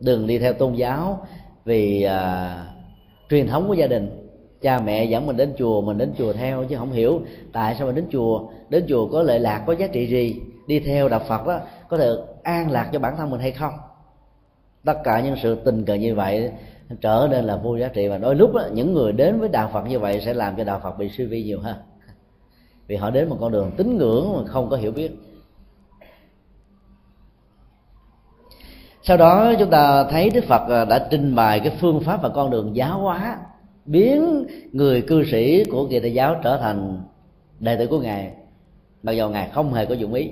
đừng 0.00 0.26
đi 0.26 0.38
theo 0.38 0.52
tôn 0.52 0.74
giáo 0.74 1.26
vì 1.64 2.02
à, 2.02 2.66
truyền 3.30 3.46
thống 3.46 3.68
của 3.68 3.74
gia 3.74 3.86
đình. 3.86 4.20
Cha 4.60 4.80
mẹ 4.80 5.04
dẫn 5.04 5.26
mình 5.26 5.36
đến 5.36 5.54
chùa 5.58 5.80
mình 5.80 5.98
đến 5.98 6.12
chùa 6.18 6.32
theo 6.32 6.64
chứ 6.64 6.76
không 6.76 6.92
hiểu 6.92 7.20
tại 7.52 7.74
sao 7.78 7.86
mình 7.86 7.96
đến 7.96 8.06
chùa. 8.10 8.48
Đến 8.68 8.84
chùa 8.88 9.08
có 9.08 9.22
lợi 9.22 9.40
lạc 9.40 9.64
có 9.66 9.72
giá 9.72 9.86
trị 9.86 10.06
gì? 10.06 10.40
Đi 10.66 10.80
theo 10.80 11.08
đạo 11.08 11.20
phật 11.28 11.46
đó 11.46 11.60
có 11.88 11.96
được 11.96 12.42
an 12.42 12.70
lạc 12.70 12.90
cho 12.92 12.98
bản 12.98 13.16
thân 13.16 13.30
mình 13.30 13.40
hay 13.40 13.50
không? 13.50 13.72
Tất 14.84 14.98
cả 15.04 15.20
những 15.20 15.36
sự 15.42 15.54
tình 15.54 15.84
cờ 15.84 15.94
như 15.94 16.14
vậy 16.14 16.50
trở 17.00 17.28
nên 17.30 17.44
là 17.44 17.56
vô 17.56 17.76
giá 17.76 17.88
trị 17.88 18.08
và 18.08 18.18
đôi 18.18 18.34
lúc 18.34 18.54
đó, 18.54 18.62
những 18.72 18.94
người 18.94 19.12
đến 19.12 19.40
với 19.40 19.48
đạo 19.48 19.70
phật 19.72 19.86
như 19.88 19.98
vậy 19.98 20.20
sẽ 20.20 20.34
làm 20.34 20.56
cho 20.56 20.64
đạo 20.64 20.80
phật 20.82 20.98
bị 20.98 21.08
suy 21.08 21.24
vi 21.24 21.42
nhiều 21.42 21.60
hơn. 21.60 21.76
Vì 22.86 22.96
họ 22.96 23.10
đến 23.10 23.28
một 23.28 23.36
con 23.40 23.52
đường 23.52 23.70
tín 23.76 23.96
ngưỡng 23.96 24.32
mà 24.36 24.44
không 24.46 24.70
có 24.70 24.76
hiểu 24.76 24.92
biết. 24.92 25.12
Sau 29.06 29.16
đó 29.16 29.54
chúng 29.58 29.70
ta 29.70 30.04
thấy 30.04 30.30
đức 30.30 30.44
phật 30.44 30.68
à, 30.68 30.84
đã 30.84 31.06
trình 31.10 31.34
bày 31.34 31.60
cái 31.60 31.76
phương 31.80 32.00
pháp 32.00 32.22
và 32.22 32.28
con 32.28 32.50
đường 32.50 32.76
giáo 32.76 32.98
hóa, 32.98 33.38
biến 33.84 34.46
người 34.72 35.02
cư 35.02 35.24
sĩ 35.24 35.64
của 35.64 35.86
kỳ 35.90 36.00
đại 36.00 36.14
giáo 36.14 36.36
trở 36.42 36.56
thành 36.56 37.02
đệ 37.60 37.76
tử 37.76 37.86
của 37.86 38.00
ngài. 38.00 38.30
Mặc 39.02 39.12
dù 39.12 39.28
ngài 39.28 39.48
không 39.48 39.74
hề 39.74 39.86
có 39.86 39.94
dụng 39.94 40.14
ý, 40.14 40.30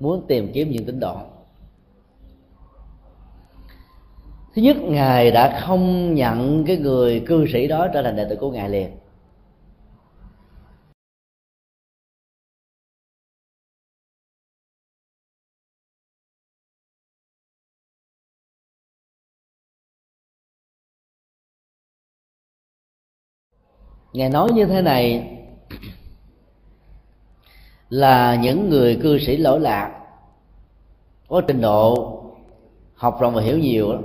muốn 0.00 0.24
tìm 0.28 0.50
kiếm 0.52 0.70
những 0.70 0.84
tín 0.84 1.00
đồ. 1.00 1.16
Thứ 4.54 4.62
nhất, 4.62 4.76
ngài 4.82 5.30
đã 5.30 5.60
không 5.60 6.14
nhận 6.14 6.64
cái 6.64 6.76
người 6.76 7.20
cư 7.20 7.46
sĩ 7.52 7.66
đó 7.66 7.88
trở 7.94 8.02
thành 8.02 8.16
đệ 8.16 8.24
tử 8.24 8.36
của 8.36 8.50
ngài 8.50 8.68
liền. 8.68 8.90
Ngài 24.12 24.28
nói 24.28 24.52
như 24.52 24.64
thế 24.64 24.82
này 24.82 25.36
là 27.88 28.34
những 28.34 28.68
người 28.70 28.98
cư 29.02 29.18
sĩ 29.18 29.36
lỗi 29.36 29.60
lạc. 29.60 29.96
Có 31.28 31.40
trình 31.40 31.60
độ, 31.60 32.16
học 32.94 33.18
rộng 33.20 33.34
và 33.34 33.42
hiểu 33.42 33.58
nhiều 33.58 33.98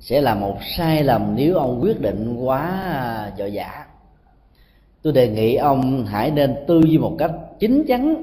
sẽ 0.00 0.20
là 0.20 0.34
một 0.34 0.56
sai 0.76 1.04
lầm 1.04 1.34
nếu 1.36 1.56
ông 1.56 1.80
quyết 1.82 2.00
định 2.00 2.36
quá 2.36 3.32
dội 3.38 3.52
dã 3.52 3.86
tôi 5.04 5.12
đề 5.12 5.28
nghị 5.28 5.54
ông 5.54 6.06
hãy 6.06 6.30
nên 6.30 6.54
tư 6.66 6.80
duy 6.86 6.98
một 6.98 7.16
cách 7.18 7.30
chính 7.60 7.84
chắn 7.88 8.22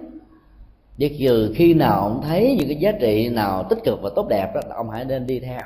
để 0.97 1.15
trừ 1.19 1.53
khi 1.55 1.73
nào 1.73 2.01
ông 2.01 2.21
thấy 2.21 2.55
những 2.59 2.67
cái 2.67 2.77
giá 2.77 2.91
trị 2.91 3.29
nào 3.29 3.63
tích 3.69 3.79
cực 3.83 4.01
và 4.01 4.09
tốt 4.15 4.27
đẹp 4.27 4.55
đó 4.55 4.61
ông 4.69 4.89
hãy 4.89 5.05
nên 5.05 5.27
đi 5.27 5.39
theo. 5.39 5.61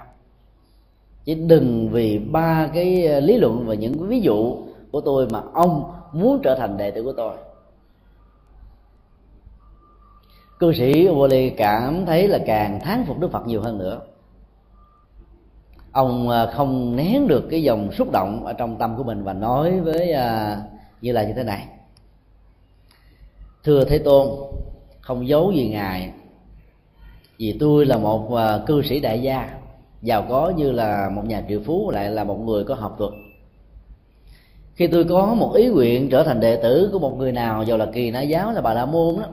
Chứ 1.26 1.36
đừng 1.48 1.90
vì 1.90 2.20
ba 2.20 2.70
cái 2.74 3.22
lý 3.22 3.38
luận 3.38 3.64
và 3.68 3.74
những 3.74 4.08
ví 4.08 4.20
dụ 4.20 4.58
của 4.96 5.02
tôi 5.02 5.28
mà 5.32 5.42
ông 5.54 5.92
muốn 6.12 6.40
trở 6.44 6.56
thành 6.56 6.78
đệ 6.78 6.92
tử 6.92 7.04
của 7.04 7.14
tôi. 7.14 7.36
Cư 10.60 10.74
sĩ 10.74 11.08
Wally 11.08 11.52
cảm 11.58 12.06
thấy 12.06 12.28
là 12.28 12.40
càng 12.46 12.80
thán 12.80 13.04
phục 13.08 13.20
Đức 13.20 13.32
Phật 13.32 13.48
nhiều 13.48 13.62
hơn 13.62 13.78
nữa. 13.78 14.02
Ông 15.92 16.30
à, 16.30 16.46
không 16.46 16.96
nén 16.96 17.28
được 17.28 17.48
cái 17.52 17.64
dòng 17.64 17.92
xúc 17.92 18.12
động 18.12 18.46
ở 18.46 18.54
trong 18.54 18.78
tâm 18.78 18.98
của 18.98 19.04
mình 19.04 19.24
và 19.24 19.34
nói 19.34 19.80
với 19.80 20.12
à, 20.12 20.58
như 21.02 21.12
là 21.12 21.24
như 21.24 21.34
thế 21.34 21.44
này. 21.44 21.68
Thưa 23.64 23.86
thế 23.86 23.98
tôn, 23.98 24.28
không 25.02 25.28
giấu 25.28 25.52
gì 25.52 25.70
ngài, 25.70 26.14
vì 27.38 27.58
tôi 27.60 27.86
là 27.86 27.98
một 27.98 28.36
à, 28.36 28.60
cư 28.66 28.82
sĩ 28.82 29.00
đại 29.00 29.22
gia, 29.22 29.58
giàu 30.02 30.26
có 30.30 30.54
như 30.58 30.72
là 30.72 31.10
một 31.10 31.26
nhà 31.26 31.44
triệu 31.50 31.60
phú, 31.66 31.92
lại 31.92 32.10
là 32.10 32.24
một 32.24 32.40
người 32.40 32.64
có 32.64 32.76
học 32.76 32.96
thuật 32.98 33.12
khi 34.76 34.88
tôi 34.88 35.04
có 35.04 35.34
một 35.34 35.54
ý 35.54 35.68
nguyện 35.68 36.10
trở 36.10 36.24
thành 36.24 36.40
đệ 36.40 36.56
tử 36.56 36.90
của 36.94 37.00
một 37.00 37.16
người 37.18 37.32
nào, 37.32 37.64
dù 37.64 37.78
là 37.78 37.86
kỳ 37.94 38.12
na 38.12 38.22
giáo 38.22 38.52
là 38.52 38.62
bà 38.62 38.74
la 38.74 38.86
môn 38.86 39.16
đó 39.16 39.28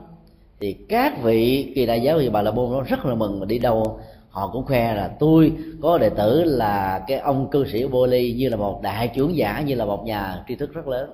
thì 0.59 0.73
các 0.89 1.23
vị 1.23 1.71
kỳ 1.75 1.85
đại 1.85 2.01
giáo 2.01 2.19
thì 2.19 2.29
bà 2.29 2.41
la 2.41 2.51
môn 2.51 2.71
nó 2.71 2.81
rất 2.81 3.05
là 3.05 3.15
mừng 3.15 3.39
mà 3.39 3.45
đi 3.45 3.59
đâu. 3.59 3.99
Họ 4.29 4.49
cũng 4.53 4.65
khoe 4.65 4.95
là 4.95 5.07
tôi 5.19 5.53
có 5.81 5.97
đệ 5.97 6.09
tử 6.09 6.43
là 6.43 7.03
cái 7.07 7.17
ông 7.17 7.49
cư 7.49 7.65
sĩ 7.67 7.87
bô 7.87 8.05
ly 8.05 8.33
như 8.33 8.49
là 8.49 8.57
một 8.57 8.81
đại 8.81 9.07
trưởng 9.07 9.35
giả, 9.35 9.61
như 9.61 9.75
là 9.75 9.85
một 9.85 10.03
nhà 10.05 10.43
tri 10.47 10.55
thức 10.55 10.73
rất 10.73 10.87
lớn. 10.87 11.09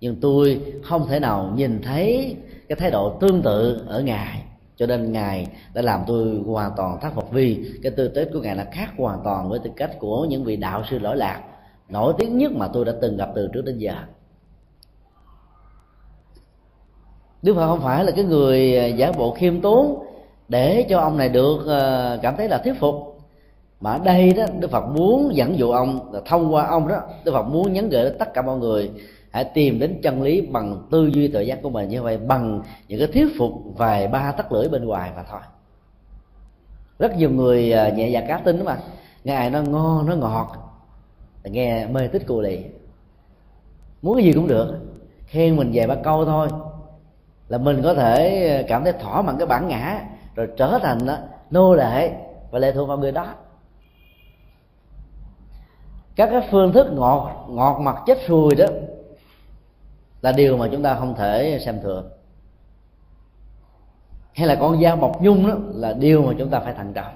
Nhưng 0.00 0.16
tôi 0.20 0.60
không 0.82 1.06
thể 1.06 1.20
nào 1.20 1.52
nhìn 1.56 1.82
thấy 1.82 2.36
cái 2.68 2.76
thái 2.76 2.90
độ 2.90 3.10
tương 3.20 3.42
tự 3.42 3.84
ở 3.86 4.00
ngài, 4.00 4.42
cho 4.76 4.86
nên 4.86 5.12
ngài 5.12 5.46
đã 5.74 5.82
làm 5.82 6.00
tôi 6.06 6.40
hoàn 6.46 6.70
toàn 6.76 7.00
thất 7.00 7.14
vọng 7.14 7.28
vì 7.30 7.58
cái 7.82 7.92
tư 7.92 8.08
tế 8.08 8.24
của 8.24 8.40
ngài 8.40 8.56
là 8.56 8.64
khác 8.72 8.90
hoàn 8.98 9.18
toàn 9.24 9.48
với 9.48 9.58
tư 9.58 9.70
cách 9.76 9.90
của 9.98 10.24
những 10.24 10.44
vị 10.44 10.56
đạo 10.56 10.82
sư 10.90 10.98
lỗi 10.98 11.16
lạc 11.16 11.42
nổi 11.92 12.14
tiếng 12.18 12.38
nhất 12.38 12.52
mà 12.52 12.68
tôi 12.68 12.84
đã 12.84 12.92
từng 13.00 13.16
gặp 13.16 13.30
từ 13.34 13.48
trước 13.52 13.64
đến 13.64 13.78
giờ. 13.78 13.94
Đức 17.42 17.54
Phật 17.54 17.66
không 17.66 17.80
phải 17.80 18.04
là 18.04 18.10
cái 18.10 18.24
người 18.24 18.78
à, 18.78 18.86
giả 18.86 19.12
bộ 19.12 19.34
khiêm 19.34 19.60
tốn 19.60 20.06
để 20.48 20.86
cho 20.88 21.00
ông 21.00 21.16
này 21.16 21.28
được 21.28 21.66
à, 21.68 22.16
cảm 22.22 22.36
thấy 22.36 22.48
là 22.48 22.58
thuyết 22.58 22.80
phục, 22.80 23.18
mà 23.80 23.92
ở 23.92 23.98
đây 23.98 24.32
đó, 24.32 24.44
Đức 24.60 24.70
Phật 24.70 24.86
muốn 24.86 25.36
dẫn 25.36 25.58
dụ 25.58 25.70
ông, 25.70 26.12
là 26.12 26.20
thông 26.26 26.54
qua 26.54 26.66
ông 26.66 26.88
đó, 26.88 27.00
Đức 27.24 27.32
Phật 27.32 27.42
muốn 27.42 27.72
nhắn 27.72 27.88
gửi 27.88 28.04
đến 28.04 28.16
tất 28.18 28.34
cả 28.34 28.42
mọi 28.42 28.58
người, 28.58 28.90
hãy 29.30 29.44
tìm 29.44 29.78
đến 29.78 30.00
chân 30.02 30.22
lý 30.22 30.40
bằng 30.40 30.86
tư 30.90 31.06
duy 31.06 31.28
tự 31.28 31.40
giác 31.40 31.62
của 31.62 31.70
mình 31.70 31.88
như 31.88 32.02
vậy, 32.02 32.18
bằng 32.18 32.62
những 32.88 32.98
cái 32.98 33.08
thuyết 33.08 33.38
phục 33.38 33.52
vài 33.76 34.08
ba 34.08 34.32
tắt 34.32 34.52
lưỡi 34.52 34.68
bên 34.68 34.84
ngoài 34.84 35.12
và 35.16 35.24
thôi. 35.30 35.40
Rất 36.98 37.16
nhiều 37.16 37.30
người 37.30 37.72
à, 37.72 37.88
nhẹ 37.88 38.08
dạ 38.08 38.20
cá 38.28 38.38
tính 38.38 38.64
mà. 38.64 38.78
Ngài 39.24 39.50
nó 39.50 39.62
ngon, 39.62 40.06
nó 40.06 40.14
ngọt 40.14 40.71
nghe 41.44 41.86
mê 41.86 42.08
tích 42.08 42.26
cù 42.26 42.40
lì 42.40 42.64
muốn 44.02 44.16
cái 44.16 44.24
gì 44.24 44.32
cũng 44.32 44.48
được 44.48 44.78
khen 45.26 45.56
mình 45.56 45.70
về 45.72 45.86
ba 45.86 45.94
câu 45.94 46.24
thôi. 46.24 46.48
Là 47.48 47.58
mình 47.58 47.80
có 47.82 47.94
thể 47.94 48.46
ờ, 48.56 48.64
cảm 48.68 48.84
thấy 48.84 48.92
thỏa 48.92 49.22
mãn 49.22 49.38
cái 49.38 49.46
bản 49.46 49.68
ngã 49.68 50.00
rồi 50.34 50.48
trở 50.56 50.78
thành 50.82 51.06
đó, 51.06 51.16
nô 51.50 51.74
lệ 51.74 52.12
và 52.50 52.58
lệ 52.58 52.72
thuộc 52.72 52.88
vào 52.88 52.98
người 52.98 53.12
đó. 53.12 53.34
Các 56.16 56.28
cái 56.32 56.48
phương 56.50 56.72
thức 56.72 56.86
ngọt 56.92 57.46
ngọt 57.48 57.78
mặt 57.80 57.96
chết 58.06 58.18
xuôi 58.26 58.54
đó 58.54 58.66
là 60.22 60.32
điều 60.32 60.56
mà 60.56 60.68
chúng 60.72 60.82
ta 60.82 60.94
không 60.94 61.14
thể 61.14 61.58
xem 61.64 61.80
thường. 61.82 62.10
Hay 64.34 64.46
là 64.46 64.54
con 64.54 64.82
dao 64.82 64.96
bọc 64.96 65.22
nhung 65.22 65.48
đó 65.48 65.54
là 65.74 65.92
điều 65.92 66.22
mà 66.22 66.32
chúng 66.38 66.50
ta 66.50 66.60
phải 66.60 66.74
thận 66.74 66.92
trọng 66.92 67.14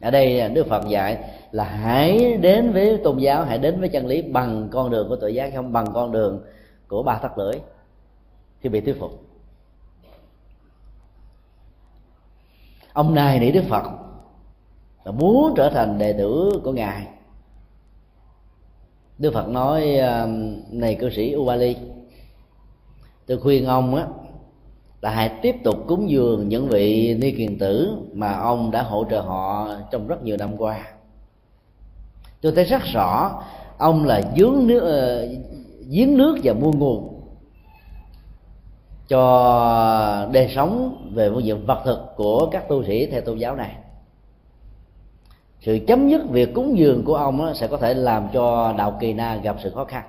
ở 0.00 0.10
đây 0.10 0.48
đức 0.48 0.66
phật 0.66 0.88
dạy 0.88 1.18
là 1.50 1.64
hãy 1.64 2.36
đến 2.36 2.72
với 2.72 3.00
tôn 3.04 3.18
giáo, 3.18 3.44
hãy 3.44 3.58
đến 3.58 3.80
với 3.80 3.88
chân 3.88 4.06
lý 4.06 4.22
bằng 4.22 4.68
con 4.72 4.90
đường 4.90 5.08
của 5.08 5.16
tự 5.16 5.28
giác, 5.28 5.52
không 5.54 5.72
bằng 5.72 5.86
con 5.94 6.12
đường 6.12 6.44
của 6.88 7.02
ba 7.02 7.18
tắc 7.18 7.38
lưỡi 7.38 7.54
khi 8.60 8.68
bị 8.68 8.80
thuyết 8.80 8.96
phục. 9.00 9.22
Ông 12.92 13.14
này 13.14 13.40
nỉ 13.40 13.50
đức 13.50 13.64
phật 13.68 13.82
là 15.04 15.12
muốn 15.12 15.54
trở 15.56 15.70
thành 15.70 15.98
đệ 15.98 16.12
tử 16.12 16.60
của 16.64 16.72
ngài. 16.72 17.06
Đức 19.18 19.34
phật 19.34 19.48
nói 19.48 19.96
à, 19.96 20.26
này 20.70 20.94
cư 20.94 21.10
sĩ 21.10 21.36
ubali 21.36 21.76
tôi 23.26 23.40
khuyên 23.40 23.66
ông 23.66 23.94
á 23.94 24.06
là 25.00 25.10
hãy 25.10 25.28
tiếp 25.42 25.56
tục 25.64 25.76
cúng 25.86 26.10
dường 26.10 26.48
những 26.48 26.68
vị 26.68 27.14
ni 27.14 27.30
kiền 27.30 27.58
tử 27.58 27.96
mà 28.12 28.32
ông 28.32 28.70
đã 28.70 28.82
hỗ 28.82 29.04
trợ 29.10 29.20
họ 29.20 29.68
trong 29.90 30.06
rất 30.06 30.22
nhiều 30.22 30.36
năm 30.36 30.56
qua 30.58 30.80
tôi 32.40 32.52
thấy 32.52 32.64
rất 32.64 32.82
rõ, 32.92 33.42
ông 33.78 34.04
là 34.04 34.22
dướng 34.36 34.66
nước 34.66 34.80
ờ, 34.80 35.28
giếng 35.90 36.16
nước 36.16 36.38
và 36.42 36.52
mua 36.52 36.72
nguồn 36.72 37.20
cho 39.08 40.28
đời 40.32 40.52
sống 40.54 40.96
về 41.14 41.30
phương 41.30 41.44
diện 41.44 41.66
vật 41.66 41.82
thực 41.84 42.00
của 42.16 42.48
các 42.52 42.68
tu 42.68 42.84
sĩ 42.84 43.06
theo 43.06 43.20
tôn 43.20 43.38
giáo 43.38 43.56
này 43.56 43.76
sự 45.60 45.78
chấm 45.86 46.08
dứt 46.08 46.22
việc 46.30 46.54
cúng 46.54 46.78
dường 46.78 47.04
của 47.04 47.14
ông 47.14 47.54
sẽ 47.54 47.66
có 47.66 47.76
thể 47.76 47.94
làm 47.94 48.28
cho 48.32 48.74
đạo 48.78 48.96
kỳ 49.00 49.12
na 49.12 49.36
gặp 49.36 49.56
sự 49.62 49.70
khó 49.70 49.84
khăn 49.84 50.04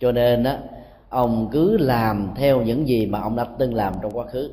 cho 0.00 0.12
nên 0.12 0.42
đó 0.42 0.54
ông 1.12 1.48
cứ 1.52 1.76
làm 1.76 2.30
theo 2.36 2.62
những 2.62 2.88
gì 2.88 3.06
mà 3.06 3.20
ông 3.20 3.36
đã 3.36 3.46
từng 3.58 3.74
làm 3.74 3.94
trong 4.02 4.12
quá 4.12 4.26
khứ. 4.26 4.50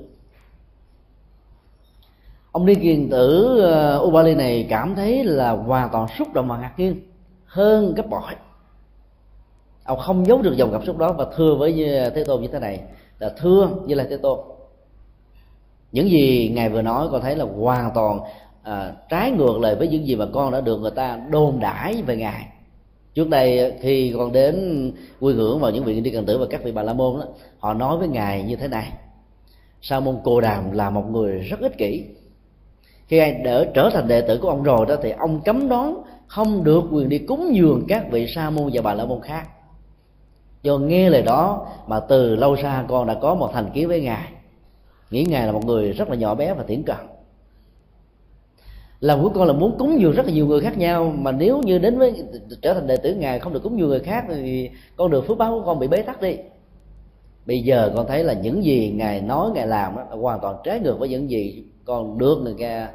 Ông 2.51 2.66
đi 2.66 2.76
kiền 2.76 3.10
tử 3.10 3.60
ờ, 3.62 4.01
Ubali 4.03 4.36
này 4.36 4.68
cảm 4.70 4.95
thấy 4.95 5.24
là 5.24 5.51
hoàn 5.51 5.89
toàn 5.91 6.07
xúc 6.18 6.34
động 6.34 6.47
và 6.47 6.57
ngạc 6.57 6.74
nhiên 6.78 6.99
hơn 7.45 7.93
gấp 7.95 8.10
bội. 8.10 8.36
Ông 9.84 9.99
không 9.99 10.26
giấu 10.26 10.41
được 10.41 10.57
dòng 10.57 10.72
cảm 10.72 10.86
xúc 10.86 10.97
đó 10.97 11.14
và 11.14 11.26
thưa 11.36 11.55
với 11.55 11.74
thế 12.16 12.24
tôn 12.24 12.41
như 12.41 12.47
thế 12.47 12.60
này 12.60 12.82
là 13.20 13.30
thưa 13.38 13.70
như 13.86 13.95
là 13.95 14.05
thế 14.10 14.18
tôn. 14.18 14.39
Những 15.91 16.10
gì 16.10 16.51
ngài 16.55 16.70
vừa 16.70 16.82
nói 16.82 17.07
con 17.12 17.22
thấy 17.22 17.36
là 17.36 17.45
hoàn 17.45 17.91
toàn 17.95 18.20
à, 18.64 18.93
trái 19.10 19.32
ngược 19.32 19.60
lại 19.60 19.76
với 19.76 19.88
những 19.88 20.07
gì 20.07 20.16
mà 20.16 20.26
con 20.34 20.51
đã 20.51 20.62
được 20.62 20.78
người 20.78 20.91
ta 20.91 21.20
đồn 21.30 21.60
đãi 21.60 22.01
về 22.01 22.16
ngài 22.16 22.47
trước 23.20 23.30
đây 23.30 23.74
khi 23.82 24.14
con 24.18 24.32
đến 24.32 24.92
quy 25.20 25.34
ngưỡng 25.34 25.60
vào 25.60 25.72
những 25.72 25.84
vị 25.84 26.02
đi 26.02 26.12
cần 26.12 26.26
tử 26.26 26.38
và 26.38 26.46
các 26.50 26.64
vị 26.64 26.72
bà 26.72 26.84
la 26.84 26.94
môn 26.94 27.20
đó, 27.20 27.26
họ 27.60 27.74
nói 27.74 27.98
với 27.98 28.08
ngài 28.08 28.44
như 28.44 28.56
thế 28.56 28.68
này, 28.68 28.92
sa 29.82 30.00
môn 30.00 30.18
cồ 30.24 30.42
đàm 30.42 30.72
là 30.72 30.90
một 30.90 31.12
người 31.12 31.40
rất 31.40 31.60
ích 31.60 31.78
kỷ. 31.78 32.04
Khi 33.08 33.18
ai 33.18 33.34
đỡ 33.34 33.66
trở 33.74 33.90
thành 33.94 34.08
đệ 34.08 34.22
tử 34.22 34.38
của 34.42 34.50
ông 34.50 34.64
rồi 34.64 34.86
đó, 34.86 34.96
thì 35.04 35.12
ông 35.12 35.42
cấm 35.46 35.70
đoán 35.70 36.02
không 36.28 36.64
được 36.64 36.84
quyền 36.92 37.10
đi 37.10 37.18
cúng 37.18 37.56
dường 37.56 37.86
các 37.88 38.12
vị 38.12 38.28
sa 38.28 38.50
môn 38.50 38.70
và 38.74 38.82
bà 38.82 38.94
la 38.94 39.06
môn 39.06 39.22
khác. 39.22 39.48
Do 40.64 40.78
nghe 40.78 41.10
lời 41.10 41.22
đó 41.22 41.68
mà 41.88 42.00
từ 42.00 42.36
lâu 42.36 42.56
xa 42.58 42.86
con 42.88 43.08
đã 43.08 43.14
có 43.14 43.36
một 43.36 43.50
thành 43.54 43.70
kiến 43.74 43.88
với 43.88 44.02
ngài. 44.02 44.26
Nghĩ 45.12 45.26
ngài 45.30 45.46
là 45.46 45.52
một 45.52 45.66
người 45.66 45.91
rất 45.91 46.10
là 46.10 46.16
nhỏ 46.16 46.36
bé 46.36 46.54
và 46.54 46.64
tiễn 46.64 46.84
cận 46.84 46.98
lòng 49.00 49.24
của 49.24 49.30
con 49.30 49.48
là 49.48 49.54
muốn 49.54 49.76
cúng 49.80 50.02
dường 50.02 50.12
rất 50.12 50.26
là 50.26 50.32
nhiều 50.32 50.48
người 50.48 50.62
khác 50.62 50.78
nhau. 50.78 51.14
Mà 51.18 51.32
nếu 51.32 51.62
như 51.62 51.80
đến 51.80 51.98
với 51.98 52.24
trở 52.62 52.74
thành 52.74 52.88
đệ 52.88 52.98
tử 52.98 53.16
ngài 53.16 53.40
không 53.40 53.54
được 53.54 53.64
cúng 53.64 53.80
dường 53.80 53.90
người 53.90 54.00
khác 54.00 54.26
thì 54.28 54.70
con 54.96 55.12
được 55.12 55.28
phước 55.28 55.38
báo 55.38 55.60
của 55.60 55.66
con 55.66 55.80
bị 55.80 55.88
bế 55.88 56.02
tắc 56.02 56.22
đi. 56.22 56.38
Bây 57.46 57.62
giờ 57.62 57.92
con 57.96 58.08
thấy 58.08 58.24
là 58.24 58.34
những 58.34 58.64
gì 58.64 58.92
ngài 58.96 59.22
nói 59.22 59.52
ngài 59.54 59.68
làm 59.68 59.96
đó, 59.96 60.04
là 60.10 60.16
hoàn 60.16 60.40
toàn 60.40 60.56
trái 60.64 60.80
ngược 60.80 61.00
với 61.00 61.10
những 61.10 61.30
gì 61.30 61.64
con 61.86 62.18
được 62.18 62.40
người 62.44 62.54
nghe 62.54 62.88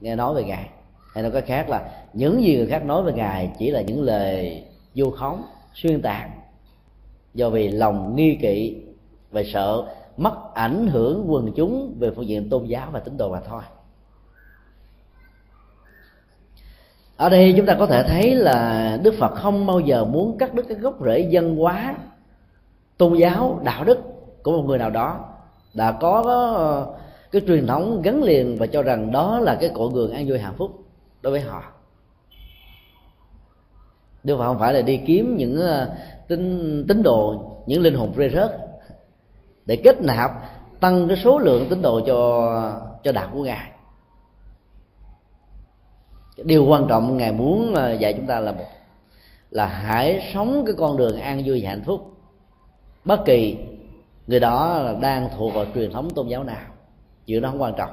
nghe 0.00 0.16
nói 0.16 0.34
về 0.34 0.44
ngài. 0.44 0.68
Hay 1.14 1.22
nói 1.22 1.32
cách 1.32 1.44
khác 1.46 1.68
là 1.68 1.90
những 2.12 2.42
gì 2.42 2.56
người 2.56 2.66
khác 2.66 2.84
nói 2.84 3.02
về 3.02 3.12
ngài 3.12 3.50
chỉ 3.58 3.70
là 3.70 3.80
những 3.80 4.02
lời 4.02 4.64
vô 4.94 5.10
khống 5.10 5.42
xuyên 5.74 6.02
tạc. 6.02 6.30
Do 7.34 7.50
vì 7.50 7.68
lòng 7.68 8.16
nghi 8.16 8.38
kỵ 8.42 8.76
và 9.30 9.42
sợ 9.52 9.86
mất 10.16 10.54
ảnh 10.54 10.86
hưởng 10.86 11.24
quần 11.28 11.52
chúng 11.56 11.94
về 11.98 12.10
phương 12.10 12.28
diện 12.28 12.48
tôn 12.50 12.64
giáo 12.64 12.88
và 12.92 13.00
tín 13.00 13.16
đồ 13.16 13.32
mà 13.32 13.40
thôi. 13.40 13.62
Ở 17.16 17.28
đây 17.28 17.54
chúng 17.56 17.66
ta 17.66 17.76
có 17.78 17.86
thể 17.86 18.02
thấy 18.02 18.34
là 18.34 18.98
đức 19.02 19.14
phật 19.18 19.34
không 19.34 19.66
bao 19.66 19.80
giờ 19.80 20.04
muốn 20.04 20.38
cắt 20.38 20.54
đứt 20.54 20.66
cái 20.68 20.78
gốc 20.78 20.94
rễ 21.04 21.20
dân 21.20 21.56
hóa, 21.56 21.94
tôn 22.96 23.14
giáo, 23.14 23.60
đạo 23.64 23.84
đức 23.84 23.98
của 24.42 24.52
một 24.52 24.62
người 24.66 24.78
nào 24.78 24.90
đó. 24.90 25.20
Đã 25.74 25.92
có 25.92 26.22
ờ, 26.56 26.94
cái 27.32 27.42
truyền 27.46 27.66
thống 27.66 28.02
gắn 28.02 28.22
liền 28.22 28.56
và 28.58 28.66
cho 28.66 28.82
rằng 28.82 29.12
đó 29.12 29.38
là 29.38 29.54
cái 29.60 29.70
cội 29.74 29.90
nguồn 29.90 30.10
an 30.10 30.28
vui 30.28 30.38
hạnh 30.38 30.54
phúc 30.56 30.70
đối 31.22 31.30
với 31.30 31.40
họ. 31.40 31.62
Đức 34.24 34.36
Phật 34.38 34.44
không 34.44 34.58
phải 34.58 34.74
là 34.74 34.80
đi 34.80 35.00
kiếm 35.06 35.36
những 35.36 35.60
ờ, 35.60 35.90
tín 36.28 36.84
tín 36.88 37.02
đồ, 37.02 37.44
những 37.66 37.82
linh 37.82 37.94
hồn 37.94 38.12
rơi 38.16 38.30
rớt 38.30 38.56
để 39.66 39.76
kết 39.76 40.02
nạp, 40.02 40.30
tăng 40.80 41.08
cái 41.08 41.16
số 41.16 41.38
lượng 41.38 41.66
tín 41.70 41.82
đồ 41.82 42.00
cho 42.06 42.50
cho 43.04 43.12
đạo 43.12 43.28
của 43.32 43.42
ngài 43.42 43.70
điều 46.44 46.64
quan 46.64 46.86
trọng 46.88 47.16
ngài 47.16 47.32
muốn 47.32 47.74
ờ, 47.74 47.92
dạy 47.92 48.12
chúng 48.12 48.26
ta 48.26 48.40
là 48.40 48.52
một, 48.52 48.64
là 49.50 49.66
hãy 49.66 50.30
sống 50.34 50.62
cái 50.66 50.74
con 50.78 50.96
đường 50.96 51.20
an 51.20 51.42
vui 51.46 51.60
và 51.62 51.70
hạnh 51.70 51.82
phúc. 51.86 52.10
Bất 53.04 53.24
kỳ 53.24 53.56
người 54.26 54.40
đó 54.40 54.78
là 54.78 54.94
đang 55.00 55.28
thuộc 55.36 55.54
vào 55.54 55.66
truyền 55.74 55.92
thống 55.92 56.10
tôn 56.10 56.28
giáo 56.28 56.44
nào 56.44 56.66
chuyện 57.26 57.42
đó 57.42 57.48
không 57.50 57.62
quan 57.62 57.74
trọng. 57.76 57.90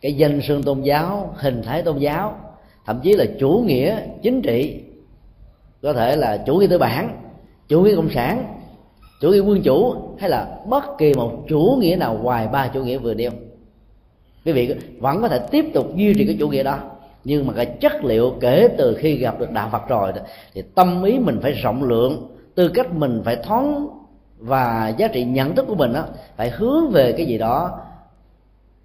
Cái 0.00 0.14
danh 0.14 0.40
xưng 0.42 0.62
tôn 0.62 0.82
giáo, 0.82 1.34
hình 1.36 1.62
thái 1.62 1.82
tôn 1.82 1.98
giáo, 1.98 2.36
thậm 2.86 3.00
chí 3.02 3.12
là 3.12 3.24
chủ 3.40 3.64
nghĩa 3.66 3.96
chính 4.22 4.42
trị, 4.42 4.80
có 5.82 5.92
thể 5.92 6.16
là 6.16 6.42
chủ 6.46 6.56
nghĩa 6.56 6.66
tư 6.66 6.78
bản, 6.78 7.20
chủ 7.68 7.82
nghĩa 7.82 7.96
cộng 7.96 8.10
sản, 8.10 8.44
chủ 9.20 9.30
nghĩa 9.30 9.40
quân 9.40 9.62
chủ, 9.62 9.94
hay 10.18 10.30
là 10.30 10.58
bất 10.66 10.84
kỳ 10.98 11.14
một 11.14 11.44
chủ 11.48 11.78
nghĩa 11.80 11.96
nào, 11.96 12.18
ngoài 12.22 12.48
ba 12.48 12.68
chủ 12.74 12.84
nghĩa 12.84 12.98
vừa 12.98 13.14
nêu. 13.14 13.30
Quý 14.44 14.52
vị 14.52 14.74
vẫn 14.98 15.22
có 15.22 15.28
thể 15.28 15.40
tiếp 15.50 15.64
tục 15.74 15.96
duy 15.96 16.14
trì 16.14 16.26
cái 16.26 16.36
chủ 16.38 16.48
nghĩa 16.48 16.62
đó 16.62 16.78
nhưng 17.24 17.46
mà 17.46 17.52
cái 17.52 17.66
chất 17.66 18.04
liệu 18.04 18.34
kể 18.40 18.68
từ 18.78 18.96
khi 18.98 19.16
gặp 19.16 19.38
được 19.38 19.50
đạo 19.50 19.68
Phật 19.72 19.88
rồi 19.88 20.12
thì 20.54 20.62
tâm 20.74 21.04
ý 21.04 21.18
mình 21.18 21.38
phải 21.42 21.52
rộng 21.52 21.82
lượng 21.82 22.36
tư 22.54 22.70
cách 22.74 22.92
mình 22.92 23.22
phải 23.24 23.36
thoáng 23.36 23.88
và 24.38 24.88
giá 24.88 25.08
trị 25.08 25.24
nhận 25.24 25.54
thức 25.54 25.64
của 25.68 25.74
mình 25.74 25.92
đó, 25.92 26.04
phải 26.36 26.50
hướng 26.50 26.90
về 26.90 27.12
cái 27.16 27.26
gì 27.26 27.38
đó 27.38 27.80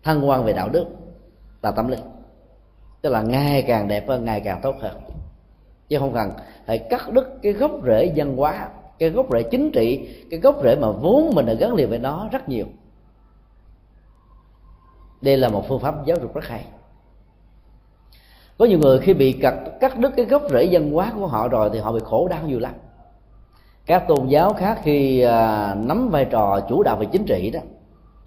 thăng 0.03 0.29
quan 0.29 0.43
về 0.43 0.53
đạo 0.53 0.69
đức 0.69 0.85
là 1.61 1.71
tâm 1.71 1.87
linh. 1.87 1.99
Tức 3.01 3.09
là 3.09 3.21
ngày 3.21 3.61
càng 3.61 3.87
đẹp 3.87 4.07
hơn 4.07 4.25
ngày 4.25 4.41
càng 4.45 4.59
tốt 4.61 4.75
hơn. 4.81 4.97
Chứ 5.87 5.99
không 5.99 6.13
cần 6.13 6.31
phải 6.65 6.77
cắt 6.77 7.11
đứt 7.11 7.29
cái 7.41 7.53
gốc 7.53 7.71
rễ 7.85 8.13
văn 8.15 8.37
hóa 8.37 8.69
cái 8.99 9.09
gốc 9.09 9.25
rễ 9.31 9.43
chính 9.43 9.71
trị 9.71 10.09
cái 10.31 10.39
gốc 10.39 10.55
rễ 10.63 10.75
mà 10.75 10.91
vốn 10.91 11.31
mình 11.35 11.45
đã 11.45 11.53
gắn 11.53 11.73
liền 11.73 11.89
với 11.89 11.99
nó 11.99 12.29
rất 12.31 12.49
nhiều. 12.49 12.65
Đây 15.21 15.37
là 15.37 15.49
một 15.49 15.65
phương 15.67 15.79
pháp 15.79 16.05
giáo 16.05 16.17
dục 16.21 16.35
rất 16.35 16.45
hay 16.45 16.65
có 18.57 18.65
nhiều 18.65 18.79
người 18.79 18.99
khi 18.99 19.13
bị 19.13 19.31
cắt 19.31 19.55
cắt 19.79 19.99
đứt 19.99 20.13
cái 20.15 20.25
gốc 20.25 20.41
rễ 20.49 20.67
văn 20.71 20.91
hóa 20.91 21.11
của 21.19 21.27
họ 21.27 21.47
rồi 21.47 21.69
thì 21.73 21.79
họ 21.79 21.91
bị 21.91 21.99
khổ 22.03 22.27
đau 22.27 22.43
nhiều 22.47 22.59
lắm. 22.59 22.73
Các 23.85 24.07
tôn 24.07 24.27
giáo 24.27 24.53
khác 24.53 24.79
khi 24.83 25.21
à, 25.21 25.75
nắm 25.75 26.09
vai 26.09 26.25
trò 26.25 26.59
chủ 26.69 26.83
đạo 26.83 26.95
về 26.95 27.05
chính 27.11 27.25
trị 27.25 27.49
đó 27.49 27.59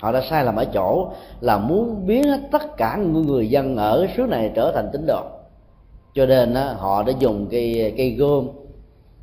họ 0.00 0.12
đã 0.12 0.22
sai 0.30 0.44
lầm 0.44 0.56
ở 0.56 0.64
chỗ 0.64 1.12
là 1.40 1.58
muốn 1.58 2.06
biến 2.06 2.24
tất 2.52 2.76
cả 2.76 2.96
người 2.96 3.50
dân 3.50 3.76
ở 3.76 4.06
xứ 4.16 4.22
này 4.22 4.52
trở 4.54 4.72
thành 4.74 4.88
tín 4.92 5.06
đồ. 5.06 5.22
Cho 6.14 6.26
nên 6.26 6.54
đó, 6.54 6.72
họ 6.78 7.02
đã 7.02 7.12
dùng 7.18 7.46
cây 7.50 7.94
cây 7.96 8.10
gươm 8.10 8.48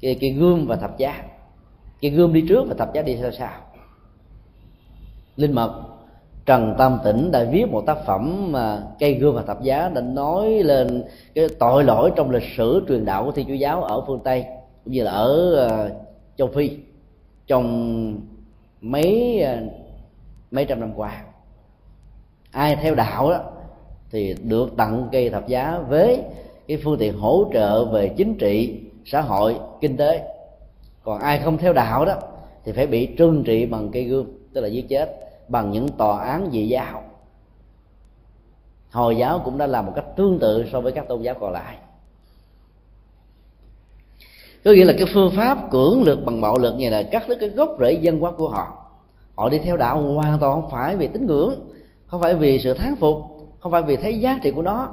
cây, 0.02 0.18
cây 0.22 0.30
gươm 0.30 0.68
và 0.68 0.76
thập 0.76 0.98
giá. 0.98 1.24
Cây 2.02 2.12
gươm 2.12 2.34
đi 2.34 2.46
trước 2.50 2.66
và 2.68 2.76
thập 2.78 2.94
giá 2.94 3.02
đi 3.02 3.16
theo 3.16 3.32
sau. 3.32 3.52
Linh 5.36 5.54
mật 5.54 5.82
trần 6.48 6.76
tam 6.78 7.00
tĩnh 7.04 7.32
đã 7.32 7.44
viết 7.44 7.66
một 7.72 7.86
tác 7.86 8.06
phẩm 8.06 8.52
mà 8.52 8.84
cây 9.00 9.14
gươm 9.14 9.36
và 9.36 9.42
thập 9.42 9.62
giá 9.62 9.90
đã 9.90 10.02
nói 10.02 10.50
lên 10.50 11.04
cái 11.36 11.48
tội 11.60 11.84
lỗi 11.84 12.12
trong 12.16 12.32
lịch 12.32 12.50
sử 12.58 12.86
truyền 12.88 13.06
đạo 13.06 13.26
của 13.26 13.32
thiên 13.32 13.48
chúa 13.48 13.54
giáo 13.54 13.84
ở 13.84 14.04
phương 14.08 14.20
tây, 14.24 14.46
cũng 14.84 14.94
như 14.94 15.04
là 15.04 15.12
ở 15.12 15.56
ờ, 15.56 15.90
châu 16.38 16.48
phi 16.48 16.72
trong 17.48 18.22
mấy 18.82 19.42
ờ, 19.42 19.58
mấy 20.52 20.66
trăm 20.66 20.80
năm 20.80 20.92
qua. 20.96 21.24
Ai 22.52 22.76
theo 22.76 22.96
đạo 22.96 23.32
đó 23.32 23.40
thì 24.12 24.36
được 24.44 24.78
tặng 24.78 25.08
cây 25.12 25.30
thập 25.30 25.48
giá 25.48 25.80
với 25.90 26.22
cái 26.68 26.78
phương 26.84 26.98
tiện 26.98 27.18
hỗ 27.18 27.46
trợ 27.54 27.86
về 27.86 28.08
chính 28.18 28.38
trị, 28.38 28.80
xã 29.06 29.22
hội, 29.22 29.56
kinh 29.82 29.98
tế. 29.98 30.24
Còn 31.04 31.20
ai 31.20 31.40
không 31.40 31.58
theo 31.58 31.74
đạo 31.74 32.06
đó 32.06 32.14
thì 32.66 32.72
phải 32.72 32.88
bị 32.88 33.06
trừng 33.06 33.44
trị 33.44 33.66
bằng 33.66 33.90
cây 33.94 34.04
gươm, 34.04 34.26
tức 34.54 34.62
là 34.62 34.68
giết 34.68 34.90
chết 34.90 35.27
bằng 35.48 35.72
những 35.72 35.88
tòa 35.90 36.24
án 36.24 36.50
dị 36.52 36.68
giáo. 36.68 37.04
Hồi 38.92 39.18
giáo 39.18 39.42
cũng 39.46 39.58
đã 39.58 39.68
làm 39.68 39.86
một 39.86 39.92
cách 39.96 40.06
tương 40.16 40.40
tự 40.40 40.66
so 40.72 40.82
với 40.82 40.92
các 40.92 41.08
tôn 41.08 41.22
giáo 41.22 41.36
còn 41.40 41.52
lại. 41.52 41.78
Có 44.66 44.72
nghĩa 44.72 44.86
là 44.86 44.94
cái 44.98 45.08
phương 45.14 45.32
pháp 45.36 45.72
cưỡng 45.72 46.04
lực 46.04 46.26
bằng 46.26 46.42
bạo 46.42 46.58
lực 46.58 46.76
như 46.78 46.90
là 46.90 47.04
cắt 47.04 47.30
đứt 47.30 47.38
cái 47.40 47.50
gốc 47.50 47.78
rễ 47.80 47.94
dân 47.94 48.20
hóa 48.20 48.32
của 48.32 48.50
họ. 48.50 48.86
Họ 49.36 49.50
đi 49.50 49.60
theo 49.60 49.78
đạo 49.78 50.02
hoàn 50.02 50.40
toàn 50.40 50.62
không 50.62 50.72
phải 50.72 50.96
vì 50.96 51.08
tín 51.08 51.26
ngưỡng, 51.26 51.54
không 52.08 52.22
phải 52.22 52.36
vì 52.36 52.60
sự 52.60 52.74
thán 52.74 52.96
phục, 52.96 53.18
không 53.60 53.72
phải 53.72 53.82
vì 53.82 53.96
thấy 53.96 54.20
giá 54.20 54.40
trị 54.44 54.52
của 54.52 54.62
nó, 54.62 54.90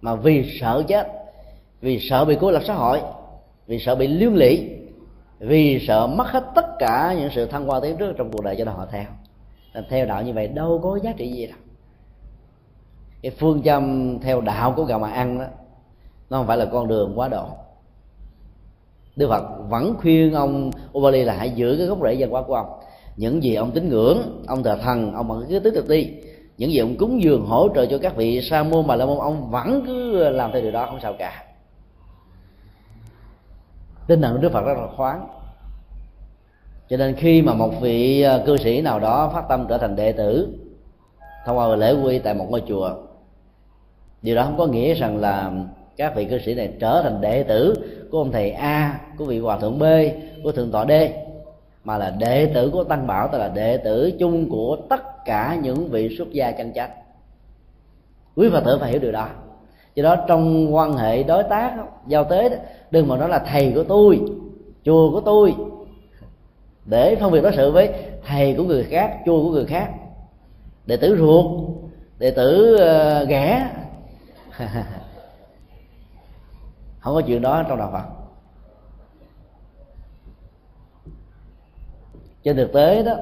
mà 0.00 0.14
vì 0.14 0.58
sợ 0.60 0.82
chết, 0.88 1.08
vì 1.80 2.08
sợ 2.10 2.24
bị 2.24 2.36
cô 2.40 2.50
lập 2.50 2.62
xã 2.66 2.74
hội, 2.74 3.00
vì 3.66 3.78
sợ 3.78 3.94
bị 3.94 4.06
liên 4.06 4.36
lụy, 4.36 4.70
vì 5.38 5.84
sợ 5.88 6.06
mất 6.06 6.26
hết 6.26 6.44
tất 6.54 6.66
cả 6.78 7.14
những 7.18 7.30
sự 7.34 7.46
thăng 7.46 7.66
hoa 7.66 7.80
tiến 7.80 7.96
trước 7.96 8.12
trong 8.16 8.30
cuộc 8.32 8.44
đời 8.44 8.56
cho 8.58 8.64
nên 8.64 8.74
họ 8.74 8.86
theo 8.90 9.04
theo 9.88 10.06
đạo 10.06 10.22
như 10.22 10.32
vậy, 10.32 10.48
đâu 10.48 10.80
có 10.82 10.98
giá 11.02 11.12
trị 11.12 11.32
gì 11.32 11.46
đâu. 11.46 11.56
Cái 13.22 13.32
phương 13.38 13.62
châm 13.62 14.18
theo 14.20 14.40
đạo 14.40 14.72
của 14.76 14.84
gạo 14.84 14.98
mà 14.98 15.10
ăn 15.10 15.38
đó, 15.38 15.44
nó 16.30 16.38
không 16.38 16.46
phải 16.46 16.56
là 16.56 16.64
con 16.64 16.88
đường 16.88 17.18
quá 17.18 17.28
độ. 17.28 17.46
Đức 19.16 19.28
Phật 19.28 19.44
vẫn 19.68 19.94
khuyên 20.00 20.34
ông 20.34 20.70
Ubali 20.98 21.24
là 21.24 21.36
hãy 21.36 21.50
giữ 21.50 21.76
cái 21.78 21.86
gốc 21.86 21.98
rễ 22.02 22.16
văn 22.18 22.30
hóa 22.30 22.42
của 22.42 22.54
ông. 22.54 22.80
Những 23.16 23.42
gì 23.42 23.54
ông 23.54 23.70
tín 23.70 23.88
ngưỡng, 23.88 24.44
ông 24.46 24.62
thờ 24.62 24.78
thần, 24.82 25.14
ông 25.14 25.28
vẫn 25.28 25.46
cứ 25.48 25.58
tứ 25.58 25.70
thực 25.70 25.88
đi 25.88 26.10
những 26.58 26.72
gì 26.72 26.78
ông 26.78 26.96
cúng 26.96 27.22
dường 27.22 27.46
hỗ 27.46 27.68
trợ 27.74 27.86
cho 27.86 27.98
các 27.98 28.16
vị 28.16 28.40
sa 28.42 28.62
môn 28.62 28.86
mà 28.86 28.96
la 28.96 29.06
môn, 29.06 29.18
ông 29.18 29.50
vẫn 29.50 29.82
cứ 29.86 30.28
làm 30.28 30.52
theo 30.52 30.62
điều 30.62 30.70
đó, 30.70 30.86
không 30.86 31.00
sao 31.02 31.14
cả. 31.18 31.44
Tinh 34.06 34.22
thần 34.22 34.40
đức 34.40 34.52
phật 34.52 34.64
rất 34.64 34.74
là 34.76 34.86
khoáng 34.96 35.28
cho 36.88 36.96
nên 36.96 37.14
khi 37.14 37.42
mà 37.42 37.54
một 37.54 37.70
vị 37.80 38.22
ờ, 38.22 38.42
cư 38.46 38.56
sĩ 38.56 38.80
nào 38.80 39.00
đó 39.00 39.30
phát 39.34 39.44
tâm 39.48 39.66
trở 39.68 39.78
thành 39.78 39.96
đệ 39.96 40.12
tử 40.12 40.48
thông 41.46 41.58
qua 41.58 41.76
lễ 41.76 41.92
quy 41.92 42.18
tại 42.18 42.34
một 42.34 42.46
ngôi 42.50 42.62
chùa 42.68 42.94
điều 44.22 44.36
đó 44.36 44.44
không 44.44 44.58
có 44.58 44.66
nghĩa 44.66 44.94
rằng 44.94 45.20
là 45.20 45.52
các 45.96 46.16
vị 46.16 46.24
cư 46.24 46.38
sĩ 46.38 46.54
này 46.54 46.72
trở 46.80 47.02
thành 47.02 47.20
đệ 47.20 47.42
tử 47.42 47.74
của 48.10 48.18
ông 48.18 48.32
thầy 48.32 48.50
a 48.50 49.00
của 49.18 49.24
vị 49.24 49.38
hòa 49.38 49.58
thượng 49.58 49.78
b 49.78 49.82
của 50.44 50.52
thượng 50.52 50.70
tọa 50.70 50.86
d 50.86 50.92
mà 51.84 51.98
là 51.98 52.10
đệ 52.10 52.46
tử 52.46 52.70
của 52.70 52.84
tăng 52.84 53.06
bảo 53.06 53.28
tức 53.32 53.38
là 53.38 53.48
đệ 53.48 53.76
tử 53.76 54.12
chung 54.18 54.50
của 54.50 54.76
tất 54.88 55.24
cả 55.24 55.58
những 55.62 55.88
vị 55.88 56.16
xuất 56.18 56.32
gia 56.32 56.50
chân 56.50 56.72
chánh 56.74 56.90
quý 58.36 58.48
phật 58.52 58.64
tử 58.64 58.78
phải 58.80 58.90
hiểu 58.90 59.00
điều 59.00 59.12
đó. 59.12 59.28
Do 59.94 60.02
đó 60.02 60.16
trong 60.28 60.74
quan 60.74 60.92
hệ 60.92 61.22
đối 61.22 61.42
tác 61.42 61.76
giao 62.06 62.24
tế 62.24 62.48
đó, 62.48 62.56
đừng 62.90 63.08
mà 63.08 63.16
nói 63.16 63.28
là 63.28 63.38
thầy 63.38 63.72
của 63.74 63.84
tôi 63.84 64.20
chùa 64.84 65.10
của 65.10 65.20
tôi 65.20 65.54
để 66.84 67.16
phân 67.16 67.32
biệt 67.32 67.40
đối 67.40 67.56
xử 67.56 67.70
với 67.70 67.92
thầy 68.26 68.54
của 68.56 68.64
người 68.64 68.84
khác 68.84 69.18
chùa 69.26 69.42
của 69.42 69.50
người 69.50 69.66
khác. 69.66 69.90
Đệ 70.86 70.96
tử 70.96 71.16
ruột 71.18 71.46
đệ 72.18 72.30
tử 72.30 72.76
ờ, 72.76 73.20
uh, 73.22 73.28
ghẻ 73.28 73.70
không 76.98 77.14
có 77.14 77.22
chuyện 77.26 77.42
đó 77.42 77.62
trong 77.68 77.78
đạo 77.78 77.90
phật. 77.92 78.04
Trên 82.44 82.56
thực 82.56 82.72
tế 82.72 83.02
đó 83.02 83.16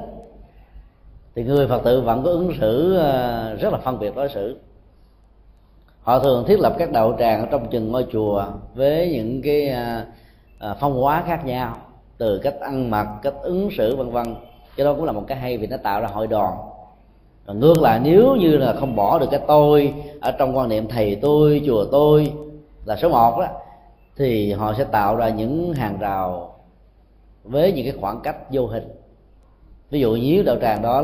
thì 1.35 1.45
người 1.45 1.69
phật 1.69 1.85
tử 1.85 2.01
vẫn 2.01 2.23
có 2.25 2.31
ứng 2.31 2.53
xử 2.61 2.97
ờ, 2.97 3.55
rất 3.55 3.73
là 3.73 3.79
phân 3.79 3.99
biệt 3.99 4.15
đối 4.17 4.29
xử. 4.29 4.61
Họ 6.03 6.19
thường 6.19 6.45
thiết 6.49 6.61
lập 6.61 6.75
các 6.79 6.93
đạo 6.93 7.17
tràng 7.19 7.41
ở 7.41 7.47
trong 7.51 7.71
chừng 7.71 7.93
ngôi 7.93 8.07
chùa 8.13 8.47
với 8.75 9.13
những 9.13 9.43
cái 9.43 9.69
ờ, 10.59 10.77
phong 10.81 11.01
hóa 11.01 11.25
khác 11.27 11.45
nhau 11.45 11.77
từ 12.19 12.39
cách 12.39 12.61
ăn 12.61 12.91
mặc, 12.91 13.07
cách 13.23 13.35
ứng 13.43 13.69
xử, 13.77 13.97
vân 13.97 14.11
vân. 14.11 14.35
Cái 14.77 14.85
đó 14.85 14.95
cũng 14.95 15.05
là 15.05 15.13
một 15.13 15.25
cái 15.27 15.39
hay 15.39 15.59
vì 15.59 15.67
nó 15.67 15.77
tạo 15.77 16.01
ra 16.01 16.09
hội 16.09 16.27
đoàn. 16.27 16.57
Và 17.47 17.55
ngược 17.55 17.81
lại, 17.81 18.01
nếu 18.05 18.37
như 18.37 18.57
là 18.57 18.73
không 18.73 18.97
bỏ 18.97 19.19
được 19.19 19.27
cái 19.31 19.41
tôi 19.49 19.95
ở 20.21 20.33
trong 20.33 20.57
quan 20.57 20.69
niệm 20.69 20.89
thầy 20.89 21.15
tôi, 21.15 21.63
chùa 21.67 21.85
tôi 21.93 22.33
là 22.85 22.97
số 22.97 23.09
một 23.09 23.39
đó, 23.39 23.47
thì 24.17 24.53
họ 24.53 24.75
sẽ 24.79 24.85
tạo 24.85 25.17
ra 25.17 25.29
những 25.29 25.73
hàng 25.73 25.99
rào 26.01 26.55
với 27.45 27.73
những 27.73 27.85
cái 27.85 27.95
khoảng 28.01 28.21
cách 28.21 28.37
vô 28.53 28.67
hình. 28.67 28.89
Ví 29.91 30.01
dụ 30.01 30.19
nếu 30.23 30.43
đạo 30.43 30.57
tràng 30.61 30.83
đó 30.83 31.03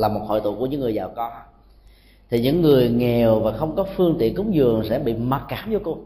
là 0.00 0.08
một 0.08 0.20
hội 0.26 0.40
tụ 0.40 0.54
của 0.54 0.66
những 0.66 0.80
người 0.80 0.94
giàu 0.94 1.10
có. 1.16 1.30
Thì 2.30 2.40
những 2.40 2.62
người 2.62 2.88
nghèo 2.90 3.40
và 3.40 3.52
không 3.52 3.76
có 3.76 3.84
phương 3.96 4.16
tiện 4.18 4.34
cúng 4.34 4.54
dường 4.54 4.82
sẽ 4.88 4.98
bị 4.98 5.14
mặc 5.14 5.42
cảm 5.48 5.70
vô 5.70 5.78
cùng 5.84 6.04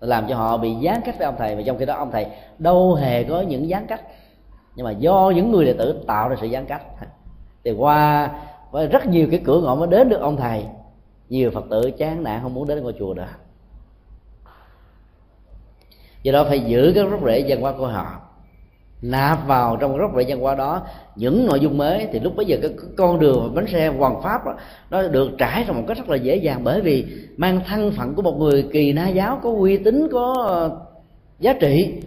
làm 0.00 0.26
cho 0.28 0.36
họ 0.36 0.56
bị 0.56 0.74
gián 0.74 1.00
cách 1.04 1.14
với 1.18 1.26
ông 1.26 1.34
thầy 1.38 1.56
và 1.56 1.62
trong 1.66 1.78
khi 1.78 1.86
đó 1.86 1.94
ông 1.94 2.10
thầy 2.10 2.26
đâu 2.58 2.94
hề 2.94 3.24
có 3.24 3.40
những 3.40 3.68
gián 3.68 3.86
cách. 3.86 4.02
Nhưng 4.76 4.84
mà 4.84 4.90
do 4.90 5.32
những 5.36 5.50
người 5.50 5.64
đệ 5.64 5.72
tử 5.72 6.04
tạo 6.06 6.28
ra 6.28 6.36
sự 6.40 6.46
gián 6.46 6.66
cách. 6.66 6.82
Thì 7.64 7.72
qua 7.72 8.30
với 8.70 8.86
rất 8.86 9.06
nhiều 9.06 9.28
cái 9.30 9.40
cửa 9.44 9.60
ngõ 9.60 9.74
mới 9.74 9.88
đến 9.88 10.08
được 10.08 10.20
ông 10.20 10.36
thầy. 10.36 10.64
Nhiều 11.28 11.50
phật 11.50 11.64
tử 11.70 11.90
chán 11.90 12.22
nản, 12.22 12.40
không 12.42 12.54
muốn 12.54 12.68
đến 12.68 12.82
ngôi 12.82 12.94
chùa 12.98 13.14
nữa. 13.14 13.26
Do 16.22 16.32
đó 16.32 16.44
phải 16.44 16.60
giữ 16.60 16.92
cái 16.94 17.04
gốc 17.04 17.20
rễ 17.26 17.44
văn 17.48 17.60
hóa 17.60 17.72
của 17.78 17.86
họ 17.86 18.20
nạp 19.02 19.46
vào 19.46 19.76
trong 19.76 19.96
gốc 19.98 20.10
rễ 20.16 20.24
nhân 20.24 20.44
qua 20.44 20.54
đó. 20.54 20.82
Những 21.16 21.46
nội 21.46 21.60
dung 21.60 21.78
mới 21.78 22.08
thì 22.12 22.20
lúc 22.20 22.36
bấy 22.36 22.46
giờ 22.46 22.58
cái 22.62 22.70
con 22.96 23.20
đường 23.20 23.54
bánh 23.54 23.66
xe 23.66 23.88
hoàng 23.88 24.22
pháp 24.22 24.46
đó, 24.46 24.54
nó 24.90 25.02
được 25.02 25.30
trải 25.38 25.64
ra 25.64 25.72
một 25.72 25.82
cách 25.88 25.96
rất 25.96 26.08
là 26.08 26.16
dễ 26.16 26.36
dàng 26.36 26.64
bởi 26.64 26.80
vì 26.80 27.06
mang 27.36 27.60
thân 27.66 27.92
phận 27.96 28.14
của 28.14 28.22
một 28.22 28.38
người 28.38 28.68
kỳ 28.72 28.92
na 28.92 29.08
giáo 29.08 29.40
có 29.42 29.50
uy 29.50 29.76
tín 29.76 30.08
có 30.12 30.34
ờ, 30.46 30.78
giá 31.38 31.52
trị. 31.52 32.02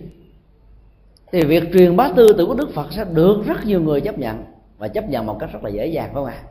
Thì 1.31 1.43
việc 1.43 1.63
truyền 1.73 1.95
bá 1.95 2.09
tư 2.15 2.33
tưởng 2.37 2.47
của 2.47 2.55
đức 2.55 2.73
phật 2.73 2.87
sẽ 2.91 3.05
được 3.13 3.43
rất 3.45 3.65
nhiều 3.65 3.81
người 3.81 4.01
chấp 4.01 4.19
nhận 4.19 4.43
và 4.77 4.87
chấp 4.87 5.09
nhận 5.09 5.25
một 5.25 5.37
cách 5.39 5.49
rất 5.53 5.63
là 5.63 5.69
dễ 5.69 5.87
dàng 5.87 6.05
phải 6.05 6.15
không 6.15 6.25
ạ? 6.25 6.41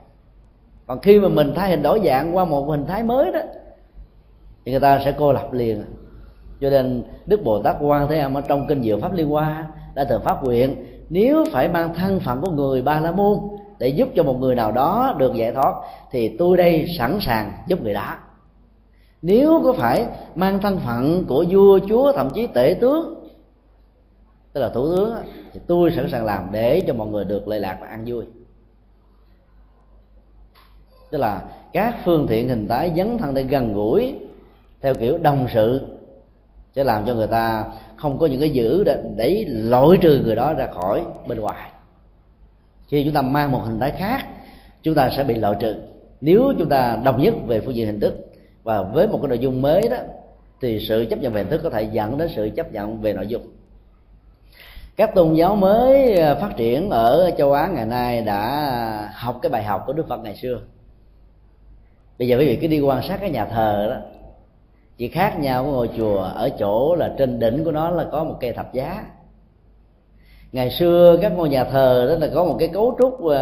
Còn 0.86 1.01
khi 1.01 1.20
mà 1.20 1.28
mình 1.28 1.52
thay 1.56 1.70
hình 1.70 1.82
đổi 1.82 2.01
dạng 2.05 2.36
qua 2.36 2.44
một 2.44 2.62
hình 2.62 2.86
thái 2.86 3.02
mới 3.02 3.32
đó 3.32 3.40
thì 4.64 4.73
người 4.73 4.81
ta 4.81 5.01
sẽ 5.05 5.14
cô 5.19 5.32
lập 5.32 5.52
liền. 5.52 5.85
Cho 6.60 6.70
nên 6.70 7.02
đức 7.27 7.44
bồ 7.44 7.62
tát 7.62 7.77
quan 7.81 8.09
thế 8.09 8.19
âm 8.19 8.35
ở 8.35 8.40
trong 8.40 8.66
kinh 8.66 8.82
diệu 8.82 9.01
pháp 9.01 9.12
liên 9.12 9.28
hoa 9.28 9.69
đã 9.94 10.05
từng 10.05 10.23
phát 10.23 10.36
nguyện, 10.43 10.77
nếu 11.10 11.44
phải 11.52 11.69
mang 11.69 11.94
thân 11.94 12.20
phận 12.20 12.40
của 12.40 12.51
người 12.51 12.82
ba 12.82 13.01
la 13.01 13.12
môn 13.12 13.39
để 13.78 13.89
giúp 13.89 14.09
cho 14.14 14.23
một 14.23 14.36
người 14.40 14.55
nào 14.55 14.73
đó 14.73 15.14
được 15.19 15.35
giải 15.35 15.52
thoát, 15.52 15.74
thì 16.10 16.36
tôi 16.36 16.56
đây 16.56 16.86
sẵn 16.98 17.19
sàng 17.20 17.52
giúp 17.66 17.82
người 17.82 17.94
đó 17.94 18.14
nếu 19.23 19.60
có 19.64 19.73
phải 19.73 20.06
mang 20.35 20.60
thân 20.60 20.78
phận 20.78 21.24
của 21.28 21.44
vua, 21.51 21.78
chúa, 21.89 22.12
thậm 22.12 22.31
chí 22.35 22.47
tể 22.47 22.77
tướng, 22.81 23.28
tức 24.52 24.60
là 24.60 24.69
thủ 24.69 24.97
tướng 24.97 25.14
thì 25.52 25.60
tôi 25.66 25.90
sẵn 25.97 26.09
sàng 26.10 26.24
làm 26.24 26.48
để 26.52 26.82
cho 26.86 26.94
mọi 26.94 27.09
người 27.09 27.24
được 27.24 27.48
lệ 27.48 27.59
lạc 27.59 27.78
và 27.81 27.86
ăn 27.86 28.05
vui. 28.06 28.24
Tức 31.10 31.19
là 31.19 31.43
các 31.73 31.97
phương 32.05 32.27
tiện 32.28 32.48
hình 32.48 32.69
thái 32.69 32.93
dấn 32.97 33.19
thân 33.19 33.35
để 33.35 33.43
gần 33.43 33.74
gũi 33.74 34.14
theo 34.81 34.94
kiểu 34.94 35.19
đồng 35.19 35.47
sự 35.55 35.86
sẽ 36.77 36.85
làm 36.85 37.07
cho 37.07 37.15
người 37.15 37.27
ta 37.27 37.65
không 37.97 38.19
có 38.19 38.27
những 38.27 38.40
cái 38.40 38.51
giữ 38.51 38.85
để, 38.85 39.03
để 39.16 39.44
loại 39.49 39.99
trừ 40.01 40.23
người 40.24 40.36
đó 40.36 40.55
ra 40.55 40.66
khỏi 40.66 41.03
bên 41.27 41.40
ngoài. 41.40 41.70
Khi 42.89 43.05
chúng 43.05 43.15
ta 43.15 43.23
mang 43.23 43.53
một 43.53 43.61
hình 43.65 43.81
thái 43.81 43.90
khác 43.90 44.27
chúng 44.82 44.94
ta 44.94 45.11
sẽ 45.16 45.24
bị 45.24 45.35
loại 45.35 45.57
trừ. 45.61 45.74
Nếu 46.20 46.53
chúng 46.59 46.69
ta 46.69 46.99
đồng 47.05 47.23
nhất 47.23 47.35
về 47.47 47.61
phương 47.61 47.74
diện 47.74 47.86
hình 47.86 48.01
thức 48.01 48.15
và 48.62 48.82
với 48.82 49.09
một 49.09 49.19
cái 49.23 49.28
nội 49.28 49.39
dung 49.39 49.62
mới 49.62 49.89
đó 49.90 49.97
thì 50.61 50.86
sự 50.89 51.07
chấp 51.11 51.19
nhận 51.19 51.32
về 51.32 51.43
hình 51.43 51.51
thức 51.51 51.61
có 51.65 51.70
thể 51.70 51.82
dẫn 51.82 52.19
đến 52.19 52.31
sự 52.36 52.51
chấp 52.57 52.73
nhận 52.73 53.01
về 53.01 53.12
nội 53.12 53.27
dung. 53.27 53.43
Các 54.97 55.15
tôn 55.15 55.35
giáo 55.35 55.57
mới 55.57 56.16
à, 56.16 56.35
phát 56.35 56.57
triển 56.57 56.90
ở 56.90 57.31
châu 57.39 57.53
á 57.53 57.69
ngày 57.74 57.86
nay 57.86 58.20
đã 58.20 59.11
học 59.15 59.39
cái 59.43 59.51
bài 59.51 59.65
học 59.65 59.82
của 59.86 59.93
đức 59.93 60.09
phật 60.09 60.20
ngày 60.23 60.36
xưa. 60.36 60.61
Bây 62.19 62.28
giờ 62.28 62.39
quý 62.39 62.47
vị 62.47 62.59
cứ 62.61 62.66
đi 62.66 62.81
quan 62.81 63.03
sát 63.09 63.20
cái 63.20 63.31
nhà 63.31 63.44
thờ 63.44 63.86
đó 63.90 64.12
chỉ 65.03 65.09
khác 65.09 65.39
nhau 65.39 65.65
của 65.65 65.70
ngôi 65.73 65.89
chùa 65.97 66.19
ở 66.19 66.51
chỗ 66.59 66.95
là 66.95 67.15
trên 67.19 67.39
đỉnh 67.39 67.65
của 67.65 67.73
nó 67.73 67.91
là 67.91 68.07
có 68.12 68.24
một 68.24 68.37
cây 68.41 68.53
thập 68.53 68.73
giá. 68.73 69.05
Ngày 70.53 70.70
xưa 70.70 71.19
các 71.23 71.33
ngôi 71.37 71.49
nhà 71.49 71.65
thờ 71.65 72.07
đó 72.09 72.27
là 72.27 72.33
có 72.35 72.45
một 72.45 72.57
cái 72.59 72.69
cấu 72.69 72.97
trúc 72.99 73.23
uh, 73.23 73.33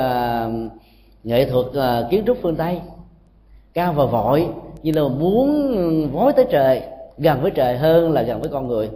nghệ 1.25 1.51
thuật 1.51 1.67
uh, 1.67 2.11
kiến 2.11 2.23
trúc 2.27 2.39
phương 2.43 2.57
tây. 2.57 2.81
Cao 3.75 3.93
và 3.93 4.05
vội 4.05 4.47
như 4.83 4.93
là 4.93 5.03
muốn 5.03 6.11
vói 6.13 6.33
tới 6.33 6.47
trời 6.51 6.83
gần 7.19 7.43
với 7.43 7.51
trời 7.51 7.77
hơn 7.77 8.13
là 8.13 8.23
gần 8.23 8.41
với 8.41 8.51
con 8.53 8.69
người. 8.69 8.89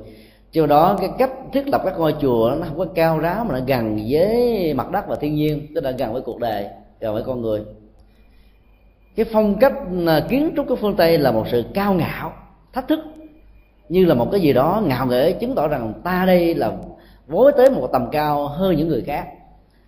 Do 0.52 0.66
đó 0.66 0.96
cái 1.00 1.10
cách 1.18 1.32
thiết 1.52 1.68
lập 1.68 1.82
các 1.84 1.98
ngôi 1.98 2.14
chùa 2.20 2.54
nó 2.60 2.66
không 2.68 2.78
có 2.78 2.86
cao 2.94 3.18
ráo 3.18 3.44
mà 3.44 3.58
nó 3.58 3.64
gần 3.66 3.98
với 4.08 4.74
mặt 4.74 4.90
đất 4.90 5.08
và 5.08 5.16
thiên 5.16 5.34
nhiên 5.34 5.66
tức 5.74 5.84
là 5.84 5.90
gần 5.90 6.12
với 6.12 6.22
cuộc 6.22 6.38
đời 6.38 6.66
gần 7.00 7.14
với 7.14 7.22
con 7.22 7.42
người. 7.42 7.60
Cái 9.16 9.26
phong 9.32 9.58
cách 9.58 9.74
à, 10.06 10.20
kiến 10.28 10.52
trúc 10.56 10.68
của 10.68 10.76
phương 10.76 10.96
tây 10.96 11.18
là 11.18 11.32
một 11.32 11.44
sự 11.50 11.64
cao 11.74 11.94
ngạo 11.94 12.32
thách 12.74 12.88
thức. 12.88 12.98
Như 13.88 14.04
là 14.04 14.14
một 14.14 14.28
cái 14.32 14.40
gì 14.40 14.52
đó 14.52 14.82
ngạo 14.86 15.06
nghễ 15.06 15.32
chứng 15.32 15.54
tỏ 15.54 15.68
rằng 15.68 15.92
ta 16.04 16.24
đây 16.26 16.54
là 16.54 16.72
vối 17.26 17.52
tới 17.56 17.70
một 17.70 17.88
tầm 17.92 18.10
cao 18.12 18.48
hơn 18.48 18.76
những 18.76 18.88
người 18.88 19.02
khác. 19.02 19.28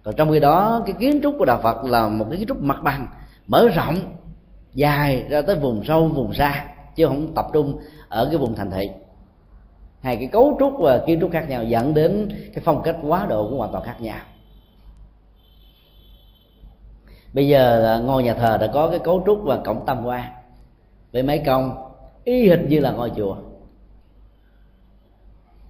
Còn 0.02 0.14
trong 0.16 0.30
khi 0.30 0.40
đó, 0.40 0.82
cái 0.86 0.94
kiến 0.98 1.20
trúc 1.22 1.34
của 1.38 1.44
đạo 1.44 1.60
phật 1.62 1.84
là 1.84 2.08
một 2.08 2.26
cái 2.30 2.38
kiến 2.38 2.48
trúc 2.48 2.62
mặt 2.62 2.82
bằng, 2.82 3.06
mở 3.46 3.68
rộng, 3.68 3.96
dài 4.74 5.24
ra 5.28 5.42
tới 5.42 5.56
vùng 5.56 5.84
sâu, 5.84 6.08
vùng 6.08 6.34
xa, 6.34 6.64
chứ 6.96 7.06
không 7.06 7.34
tập 7.34 7.46
trung 7.52 7.78
ở 8.08 8.26
cái 8.30 8.36
vùng 8.36 8.54
thành 8.54 8.70
thị. 8.70 8.90
Hai 10.00 10.16
cái 10.16 10.26
cấu 10.26 10.56
trúc 10.58 10.72
và 10.78 10.98
kiến 11.06 11.20
trúc 11.20 11.32
khác 11.32 11.48
nhau 11.48 11.64
dẫn 11.64 11.94
đến 11.94 12.28
cái 12.54 12.62
phong 12.64 12.82
cách 12.82 12.96
quá 13.02 13.26
độ 13.28 13.48
cũng 13.48 13.58
hoàn 13.58 13.72
toàn 13.72 13.84
khác 13.84 14.00
nhau. 14.00 14.18
Bây 17.32 17.48
giờ 17.48 18.02
ngôi 18.04 18.22
nhà 18.22 18.34
thờ 18.34 18.58
đã 18.60 18.66
có 18.66 18.88
cái 18.88 18.98
cấu 18.98 19.22
trúc 19.26 19.38
và 19.42 19.56
cổng 19.64 19.86
tam 19.86 20.06
quan 20.06 20.24
với 21.12 21.22
mấy 21.22 21.42
công 21.46 21.85
y 22.26 22.48
hệt 22.48 22.58
như 22.68 22.80
là 22.80 22.92
ngôi 22.92 23.12
chùa. 23.16 23.36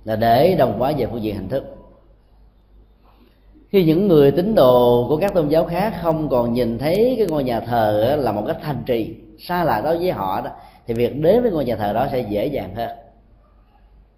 Là 0.04 0.16
để 0.16 0.54
đồng 0.58 0.78
hóa 0.78 0.92
về 0.98 1.06
phương 1.06 1.22
diện 1.22 1.36
hình 1.36 1.48
thức. 1.48 1.64
Khi 3.68 3.84
những 3.84 4.08
người 4.08 4.30
tín 4.30 4.54
đồ 4.54 5.06
của 5.08 5.16
các 5.16 5.34
tôn 5.34 5.48
giáo 5.48 5.64
khác 5.64 5.94
không 6.02 6.28
còn 6.28 6.52
nhìn 6.52 6.78
thấy 6.78 7.14
cái 7.18 7.26
ngôi 7.26 7.44
nhà 7.44 7.60
thờ 7.60 8.16
là 8.20 8.32
một 8.32 8.42
cái 8.46 8.56
thành 8.62 8.82
trì, 8.86 9.16
xa 9.38 9.64
lạ 9.64 9.80
đối 9.84 9.98
với 9.98 10.12
họ 10.12 10.40
đó, 10.40 10.50
thì 10.86 10.94
việc 10.94 11.20
đến 11.20 11.42
với 11.42 11.50
ngôi 11.50 11.64
nhà 11.64 11.76
thờ 11.76 11.92
đó 11.92 12.06
sẽ 12.12 12.20
dễ 12.20 12.46
dàng 12.46 12.74
hơn. 12.74 12.90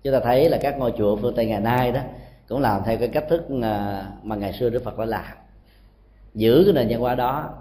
Chúng 0.03 0.13
ta 0.13 0.21
thấy 0.21 0.51
là 0.51 0.59
các 0.63 0.79
ngôi 0.79 0.93
chùa 0.99 1.17
phương 1.17 1.35
tây 1.35 1.47
ngày 1.47 1.61
nay 1.61 1.93
đó 1.93 2.01
cũng 2.49 2.61
làm 2.61 2.83
theo 2.85 2.99
cái 2.99 3.09
cách 3.09 3.25
thức 3.29 3.47
à, 3.63 4.07
mà 4.23 4.37
ngày 4.37 4.53
xưa 4.53 4.71
đức 4.71 4.85
phật 4.85 4.99
đã 4.99 5.05
làm. 5.05 5.37
Giữ 6.35 6.63
cái 6.65 6.73
nền 6.75 6.89
văn 6.89 7.01
hóa 7.01 7.15
đó 7.15 7.55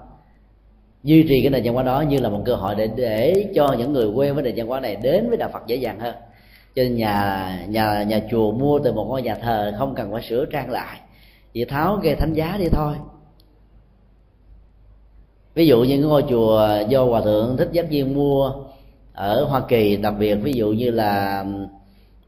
duy 1.07 1.23
trì 1.23 1.41
cái 1.41 1.49
nền 1.49 1.63
văn 1.63 1.73
hóa 1.73 1.83
đó 1.83 2.01
như 2.01 2.19
là 2.19 2.29
một 2.29 2.41
cơ 2.45 2.55
hội 2.55 2.75
để 2.75 2.89
để 2.95 3.51
cho 3.55 3.75
những 3.77 3.93
người 3.93 4.07
quen 4.07 4.33
với 4.33 4.43
nền 4.43 4.53
văn 4.55 4.67
hóa 4.67 4.79
này 4.79 4.95
đến 4.95 5.29
với 5.29 5.37
đạo 5.37 5.49
Phật 5.53 5.67
dễ 5.67 5.75
dàng 5.75 5.99
hơn. 5.99 6.15
Cho 6.75 6.83
nên 6.83 6.95
nhà 6.95 7.65
nhà 7.67 8.03
nhà 8.03 8.21
chùa 8.31 8.51
mua 8.51 8.79
từ 8.79 8.93
một 8.93 9.05
ngôi 9.09 9.21
nhà 9.21 9.35
thờ 9.35 9.73
không 9.77 9.95
cần 9.95 10.11
phải 10.11 10.21
sửa 10.21 10.45
trang 10.45 10.69
lại. 10.69 10.99
Chỉ 11.53 11.65
tháo 11.65 11.99
cái 12.03 12.15
thánh 12.15 12.33
giá 12.33 12.57
đi 12.59 12.69
thôi. 12.71 12.95
Ví 15.55 15.67
dụ 15.67 15.83
như 15.83 15.99
ngôi 15.99 16.23
chùa 16.29 16.69
do 16.89 17.03
hòa 17.03 17.21
thượng 17.21 17.57
thích 17.57 17.69
giác 17.71 17.89
viên 17.89 18.15
mua 18.15 18.51
ở 19.13 19.43
hoa 19.43 19.61
kỳ 19.67 19.97
đặc 19.97 20.13
biệt, 20.19 20.35
ví 20.35 20.53
dụ 20.53 20.71
như 20.71 20.91
là 20.91 21.45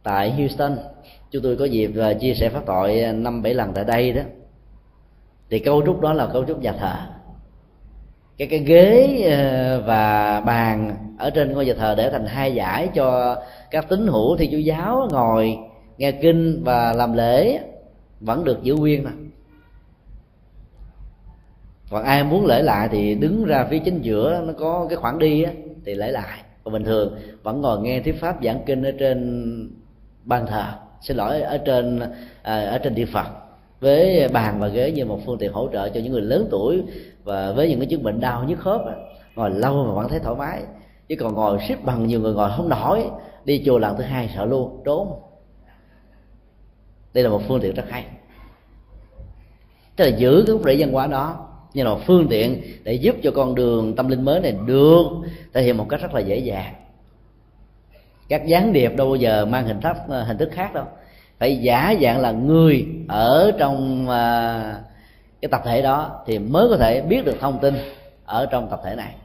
tại 0.03 0.31
houston. 0.31 0.77
Chúng 1.31 1.43
tôi 1.43 1.55
có 1.55 1.65
dịp 1.65 1.91
ờ, 1.97 2.13
chia 2.13 2.33
sẻ 2.33 2.49
pháp 2.49 2.65
tội 2.65 3.01
năm 3.13 3.41
bảy 3.41 3.53
lần 3.53 3.73
tại 3.73 3.83
đây 3.83 4.11
đó. 4.13 4.21
Thì 5.49 5.59
cấu 5.59 5.85
trúc 5.85 6.01
đó 6.01 6.13
là 6.13 6.27
cấu 6.27 6.45
trúc 6.45 6.61
nhà 6.61 6.71
thờ 6.71 6.95
cái 8.39 8.47
cái 8.47 8.59
ghế 8.59 9.21
ờ, 9.31 9.81
và 9.85 10.41
bàn 10.41 10.95
ở 11.17 11.29
trên 11.29 11.53
ngôi 11.53 11.65
nhà 11.65 11.73
thờ 11.73 11.95
để 11.97 12.09
thành 12.09 12.25
hai 12.25 12.55
giải 12.55 12.89
cho 12.93 13.37
các 13.71 13.89
tín 13.89 14.07
hữu 14.07 14.37
thi 14.37 14.49
chúa 14.51 14.57
giáo 14.57 15.07
ngồi 15.11 15.57
nghe 15.97 16.11
kinh 16.11 16.63
và 16.63 16.93
làm 16.93 17.13
lễ 17.13 17.59
vẫn 18.19 18.43
được 18.43 18.63
giữ 18.63 18.75
nguyên 18.75 19.03
mà 19.03 19.11
còn 21.89 22.03
ai 22.03 22.23
muốn 22.23 22.45
lễ 22.45 22.61
lại 22.61 22.89
thì 22.91 23.15
đứng 23.15 23.45
ra 23.45 23.67
phía 23.69 23.79
chính 23.79 24.01
giữa 24.01 24.43
nó 24.47 24.53
có 24.53 24.85
cái 24.89 24.95
khoảng 24.95 25.19
đi 25.19 25.43
á, 25.43 25.51
thì 25.85 25.95
lễ 25.95 26.11
lại. 26.11 26.39
Còn 26.63 26.73
bình 26.73 26.83
thường 26.83 27.19
vẫn 27.43 27.61
ngồi 27.61 27.79
nghe 27.81 27.99
thuyết 27.99 28.19
pháp 28.21 28.43
giảng 28.43 28.59
kinh 28.65 28.83
ở 28.83 28.91
trên 28.99 29.71
bàn 30.23 30.45
thờ 30.47 30.65
xin 31.01 31.17
lỗi 31.17 31.41
ở 31.41 31.57
trên 31.57 31.99
à, 32.41 32.65
ở 32.65 32.77
trên 32.77 32.95
địa 32.95 33.05
phật 33.05 33.27
với 33.79 34.27
bàn 34.27 34.59
và 34.59 34.67
ghế 34.67 34.91
như 34.91 35.05
một 35.05 35.19
phương 35.25 35.37
tiện 35.37 35.53
hỗ 35.53 35.69
trợ 35.73 35.89
cho 35.89 35.99
những 35.99 36.11
người 36.11 36.21
lớn 36.21 36.47
tuổi 36.51 36.83
và 37.23 37.51
với 37.51 37.69
những 37.69 37.79
cái 37.79 37.87
chứng 37.87 38.03
bệnh 38.03 38.19
đau 38.19 38.43
nhức 38.43 38.59
khớp 38.59 38.81
ngồi 39.35 39.49
lâu 39.49 39.85
mà 39.85 39.93
vẫn 39.93 40.09
thấy 40.09 40.19
thoải 40.19 40.35
mái. 40.35 40.63
Chứ 41.07 41.15
còn 41.19 41.33
ngồi 41.33 41.59
xếp 41.67 41.75
bằng 41.83 42.07
nhiều 42.07 42.19
người 42.19 42.33
ngồi 42.33 42.49
không 42.57 42.69
nổi 42.69 43.03
đi 43.45 43.63
chùa 43.65 43.79
lần 43.79 43.97
thứ 43.97 44.03
hai 44.03 44.29
sợ 44.35 44.45
luôn 44.45 44.81
trốn. 44.85 45.21
Đây 47.13 47.23
là 47.23 47.29
một 47.29 47.41
phương 47.47 47.61
tiện 47.61 47.75
rất 47.75 47.89
hay. 47.89 48.05
Tức 49.95 50.05
là 50.05 50.17
giữ 50.17 50.43
cái 50.47 50.55
gốc 50.55 50.65
rễ 50.65 50.75
văn 50.79 50.91
hóa 50.91 51.07
đó 51.07 51.45
như 51.73 51.83
là 51.83 51.89
một 51.89 51.99
phương 52.05 52.27
tiện 52.29 52.61
để 52.83 52.93
giúp 52.93 53.15
cho 53.23 53.31
con 53.35 53.55
đường 53.55 53.95
tâm 53.95 54.07
linh 54.07 54.25
mới 54.25 54.39
này 54.39 54.55
được 54.65 55.03
thể 55.53 55.61
hiện 55.61 55.77
một 55.77 55.85
cách 55.89 56.01
rất 56.01 56.13
là 56.13 56.19
dễ 56.19 56.37
dàng. 56.37 56.73
Các 58.29 58.47
gián 58.47 58.73
điệp 58.73 58.95
đâu 58.95 59.07
bao 59.07 59.15
giờ 59.15 59.45
mang 59.45 59.65
hình 59.65 59.81
thức 59.81 59.97
hình 60.27 60.37
thức 60.37 60.49
khác 60.51 60.73
đâu. 60.73 60.85
Phải 61.39 61.57
giả 61.57 61.95
dạng 62.01 62.19
là 62.19 62.31
người 62.31 62.87
ở 63.07 63.51
trong 63.59 64.07
uh, 64.07 64.88
cái 65.41 65.49
tập 65.49 65.61
thể 65.65 65.81
đó 65.81 66.21
thì 66.25 66.39
mới 66.39 66.69
có 66.69 66.77
thể 66.77 67.01
biết 67.01 67.25
được 67.25 67.37
thông 67.39 67.59
tin 67.59 67.75
ở 68.25 68.45
trong 68.45 68.69
tập 68.69 68.81
thể 68.83 68.95
này. 68.95 69.15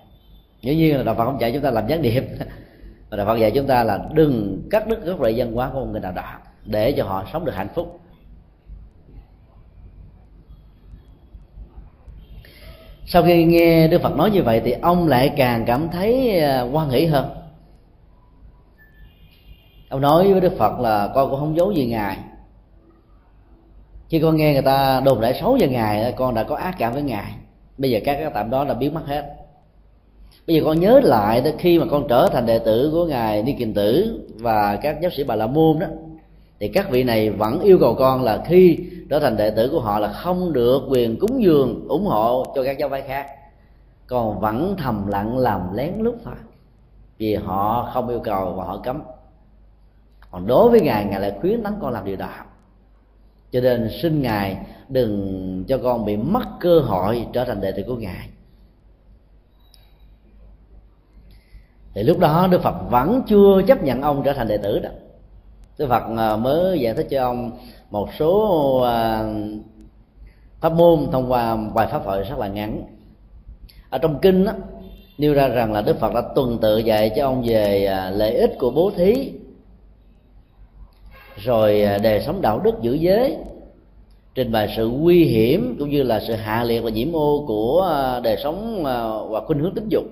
Dĩ 0.61 0.77
nhiên 0.77 0.97
là 0.97 1.03
đạo 1.03 1.15
phật 1.15 1.25
không 1.25 1.41
dạy 1.41 1.53
chúng 1.53 1.63
ta 1.63 1.71
làm 1.71 1.87
gián 1.87 2.03
điệp. 2.03 2.21
Mà 3.11 3.17
đạo 3.17 3.27
phật 3.27 3.37
dạy 3.37 3.51
chúng 3.51 3.67
ta 3.67 3.85
là 3.85 3.99
đừng 4.13 4.63
cắt 4.71 4.87
đứt 4.87 5.05
gốc 5.05 5.19
rễ 5.25 5.33
văn 5.37 5.53
hóa 5.53 5.71
của 5.73 5.81
một 5.81 5.87
người 5.91 6.01
nào 6.01 6.13
đó 6.13 6.39
để 6.65 6.93
cho 6.93 7.05
họ 7.05 7.25
sống 7.33 7.45
được 7.45 7.55
hạnh 7.55 7.69
phúc. 7.75 8.01
Sau 13.07 13.23
khi 13.23 13.45
nghe 13.45 13.89
đức 13.89 14.03
phật 14.03 14.17
nói 14.17 14.31
như 14.31 14.43
vậy 14.43 14.63
thì 14.65 14.73
ông 14.73 15.09
lại 15.09 15.33
càng 15.37 15.65
cảm 15.67 15.89
thấy 15.89 16.41
à, 16.41 16.63
quan 16.63 16.91
hỷ 16.91 17.07
hơn. 17.07 17.31
Ông 19.89 20.01
nói 20.01 20.33
với 20.33 20.41
đức 20.41 20.53
phật 20.59 20.81
là 20.81 21.11
con 21.15 21.31
cũng 21.31 21.41
không 21.41 21.57
giấu 21.57 21.73
gì 21.73 21.87
ngài 21.87 22.19
khi 24.09 24.21
con 24.21 24.37
nghe 24.37 24.53
người 24.53 24.63
ta 24.63 25.01
đồn 25.05 25.21
đại 25.21 25.39
xấu 25.41 25.57
về 25.61 25.69
ngài 25.69 26.13
con 26.17 26.35
đã 26.35 26.43
có 26.43 26.57
ác 26.57 26.75
cảm 26.79 26.93
với 26.93 27.03
ngài. 27.03 27.35
Bây 27.79 27.91
giờ 27.91 28.01
các 28.05 28.15
cái 28.15 28.31
tạm 28.35 28.51
đó 28.51 28.65
là 28.65 28.75
biến 28.75 28.95
mất 28.95 29.03
hết. 29.07 29.35
Bây 30.47 30.57
giờ 30.57 30.63
con 30.65 30.81
nhớ 30.81 31.01
lại 31.05 31.41
đó 31.41 31.51
khi 31.59 31.79
mà 31.79 31.87
con 31.91 32.09
trở 32.09 32.29
thành 32.33 32.47
đệ 32.47 32.59
tử 32.59 32.91
của 32.93 33.05
ngài 33.07 33.43
ni 33.43 33.53
kiền 33.53 33.75
tử 33.75 34.21
và 34.37 34.77
các 34.77 35.01
giáo 35.01 35.11
sĩ 35.11 35.25
bà 35.25 35.35
la 35.35 35.47
môn 35.47 35.79
đó, 35.79 35.87
thì 36.61 36.69
các 36.69 36.91
vị 36.91 37.05
này 37.05 37.31
vẫn 37.31 37.61
yêu 37.61 37.79
cầu 37.81 37.95
con 37.95 38.23
là 38.23 38.43
khi 38.47 38.79
trở 39.11 39.21
thành 39.21 39.37
đệ 39.37 39.51
tử 39.51 39.69
của 39.69 39.81
họ 39.81 39.99
là 39.99 40.09
không 40.09 40.53
được 40.53 40.83
quyền 40.89 41.19
cúng 41.19 41.43
dường, 41.43 41.89
ủng 41.89 42.07
hộ 42.07 42.53
cho 42.55 42.65
các 42.65 42.79
giáo 42.79 42.89
phái 42.89 43.03
khác. 43.03 43.27
Còn 44.07 44.41
vẫn 44.41 44.75
thầm 44.79 45.07
lặng 45.07 45.39
làm 45.39 45.75
lén 45.75 45.93
lút 45.99 46.15
thôi, 46.25 46.35
vì 47.19 47.35
họ 47.35 47.91
không 47.95 48.09
yêu 48.09 48.21
cầu 48.21 48.53
và 48.57 48.65
họ 48.65 48.77
cấm. 48.85 49.03
Còn 50.31 50.47
đối 50.47 50.71
với 50.71 50.81
ngài 50.81 51.05
ngài 51.05 51.21
lại 51.21 51.33
khuyến 51.41 51.63
tấn 51.63 51.73
con 51.81 51.93
làm 51.93 52.05
điều 52.05 52.17
đó 52.17 52.29
cho 53.55 53.61
nên 53.61 53.91
xin 54.03 54.23
ngài 54.23 54.57
đừng 54.89 55.65
cho 55.69 55.79
con 55.79 56.05
bị 56.05 56.17
mất 56.17 56.45
cơ 56.61 56.81
hội 56.81 57.27
trở 57.33 57.45
thành 57.45 57.61
đệ 57.61 57.73
tử 57.73 57.83
của 57.87 57.97
ngài. 57.97 58.29
Thì 61.95 62.03
lúc 62.03 62.19
đó 62.19 62.49
đức 62.51 62.63
phật 62.63 62.75
vẫn 62.91 63.23
chưa 63.27 63.63
chấp 63.67 63.83
nhận 63.83 64.03
ông 64.03 64.23
trở 64.25 64.33
thành 64.33 64.49
đệ 64.49 64.57
tử 64.57 64.79
đó. 64.79 64.91
Đức 65.79 65.87
phật 65.89 66.03
à, 66.17 66.37
mới 66.37 66.81
giải 66.81 66.95
thích 66.95 67.07
cho 67.11 67.25
ông 67.25 67.51
một 67.91 68.09
số 68.19 68.79
à, 68.81 69.25
pháp 70.61 70.73
môn 70.73 71.07
thông 71.13 71.33
qua 71.33 71.57
vài 71.57 71.87
pháp 71.87 72.05
thoại 72.05 72.23
rất 72.23 72.39
là 72.39 72.49
ngắn. 72.49 72.83
Ở 73.91 73.99
trong 73.99 74.19
kinh 74.23 74.45
đó, 74.45 74.53
nêu 75.19 75.35
ra 75.35 75.49
rằng 75.49 75.73
là 75.73 75.83
đức 75.83 76.01
phật 76.01 76.15
đã 76.15 76.23
tuần 76.35 76.59
tự 76.63 76.79
dạy 76.79 77.11
cho 77.17 77.27
ông 77.27 77.43
về 77.47 77.87
à, 77.87 78.11
lợi 78.11 78.35
ích 78.35 78.55
của 78.59 78.71
bố 78.71 78.91
thí 78.97 79.33
rồi 81.37 81.83
à, 81.83 81.99
đề 81.99 82.23
sống 82.27 82.43
đạo 82.43 82.61
đức 82.61 82.75
giữ 82.81 82.95
giới. 82.95 83.37
Trình 84.35 84.53
bày 84.53 84.75
sự 84.77 84.89
nguy 84.89 85.25
hiểm 85.25 85.77
cũng 85.79 85.91
như 85.91 86.03
là 86.03 86.21
sự 86.21 86.35
hạ 86.35 86.65
liệt 86.65 86.81
và 86.81 86.91
nhiễm 86.91 87.13
ô 87.13 87.45
của 87.47 87.89
à, 87.91 88.21
đề 88.21 88.35
đời 88.35 88.43
sống 88.43 88.83
và 89.31 89.41
khuynh 89.41 89.59
hướng 89.59 89.75
tính 89.75 89.89
dục. 89.89 90.05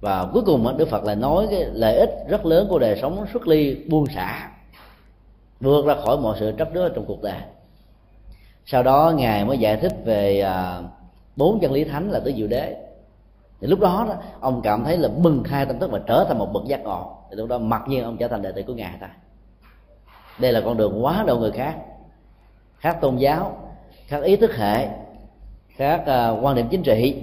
Và 0.00 0.26
cuối 0.32 0.42
cùng 0.46 0.76
đức 0.76 0.88
phật 0.88 1.04
lại 1.04 1.16
nói 1.16 1.46
cái 1.50 1.64
lợi 1.72 1.96
ích 1.96 2.10
rất 2.28 2.46
lớn 2.46 2.66
của 2.70 2.78
đời 2.78 2.98
sống 3.02 3.24
xuất 3.32 3.46
ly 3.46 3.74
buông 3.88 4.06
xả 4.06 4.50
vượt 5.60 5.86
ra 5.86 5.94
khỏi 5.94 6.18
mọi 6.18 6.36
sự 6.40 6.52
chấp 6.58 6.74
trước 6.74 6.92
trong 6.94 7.04
cuộc 7.04 7.22
đời. 7.22 7.40
Sau 8.66 8.82
đó 8.82 9.12
ngài 9.16 9.44
mới 9.44 9.58
giải 9.58 9.76
thích 9.76 9.92
về 10.04 10.40
à, 10.40 10.82
bốn 11.36 11.60
chân 11.60 11.72
lý 11.72 11.84
thánh 11.84 12.10
là 12.10 12.20
tứ 12.20 12.32
diệu 12.36 12.46
đế. 12.46 12.76
Thì 13.60 13.66
lúc 13.66 13.80
đó, 13.80 14.04
đó 14.08 14.14
ông 14.40 14.60
cảm 14.62 14.84
thấy 14.84 14.96
là 14.96 15.08
bừng 15.08 15.42
khai 15.44 15.66
tâm 15.66 15.78
thức 15.78 15.90
và 15.90 16.00
trở 16.06 16.24
thành 16.28 16.38
một 16.38 16.52
bậc 16.52 16.64
giác 16.66 16.84
ngộ. 16.84 17.16
Thì 17.30 17.36
lúc 17.36 17.48
đó 17.48 17.58
mặc 17.58 17.82
nhiên 17.88 18.04
ông 18.04 18.16
trở 18.16 18.28
thành 18.28 18.42
đệ 18.42 18.52
tử 18.52 18.62
của 18.62 18.74
ngài 18.74 18.94
ta 19.00 19.10
đây 20.40 20.52
là 20.52 20.60
con 20.60 20.76
đường 20.76 21.04
quá 21.04 21.24
độ 21.26 21.38
người 21.38 21.50
khác. 21.50 21.76
Khác 22.78 22.98
tôn 23.00 23.16
giáo 23.16 23.56
khác 24.06 24.22
ý 24.22 24.36
thức 24.36 24.56
hệ 24.56 24.88
khác 25.68 26.00
uh, 26.00 26.44
quan 26.44 26.56
điểm 26.56 26.68
chính 26.70 26.82
trị 26.82 27.16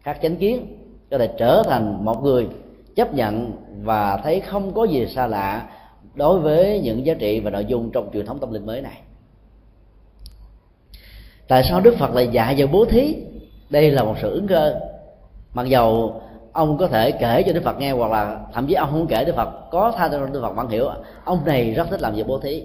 khác 0.00 0.18
chánh 0.22 0.36
kiến. 0.36 0.78
Có 1.10 1.18
thể 1.18 1.28
trở 1.38 1.62
thành 1.68 2.04
một 2.04 2.22
người 2.22 2.48
chấp 2.96 3.14
nhận 3.14 3.52
và 3.82 4.16
thấy 4.16 4.40
không 4.40 4.74
có 4.74 4.84
gì 4.84 5.06
xa 5.06 5.26
lạ 5.26 5.68
đối 6.14 6.38
với 6.38 6.80
những 6.80 7.06
giá 7.06 7.14
trị 7.14 7.40
và 7.40 7.50
nội 7.50 7.64
dung 7.64 7.90
trong 7.92 8.10
truyền 8.12 8.26
thống 8.26 8.38
tâm 8.38 8.52
linh 8.52 8.66
mới 8.66 8.80
này. 8.80 8.98
Tại 11.48 11.62
sao 11.64 11.80
đức 11.80 11.96
phật 11.98 12.14
lại 12.14 12.28
dạy 12.28 12.54
vào 12.58 12.68
bố 12.72 12.84
thí? 12.84 13.16
Đây 13.70 13.90
là 13.90 14.04
một 14.04 14.14
sự 14.22 14.30
ứng 14.30 14.46
cơ. 14.46 14.80
Mặc 15.54 15.66
dầu 15.68 16.22
ông 16.52 16.78
có 16.78 16.86
thể 16.86 17.12
kể 17.12 17.42
cho 17.46 17.52
đức 17.52 17.62
phật 17.64 17.78
nghe 17.78 17.92
hoặc 17.92 18.10
là 18.10 18.40
thậm 18.52 18.66
chí 18.66 18.74
ông 18.74 18.90
không 18.90 19.06
kể 19.06 19.24
đức 19.24 19.36
phật. 19.36 19.70
Có 19.70 19.92
tha 19.96 20.08
cho 20.08 20.26
đức 20.26 20.40
phật 20.42 20.56
vẫn 20.56 20.68
hiểu. 20.68 20.88
Ông 21.24 21.38
này 21.46 21.70
rất 21.70 21.86
thích 21.90 22.00
làm 22.00 22.14
việc 22.14 22.26
bố 22.26 22.38
thí. 22.38 22.62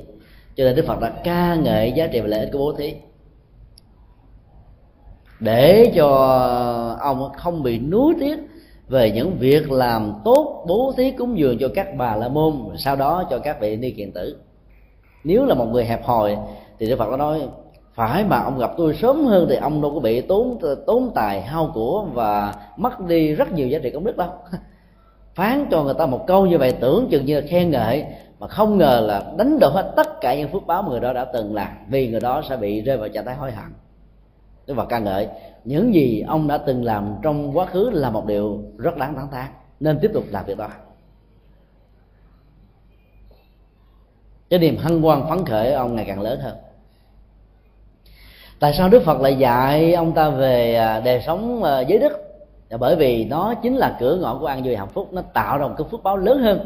Cho 0.56 0.64
nên 0.64 0.76
đức 0.76 0.86
phật 0.88 1.00
đã 1.00 1.10
ca 1.10 1.56
ngợi 1.56 1.92
giá 1.92 2.08
trị 2.08 2.20
và 2.20 2.28
lợi 2.28 2.40
ích 2.40 2.50
của 2.54 2.60
bố 2.60 2.74
thí. 2.74 2.94
Để 5.40 5.92
cho 5.96 6.08
ông 7.00 7.32
không 7.38 7.64
bị 7.64 7.80
nuối 7.80 8.14
tiếc 8.20 8.40
về 8.88 9.12
những 9.12 9.38
việc 9.40 9.72
làm 9.72 10.14
tốt 10.26 10.66
bố 10.68 10.94
thí 10.98 11.12
cúng 11.12 11.38
dường 11.38 11.58
cho 11.60 11.68
các 11.76 11.88
bà 11.98 12.16
la 12.16 12.28
môn, 12.28 12.54
sau 12.78 12.96
đó 12.96 13.24
cho 13.30 13.40
các 13.40 13.62
vị 13.62 13.76
ni 13.76 13.92
kiện 13.92 14.12
tử. 14.12 14.38
Nếu 15.24 15.46
là 15.46 15.56
một 15.56 15.66
người 15.66 15.86
hẹp 15.86 16.06
hòi, 16.06 16.38
thì 16.80 16.90
đức 16.90 16.96
phật 17.00 17.12
đã 17.12 17.18
nói 17.18 17.42
phải 17.98 18.24
mà 18.24 18.40
ông 18.40 18.60
gặp 18.60 18.72
tôi 18.78 18.94
sớm 18.94 19.26
hơn 19.26 19.46
thì 19.50 19.56
ông 19.56 19.82
đâu 19.82 19.94
có 19.94 20.00
bị 20.00 20.22
tốn 20.22 20.60
tốn 20.88 21.12
tài 21.16 21.42
hao 21.42 21.72
của 21.74 22.06
và 22.14 22.56
mất 22.78 23.00
đi 23.00 23.36
rất 23.36 23.52
nhiều 23.52 23.68
giá 23.68 23.80
trị 23.84 23.90
công 23.90 24.04
đức 24.04 24.18
đâu. 24.18 24.30
Phán 25.36 25.66
cho 25.72 25.84
người 25.84 25.94
ta 25.94 26.06
một 26.06 26.28
câu 26.28 26.46
như 26.46 26.58
vậy, 26.58 26.74
tưởng 26.80 27.08
chừng 27.12 27.26
như 27.26 27.40
là 27.40 27.48
khen 27.48 27.72
ngợi, 27.72 28.06
mà 28.40 28.48
không 28.48 28.78
ngờ 28.78 29.04
là 29.08 29.34
đánh 29.38 29.60
đổ 29.60 29.70
hết 29.70 29.94
tất 29.96 30.22
cả 30.22 30.36
những 30.36 30.52
phước 30.52 30.68
báo 30.68 30.82
mà 30.82 30.90
người 30.90 31.00
đó 31.00 31.14
đã 31.14 31.26
từng 31.26 31.56
làm, 31.56 31.68
vì 31.90 32.08
người 32.08 32.20
đó 32.20 32.42
sẽ 32.50 32.58
bị 32.58 32.82
rơi 32.82 32.98
vào 32.98 33.10
trạng 33.10 33.26
thái 33.26 33.36
hối 33.36 33.52
hận. 33.52 33.74
Đức 34.68 34.74
và 34.74 34.86
ca 34.86 35.00
ngợi, 35.00 35.28
những 35.64 35.94
gì 35.94 36.24
ông 36.28 36.48
đã 36.48 36.58
từng 36.58 36.84
làm 36.84 37.16
trong 37.22 37.58
quá 37.58 37.66
khứ 37.66 37.90
là 37.94 38.10
một 38.10 38.26
điều 38.26 38.62
rất 38.78 38.98
đáng 38.98 39.16
tán 39.16 39.28
thán, 39.32 39.46
nên 39.80 40.00
tiếp 40.02 40.12
tục 40.14 40.24
làm 40.30 40.46
việc 40.46 40.58
đó. 40.58 40.70
Cái 44.50 44.60
niềm 44.60 44.78
hân 44.78 45.02
hoan 45.02 45.24
phấn 45.30 45.46
khởi 45.46 45.74
ông 45.74 45.96
ngày 45.96 46.06
càng 46.08 46.22
lớn 46.22 46.40
hơn 46.40 46.56
tại 48.60 48.74
sao 48.74 48.90
đức 48.90 49.04
phật 49.04 49.22
lại 49.22 49.36
dạy 49.36 49.94
ông 49.94 50.14
ta 50.14 50.30
về 50.30 50.76
à, 50.76 51.00
đời 51.00 51.22
sống 51.26 51.64
à, 51.64 51.80
giới 51.80 52.00
đức? 52.00 52.12
Là 52.70 52.78
bởi 52.78 52.96
vì 52.96 53.26
nó 53.26 53.54
chính 53.54 53.76
là 53.76 53.98
cửa 54.00 54.18
ngõ 54.22 54.38
của 54.40 54.46
an 54.46 54.64
vui 54.64 54.76
hạnh 54.76 54.88
phúc, 54.88 55.14
nó 55.14 55.22
tạo 55.22 55.58
ra 55.58 55.68
một 55.68 55.74
cái 55.78 55.88
phước 55.92 56.04
báo 56.04 56.18
lớn 56.18 56.42
hơn. 56.42 56.60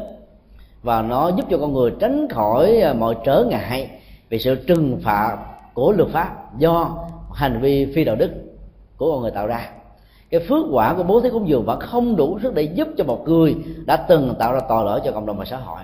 Và 0.82 1.02
nó 1.02 1.28
giúp 1.28 1.46
cho 1.50 1.58
con 1.58 1.72
người 1.72 1.92
tránh 2.00 2.28
khỏi 2.28 2.80
à, 2.80 2.92
mọi 2.92 3.16
trở 3.24 3.44
ngại 3.50 3.90
vì 4.28 4.38
sự 4.38 4.54
trừng 4.54 5.00
phạt 5.02 5.36
của 5.74 5.92
luật 5.92 6.08
pháp 6.08 6.58
do 6.58 6.90
hành 7.34 7.60
vi 7.60 7.92
phi 7.94 8.04
đạo 8.04 8.16
đức 8.16 8.30
của 8.96 9.12
con 9.12 9.20
người 9.20 9.30
tạo 9.30 9.46
ra. 9.46 9.68
Cái 10.30 10.40
phước 10.48 10.66
quả 10.72 10.94
của 10.94 11.02
bố 11.02 11.20
thí 11.20 11.30
cúng 11.30 11.48
dường 11.48 11.64
vẫn 11.64 11.80
không 11.80 12.16
đủ 12.16 12.38
sức 12.42 12.54
để 12.54 12.62
giúp 12.62 12.88
cho 12.96 13.04
một 13.04 13.28
người 13.28 13.56
đã 13.86 13.96
từng 13.96 14.34
tạo 14.38 14.52
ra 14.52 14.60
tội 14.68 14.84
lỗi 14.84 15.00
cho 15.04 15.12
cộng 15.12 15.26
đồng 15.26 15.38
và 15.38 15.44
xã 15.44 15.56
hội. 15.56 15.80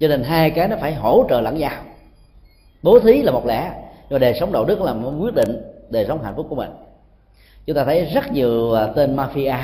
Cho 0.00 0.08
nên 0.08 0.22
hai 0.22 0.50
cái 0.50 0.68
nó 0.68 0.76
phải 0.80 0.94
hỗ 0.94 1.24
trợ 1.28 1.40
lẫn 1.40 1.58
nhau. 1.58 1.72
Bố 2.82 2.98
thí 3.00 3.22
là 3.22 3.32
một 3.32 3.46
lẽ 3.46 3.83
và 4.08 4.18
đời 4.18 4.34
sống 4.40 4.52
đạo 4.52 4.64
đức 4.64 4.80
là 4.80 4.94
một 4.94 5.12
quyết 5.20 5.34
định, 5.34 5.62
đời 5.90 6.04
sống 6.08 6.22
hạnh 6.22 6.34
phúc 6.36 6.46
của 6.48 6.56
mình. 6.56 6.70
Chúng 7.66 7.76
ta 7.76 7.84
thấy 7.84 8.04
rất 8.04 8.32
nhiều 8.32 8.72
à, 8.72 8.86
tên 8.86 9.16
mafia, 9.16 9.58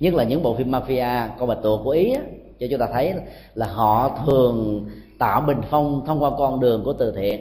nhất 0.00 0.14
là 0.14 0.24
những 0.24 0.42
bộ 0.42 0.54
phim 0.54 0.72
mafia, 0.72 1.28
con 1.38 1.48
bạch 1.48 1.58
tuộc 1.62 1.80
của 1.84 1.90
ý 1.90 2.14
cho 2.60 2.66
chúng 2.70 2.80
ta 2.80 2.88
thấy 2.92 3.14
là 3.54 3.66
họ 3.66 4.18
thường 4.26 4.86
tạo 5.18 5.40
bình 5.40 5.60
phong 5.70 6.06
thông 6.06 6.22
qua 6.22 6.30
con 6.38 6.60
đường 6.60 6.84
của 6.84 6.92
từ 6.92 7.12
thiện. 7.16 7.40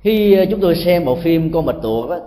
Khi 0.00 0.38
à, 0.38 0.44
chúng 0.50 0.60
tôi 0.60 0.76
xem 0.76 1.04
bộ 1.04 1.16
phim 1.16 1.52
con 1.52 1.66
bạch 1.66 1.76
tuộc 1.82 2.10
đó, 2.10 2.18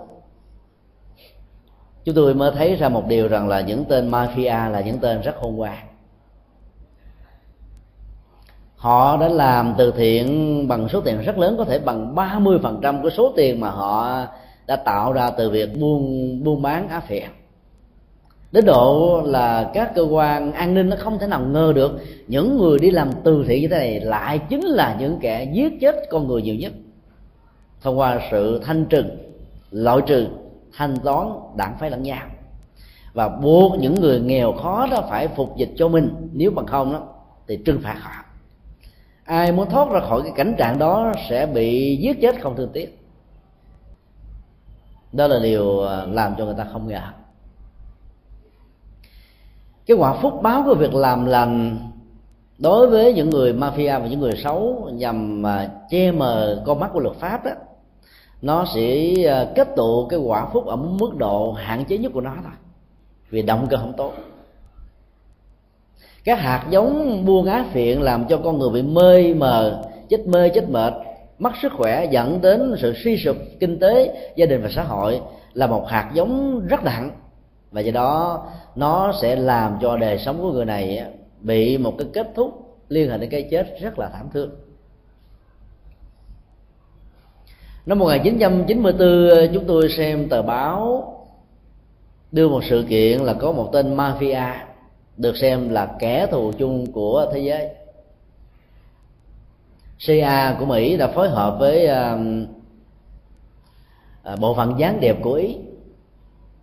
chúng 2.04 2.14
tôi 2.14 2.34
mới 2.34 2.52
thấy 2.56 2.76
ra 2.76 2.88
một 2.88 3.06
điều 3.08 3.28
rằng 3.28 3.48
là 3.48 3.60
những 3.60 3.84
tên 3.84 4.10
mafia 4.10 4.70
là 4.70 4.80
những 4.80 4.98
tên 4.98 5.20
rất 5.20 5.36
khôn 5.36 5.56
ngoan 5.56 5.85
họ 8.86 9.16
đã 9.16 9.28
làm 9.28 9.74
từ 9.78 9.92
thiện 9.96 10.68
bằng 10.68 10.88
số 10.88 11.00
tiền 11.00 11.20
rất 11.20 11.38
lớn, 11.38 11.54
có 11.58 11.64
thể 11.64 11.78
bằng 11.78 12.14
30% 12.14 13.02
của 13.02 13.10
số 13.10 13.32
tiền 13.36 13.60
mà 13.60 13.70
họ 13.70 14.24
đã 14.66 14.76
tạo 14.76 15.12
ra 15.12 15.30
từ 15.30 15.50
việc 15.50 15.80
buôn 15.80 16.44
buôn 16.44 16.62
bán 16.62 16.88
á 16.88 17.00
phiện 17.00 17.24
đến 18.52 18.64
độ 18.64 19.22
là 19.24 19.70
các 19.74 19.92
cơ 19.94 20.02
quan 20.02 20.52
an 20.52 20.74
ninh 20.74 20.88
nó 20.88 20.96
không 20.98 21.18
thể 21.18 21.26
nào 21.26 21.40
ngờ 21.40 21.72
được 21.74 22.00
những 22.28 22.58
người 22.58 22.78
đi 22.78 22.90
làm 22.90 23.10
từ 23.24 23.44
thiện 23.48 23.62
như 23.62 23.68
thế 23.68 23.78
này 23.78 24.00
lại 24.00 24.38
chính 24.38 24.64
là 24.64 24.96
những 25.00 25.18
kẻ 25.20 25.50
giết 25.52 25.72
chết 25.80 25.96
con 26.10 26.28
người 26.28 26.42
nhiều 26.42 26.54
nhất. 26.54 26.72
Thông 27.82 27.98
qua 27.98 28.20
sự 28.30 28.60
thanh 28.64 28.84
trừng, 28.84 29.08
loại 29.70 29.98
trừ, 30.06 30.26
thanh 30.76 30.96
toán 30.96 31.28
đảng 31.56 31.76
phái 31.80 31.90
lẫn 31.90 32.02
nhau. 32.02 32.26
Và 33.12 33.28
buộc 33.28 33.78
những 33.80 33.94
người 34.00 34.20
nghèo 34.20 34.52
khó 34.52 34.88
đó 34.90 35.04
phải 35.10 35.28
phục 35.28 35.56
dịch 35.56 35.70
cho 35.76 35.88
mình, 35.88 36.30
nếu 36.32 36.50
bằng 36.50 36.66
không 36.66 36.92
đó, 36.92 37.00
thì 37.48 37.56
trừng 37.64 37.80
phạt 37.82 37.96
họ 38.00 38.25
ai 39.26 39.52
muốn 39.52 39.70
thoát 39.70 39.90
ra 39.90 40.00
khỏi 40.00 40.22
cái 40.22 40.32
cảnh 40.36 40.54
trạng 40.58 40.78
đó 40.78 41.12
sẽ 41.28 41.46
bị 41.46 41.96
giết 41.96 42.20
chết 42.20 42.42
không 42.42 42.56
thương 42.56 42.70
tiếc. 42.72 42.98
Đó 45.12 45.26
là 45.26 45.38
điều 45.38 45.86
à, 45.86 46.04
làm 46.06 46.34
cho 46.38 46.44
người 46.44 46.54
ta 46.58 46.66
không 46.72 46.86
ngờ. 46.86 47.00
Cái 49.86 49.96
quả 49.96 50.14
phúc 50.22 50.34
báo 50.42 50.62
của 50.66 50.74
việc 50.74 50.94
làm 50.94 51.26
lành 51.26 51.78
đối 52.58 52.86
với 52.86 53.14
những 53.14 53.30
người 53.30 53.52
mafia 53.52 54.00
và 54.00 54.06
những 54.06 54.20
người 54.20 54.36
xấu 54.36 54.90
nhằm 54.92 55.42
mà 55.42 55.70
che 55.90 56.12
mờ 56.12 56.62
con 56.66 56.80
mắt 56.80 56.90
của 56.92 57.00
luật 57.00 57.16
pháp 57.16 57.44
đó, 57.44 57.50
nó 58.42 58.64
sẽ 58.74 59.14
à, 59.28 59.46
kết 59.54 59.68
tụ 59.76 60.06
cái 60.08 60.18
quả 60.18 60.48
phúc 60.52 60.66
ở 60.66 60.76
mức 60.76 61.16
độ 61.16 61.52
hạn 61.52 61.84
chế 61.84 61.98
nhất 61.98 62.12
của 62.14 62.20
nó 62.20 62.32
thôi. 62.42 62.52
Vì 63.30 63.42
động 63.42 63.66
cơ 63.70 63.76
không 63.76 63.92
tốt 63.96 64.12
các 66.26 66.38
hạt 66.38 66.66
giống 66.70 67.24
buôn 67.24 67.46
á 67.46 67.64
phiện 67.72 68.00
làm 68.00 68.24
cho 68.28 68.40
con 68.44 68.58
người 68.58 68.70
bị 68.70 68.82
mê 68.82 69.34
mờ, 69.34 69.84
chết 70.08 70.26
mê, 70.26 70.48
chết 70.48 70.70
mệt. 70.70 70.94
Mất 71.38 71.52
sức 71.62 71.72
khỏe 71.76 72.06
dẫn 72.10 72.40
đến 72.40 72.74
sự 72.78 72.94
suy 73.04 73.16
sụp 73.16 73.36
kinh 73.60 73.78
tế, 73.78 74.30
gia 74.36 74.46
đình 74.46 74.62
và 74.62 74.68
xã 74.68 74.82
hội 74.82 75.20
là 75.52 75.66
một 75.66 75.88
hạt 75.88 76.10
giống 76.14 76.60
rất 76.66 76.84
nặng. 76.84 77.10
Và 77.70 77.80
do 77.80 77.92
đó, 77.92 78.46
nó 78.74 79.12
sẽ 79.22 79.36
làm 79.36 79.78
cho 79.82 79.96
đời 79.96 80.18
sống 80.18 80.38
của 80.42 80.52
người 80.52 80.64
này 80.64 81.04
bị 81.40 81.78
một 81.78 81.94
cái 81.98 82.06
kết 82.12 82.26
thúc 82.34 82.78
liên 82.88 83.10
hệ 83.10 83.18
đến 83.18 83.30
cái 83.30 83.48
chết 83.50 83.80
rất 83.80 83.98
là 83.98 84.08
thảm 84.08 84.28
thương. 84.32 84.50
Năm 87.86 87.98
1994 87.98 89.54
chúng 89.54 89.64
tôi 89.64 89.88
xem 89.88 90.28
tờ 90.28 90.42
báo 90.42 91.12
đưa 92.32 92.48
một 92.48 92.64
sự 92.64 92.84
kiện 92.88 93.20
là 93.20 93.34
có 93.34 93.52
một 93.52 93.70
tên 93.72 93.96
mafia 93.96 94.65
được 95.16 95.36
xem 95.36 95.68
là 95.68 95.96
kẻ 95.98 96.26
thù 96.30 96.52
chung 96.58 96.92
của 96.92 97.30
thế 97.32 97.40
giới. 97.40 97.68
CIA 100.06 100.56
của 100.58 100.66
Mỹ 100.66 100.96
đã 100.96 101.08
phối 101.08 101.28
hợp 101.28 101.56
với 101.58 101.88
uh, 104.32 104.40
bộ 104.40 104.54
phận 104.54 104.74
gián 104.78 105.00
điệp 105.00 105.16
của 105.22 105.32
Ý 105.32 105.56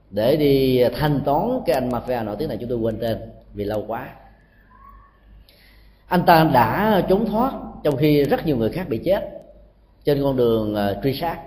để 0.09 0.35
đi 0.35 0.83
thanh 0.95 1.21
toán 1.25 1.59
cái 1.65 1.73
anh 1.73 1.89
mafia 1.89 2.25
nổi 2.25 2.35
tiếng 2.39 2.49
này 2.49 2.57
chúng 2.61 2.69
tôi 2.69 2.77
quên 2.77 2.97
tên 3.01 3.17
vì 3.53 3.63
lâu 3.63 3.85
quá. 3.87 4.09
Anh 6.07 6.25
ta 6.25 6.43
đã 6.53 7.01
trốn 7.09 7.25
thoát 7.25 7.53
trong 7.83 7.97
khi 7.97 8.23
rất 8.23 8.45
nhiều 8.45 8.57
người 8.57 8.69
khác 8.69 8.89
bị 8.89 8.97
chết 9.05 9.29
trên 10.03 10.23
con 10.23 10.37
đường 10.37 10.75
uh, 10.75 11.03
truy 11.03 11.13
sát. 11.13 11.39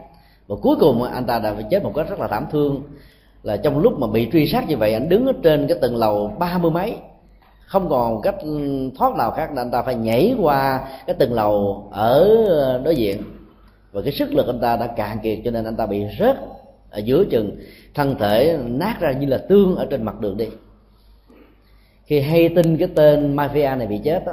Và 0.46 0.56
cuối 0.62 0.76
cùng 0.80 1.02
anh 1.02 1.26
ta 1.26 1.38
đã 1.38 1.54
bị 1.54 1.64
chết 1.70 1.82
một 1.82 1.92
cách 1.94 2.08
rất 2.08 2.20
là 2.20 2.28
thảm 2.28 2.46
thương 2.50 2.82
là 3.46 3.56
trong 3.56 3.78
lúc 3.78 3.98
mà 3.98 4.06
bị 4.06 4.28
truy 4.32 4.46
sát 4.46 4.68
như 4.68 4.76
vậy, 4.76 4.94
anh 4.94 5.08
đứng 5.08 5.26
ở 5.26 5.32
trên 5.42 5.66
cái 5.66 5.78
tầng 5.80 5.96
lầu 5.96 6.36
ba 6.38 6.58
mươi 6.58 6.70
mấy. 6.70 6.96
Không 7.66 7.88
còn 7.88 8.20
cách 8.22 8.34
thoát 8.98 9.16
nào 9.16 9.30
khác 9.30 9.48
nên 9.48 9.56
anh 9.56 9.70
ta 9.70 9.82
phải 9.82 9.94
nhảy 9.94 10.34
qua 10.40 10.88
cái 11.06 11.16
tầng 11.18 11.32
lầu 11.32 11.84
ở 11.92 12.28
đối 12.84 12.96
diện. 12.96 13.22
Và 13.92 14.02
cái 14.02 14.12
sức 14.12 14.32
lực 14.32 14.46
anh 14.46 14.60
ta 14.60 14.76
đã 14.76 14.86
cạn 14.86 15.18
kiệt, 15.22 15.38
cho 15.44 15.50
nên 15.50 15.64
anh 15.64 15.76
ta 15.76 15.86
bị 15.86 16.04
rớt 16.18 16.36
ở 16.90 16.98
giữa 16.98 17.24
chừng. 17.30 17.56
Thân 17.94 18.16
thể 18.18 18.58
nát 18.64 18.96
ra 19.00 19.12
như 19.12 19.26
là 19.26 19.38
tương 19.38 19.76
ở 19.76 19.86
trên 19.90 20.02
mặt 20.02 20.20
đường 20.20 20.36
đi. 20.36 20.48
Khi 22.04 22.20
hay 22.20 22.48
tin 22.48 22.76
cái 22.76 22.88
tên 22.94 23.36
mafia 23.36 23.78
này 23.78 23.86
bị 23.86 24.00
chết 24.04 24.26
đó 24.26 24.32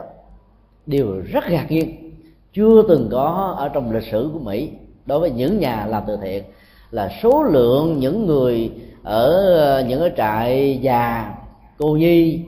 điều 0.85 1.21
rất 1.31 1.43
ngạc 1.49 1.65
nhiên. 1.69 2.11
Chưa 2.53 2.83
từng 2.87 3.09
có 3.11 3.55
ở 3.57 3.69
trong 3.69 3.91
lịch 3.91 4.03
sử 4.11 4.29
của 4.33 4.39
mỹ, 4.39 4.69
đối 5.05 5.19
với 5.19 5.31
những 5.31 5.59
nhà 5.59 5.85
làm 5.85 6.03
từ 6.07 6.17
thiện, 6.21 6.43
là 6.91 7.11
số 7.23 7.43
lượng 7.43 7.97
những 7.99 8.25
người 8.25 8.71
ở 9.03 9.53
ờ, 9.55 9.85
những 9.87 9.99
cái 9.99 10.11
trại 10.17 10.79
già, 10.81 11.35
cô 11.77 11.95
nhi, 11.95 12.41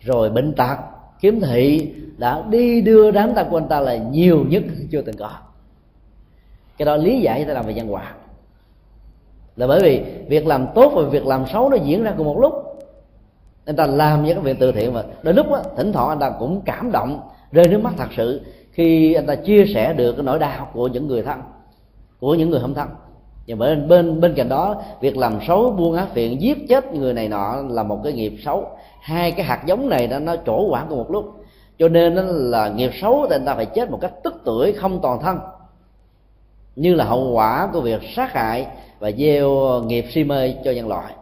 rồi 0.00 0.30
bệnh 0.30 0.52
tật 0.52 0.76
kiếm 1.20 1.40
thị 1.40 1.92
đã 2.18 2.42
đi 2.50 2.80
đưa 2.80 3.10
đám 3.10 3.34
tăng 3.34 3.50
của 3.50 3.56
anh 3.56 3.68
ta 3.68 3.80
là 3.80 3.96
nhiều 3.96 4.44
nhất 4.48 4.62
chưa 4.90 5.02
từng 5.02 5.16
có. 5.16 5.30
Cái 6.78 6.86
đó 6.86 6.96
lý 6.96 7.20
giải 7.20 7.44
ta 7.44 7.52
làm 7.52 7.66
về 7.66 7.74
nhân 7.74 7.92
quả 7.92 8.14
là 9.56 9.66
bởi 9.66 9.80
vì 9.82 10.02
việc 10.28 10.46
làm 10.46 10.66
tốt 10.74 10.92
và 10.94 11.02
việc 11.02 11.26
làm 11.26 11.44
xấu 11.52 11.68
nó 11.68 11.76
diễn 11.76 12.02
ra 12.02 12.14
cùng 12.16 12.26
một 12.26 12.38
lúc. 12.38 12.52
Anh 13.64 13.76
ta 13.76 13.86
làm 13.86 14.24
những 14.24 14.34
cái 14.34 14.44
việc 14.44 14.56
từ 14.60 14.72
thiện 14.72 14.94
mà. 14.94 15.02
Đến 15.22 15.36
lúc 15.36 15.46
đó 15.50 15.62
thỉnh 15.76 15.92
thoảng 15.92 16.08
anh 16.08 16.18
ta 16.18 16.30
cũng 16.38 16.60
cảm 16.64 16.92
động, 16.92 17.20
rơi 17.52 17.68
nước 17.68 17.80
mắt 17.82 17.94
thật 17.96 18.08
sự 18.16 18.40
khi 18.70 19.14
anh 19.14 19.26
ta 19.26 19.34
chia 19.34 19.64
sẻ 19.74 19.92
được 19.92 20.12
cái 20.12 20.22
nỗi 20.22 20.38
đau 20.38 20.70
của 20.72 20.88
những 20.88 21.06
người 21.06 21.22
thân, 21.22 21.40
của 22.20 22.34
những 22.34 22.50
người 22.50 22.60
không 22.60 22.74
thân 22.74 22.88
và 23.46 23.56
bên 23.56 23.88
bên 23.88 24.20
bên 24.20 24.34
cạnh 24.34 24.48
đó 24.48 24.82
việc 25.00 25.16
làm 25.16 25.38
xấu 25.46 25.70
buôn 25.70 25.96
ác 25.96 26.08
phiện 26.14 26.38
giết 26.38 26.58
chết 26.68 26.94
người 26.94 27.14
này 27.14 27.28
nọ 27.28 27.56
là 27.68 27.82
một 27.82 28.00
cái 28.04 28.12
nghiệp 28.12 28.32
xấu. 28.44 28.66
Hai 29.00 29.32
cái 29.32 29.46
hạt 29.46 29.62
giống 29.66 29.88
này 29.88 30.08
nó 30.08 30.18
nó 30.18 30.36
trổ 30.46 30.68
quả 30.70 30.86
cùng 30.88 30.98
một 30.98 31.10
lúc. 31.10 31.24
Cho 31.78 31.88
nên 31.88 32.14
là 32.26 32.68
nghiệp 32.68 32.90
xấu 33.00 33.26
thì 33.30 33.36
người 33.36 33.46
ta 33.46 33.54
phải 33.54 33.66
chết 33.66 33.90
một 33.90 33.98
cách 34.00 34.12
tức 34.24 34.34
tuổi 34.44 34.72
không 34.72 35.00
toàn 35.02 35.20
thân. 35.22 35.38
Như 36.76 36.94
là 36.94 37.04
hậu 37.04 37.30
quả 37.32 37.68
của 37.72 37.80
việc 37.80 38.00
sát 38.16 38.32
hại 38.32 38.66
và 38.98 39.10
gieo 39.10 39.80
nghiệp 39.86 40.04
si 40.10 40.24
mê 40.24 40.54
cho 40.64 40.70
nhân 40.70 40.88
loại. 40.88 41.14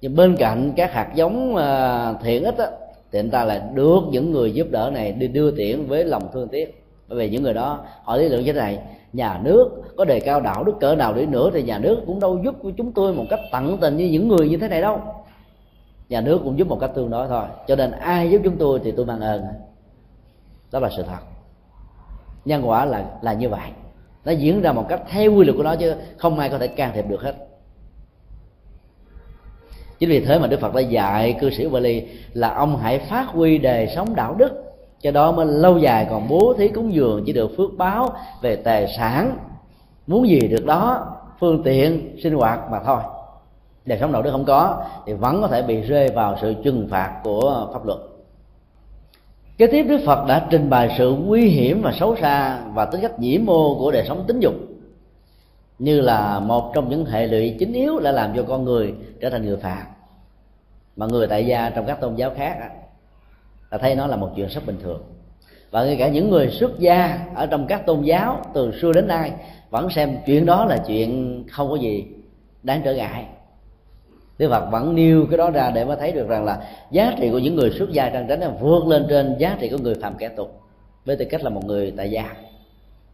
Nhưng 0.00 0.16
bên 0.16 0.36
cạnh 0.36 0.72
các 0.76 0.92
hạt 0.92 1.10
giống 1.14 1.56
à, 1.56 2.12
thiện 2.22 2.44
ích 2.44 2.58
á, 2.58 2.66
thì 3.12 3.22
người 3.22 3.30
ta 3.30 3.44
lại 3.44 3.60
được 3.74 4.00
những 4.10 4.32
người 4.32 4.52
giúp 4.52 4.66
đỡ 4.70 4.90
này 4.94 5.12
đi 5.12 5.28
đưa 5.28 5.50
tiễn 5.50 5.86
với 5.86 6.04
lòng 6.04 6.28
thương 6.32 6.48
tiếc 6.48 6.84
bởi 7.10 7.18
vì 7.18 7.30
những 7.30 7.42
người 7.42 7.54
đó, 7.54 7.84
họ 8.02 8.16
lý 8.16 8.28
luận 8.28 8.44
như 8.44 8.52
thế 8.52 8.58
này 8.58 8.78
nhà 9.12 9.40
nước, 9.42 9.70
có 9.96 10.04
đề 10.04 10.20
cao 10.20 10.40
đạo 10.40 10.64
đức, 10.64 10.72
cỡ 10.80 10.94
nào 10.94 11.14
đi 11.14 11.26
nữa 11.26 11.50
thì 11.54 11.62
nhà 11.62 11.78
nước 11.78 12.02
cũng 12.06 12.20
đâu 12.20 12.40
giúp 12.44 12.54
chúng 12.76 12.92
tôi 12.92 13.14
một 13.14 13.24
cách 13.30 13.40
tận 13.52 13.78
tình 13.80 13.96
như 13.96 14.06
những 14.06 14.28
người 14.28 14.48
như 14.48 14.56
thế 14.56 14.68
này 14.68 14.80
đâu. 14.80 15.00
Nhà 16.08 16.20
nước 16.20 16.40
cũng 16.44 16.58
giúp 16.58 16.68
một 16.68 16.78
cách 16.80 16.90
tương 16.94 17.10
đối 17.10 17.28
thôi. 17.28 17.44
Cho 17.68 17.76
nên 17.76 17.90
ai 17.90 18.30
giúp 18.30 18.40
chúng 18.44 18.56
tôi 18.56 18.80
thì 18.84 18.92
tôi 18.92 19.06
mang 19.06 19.20
ơn. 19.20 19.44
Đó 20.72 20.78
là 20.78 20.90
sự 20.96 21.02
thật. 21.02 21.18
Nhân 22.44 22.68
quả 22.68 22.84
là 22.84 23.04
là 23.22 23.32
như 23.32 23.48
vậy. 23.48 23.70
Nó 24.24 24.32
diễn 24.32 24.62
ra 24.62 24.72
một 24.72 24.86
cách 24.88 25.02
theo 25.08 25.34
quy 25.34 25.44
luật 25.44 25.56
của 25.56 25.62
nó 25.62 25.76
chứ 25.76 25.94
không 26.16 26.38
ai 26.38 26.48
có 26.48 26.58
thể 26.58 26.68
can 26.68 26.90
thiệp 26.94 27.04
được 27.08 27.22
hết. 27.22 27.34
Chính 29.98 30.08
vì 30.08 30.24
thế 30.24 30.38
mà 30.38 30.46
đức 30.46 30.60
phật 30.60 30.74
đã 30.74 30.80
dạy 30.80 31.36
cư 31.40 31.50
sĩ 31.50 31.68
Bali 31.68 32.06
là 32.32 32.54
ông 32.54 32.76
hãy 32.76 32.98
phát 32.98 33.26
huy 33.26 33.58
đời 33.58 33.88
sống 33.94 34.14
đạo 34.14 34.34
đức 34.34 34.69
cho 35.02 35.10
đó 35.10 35.32
mới 35.32 35.46
lâu 35.46 35.78
dài 35.78 36.06
còn 36.10 36.28
bố 36.28 36.54
thí 36.58 36.68
cúng 36.68 36.94
dường 36.94 37.22
chỉ 37.26 37.32
được 37.32 37.50
phước 37.56 37.70
báo 37.78 38.12
về 38.42 38.56
tài 38.56 38.94
sản. 38.96 39.36
Muốn 40.06 40.28
gì 40.28 40.40
được 40.40 40.66
đó, 40.66 41.06
phương 41.40 41.62
tiện, 41.62 42.16
sinh 42.22 42.34
hoạt 42.34 42.70
mà 42.70 42.80
thôi. 42.84 43.00
Đời 43.86 43.98
sống 44.00 44.12
đạo 44.12 44.22
đức 44.22 44.30
không 44.30 44.44
có, 44.44 44.84
thì 45.06 45.12
vẫn 45.12 45.42
có 45.42 45.48
thể 45.48 45.62
bị 45.62 45.80
rơi 45.80 46.08
vào 46.08 46.36
sự 46.40 46.54
trừng 46.64 46.88
phạt 46.90 47.20
của 47.24 47.68
pháp 47.72 47.86
luật. 47.86 47.98
Kế 49.58 49.66
tiếp 49.66 49.82
đức 49.82 50.00
phật 50.06 50.26
đã 50.26 50.46
trình 50.50 50.70
bày 50.70 50.94
sự 50.98 51.16
nguy 51.26 51.48
hiểm 51.48 51.82
và 51.82 51.92
xấu 51.92 52.16
xa 52.16 52.60
và 52.74 52.84
tính 52.84 53.00
cách 53.00 53.18
nhiễm 53.18 53.44
mô 53.44 53.78
của 53.78 53.90
đời 53.90 54.04
sống 54.08 54.24
tính 54.26 54.40
dục, 54.40 54.54
như 55.78 56.00
là 56.00 56.40
một 56.40 56.72
trong 56.74 56.88
những 56.88 57.04
hệ 57.04 57.26
lụy 57.26 57.56
chính 57.58 57.72
yếu 57.72 57.98
đã 57.98 58.12
làm 58.12 58.32
cho 58.36 58.44
con 58.48 58.64
người 58.64 58.94
trở 59.20 59.30
thành 59.30 59.46
người 59.46 59.56
phạm 59.56 59.82
mà 60.96 61.06
người 61.06 61.26
tại 61.26 61.46
gia 61.46 61.70
trong 61.70 61.86
các 61.86 62.00
tôn 62.00 62.14
giáo 62.14 62.30
khác 62.36 62.56
là 63.70 63.78
thấy 63.78 63.94
nó 63.94 64.06
là 64.06 64.16
một 64.16 64.30
chuyện 64.36 64.48
rất 64.48 64.66
bình 64.66 64.76
thường. 64.82 65.02
Và 65.70 65.84
ngay 65.84 65.96
cả 65.96 66.08
những 66.08 66.30
người 66.30 66.50
xuất 66.50 66.78
gia 66.78 67.26
ở 67.34 67.46
trong 67.46 67.66
các 67.66 67.86
tôn 67.86 68.02
giáo 68.02 68.42
từ 68.54 68.72
xưa 68.80 68.92
đến 68.92 69.08
nay 69.08 69.32
vẫn 69.70 69.90
xem 69.90 70.16
chuyện 70.26 70.46
đó 70.46 70.64
là 70.64 70.78
chuyện 70.86 71.44
không 71.50 71.70
có 71.70 71.76
gì 71.76 72.06
đáng 72.62 72.80
trở 72.84 72.94
ngại. 72.94 73.26
Đức 74.38 74.48
Phật 74.50 74.70
vẫn 74.70 74.94
nêu 74.94 75.26
cái 75.30 75.38
đó 75.38 75.50
ra 75.50 75.70
để 75.74 75.84
mà 75.84 75.96
thấy 75.96 76.12
được 76.12 76.28
rằng 76.28 76.44
là 76.44 76.68
giá 76.90 77.14
trị 77.20 77.30
của 77.30 77.38
những 77.38 77.54
người 77.54 77.70
xuất 77.70 77.92
gia 77.92 78.08
trang 78.08 78.26
tránh 78.28 78.56
vượt 78.60 78.86
lên 78.86 79.06
trên 79.08 79.36
giá 79.38 79.56
trị 79.60 79.68
của 79.68 79.78
người 79.78 79.94
phạm 79.94 80.14
kẻ 80.18 80.28
tục, 80.28 80.60
với 81.04 81.16
tư 81.16 81.24
cách 81.24 81.44
là 81.44 81.50
một 81.50 81.64
người 81.64 81.92
tại 81.96 82.10
gia. 82.10 82.36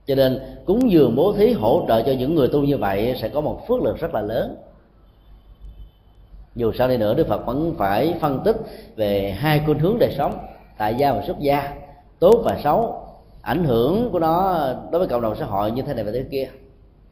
Cho 0.06 0.14
nên 0.14 0.40
cúng 0.64 0.90
dường 0.90 1.16
bố 1.16 1.32
thí 1.32 1.52
hỗ 1.52 1.84
trợ 1.88 2.02
cho 2.02 2.12
những 2.12 2.34
người 2.34 2.48
tu 2.48 2.60
như 2.60 2.76
vậy 2.76 3.14
sẽ 3.20 3.28
có 3.28 3.40
một 3.40 3.68
phước 3.68 3.82
lực 3.82 3.98
rất 3.98 4.14
là 4.14 4.20
lớn 4.20 4.56
dù 6.56 6.72
sao 6.72 6.88
đi 6.88 6.96
nữa, 6.96 7.14
đức 7.14 7.28
phật 7.28 7.46
vẫn 7.46 7.74
phải 7.78 8.14
phân 8.20 8.40
tích 8.44 8.56
về 8.96 9.36
hai 9.38 9.62
khuynh 9.66 9.78
hướng 9.78 9.98
đời 9.98 10.14
sống, 10.18 10.38
tại 10.78 10.94
gia 10.94 11.12
và 11.12 11.22
xuất 11.26 11.38
gia. 11.38 11.72
Tốt 12.18 12.42
và 12.44 12.58
xấu, 12.64 13.02
ảnh 13.42 13.64
hưởng 13.64 14.08
của 14.12 14.18
nó 14.18 14.66
đối 14.90 14.98
với 14.98 15.08
cộng 15.08 15.20
đồng 15.20 15.34
xã 15.38 15.46
hội 15.46 15.70
như 15.70 15.82
thế 15.82 15.94
này 15.94 16.04
và 16.04 16.12
thế 16.12 16.24
kia. 16.30 16.48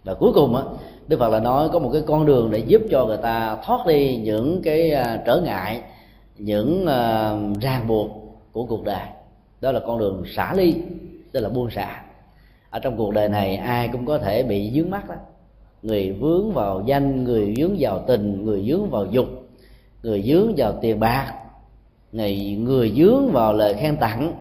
Và 0.05 0.15
cuối 0.15 0.33
cùng 0.35 0.57
á, 0.57 0.63
đức 1.09 1.19
phật 1.19 1.29
là 1.29 1.41
nói 1.41 1.69
có 1.73 1.79
một 1.79 1.91
cái 1.93 2.03
con 2.07 2.27
đường 2.27 2.51
để 2.51 2.59
giúp 2.59 2.83
cho 2.91 3.07
người 3.07 3.17
ta 3.17 3.57
thoát 3.65 3.87
đi 3.87 4.17
những 4.17 4.63
cái 4.65 4.91
à, 4.91 5.23
trở 5.27 5.41
ngại, 5.41 5.83
những 6.39 6.87
à, 6.87 7.33
ràng 7.61 7.87
buộc 7.89 8.11
của 8.53 8.65
cuộc 8.65 8.85
đời. 8.85 9.07
Đó 9.61 9.73
là 9.73 9.81
con 9.87 9.99
đường 9.99 10.25
xả 10.37 10.55
ly, 10.55 10.75
tức 11.33 11.41
là 11.41 11.49
buông 11.49 11.71
xả. 11.71 12.03
Ở 12.71 12.79
trong 12.79 12.97
cuộc 12.97 13.13
đời 13.13 13.29
này, 13.29 13.57
ai 13.57 13.89
cũng 13.89 14.07
có 14.07 14.19
thể 14.19 14.43
bị 14.43 14.73
dướng 14.75 14.91
mắt 14.91 15.09
đó 15.09 15.15
người 15.85 16.13
vướng 16.13 16.53
vào 16.53 16.83
danh, 16.87 17.25
người 17.25 17.55
vướng 17.59 17.77
vào 17.79 18.05
tình, 18.07 18.45
người 18.45 18.63
vướng 18.67 18.91
vào 18.91 19.07
dục, 19.07 19.27
người 20.03 20.23
vướng 20.27 20.55
vào 20.57 20.79
tiền 20.83 21.01
bạc 21.01 21.35
người 22.15 22.57
người 22.61 22.93
vướng 22.97 23.33
vào 23.33 23.53
lời 23.53 23.75
khen 23.75 23.97
tặng, 23.97 24.33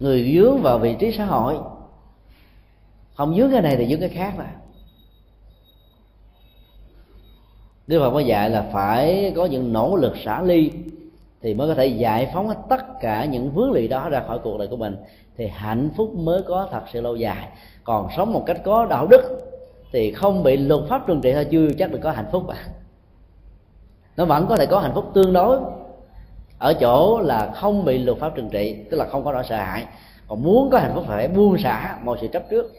người 0.00 0.30
vướng 0.34 0.62
vào 0.62 0.78
vị 0.78 0.96
trí 0.98 1.12
xã 1.12 1.24
hội 1.24 1.56
không 3.14 3.34
vướng 3.36 3.50
cái 3.50 3.62
này 3.62 3.76
thì 3.76 3.86
vướng 3.88 4.00
cái 4.00 4.08
khác 4.08 4.34
mà. 4.38 4.50
Đức 7.86 7.98
Phật 7.98 8.10
có 8.10 8.20
dạy 8.20 8.50
là 8.50 8.70
phải 8.72 9.32
có 9.36 9.46
những 9.46 9.72
nỗ 9.72 9.96
lực 9.96 10.14
xả 10.24 10.42
ly 10.42 10.70
thì 11.42 11.54
mới 11.54 11.68
có 11.68 11.74
thể 11.74 11.86
giải 11.86 12.30
phóng 12.34 12.48
hết 12.48 12.56
tất 12.68 13.00
cả 13.00 13.24
những 13.24 13.50
vướng 13.50 13.72
lì 13.72 13.88
đó 13.88 14.08
ra 14.08 14.22
khỏi 14.26 14.38
cuộc 14.38 14.58
đời 14.58 14.68
của 14.68 14.76
mình. 14.76 14.96
Thì 15.36 15.46
hạnh 15.46 15.90
phúc 15.96 16.14
mới 16.14 16.42
có 16.42 16.68
thật 16.70 16.82
sự 16.92 17.00
lâu 17.00 17.16
dài. 17.16 17.48
Còn 17.84 18.08
sống 18.16 18.32
một 18.32 18.42
cách 18.46 18.56
có 18.64 18.86
đạo 18.90 19.06
đức 19.06 19.50
thì 19.92 20.12
không 20.12 20.42
bị 20.42 20.56
luật 20.56 20.80
pháp 20.88 21.06
trừng 21.06 21.20
trị 21.20 21.32
thôi, 21.32 21.46
chưa 21.50 21.68
chắc 21.78 21.90
được 21.92 21.98
có 22.02 22.10
hạnh 22.10 22.28
phúc 22.32 22.48
à. 22.48 22.56
Nó 24.16 24.24
vẫn 24.24 24.46
có 24.46 24.56
thể 24.56 24.66
có 24.66 24.78
hạnh 24.78 24.92
phúc 24.94 25.04
tương 25.14 25.32
đối 25.32 25.58
ở 26.58 26.74
chỗ 26.74 27.20
là 27.20 27.52
không 27.54 27.84
bị 27.84 27.98
luật 27.98 28.18
pháp 28.18 28.34
trừng 28.34 28.48
trị, 28.48 28.84
tức 28.90 28.96
là 28.96 29.06
không 29.06 29.24
có 29.24 29.32
nỗi 29.32 29.44
sợ 29.48 29.56
hãi. 29.56 29.86
Còn 30.28 30.42
muốn 30.42 30.70
có 30.70 30.78
hạnh 30.78 30.92
phúc 30.94 31.04
phải 31.06 31.28
buông 31.28 31.58
xả 31.58 31.98
mọi 32.04 32.18
sự 32.20 32.28
chấp 32.28 32.50
trước. 32.50 32.72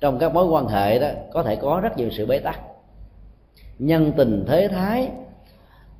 Trong 0.00 0.18
các 0.18 0.34
mối 0.34 0.46
quan 0.46 0.66
hệ 0.66 0.98
đó, 0.98 1.08
có 1.32 1.42
thể 1.42 1.56
có 1.56 1.80
rất 1.82 1.96
nhiều 1.96 2.08
sự 2.10 2.26
bế 2.26 2.38
tắc. 2.38 2.60
Nhân 3.78 4.12
tình 4.16 4.44
thế 4.48 4.68
thái 4.68 5.10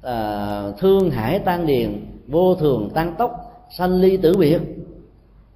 à, 0.02 0.62
thương 0.78 1.10
hải 1.10 1.38
tan 1.38 1.66
điền 1.66 2.06
vô 2.28 2.54
thường 2.54 2.90
tăng 2.94 3.14
tốc 3.18 3.50
sanh 3.70 4.00
ly 4.00 4.16
tử 4.16 4.36
biệt. 4.36 4.60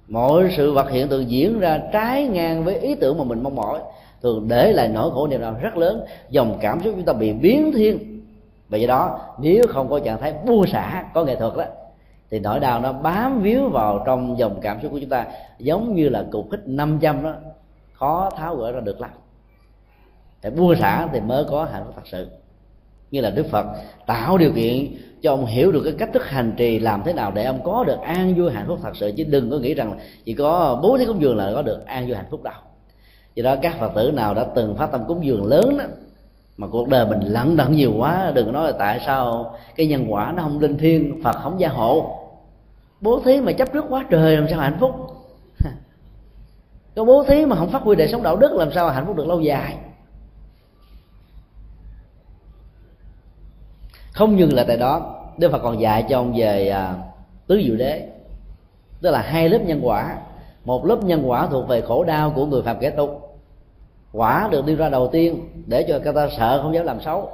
Mọi 0.07 0.53
sự 0.57 0.73
vật 0.73 0.89
hiện 0.89 1.07
tượng 1.07 1.29
diễn 1.29 1.59
ra 1.59 1.81
trái 1.93 2.27
ngang 2.27 2.63
với 2.63 2.79
ý 2.79 2.95
tưởng 2.95 3.17
mà 3.17 3.23
mình 3.23 3.43
mong 3.43 3.55
mỏi. 3.55 3.79
Thường 4.21 4.47
để 4.47 4.73
lại 4.73 4.87
nỗi 4.87 5.11
khổ 5.11 5.27
niềm 5.27 5.41
đau 5.41 5.55
rất 5.61 5.77
lớn 5.77 6.05
dòng 6.29 6.57
cảm 6.61 6.83
xúc 6.83 6.93
chúng 6.95 7.05
ta 7.05 7.13
bị 7.13 7.33
biến 7.33 7.71
thiên. 7.75 8.21
Và 8.69 8.77
do 8.77 8.87
đó 8.87 9.19
nếu 9.39 9.63
không 9.69 9.89
có 9.89 9.99
trạng 9.99 10.21
thái 10.21 10.33
buông 10.45 10.67
xả 10.67 11.05
có 11.13 11.23
nghệ 11.23 11.35
thuật 11.35 11.57
đó 11.57 11.63
thì 12.31 12.39
nỗi 12.39 12.59
đau 12.59 12.79
nó 12.79 12.93
bám 12.93 13.41
víu 13.41 13.69
vào 13.69 14.03
trong 14.05 14.37
dòng 14.37 14.59
cảm 14.61 14.81
xúc 14.81 14.91
của 14.91 14.99
chúng 14.99 15.09
ta 15.09 15.25
giống 15.59 15.95
như 15.95 16.09
là 16.09 16.25
cục 16.31 16.51
hít 16.51 16.59
500 16.67 17.23
đó 17.23 17.33
khó 17.93 18.29
tháo 18.37 18.55
gỡ 18.55 18.71
ra 18.71 18.79
được 18.79 19.01
lắm. 19.01 19.09
Phải 20.41 20.51
buông 20.51 20.75
xả 20.75 21.07
thì 21.13 21.19
mới 21.19 21.45
có 21.49 21.65
hạnh 21.65 21.83
phúc 21.85 21.93
thật 21.95 22.07
sự 22.07 22.29
như 23.15 23.21
là 23.21 23.29
đức 23.29 23.45
phật, 23.51 23.65
tạo 24.05 24.37
điều 24.37 24.51
kiện 24.51 24.87
cho 25.21 25.31
ông 25.31 25.45
hiểu 25.45 25.71
được 25.71 25.81
cái 25.83 25.93
cách 25.97 26.09
thức 26.13 26.29
hành 26.29 26.53
trì 26.57 26.79
làm 26.79 27.01
thế 27.05 27.13
nào 27.13 27.31
để 27.31 27.43
ông 27.43 27.59
có 27.63 27.83
được 27.83 28.01
an 28.01 28.35
vui 28.35 28.51
hạnh 28.51 28.65
phúc 28.67 28.79
thật 28.83 28.91
sự. 28.95 29.11
Chứ 29.17 29.23
đừng 29.23 29.51
có 29.51 29.57
nghĩ 29.57 29.73
rằng 29.73 29.99
chỉ 30.25 30.33
có 30.33 30.79
bố 30.83 30.97
thí 30.97 31.05
cúng 31.05 31.21
dường 31.21 31.37
là 31.37 31.51
có 31.55 31.61
được 31.61 31.85
an 31.85 32.07
vui 32.07 32.15
hạnh 32.15 32.25
phúc 32.31 32.43
đâu. 32.43 32.53
Do 33.35 33.43
đó 33.43 33.55
các 33.61 33.79
phật 33.79 33.91
tử 33.95 34.11
nào 34.11 34.33
đã 34.33 34.45
từng 34.55 34.75
phát 34.75 34.91
tâm 34.91 35.01
cúng 35.07 35.25
dường 35.25 35.45
lớn 35.45 35.77
đó, 35.77 35.83
mà 36.57 36.67
cuộc 36.67 36.87
đời 36.87 37.05
mình 37.05 37.19
lận 37.21 37.57
đận 37.57 37.71
nhiều 37.71 37.93
quá, 37.97 38.31
đừng 38.35 38.53
nói 38.53 38.71
là 38.71 38.77
tại 38.79 38.99
sao 39.05 39.53
cái 39.75 39.87
nhân 39.87 40.05
quả 40.09 40.33
nó 40.35 40.43
không 40.43 40.59
linh 40.59 40.77
thiêng, 40.77 41.23
phật 41.23 41.35
không 41.35 41.59
gia 41.59 41.69
hộ. 41.69 42.19
Bố 43.01 43.19
thí 43.25 43.41
mà 43.41 43.51
chấp 43.51 43.73
trước 43.73 43.85
quá 43.89 44.05
trời 44.09 44.37
làm 44.37 44.47
sao 44.49 44.59
hạnh 44.59 44.77
phúc? 44.79 44.91
Có 46.95 47.05
bố 47.05 47.23
thí 47.23 47.45
mà 47.45 47.55
không 47.55 47.69
phát 47.69 47.81
huy 47.81 47.95
đời 47.95 48.07
sống 48.07 48.23
đạo 48.23 48.35
đức, 48.35 48.51
làm 48.51 48.71
sao 48.71 48.89
hạnh 48.89 49.05
phúc 49.07 49.15
được 49.15 49.27
lâu 49.27 49.41
dài? 49.41 49.75
Không 54.15 54.39
dừng 54.39 54.53
lại 54.53 54.65
tại 54.67 54.77
đó. 54.77 55.15
Đức 55.37 55.51
phật 55.51 55.59
còn 55.63 55.81
dạy 55.81 56.05
cho 56.09 56.19
ông 56.19 56.33
về 56.35 56.69
à, 56.69 56.95
tứ 57.47 57.61
diệu 57.65 57.75
đế. 57.75 58.07
Tức 59.01 59.11
là 59.11 59.21
hai 59.21 59.49
lớp 59.49 59.59
nhân 59.65 59.79
quả. 59.83 60.17
Một 60.65 60.85
lớp 60.85 61.03
nhân 61.03 61.29
quả 61.29 61.47
thuộc 61.47 61.67
về 61.67 61.81
khổ 61.81 62.03
đau 62.03 62.31
của 62.35 62.45
người 62.45 62.61
phạm 62.61 62.77
kẻ 62.79 62.89
tục. 62.89 63.37
Quả 64.13 64.47
được 64.51 64.65
đưa 64.65 64.75
ra 64.75 64.89
đầu 64.89 65.07
tiên 65.07 65.41
để 65.67 65.83
cho 65.83 65.99
người 65.99 66.13
ta 66.13 66.27
sợ 66.37 66.59
không 66.61 66.73
dám 66.73 66.85
làm 66.85 67.01
xấu. 67.01 67.29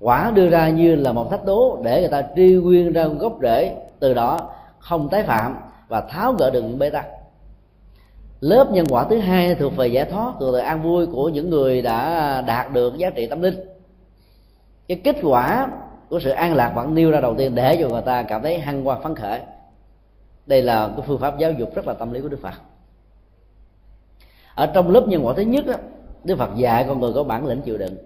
Quả 0.00 0.32
đưa 0.34 0.48
ra 0.48 0.68
như 0.68 0.94
là 0.94 1.12
một 1.12 1.30
thách 1.30 1.44
đố 1.44 1.78
để 1.84 2.00
người 2.00 2.10
ta 2.10 2.22
truy 2.36 2.54
nguyên 2.54 2.92
ra 2.92 3.06
gốc 3.06 3.38
rễ. 3.42 3.76
Từ 3.98 4.14
đó 4.14 4.50
không 4.78 5.08
tái 5.08 5.22
phạm 5.22 5.56
và 5.88 6.00
tháo 6.00 6.32
gỡ 6.32 6.50
được 6.50 6.62
những 6.62 6.78
bế 6.78 6.90
tắc. 6.90 7.06
Lớp 8.40 8.70
nhân 8.72 8.86
quả 8.88 9.04
thứ 9.04 9.18
hai 9.18 9.54
thuộc 9.54 9.76
về 9.76 9.86
giải 9.86 10.04
thoát 10.04 10.32
thuộc 10.40 10.54
về 10.54 10.60
an 10.60 10.82
vui 10.82 11.06
của 11.06 11.28
những 11.28 11.50
người 11.50 11.82
đã 11.82 12.40
đạt 12.46 12.72
được 12.72 12.98
giá 12.98 13.10
trị 13.10 13.26
tâm 13.26 13.42
linh 13.42 13.73
cái 14.88 15.00
kết 15.04 15.16
quả 15.22 15.68
của 16.08 16.20
sự 16.20 16.30
an 16.30 16.54
lạc 16.54 16.72
vẫn 16.74 16.94
nêu 16.94 17.10
ra 17.10 17.20
đầu 17.20 17.34
tiên 17.34 17.54
để 17.54 17.76
cho 17.80 17.88
người 17.88 18.02
ta 18.02 18.22
cảm 18.22 18.42
thấy 18.42 18.58
hăng 18.58 18.84
hoan 18.84 19.02
phấn 19.02 19.14
khởi. 19.14 19.40
Đây 20.46 20.62
là 20.62 20.88
cái 20.96 21.06
phương 21.06 21.20
pháp 21.20 21.38
giáo 21.38 21.52
dục 21.52 21.74
rất 21.74 21.86
là 21.86 21.94
tâm 21.94 22.12
lý 22.12 22.20
của 22.20 22.28
đức 22.28 22.38
phật. 22.42 22.54
Ở 24.54 24.66
trong 24.66 24.90
lớp 24.90 25.08
nhân 25.08 25.26
quả 25.26 25.34
thứ 25.36 25.42
nhất 25.42 25.66
đó, 25.66 25.74
đức 26.24 26.36
phật 26.38 26.50
dạy 26.56 26.84
con 26.88 27.00
người 27.00 27.12
có 27.12 27.24
bản 27.24 27.46
lĩnh 27.46 27.62
chịu 27.62 27.78
đựng. 27.78 27.96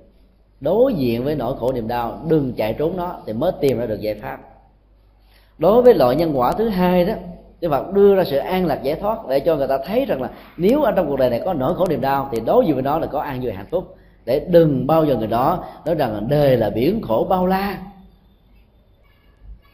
Đối 0.61 0.95
diện 0.95 1.25
với 1.25 1.35
nỗi 1.35 1.57
khổ 1.59 1.73
niềm 1.73 1.89
đau 1.89 2.21
đừng 2.29 2.53
chạy 2.53 2.73
trốn 2.73 2.97
nó 2.97 3.17
thì 3.27 3.33
mới 3.33 3.53
tìm 3.61 3.79
ra 3.79 3.87
được 3.87 4.01
giải 4.01 4.15
pháp. 4.15 4.39
Đối 5.59 5.83
với 5.83 5.95
loại 5.95 6.17
nhân 6.17 6.39
quả 6.39 6.53
thứ 6.53 6.69
hai 6.69 7.05
đó 7.05 7.15
Đức 7.61 7.69
Phật 7.71 7.93
đưa 7.93 8.17
ra 8.17 8.25
sự 8.25 8.37
an 8.37 8.67
lạc 8.67 8.83
giải 8.83 8.95
thoát 8.95 9.19
để 9.29 9.41
cho 9.41 9.57
người 9.57 9.69
ta 9.69 9.79
thấy 9.87 10.05
rằng 10.05 10.23
là 10.23 10.31
nếu 10.57 10.83
ở 10.83 10.93
trong 10.93 11.07
cuộc 11.09 11.17
đời 11.17 11.31
này 11.31 11.43
có 11.45 11.55
nỗi 11.55 11.75
khổ 11.75 11.87
niềm 11.89 12.01
đau 12.01 12.29
thì 12.33 12.41
đối 12.41 12.67
diện 12.67 12.75
với 12.75 12.83
nó 12.83 12.99
là 12.99 13.07
có 13.07 13.21
an 13.21 13.41
vui 13.43 13.53
hạnh 13.53 13.67
phúc 13.71 13.97
để 14.29 14.47
đừng 14.49 14.87
bao 14.87 15.05
giờ 15.05 15.17
người 15.17 15.27
đó 15.27 15.65
nói 15.85 15.95
rằng 15.95 16.27
đời 16.29 16.57
là 16.57 16.71
biển 16.71 17.03
khổ 17.03 17.27
bao 17.31 17.47
la. 17.47 17.79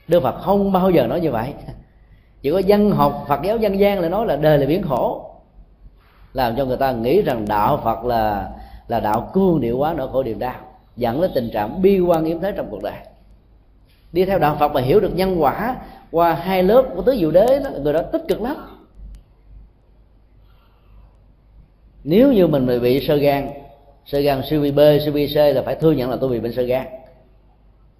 Đức 0.08 0.22
Phật 0.22 0.40
không 0.40 0.72
bao 0.72 0.90
giờ 0.90 1.06
nói 1.06 1.20
như 1.20 1.30
vậy. 1.30 1.54
Chỉ 2.42 2.50
có 2.50 2.58
dân 2.58 2.90
học 2.90 3.24
Phật 3.28 3.40
giáo 3.42 3.56
dân 3.56 3.78
gian 3.78 4.00
là 4.00 4.08
nói 4.08 4.26
là 4.26 4.36
đời 4.36 4.58
là 4.58 4.66
biển 4.66 4.82
khổ. 4.82 5.30
Làm 6.32 6.56
cho 6.56 6.64
người 6.64 6.76
ta 6.76 6.92
nghĩ 6.92 7.22
rằng 7.22 7.44
đạo 7.48 7.80
Phật 7.84 8.04
là 8.04 8.50
là 8.88 9.00
đạo 9.00 9.30
cương 9.32 9.60
điệu 9.60 9.78
quá 9.78 9.94
nỗi 9.96 10.08
khổ 10.12 10.22
niềm 10.22 10.38
đau, 10.38 10.56
dẫn 10.96 11.20
đến 11.20 11.30
tình 11.34 11.50
trạng 11.52 11.82
bi 11.82 12.00
quan 12.00 12.24
yếm 12.24 12.40
thế 12.40 12.52
trong 12.56 12.66
cuộc 12.70 12.82
đời. 12.82 12.98
Đi 14.12 14.24
theo 14.24 14.38
đạo 14.38 14.56
Phật 14.60 14.72
mà 14.72 14.80
hiểu 14.80 15.00
được 15.00 15.16
nhân 15.16 15.42
quả 15.42 15.76
qua 16.10 16.34
hai 16.34 16.62
lớp 16.62 16.84
của 16.94 17.02
tứ 17.02 17.16
diệu 17.18 17.30
đế 17.30 17.60
đó, 17.64 17.70
người 17.82 17.92
đó 17.92 18.02
tích 18.02 18.22
cực 18.28 18.42
lắm. 18.42 18.56
Nếu 22.04 22.32
như 22.32 22.46
mình 22.46 22.80
bị 22.82 23.06
sơ 23.06 23.16
gan 23.16 23.63
sơ 24.06 24.20
gan 24.20 24.42
siêu 24.50 24.60
vi 24.60 24.70
b, 24.70 24.78
siêu 25.04 25.12
vi 25.12 25.26
c 25.26 25.36
là 25.36 25.62
phải 25.62 25.74
thừa 25.74 25.92
nhận 25.92 26.10
là 26.10 26.16
tôi 26.20 26.30
bị 26.30 26.40
bệnh 26.40 26.52
sơ 26.52 26.62
gan. 26.62 26.86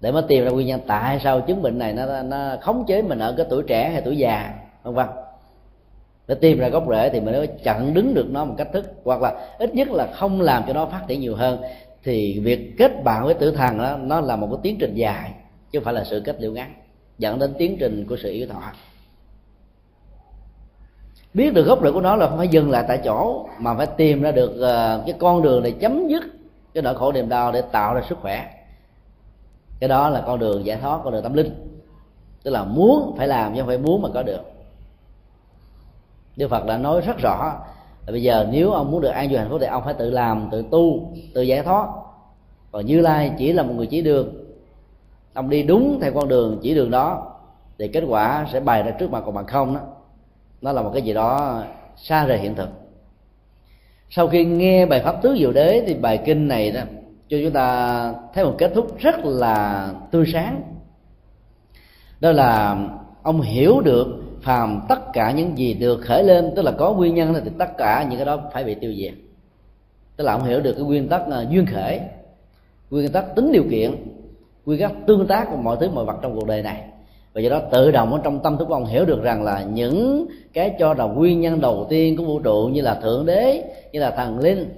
Để 0.01 0.11
mới 0.11 0.23
tìm 0.27 0.45
ra 0.45 0.51
nguyên 0.51 0.67
nhân 0.67 0.81
tại 0.87 1.19
sao 1.23 1.41
chứng 1.41 1.61
bệnh 1.61 1.79
này 1.79 1.93
nó 1.93 2.23
nó 2.23 2.57
khống 2.61 2.85
chế 2.87 3.01
mình 3.01 3.19
ở 3.19 3.33
cái 3.37 3.45
tuổi 3.49 3.63
trẻ 3.67 3.89
hay 3.89 4.01
tuổi 4.01 4.17
già, 4.17 4.53
vân 4.83 4.93
vân. 4.93 5.07
Để 6.27 6.35
tìm 6.35 6.59
ra 6.59 6.69
gốc 6.69 6.83
rễ 6.89 7.09
thì 7.09 7.19
mình 7.19 7.35
mới 7.35 7.47
chặn 7.47 7.93
đứng 7.93 8.13
được 8.13 8.27
nó 8.29 8.45
một 8.45 8.55
cách 8.57 8.67
thức, 8.73 8.85
hoặc 9.03 9.21
là 9.21 9.55
ít 9.59 9.75
nhất 9.75 9.87
là 9.91 10.07
không 10.13 10.41
làm 10.41 10.63
cho 10.67 10.73
nó 10.73 10.85
phát 10.85 11.01
triển 11.07 11.21
nhiều 11.21 11.35
hơn. 11.35 11.61
Thì 12.03 12.39
việc 12.39 12.77
kết 12.77 13.03
bạn 13.03 13.25
với 13.25 13.33
tử 13.33 13.51
thần 13.51 13.77
đó, 13.77 13.97
nó 13.97 14.21
là 14.21 14.35
một 14.35 14.47
cái 14.51 14.59
tiến 14.63 14.77
trình 14.79 14.95
dài, 14.95 15.31
chứ 15.71 15.79
không 15.79 15.83
phải 15.85 15.93
là 15.93 16.03
sự 16.03 16.21
kết 16.25 16.35
liễu 16.41 16.51
ngắn, 16.51 16.73
dẫn 17.17 17.39
đến 17.39 17.53
tiến 17.57 17.77
trình 17.79 18.05
của 18.09 18.17
sự 18.23 18.31
yếu 18.31 18.47
thọ 18.47 18.61
biết 21.35 21.53
được 21.53 21.63
gốc 21.63 21.79
rễ 21.83 21.91
của 21.91 22.01
nó 22.01 22.15
là 22.15 22.27
không 22.27 22.37
phải 22.37 22.47
dừng 22.47 22.71
lại 22.71 22.85
tại 22.87 23.01
chỗ, 23.03 23.45
mà 23.59 23.73
phải 23.73 23.85
tìm 23.85 24.21
ra 24.21 24.31
được 24.31 24.59
ờ, 24.59 25.03
cái 25.05 25.15
con 25.19 25.41
đường 25.41 25.63
để 25.63 25.71
chấm 25.71 26.07
dứt 26.07 26.23
cái 26.73 26.83
nỗi 26.83 26.95
khổ 26.95 27.11
niềm 27.11 27.29
đau 27.29 27.51
để 27.51 27.61
tạo 27.61 27.93
ra 27.93 28.01
sức 28.09 28.17
khỏe. 28.21 28.51
Cái 29.79 29.87
đó 29.87 30.09
là 30.09 30.23
con 30.25 30.39
đường 30.39 30.65
giải 30.65 30.77
thoát, 30.81 30.99
con 31.03 31.13
đường 31.13 31.23
tâm 31.23 31.33
linh. 31.33 31.79
Tức 32.43 32.51
là 32.51 32.63
muốn 32.63 33.15
phải 33.17 33.27
làm 33.27 33.53
chứ 33.53 33.59
không 33.59 33.67
phải 33.67 33.77
muốn 33.77 34.01
mà 34.01 34.09
có 34.13 34.23
được. 34.23 34.41
Đức 36.35 36.47
Phật 36.47 36.65
đã 36.65 36.77
nói 36.77 37.01
rất 37.01 37.17
rõ, 37.17 37.53
là 38.05 38.11
bây 38.11 38.23
giờ 38.23 38.47
nếu 38.51 38.71
ông 38.71 38.91
muốn 38.91 39.01
được 39.01 39.09
an 39.09 39.27
vui 39.29 39.37
hạnh 39.37 39.47
phúc 39.49 39.57
thì 39.61 39.67
ông 39.67 39.83
phải 39.85 39.93
tự 39.93 40.11
làm, 40.11 40.47
tự 40.51 40.63
tu, 40.71 41.11
tự 41.33 41.41
giải 41.41 41.61
thoát. 41.63 41.87
Còn 42.71 42.85
như 42.85 43.01
lai 43.01 43.31
chỉ 43.37 43.53
là 43.53 43.63
một 43.63 43.73
người 43.75 43.87
chỉ 43.87 44.01
đường. 44.01 44.33
Ông 45.33 45.49
đi 45.49 45.63
đúng 45.63 45.99
theo 46.01 46.11
con 46.13 46.27
đường 46.27 46.59
chỉ 46.61 46.75
đường 46.75 46.91
đó, 46.91 47.31
thì 47.79 47.87
kết 47.87 48.03
quả 48.07 48.47
sẽ 48.53 48.59
bày 48.59 48.83
ra 48.83 48.91
trước 48.91 49.11
mặt 49.11 49.23
còn 49.25 49.35
bằng 49.35 49.45
không 49.45 49.73
đó 49.73 49.81
nó 50.61 50.71
là 50.71 50.81
một 50.81 50.91
cái 50.93 51.01
gì 51.01 51.13
đó 51.13 51.63
xa 51.95 52.25
rời 52.25 52.37
hiện 52.37 52.55
thực. 52.55 52.69
Sau 54.09 54.27
khi 54.27 54.45
nghe 54.45 54.85
bài 54.85 55.01
pháp 55.03 55.21
tứ 55.21 55.35
diệu 55.39 55.51
đế 55.51 55.83
thì 55.87 55.93
bài 55.93 56.19
kinh 56.25 56.47
này 56.47 56.71
đó, 56.71 56.81
cho 57.27 57.37
chúng 57.43 57.51
ta 57.51 58.13
thấy 58.33 58.45
một 58.45 58.55
kết 58.57 58.71
thúc 58.75 58.99
rất 58.99 59.15
là 59.23 59.89
tươi 60.11 60.25
sáng. 60.33 60.61
Đó 62.19 62.31
là 62.31 62.77
ông 63.23 63.41
hiểu 63.41 63.81
được 63.81 64.07
phàm 64.41 64.81
tất 64.89 65.13
cả 65.13 65.31
những 65.31 65.57
gì 65.57 65.73
được 65.73 66.01
khởi 66.01 66.23
lên, 66.23 66.53
tức 66.55 66.61
là 66.61 66.71
có 66.71 66.93
nguyên 66.93 67.15
nhân 67.15 67.33
thì 67.43 67.51
tất 67.59 67.77
cả 67.77 68.05
những 68.09 68.17
cái 68.17 68.25
đó 68.25 68.39
phải 68.53 68.63
bị 68.63 68.75
tiêu 68.75 68.93
diệt. 68.97 69.13
Tức 70.15 70.23
là 70.23 70.31
ông 70.31 70.43
hiểu 70.43 70.61
được 70.61 70.73
cái 70.73 70.83
nguyên 70.83 71.09
tắc 71.09 71.27
là 71.27 71.45
duyên 71.49 71.65
khởi, 71.65 71.99
nguyên 72.89 73.11
tắc 73.11 73.35
tính 73.35 73.51
điều 73.51 73.63
kiện 73.69 73.91
quy 74.65 74.77
tắc 74.77 74.91
tương 75.07 75.27
tác 75.27 75.47
của 75.51 75.57
mọi 75.57 75.77
thứ, 75.79 75.89
mọi 75.89 76.05
vật 76.05 76.15
trong 76.21 76.35
cuộc 76.35 76.47
đời 76.47 76.61
này 76.61 76.83
và 77.35 77.41
do 77.41 77.49
đó 77.49 77.61
tự 77.71 77.91
động 77.91 78.13
ở 78.13 78.19
trong 78.23 78.39
tâm 78.39 78.57
thức 78.57 78.65
của 78.65 78.73
ông 78.73 78.85
hiểu 78.85 79.05
được 79.05 79.23
rằng 79.23 79.43
là 79.43 79.63
những 79.63 80.27
cái 80.53 80.75
cho 80.79 80.93
là 80.93 81.05
nguyên 81.05 81.41
nhân 81.41 81.61
đầu 81.61 81.87
tiên 81.89 82.17
của 82.17 82.23
vũ 82.23 82.39
trụ 82.39 82.69
như 82.73 82.81
là 82.81 82.95
thượng 82.95 83.25
đế, 83.25 83.63
như 83.91 83.99
là 83.99 84.11
thần 84.11 84.39
linh 84.39 84.69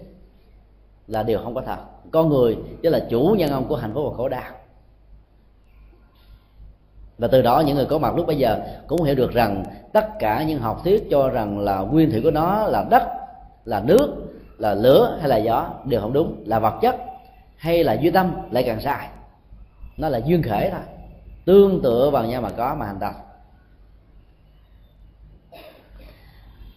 là 1.07 1.23
điều 1.23 1.39
không 1.43 1.55
có 1.55 1.61
thật. 1.61 1.77
Con 2.11 2.29
người 2.29 2.57
chứ 2.83 2.89
là 2.89 2.99
chủ 3.09 3.35
nhân 3.37 3.51
ông 3.51 3.65
của 3.67 3.75
hạnh 3.75 3.91
phúc 3.93 4.03
và 4.09 4.17
khổ 4.17 4.29
đau. 4.29 4.51
Và 7.17 7.27
từ 7.27 7.41
đó 7.41 7.59
những 7.59 7.75
người 7.75 7.85
có 7.85 7.97
mặt 7.97 8.15
lúc 8.15 8.27
bây 8.27 8.37
giờ 8.37 8.59
cũng 8.87 9.03
hiểu 9.03 9.15
được 9.15 9.31
rằng 9.31 9.63
tất 9.93 10.19
cả 10.19 10.43
những 10.43 10.59
học 10.59 10.81
thuyết 10.83 11.07
cho 11.11 11.29
rằng 11.29 11.59
là 11.59 11.79
nguyên 11.79 12.11
thủy 12.11 12.21
của 12.23 12.31
nó 12.31 12.67
là 12.67 12.85
đất, 12.89 13.03
là 13.65 13.79
nước, 13.79 14.15
là 14.57 14.73
lửa 14.73 15.17
hay 15.19 15.29
là 15.29 15.37
gió 15.37 15.69
đều 15.85 16.01
không 16.01 16.13
đúng, 16.13 16.43
là 16.45 16.59
vật 16.59 16.79
chất 16.81 16.95
hay 17.55 17.83
là 17.83 17.93
duy 17.93 18.11
tâm 18.11 18.31
lại 18.51 18.63
càng 18.63 18.81
sai. 18.81 19.07
Nó 19.97 20.09
là 20.09 20.17
duyên 20.25 20.43
khể 20.43 20.69
thôi 20.69 20.96
tương 21.47 21.81
tự 21.81 22.09
vào 22.09 22.25
nhau 22.25 22.41
mà 22.41 22.49
có 22.49 22.75
mà 22.79 22.85
hành 22.85 22.99
động. 22.99 23.15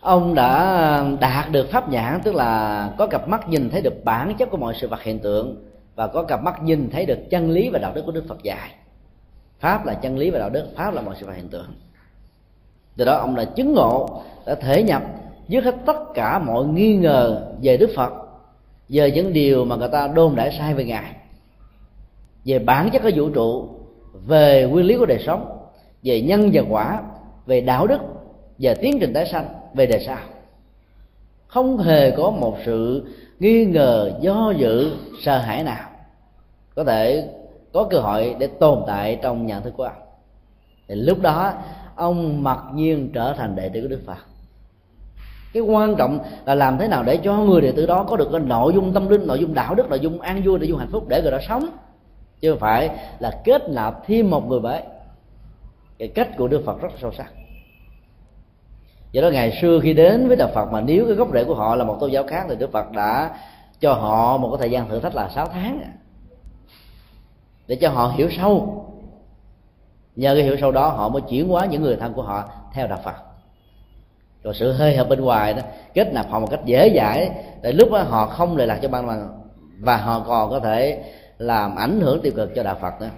Ông 0.01 0.35
đã 0.35 1.05
đạt 1.21 1.51
được 1.51 1.71
pháp 1.71 1.89
nhãn, 1.89 2.21
tức 2.25 2.35
là 2.35 2.95
có 2.99 3.07
cặp 3.07 3.29
mắt 3.29 3.49
nhìn 3.49 3.71
thấy 3.71 3.81
được 3.83 4.05
bản 4.05 4.35
chất 4.39 4.51
của 4.51 4.57
mọi 4.57 4.75
sự 4.81 4.89
vật 4.89 5.03
hiện 5.03 5.19
tượng, 5.19 5.65
và 5.95 6.07
có 6.07 6.23
cặp 6.23 6.43
mắt 6.43 6.63
nhìn 6.63 6.91
thấy 6.91 7.07
được 7.07 7.19
chân 7.31 7.51
lý 7.51 7.69
và 7.69 7.79
đạo 7.79 7.93
đức 7.95 8.03
của 8.07 8.13
đức 8.13 8.25
phật 8.29 8.43
dạy. 8.43 8.71
Pháp 9.59 9.87
là 9.87 9.95
chân 9.95 10.19
lý 10.19 10.31
và 10.31 10.39
đạo 10.39 10.51
đức, 10.51 10.69
pháp 10.77 10.95
là 10.95 11.03
mọi 11.03 11.15
sự 11.21 11.27
vật 11.27 11.33
hiện 11.37 11.49
tượng. 11.49 11.75
Từ 12.97 13.05
đó, 13.05 13.17
ông 13.17 13.35
đã 13.35 13.45
chứng 13.45 13.75
ngộ, 13.75 14.23
đã 14.47 14.55
thể 14.55 14.83
nhập 14.83 15.03
dứt 15.49 15.65
hết 15.65 15.77
tất 15.87 15.99
cả 16.15 16.39
mọi 16.39 16.65
nghi 16.65 16.97
ngờ 16.97 17.53
về 17.63 17.77
đức 17.77 17.91
phật, 17.97 18.13
về 18.89 19.11
những 19.11 19.33
điều 19.33 19.65
mà 19.65 19.77
người 19.77 19.89
ta 19.89 20.09
đôn 20.09 20.35
đãi 20.35 20.57
sai 20.59 20.75
về 20.75 20.85
ngài, 20.85 21.15
về 22.45 22.59
bản 22.59 22.91
chất 22.91 23.03
của 23.03 23.11
vũ 23.15 23.29
trụ 23.31 23.80
về 24.13 24.69
nguyên 24.71 24.87
lý 24.87 24.97
của 24.97 25.07
đời 25.07 25.23
sống, 25.27 25.59
về 26.03 26.21
nhân 26.21 26.51
và 26.53 26.63
quả, 26.69 27.03
về 27.47 27.61
đạo 27.61 27.87
đức 27.87 27.99
về 28.61 28.75
tiến 28.75 28.99
trình 29.01 29.13
tái 29.13 29.27
sanh, 29.27 29.49
về 29.75 29.87
đời 29.87 30.05
sau. 30.07 30.19
Không 31.47 31.79
hề 31.79 32.11
có 32.11 32.31
một 32.31 32.57
sự 32.65 33.07
nghi 33.39 33.65
ngờ, 33.65 34.13
do 34.21 34.53
dự, 34.57 34.93
sợ 35.21 35.39
hãi 35.39 35.63
nào. 35.63 35.89
Có 36.75 36.85
thể 36.85 37.29
có 37.73 37.85
cơ 37.91 37.99
hội 37.99 38.37
để 38.39 38.47
tồn 38.47 38.83
tại 38.87 39.19
trong 39.23 39.47
nhận 39.47 39.63
thức 39.63 39.75
của 39.77 39.85
ông. 39.85 40.03
Thì 40.89 40.95
lúc 40.95 41.21
đó, 41.21 41.53
ông 41.95 42.43
mặc 42.43 42.59
nhiên 42.75 43.11
trở 43.13 43.35
thành 43.39 43.57
đệ 43.57 43.69
tử 43.69 43.83
của 43.83 43.89
đức 43.89 44.01
phật. 44.07 44.19
Cái 45.53 45.63
quan 45.63 45.97
trọng 45.97 46.19
là 46.45 46.55
làm 46.55 46.79
thế 46.79 46.89
nào 46.89 47.03
để 47.03 47.17
cho 47.17 47.37
người 47.37 47.61
đệ 47.61 47.73
tử 47.73 47.87
đó 47.87 48.07
có 48.09 48.17
được 48.17 48.29
cái 48.33 48.41
nội 48.41 48.73
dung 48.75 48.93
tâm 48.93 49.09
linh, 49.09 49.27
nội 49.27 49.39
dung 49.39 49.55
đạo 49.55 49.75
đức, 49.75 49.89
nội 49.89 50.01
dung 50.01 50.21
an 50.21 50.43
vui, 50.45 50.59
nội 50.59 50.69
dung 50.69 50.79
hạnh 50.79 50.91
phúc 50.93 51.09
để 51.09 51.23
người 51.23 51.31
đó 51.31 51.39
sống 51.49 51.67
chứ 52.41 52.51
không 52.51 52.61
phải 52.61 52.91
là 53.19 53.41
kết 53.45 53.69
nạp 53.69 54.07
thêm 54.07 54.31
một 54.31 54.49
người 54.49 54.61
mới 54.61 54.83
cái 55.99 56.09
cách 56.09 56.29
của 56.37 56.49
đức 56.49 56.63
phật 56.67 56.81
rất 56.81 56.89
sâu 57.01 57.13
sắc. 57.13 57.33
Do 59.13 59.23
đó 59.23 59.31
ngày 59.31 59.59
xưa 59.63 59.81
khi 59.83 59.95
đến 59.95 60.29
với 60.29 60.37
đạo 60.37 60.49
phật 60.55 60.73
mà 60.73 60.81
nếu 60.81 61.05
cái 61.07 61.15
gốc 61.15 61.29
rễ 61.33 61.45
của 61.45 61.55
họ 61.55 61.77
là 61.77 61.85
một 61.85 61.97
tôn 62.01 62.11
giáo 62.11 62.25
khác 62.27 62.47
thì 62.49 62.57
đức 62.57 62.73
phật 62.73 62.93
đã 62.93 63.31
cho 63.81 63.93
họ 63.93 64.37
một 64.37 64.49
cái 64.51 64.59
thời 64.59 64.71
gian 64.71 64.89
thử 64.89 65.01
thách 65.01 65.15
là 65.15 65.29
6 65.29 65.47
tháng. 65.47 65.83
Để 67.67 67.77
cho 67.77 67.89
họ 67.89 68.13
hiểu 68.17 68.29
sâu. 68.31 68.87
Nhờ 70.17 70.35
cái 70.35 70.43
hiểu 70.43 70.57
sâu 70.61 70.73
đó 70.73 70.89
họ 70.89 71.09
mới 71.09 71.23
chuyển 71.23 71.49
hóa 71.49 71.67
những 71.67 71.83
người 71.83 71.97
thân 71.97 72.13
của 72.13 72.23
họ 72.23 72.49
theo 72.73 72.87
đạo 72.87 73.01
phật. 73.05 73.15
Rồi 74.43 74.55
sự 74.55 74.73
hơi 74.73 74.97
hợp 74.97 75.09
bên 75.09 75.21
ngoài 75.21 75.55
đó, 75.55 75.63
kết 75.95 76.13
nạp 76.13 76.31
họ 76.31 76.41
một 76.41 76.51
cách 76.51 76.61
dễ 76.65 76.93
dãi 76.97 77.31
để 77.63 77.73
lúc 77.73 77.93
đó 77.93 78.03
họ 78.03 78.27
không 78.27 78.57
lệ 78.57 78.67
lạc 78.67 78.79
cho 78.83 78.89
ban 78.89 79.29
và 79.81 79.97
họ 79.97 80.25
còn 80.27 80.51
có 80.51 80.61
thể 80.61 81.03
làm 81.41 81.77
ảnh 81.77 82.01
hưởng 82.01 82.21
tiêu 82.23 82.33
cực 82.37 82.51
cho 82.55 82.63
đạo 82.63 82.79
phật 82.81 83.01
nữa 83.01 83.11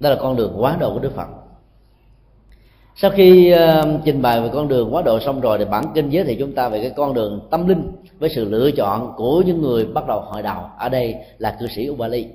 đó 0.00 0.10
là 0.10 0.16
con 0.20 0.36
đường 0.36 0.54
quá 0.58 0.76
độ 0.80 0.92
của 0.92 0.98
đức 0.98 1.12
phật. 1.14 1.28
Sau 2.96 3.10
khi 3.10 3.54
uh, 3.54 4.00
trình 4.04 4.22
bày 4.22 4.40
về 4.40 4.50
con 4.52 4.68
đường 4.68 4.94
quá 4.94 5.02
độ 5.02 5.20
xong 5.20 5.40
rồi 5.40 5.58
thì 5.58 5.64
bản 5.64 5.84
kinh 5.94 6.08
giới 6.08 6.24
thiệu 6.24 6.36
chúng 6.38 6.54
ta 6.54 6.68
về 6.68 6.80
cái 6.80 6.92
con 6.96 7.14
đường 7.14 7.48
tâm 7.50 7.68
linh 7.68 7.92
với 8.18 8.30
sự 8.30 8.44
lựa 8.44 8.70
chọn 8.70 9.12
của 9.16 9.42
những 9.46 9.62
người 9.62 9.86
bắt 9.86 10.06
đầu 10.06 10.20
hội 10.20 10.42
đầu 10.42 10.62
ở 10.78 10.88
đây 10.88 11.14
là 11.38 11.56
cư 11.60 11.66
sĩ 11.66 11.88
Ubali. 11.88 12.26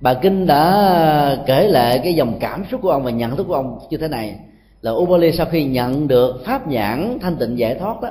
Bà 0.00 0.14
kinh 0.14 0.46
đã 0.46 1.44
kể 1.46 1.68
lại 1.68 2.00
cái 2.04 2.14
dòng 2.14 2.38
cảm 2.40 2.64
xúc 2.70 2.80
của 2.82 2.90
ông 2.90 3.02
và 3.02 3.10
nhận 3.10 3.36
thức 3.36 3.44
của 3.48 3.54
ông 3.54 3.78
như 3.90 3.96
thế 3.96 4.08
này. 4.08 4.38
Là 4.82 4.90
Ubali 4.90 5.32
sau 5.32 5.46
khi 5.50 5.64
nhận 5.64 6.08
được 6.08 6.42
pháp 6.44 6.68
nhãn 6.68 7.18
thanh 7.20 7.36
tịnh 7.36 7.58
giải 7.58 7.74
thoát 7.74 8.00
đó 8.00 8.08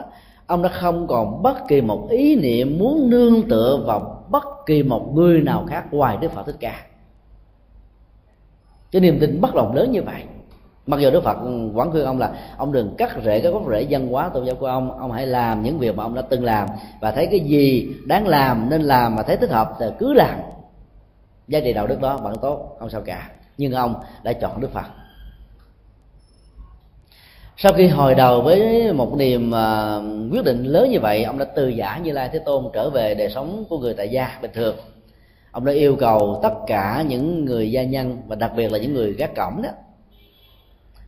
ông 0.50 0.62
đã 0.62 0.70
không 0.70 1.08
còn 1.08 1.44
bất 1.44 1.68
kỳ 1.68 1.82
một 1.82 2.08
ý 2.10 2.36
niệm 2.36 2.78
muốn 2.80 3.10
nương 3.10 3.50
tựa 3.50 3.84
vào 3.86 4.24
bất 4.30 4.46
kỳ 4.66 4.84
một 4.84 5.12
người 5.14 5.42
nào 5.42 5.66
khác 5.68 5.94
ngoài 5.94 6.18
đức 6.22 6.32
phật 6.32 6.46
thích 6.46 6.56
ca. 6.60 6.86
Cái 8.92 9.02
niềm 9.02 9.18
tin 9.20 9.42
bất 9.42 9.56
lòng 9.56 9.76
lớn 9.76 9.92
như 9.92 10.02
vậy. 10.04 10.24
Mặc 10.86 11.00
dù 11.00 11.12
đức 11.12 11.24
phật 11.24 11.38
ừ, 11.42 11.72
quán 11.74 11.92
khuyên 11.92 12.06
ông 12.06 12.20
là, 12.20 12.32
ông 12.58 12.72
đừng 12.72 12.96
cắt 12.98 13.18
rễ 13.26 13.42
cái 13.42 13.52
gốc 13.52 13.64
rễ 13.72 13.88
văn 13.90 14.08
hóa 14.08 14.30
tôn 14.30 14.46
giáo 14.46 14.56
của 14.56 14.66
ông. 14.66 15.00
Ông 15.00 15.12
hãy 15.12 15.28
làm 15.28 15.64
những 15.64 15.80
việc 15.80 15.96
mà 15.96 16.04
ông 16.04 16.16
đã 16.16 16.22
từng 16.22 16.44
làm 16.44 16.68
và 17.02 17.12
thấy 17.12 17.28
cái 17.28 17.40
gì 17.40 17.94
đáng 18.06 18.28
làm 18.28 18.70
nên 18.70 18.82
làm 18.82 19.16
mà 19.16 19.24
thấy 19.24 19.38
thích 19.38 19.52
hợp 19.52 19.74
thì 19.80 19.86
cứ 20.00 20.14
làm. 20.14 20.40
Giá 21.48 21.60
trị 21.60 21.74
đạo 21.74 21.88
đức 21.88 22.02
đó 22.02 22.18
vẫn 22.18 22.36
tốt, 22.42 22.76
không 22.80 22.90
sao 22.90 23.02
cả. 23.02 23.30
Nhưng 23.58 23.74
ông 23.74 23.96
đã 24.24 24.34
chọn 24.34 24.62
đức 24.62 24.72
phật 24.72 24.86
sau 27.62 27.74
khi 27.74 27.88
hồi 27.88 28.16
đầu 28.16 28.42
với 28.42 28.94
một 28.94 29.18
niềm 29.18 29.52
uh, 29.52 30.34
quyết 30.34 30.44
định 30.44 30.64
lớn 30.64 30.90
như 30.90 31.00
vậy 31.00 31.24
ông 31.24 31.38
đã 31.38 31.46
từ 31.46 31.68
giả 31.68 31.98
như 31.98 32.12
lai 32.12 32.30
thế 32.34 32.40
tôn 32.40 32.66
trở 32.74 32.90
về 32.90 33.16
đời 33.16 33.30
sống 33.30 33.66
của 33.70 33.80
người 33.80 33.94
tại 33.94 34.10
gia 34.10 34.40
bình 34.42 34.52
thường. 34.54 34.76
Ông 35.52 35.66
đã 35.66 35.74
yêu 35.74 35.96
cầu 35.96 36.40
tất 36.44 36.54
cả 36.68 37.06
những 37.08 37.46
người 37.46 37.72
gia 37.72 37.84
nhân 37.84 38.18
và 38.28 38.36
đặc 38.36 38.52
biệt 38.56 38.72
là 38.72 38.78
những 38.78 38.94
người 38.94 39.14
gác 39.14 39.36
cổng 39.36 39.62
đó 39.62 39.70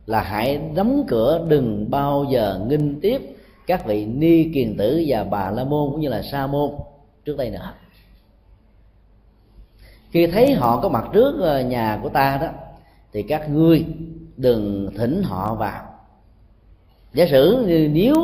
là 0.06 0.22
hãy 0.22 0.60
đóng 0.74 1.04
cửa 1.08 1.44
đừng 1.48 1.90
bao 1.90 2.26
giờ 2.30 2.60
nghinh 2.66 3.00
tiếp 3.00 3.36
các 3.66 3.86
vị 3.86 4.04
ni 4.04 4.50
kiền 4.54 4.76
tử 4.76 5.04
và 5.06 5.24
bà 5.24 5.50
la 5.50 5.64
môn 5.64 5.90
cũng 5.90 6.00
như 6.00 6.08
là 6.08 6.22
sa 6.22 6.46
môn 6.46 6.70
trước 7.24 7.36
đây 7.36 7.50
nữa. 7.50 7.72
Khi 10.10 10.26
thấy 10.26 10.52
họ 10.52 10.80
có 10.80 10.88
mặt 10.88 11.04
trước 11.12 11.40
à, 11.44 11.62
nhà 11.62 12.00
của 12.02 12.08
ta 12.08 12.38
đó 12.42 12.48
thì 13.12 13.22
các 13.22 13.50
ngươi 13.50 13.84
đừng 14.36 14.90
thỉnh 14.96 15.22
họ 15.22 15.54
vào 15.54 15.91
giả 17.14 17.26
sử 17.30 17.64
như 17.66 17.90
nếu 17.92 18.14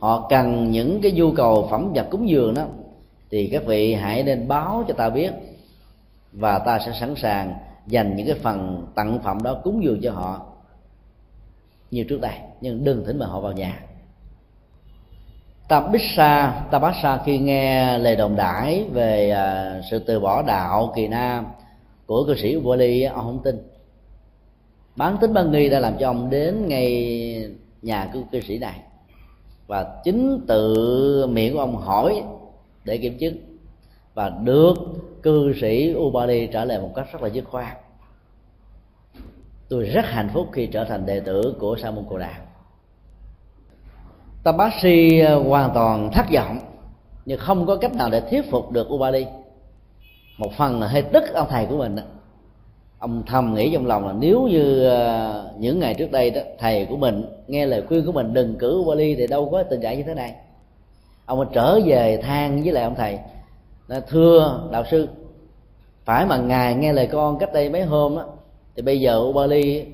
họ 0.00 0.26
cần 0.30 0.70
những 0.70 1.00
cái 1.02 1.12
nhu 1.12 1.32
cầu 1.32 1.68
phẩm 1.70 1.92
vật 1.94 2.06
cúng 2.10 2.28
dường 2.28 2.54
đó, 2.54 2.64
thì 3.30 3.48
các 3.52 3.64
vị 3.66 3.94
hãy 3.94 4.22
nên 4.22 4.48
báo 4.48 4.84
cho 4.88 4.94
ta 4.94 5.10
biết 5.10 5.32
và 6.32 6.58
ta 6.58 6.78
sẽ 6.78 6.92
sẵn 7.00 7.14
sàng 7.16 7.54
dành 7.86 8.16
những 8.16 8.26
cái 8.26 8.36
phần 8.42 8.86
tặng 8.94 9.18
phẩm 9.24 9.42
đó 9.42 9.60
cúng 9.64 9.84
dường 9.84 10.00
cho 10.02 10.12
họ 10.12 10.46
như 11.90 12.04
trước 12.04 12.20
đây. 12.20 12.34
Nhưng 12.60 12.84
đừng 12.84 13.04
thỉnh 13.04 13.18
mời 13.18 13.28
họ 13.28 13.40
vào 13.40 13.52
nhà. 13.52 13.80
Tabissa 15.68 16.64
Tabassa 16.70 17.20
khi 17.24 17.38
nghe 17.38 17.98
lời 17.98 18.16
đồng 18.16 18.36
đãi 18.36 18.84
về 18.92 19.30
à, 19.30 19.80
sự 19.90 19.98
từ 19.98 20.20
bỏ 20.20 20.42
đạo 20.42 20.92
kỳ 20.96 21.08
nam 21.08 21.46
của 22.06 22.24
cư 22.26 22.34
sĩ 22.34 22.56
Ubali 22.56 23.02
ông 23.02 23.24
không 23.24 23.42
tin. 23.42 23.56
Bán 24.96 25.16
tính 25.20 25.32
ban 25.34 25.52
nghi 25.52 25.68
đã 25.68 25.80
làm 25.80 25.92
cho 25.98 26.10
ông 26.10 26.30
đến 26.30 26.68
ngay 26.68 27.50
nhà 27.82 28.10
của 28.12 28.20
cư 28.32 28.40
sĩ 28.40 28.58
này. 28.58 28.80
Và 29.66 30.00
chính 30.04 30.44
tự 30.46 31.26
miệng 31.26 31.52
của 31.52 31.60
ông 31.60 31.76
hỏi 31.76 32.22
để 32.84 32.98
kiểm 32.98 33.18
chứng. 33.18 33.36
Và 34.14 34.28
được 34.28 34.74
cư 35.22 35.52
sĩ 35.60 35.94
Ubali 35.96 36.46
trả 36.46 36.64
lời 36.64 36.80
một 36.80 36.92
cách 36.94 37.06
rất 37.12 37.22
là 37.22 37.28
dứt 37.28 37.44
khoát. 37.44 37.78
Tôi 39.68 39.84
rất 39.84 40.04
hạnh 40.04 40.30
phúc 40.34 40.48
khi 40.52 40.66
trở 40.66 40.84
thành 40.84 41.06
đệ 41.06 41.20
tử 41.20 41.54
của 41.60 41.76
sa 41.82 41.90
môn 41.90 42.04
cồ 42.08 42.18
đàm 42.18 42.40
Tabashi 44.42 45.22
hoàn 45.22 45.70
toàn 45.74 46.10
thất 46.12 46.26
vọng, 46.32 46.58
nhưng 47.26 47.38
không 47.38 47.66
có 47.66 47.76
cách 47.76 47.94
nào 47.94 48.10
để 48.10 48.20
thuyết 48.30 48.50
phục 48.50 48.70
được 48.70 48.88
Ubali. 48.88 49.26
Một 50.38 50.52
phần 50.56 50.80
là 50.80 50.88
hơi 50.88 51.02
tức 51.02 51.24
ông 51.34 51.46
thầy 51.50 51.66
của 51.66 51.76
mình. 51.76 51.96
đó 51.96 52.02
ông 53.06 53.22
thầm 53.26 53.54
nghĩ 53.54 53.70
trong 53.72 53.86
lòng 53.86 54.06
là 54.06 54.12
nếu 54.12 54.42
như 54.42 54.88
ờ, 54.88 55.50
những 55.58 55.78
ngày 55.78 55.94
trước 55.94 56.10
đây 56.10 56.30
đó 56.30 56.40
thầy 56.58 56.86
của 56.86 56.96
mình 56.96 57.24
nghe 57.46 57.66
lời 57.66 57.82
khuyên 57.88 58.06
của 58.06 58.12
mình 58.12 58.34
đừng 58.34 58.54
cử 58.58 58.84
Bali 58.88 59.14
thì 59.14 59.26
đâu 59.26 59.48
có 59.52 59.62
tình 59.62 59.80
trạng 59.80 59.96
như 59.96 60.02
thế 60.02 60.14
này. 60.14 60.34
Ông 61.26 61.48
trở 61.52 61.80
về 61.84 62.20
than 62.22 62.62
với 62.62 62.72
lại 62.72 62.84
ông 62.84 62.94
thầy 62.94 63.18
là 63.88 64.00
thưa 64.00 64.68
đạo 64.72 64.84
sư 64.90 65.08
phải 66.04 66.26
mà 66.26 66.36
ngài 66.36 66.74
nghe 66.74 66.92
lời 66.92 67.08
con 67.12 67.38
cách 67.38 67.52
đây 67.52 67.70
mấy 67.70 67.82
hôm 67.82 68.16
á 68.16 68.24
thì 68.76 68.82
bây 68.82 69.00
giờ 69.00 69.18
Ubali 69.18 69.84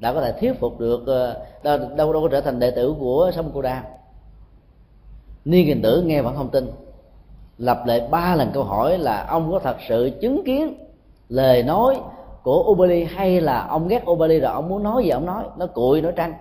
đã 0.00 0.12
có 0.12 0.20
thể 0.20 0.32
thuyết 0.40 0.60
phục 0.60 0.80
được 0.80 1.06
ờ, 1.06 1.44
đâu 1.62 1.78
đâu, 1.96 2.12
đâu 2.12 2.22
có 2.22 2.28
trở 2.28 2.40
thành 2.40 2.58
đệ 2.58 2.70
tử 2.70 2.94
của 2.98 3.30
sông 3.34 3.50
cô 3.54 3.62
đa. 3.62 3.82
Ni 5.44 5.64
kiền 5.64 5.82
tử 5.82 6.02
nghe 6.02 6.22
vẫn 6.22 6.36
không 6.36 6.50
tin 6.50 6.70
lặp 7.58 7.86
lại 7.86 8.08
ba 8.10 8.34
lần 8.34 8.50
câu 8.54 8.64
hỏi 8.64 8.98
là 8.98 9.26
ông 9.28 9.52
có 9.52 9.58
thật 9.58 9.76
sự 9.88 10.10
chứng 10.20 10.42
kiến 10.44 10.74
lời 11.28 11.62
nói 11.62 12.00
của 12.44 12.64
Ubali 12.68 13.04
hay 13.04 13.40
là 13.40 13.66
ông 13.66 13.88
ghét 13.88 14.10
Ubali 14.10 14.40
rồi 14.40 14.52
ông 14.52 14.68
muốn 14.68 14.82
nói 14.82 15.04
gì 15.04 15.10
ông 15.10 15.26
nói, 15.26 15.44
nó 15.56 15.66
cụi 15.66 16.02
nó 16.02 16.10
trăng. 16.10 16.34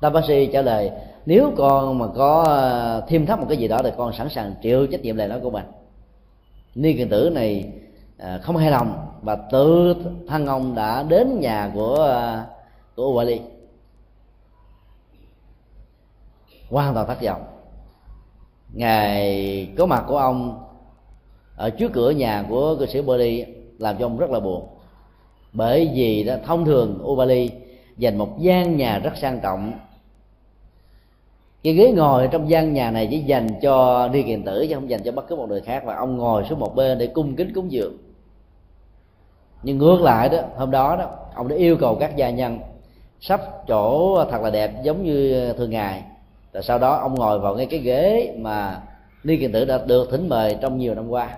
Tabasi 0.00 0.50
trả 0.52 0.62
lời, 0.62 0.90
nếu 1.26 1.52
con 1.56 1.98
mà 1.98 2.06
có 2.16 2.44
ờ, 2.44 3.04
thêm 3.08 3.26
thắt 3.26 3.38
một 3.38 3.46
cái 3.48 3.58
gì 3.58 3.68
đó 3.68 3.80
thì 3.82 3.90
con 3.96 4.12
sẵn 4.12 4.28
sàng 4.28 4.54
chịu 4.62 4.86
trách 4.86 5.00
nhiệm 5.00 5.16
lời 5.16 5.28
nói 5.28 5.40
của 5.42 5.50
mình. 5.50 5.64
Ni 6.74 6.92
kiền 6.92 7.08
tử 7.08 7.30
này 7.34 7.72
ờ, 8.18 8.40
không 8.42 8.56
hài 8.56 8.70
lòng 8.70 9.06
và 9.22 9.36
tự 9.36 9.96
thân 10.28 10.46
ông 10.46 10.74
đã 10.74 11.02
đến 11.02 11.40
nhà 11.40 11.70
của 11.74 11.94
ờ, 11.94 12.44
của 12.96 13.06
Ubali. 13.06 13.40
Hoàn 16.70 16.94
toàn 16.94 17.06
thất 17.06 17.22
vọng 17.22 17.42
ngày 18.72 19.68
có 19.78 19.86
mặt 19.86 20.04
của 20.08 20.16
ông 20.18 20.64
ở 21.56 21.70
trước 21.70 21.92
cửa 21.92 22.10
nhà 22.10 22.44
của 22.48 22.76
cư 22.76 22.86
sĩ 22.86 23.00
Ubali 23.00 23.59
làm 23.80 23.96
cho 23.98 24.06
ông 24.06 24.18
rất 24.18 24.30
là 24.30 24.40
buồn. 24.40 24.66
Bởi 25.52 25.90
vì 25.94 26.24
đó, 26.24 26.34
thông 26.46 26.64
thường 26.64 26.98
Ubali 27.04 27.50
dành 27.96 28.18
một 28.18 28.38
gian 28.38 28.76
nhà 28.76 28.98
rất 28.98 29.16
sang 29.16 29.40
trọng. 29.40 29.72
Cái 31.62 31.72
ghế 31.72 31.92
ngồi 31.92 32.28
trong 32.32 32.50
gian 32.50 32.72
nhà 32.72 32.90
này 32.90 33.08
chỉ 33.10 33.18
dành 33.18 33.48
cho 33.62 34.08
đi 34.08 34.22
kiền 34.22 34.42
tử 34.44 34.66
chứ 34.68 34.74
không 34.74 34.90
dành 34.90 35.02
cho 35.02 35.12
bất 35.12 35.28
cứ 35.28 35.36
một 35.36 35.48
người 35.48 35.60
khác. 35.60 35.82
Và 35.86 35.94
ông 35.94 36.16
ngồi 36.16 36.44
xuống 36.48 36.58
một 36.58 36.74
bên 36.74 36.98
để 36.98 37.06
cung 37.06 37.36
kính 37.36 37.52
cúng 37.54 37.72
dường. 37.72 37.96
Nhưng 39.62 39.78
ngược 39.78 40.00
lại 40.00 40.28
đó, 40.28 40.38
hôm 40.56 40.70
đó 40.70 40.96
đó, 40.96 41.10
ông 41.34 41.48
đã 41.48 41.56
yêu 41.56 41.76
cầu 41.76 41.96
các 42.00 42.16
gia 42.16 42.30
nhân 42.30 42.58
sắp 43.20 43.40
chỗ 43.68 44.24
thật 44.30 44.42
là 44.42 44.50
đẹp 44.50 44.72
giống 44.82 45.04
như 45.04 45.52
thường 45.52 45.70
ngày. 45.70 46.02
Rồi 46.52 46.62
sau 46.62 46.78
đó 46.78 46.94
ông 46.94 47.14
ngồi 47.14 47.38
vào 47.38 47.54
ngay 47.54 47.66
cái 47.66 47.80
ghế 47.80 48.34
mà 48.38 48.82
ni 49.24 49.36
kiền 49.36 49.52
tử 49.52 49.64
đã 49.64 49.80
được 49.86 50.08
thỉnh 50.10 50.28
mời 50.28 50.56
trong 50.60 50.78
nhiều 50.78 50.94
năm 50.94 51.08
qua 51.08 51.36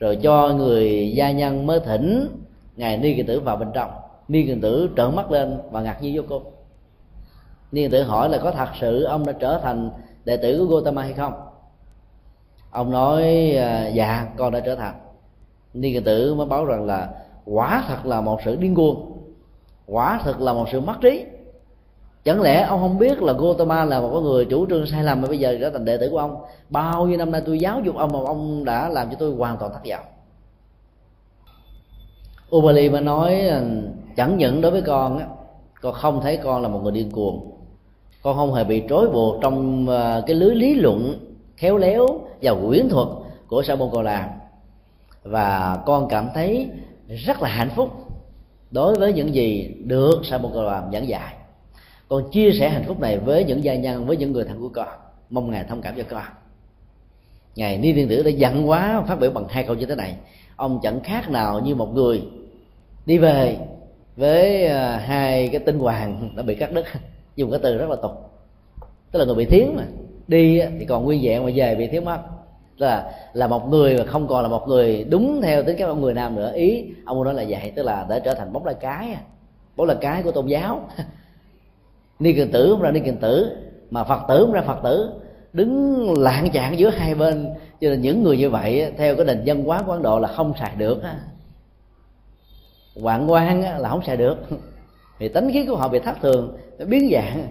rồi 0.00 0.16
cho 0.22 0.48
người 0.56 1.12
gia 1.14 1.30
nhân 1.30 1.66
mới 1.66 1.80
thỉnh, 1.80 2.28
ngài 2.76 2.98
ni 2.98 3.14
kỳ 3.14 3.22
tử 3.22 3.40
vào 3.40 3.56
bên 3.56 3.68
trong. 3.74 3.90
Ni 4.28 4.46
kỳ 4.46 4.54
tử 4.62 4.90
trợn 4.96 5.16
mắt 5.16 5.30
lên 5.30 5.58
và 5.70 5.82
ngạc 5.82 6.02
nhiên 6.02 6.16
vô 6.16 6.22
cùng. 6.28 6.52
Ni 7.72 7.82
kỳ 7.82 7.88
tử 7.88 8.02
hỏi 8.02 8.28
là 8.28 8.38
có 8.38 8.50
thật 8.50 8.68
sự 8.80 9.02
ông 9.02 9.26
đã 9.26 9.32
trở 9.32 9.60
thành 9.62 9.90
đệ 10.24 10.36
tử 10.36 10.58
của 10.58 10.74
Gotama 10.74 11.02
hay 11.02 11.12
không? 11.12 11.32
Ông 12.70 12.90
nói 12.90 13.50
à, 13.56 13.88
dạ 13.88 14.26
con 14.36 14.52
đã 14.52 14.60
trở 14.60 14.74
thành. 14.74 14.94
Ni 15.74 15.92
kỳ 15.92 16.00
tử 16.00 16.34
mới 16.34 16.46
báo 16.46 16.64
rằng 16.64 16.84
là 16.86 17.08
quả 17.44 17.84
thật 17.88 18.06
là 18.06 18.20
một 18.20 18.40
sự 18.44 18.56
điên 18.56 18.74
cuồng, 18.74 19.18
quả 19.86 20.20
thật 20.24 20.40
là 20.40 20.52
một 20.52 20.66
sự 20.72 20.80
mất 20.80 21.00
trí 21.00 21.24
chẳng 22.24 22.40
lẽ 22.40 22.62
ông 22.62 22.80
không 22.80 22.98
biết 22.98 23.22
là 23.22 23.32
Gotama 23.32 23.84
là 23.84 24.00
một 24.00 24.20
người 24.20 24.44
chủ 24.44 24.66
trương 24.66 24.86
sai 24.86 25.04
lầm 25.04 25.22
mà 25.22 25.28
bây 25.28 25.38
giờ 25.38 25.56
trở 25.60 25.70
thành 25.70 25.84
đệ 25.84 25.96
tử 25.96 26.08
của 26.10 26.18
ông? 26.18 26.36
Bao 26.68 27.06
nhiêu 27.06 27.18
năm 27.18 27.30
nay 27.30 27.42
tôi 27.46 27.58
giáo 27.58 27.80
dục 27.80 27.96
ông 27.96 28.12
mà 28.12 28.18
ông 28.18 28.64
đã 28.64 28.88
làm 28.88 29.10
cho 29.10 29.16
tôi 29.18 29.34
hoàn 29.34 29.56
toàn 29.58 29.72
thất 29.72 29.80
vọng. 29.90 30.04
Ubali 32.56 32.88
mà 32.88 33.00
nói, 33.00 33.42
chẳng 34.16 34.38
những 34.38 34.60
đối 34.60 34.70
với 34.70 34.82
con 34.82 35.18
á, 35.18 35.26
con 35.80 35.94
không 35.94 36.20
thấy 36.20 36.36
con 36.36 36.62
là 36.62 36.68
một 36.68 36.80
người 36.82 36.92
điên 36.92 37.10
cuồng. 37.10 37.50
Con 38.22 38.36
không 38.36 38.54
hề 38.54 38.64
bị 38.64 38.82
trói 38.88 39.08
buộc 39.08 39.42
trong 39.42 39.86
ờ, 39.88 40.22
cái 40.26 40.36
lưới 40.36 40.54
lý 40.54 40.74
luận 40.74 41.14
khéo 41.56 41.76
léo 41.76 42.06
và 42.42 42.54
quyến 42.68 42.88
thuật 42.88 43.08
của 43.46 43.62
sa 43.62 43.74
môn 43.74 43.88
Cầu 43.92 44.02
làm 44.02 44.28
và 45.22 45.78
con 45.86 46.08
cảm 46.08 46.28
thấy 46.34 46.68
rất 47.08 47.42
là 47.42 47.48
hạnh 47.48 47.70
phúc 47.76 47.90
đối 48.70 48.94
với 48.94 49.12
những 49.12 49.34
gì 49.34 49.74
được 49.84 50.20
sa 50.24 50.38
môn 50.38 50.52
Cầu 50.54 50.62
làm 50.62 50.92
giảng 50.92 51.08
dạy 51.08 51.34
con 52.10 52.30
chia 52.30 52.52
sẻ 52.52 52.68
hạnh 52.68 52.84
phúc 52.86 53.00
này 53.00 53.18
với 53.18 53.44
những 53.44 53.64
gia 53.64 53.74
nhân, 53.74 54.06
với 54.06 54.16
những 54.16 54.32
người 54.32 54.44
thân 54.44 54.60
của 54.60 54.68
con. 54.68 54.88
Mong 55.30 55.50
ngài 55.50 55.64
thông 55.64 55.82
cảm 55.82 55.94
cho 55.96 56.02
con. 56.10 56.22
Ngài 57.56 57.78
ni 57.78 57.92
tiên 57.92 58.08
tử 58.08 58.22
đã 58.22 58.30
giận 58.30 58.68
quá, 58.68 59.02
phát 59.08 59.20
biểu 59.20 59.30
bằng 59.30 59.44
hai 59.48 59.64
câu 59.64 59.76
như 59.76 59.86
thế 59.86 59.94
này. 59.94 60.16
Ông 60.56 60.80
chẳng 60.82 61.00
khác 61.00 61.30
nào 61.30 61.60
như 61.60 61.74
một 61.74 61.94
người 61.94 62.22
đi 63.06 63.18
về 63.18 63.56
với 64.16 64.66
à, 64.66 64.96
hai 64.96 65.48
cái 65.48 65.60
tinh 65.60 65.78
hoàng 65.78 66.30
đã 66.36 66.42
bị 66.42 66.54
cắt 66.54 66.72
đứt. 66.72 66.84
Dùng 67.36 67.50
cái 67.50 67.60
từ 67.62 67.78
rất 67.78 67.90
là 67.90 67.96
tục. 68.02 68.12
Tức 69.12 69.18
là 69.18 69.24
người 69.24 69.34
bị 69.34 69.44
thiến 69.44 69.66
mà. 69.76 69.84
Đi 70.28 70.62
thì 70.78 70.84
còn 70.84 71.04
nguyên 71.04 71.20
vẹn, 71.24 71.44
mà 71.44 71.50
về 71.54 71.74
bị 71.74 71.86
thiếu 71.86 72.02
mất. 72.02 72.18
Là 72.76 73.12
là 73.32 73.46
một 73.46 73.68
người 73.68 73.98
mà 73.98 74.04
không 74.04 74.28
còn 74.28 74.42
là 74.42 74.48
một 74.48 74.68
người 74.68 75.04
đúng 75.04 75.40
theo 75.42 75.62
tính 75.62 75.76
cách 75.78 75.88
ông 75.88 76.00
người 76.00 76.14
nam 76.14 76.36
nữa. 76.36 76.52
Ý, 76.54 76.84
ông 77.04 77.24
nói 77.24 77.34
là 77.34 77.44
vậy, 77.48 77.72
tức 77.76 77.82
là 77.82 78.06
để 78.08 78.20
trở 78.20 78.34
thành 78.34 78.52
bóng 78.52 78.66
là 78.66 78.72
cái 78.72 79.16
bóng 79.76 79.86
là 79.86 79.94
cái 79.94 80.22
của 80.22 80.30
tôn 80.30 80.46
giáo. 80.46 80.88
ni 82.20 82.32
kiền 82.32 82.50
tử 82.50 82.70
không 82.70 82.82
ra 82.82 82.90
ni 82.90 83.00
kiền 83.00 83.16
tử 83.16 83.56
mà 83.90 84.04
phật 84.04 84.20
tử 84.28 84.38
không 84.44 84.52
ra 84.52 84.62
phật 84.62 84.78
tử. 84.82 85.10
Đứng 85.52 86.04
lạng 86.18 86.50
chạng 86.50 86.78
giữa 86.78 86.90
hai 86.90 87.14
bên 87.14 87.48
cho 87.80 87.88
nên 87.88 88.00
những 88.00 88.22
người 88.22 88.36
như 88.36 88.50
vậy 88.50 88.92
theo 88.96 89.16
cái 89.16 89.24
nền 89.24 89.42
văn 89.46 89.64
hóa 89.64 89.82
của 89.82 89.92
ấn 89.92 90.02
độ 90.02 90.18
là 90.18 90.28
không 90.28 90.52
xài 90.60 90.74
được 90.76 91.02
hoạn 93.00 93.30
quan 93.30 93.80
là 93.80 93.88
không 93.88 94.02
xài 94.06 94.16
được. 94.16 94.36
Thì 95.18 95.28
tánh 95.28 95.52
khí 95.52 95.66
của 95.66 95.76
họ 95.76 95.88
bị 95.88 95.98
thất 95.98 96.16
thường 96.22 96.56
biến 96.86 97.10
dạng. 97.12 97.48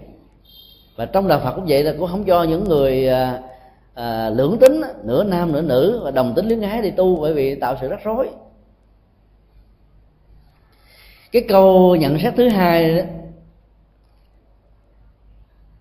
Và 0.96 1.06
trong 1.06 1.28
đạo 1.28 1.40
phật 1.44 1.54
cũng 1.56 1.66
vậy 1.68 1.84
là 1.84 1.94
cũng 2.00 2.08
không 2.08 2.26
cho 2.26 2.44
những 2.44 2.64
người 2.64 3.08
à, 3.08 3.42
à, 3.94 4.30
lưỡng 4.30 4.58
tính 4.58 4.82
nửa 5.04 5.24
nam 5.24 5.52
nửa 5.52 5.62
nữ 5.62 6.02
và 6.04 6.12
đồng 6.12 6.34
tính 6.36 6.48
luyến 6.48 6.62
ái 6.62 6.82
đi 6.82 6.92
tu 6.92 7.22
bởi 7.22 7.34
vì 7.34 7.56
tạo 7.56 7.78
sự 7.82 7.90
rắc 7.90 8.04
rối. 8.04 8.30
Cái 11.32 11.46
câu 11.50 11.96
nhận 11.96 12.20
xét 12.20 12.34
thứ 12.36 12.50
hai 12.50 12.96
đó 12.96 13.04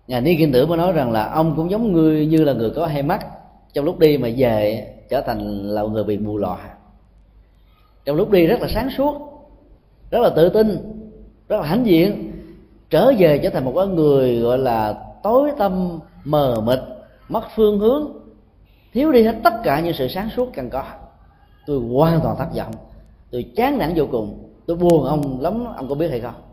nhà 0.09 0.19
ni 0.19 0.35
kiên 0.35 0.51
tử 0.51 0.65
mới 0.65 0.77
nói 0.77 0.91
rằng 0.91 1.11
là 1.11 1.31
ông 1.31 1.53
cũng 1.55 1.71
giống 1.71 1.93
người 1.93 2.25
như 2.25 2.43
là 2.43 2.53
người 2.53 2.69
có 2.69 2.85
hai 2.85 3.03
mắt. 3.03 3.25
Trong 3.73 3.85
lúc 3.85 3.99
đi 3.99 4.17
mà 4.17 4.29
về, 4.37 4.87
trở 5.09 5.21
thành 5.21 5.69
là 5.69 5.81
người 5.81 6.03
bị 6.03 6.17
mù 6.17 6.37
lòa. 6.37 6.57
Trong 8.05 8.15
lúc 8.15 8.31
đi 8.31 8.47
rất 8.47 8.61
là 8.61 8.67
sáng 8.67 8.89
suốt, 8.97 9.15
rất 10.11 10.19
là 10.19 10.29
tự 10.29 10.49
tin, 10.49 10.67
rất 11.49 11.57
là 11.61 11.67
hãnh 11.67 11.85
diện, 11.85 12.31
trở 12.89 13.13
về 13.17 13.39
trở 13.43 13.49
thành 13.49 13.65
một 13.65 13.73
cái 13.75 13.87
người 13.87 14.39
gọi 14.39 14.57
là 14.57 15.03
tối 15.23 15.51
tâm, 15.57 15.99
mờ 16.23 16.61
mịt, 16.65 16.79
mất 17.29 17.43
phương 17.55 17.79
hướng, 17.79 18.11
thiếu 18.93 19.11
đi 19.11 19.23
hết 19.23 19.35
tất 19.43 19.53
cả 19.63 19.79
những 19.79 19.93
sự 19.93 20.07
sáng 20.07 20.29
suốt 20.35 20.49
cần 20.53 20.69
có. 20.69 20.83
Tôi 21.65 21.79
hoàn 21.79 22.19
toàn 22.23 22.35
thất 22.37 22.47
vọng, 22.55 22.73
tôi 23.31 23.45
chán 23.55 23.77
nản 23.77 23.93
vô 23.95 24.05
cùng, 24.11 24.49
tôi 24.65 24.77
buồn 24.77 25.03
ông 25.03 25.41
lắm, 25.41 25.65
ông 25.75 25.89
có 25.89 25.95
biết 25.95 26.09
hay 26.09 26.19
không? 26.19 26.48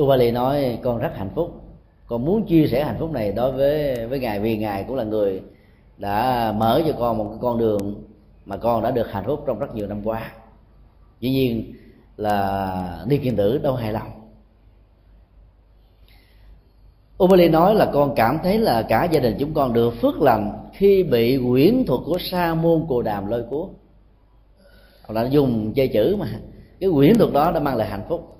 Ubali 0.00 0.30
nói, 0.30 0.78
con 0.82 0.98
rất 0.98 1.16
hạnh 1.16 1.30
phúc. 1.34 1.60
Con 2.06 2.24
muốn 2.24 2.46
chia 2.46 2.66
sẻ 2.66 2.84
hạnh 2.84 2.96
phúc 2.98 3.12
này 3.12 3.32
đối 3.32 3.52
với 3.52 4.06
với 4.06 4.18
ngài 4.18 4.40
vì 4.40 4.56
ngài 4.56 4.84
cũng 4.84 4.96
là 4.96 5.04
người 5.04 5.42
đã 5.96 6.52
mở 6.56 6.82
cho 6.86 6.92
con 6.98 7.18
một 7.18 7.26
cái 7.30 7.38
con 7.42 7.58
đường 7.58 8.04
mà 8.44 8.56
con 8.56 8.82
đã 8.82 8.90
được 8.90 9.10
hạnh 9.10 9.24
phúc 9.26 9.44
trong 9.46 9.58
rất 9.58 9.74
nhiều 9.74 9.86
năm 9.86 10.06
qua. 10.06 10.32
Dĩ 11.20 11.30
nhiên 11.30 11.72
là 12.16 13.04
ni 13.06 13.16
kiên 13.16 13.36
tử 13.36 13.58
đâu 13.58 13.74
hài 13.74 13.92
lòng. 13.92 14.10
Ubali 17.24 17.48
nói 17.48 17.74
là 17.74 17.90
con 17.92 18.14
cảm 18.16 18.38
thấy 18.42 18.58
là 18.58 18.82
cả 18.82 19.04
gia 19.04 19.20
đình 19.20 19.36
chúng 19.38 19.54
con 19.54 19.72
được 19.72 19.94
phước 20.00 20.20
lành 20.20 20.68
khi 20.72 21.02
bị 21.02 21.38
quyển 21.48 21.84
thuật 21.86 22.00
của 22.06 22.18
sa 22.20 22.54
môn 22.54 22.86
cồ 22.88 23.02
đàm 23.02 23.26
lôi 23.26 23.42
cuốn. 23.50 23.68
Họ 25.02 25.14
đã 25.14 25.24
dùng 25.24 25.72
chơi 25.74 25.88
chữ 25.88 26.16
mà. 26.16 26.28
Cái 26.80 26.90
quyển 26.94 27.18
thuật 27.18 27.32
đó 27.32 27.52
đã 27.52 27.60
mang 27.60 27.76
lại 27.76 27.88
hạnh 27.88 28.04
phúc 28.08 28.30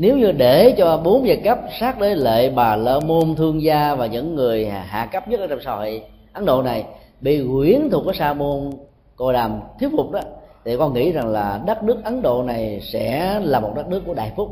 nếu 0.00 0.18
như 0.18 0.32
để 0.32 0.74
cho 0.78 0.96
bốn 0.96 1.26
giai 1.26 1.36
cấp 1.36 1.58
sát 1.80 1.98
đế 2.00 2.14
lệ 2.14 2.50
bà 2.50 2.76
lơ 2.76 3.00
môn 3.00 3.34
thương 3.36 3.62
gia 3.62 3.94
và 3.94 4.06
những 4.06 4.34
người 4.34 4.66
hạ 4.66 5.08
cấp 5.12 5.28
nhất 5.28 5.40
ở 5.40 5.46
trong 5.46 5.58
xã 5.64 5.74
hội, 5.74 6.02
ấn 6.32 6.44
độ 6.44 6.62
này 6.62 6.84
bị 7.20 7.46
quyến 7.52 7.90
thuộc 7.90 8.04
của 8.04 8.12
sa 8.12 8.34
môn 8.34 8.70
cồ 9.16 9.32
đàm 9.32 9.60
thuyết 9.80 9.88
phục 9.96 10.10
đó, 10.10 10.20
thì 10.64 10.76
con 10.76 10.94
nghĩ 10.94 11.12
rằng 11.12 11.28
là 11.28 11.60
đất 11.66 11.82
nước 11.82 12.04
ấn 12.04 12.22
độ 12.22 12.42
này 12.42 12.80
sẽ 12.92 13.40
là 13.42 13.60
một 13.60 13.72
đất 13.76 13.88
nước 13.88 14.02
của 14.06 14.14
đại 14.14 14.32
phúc. 14.36 14.48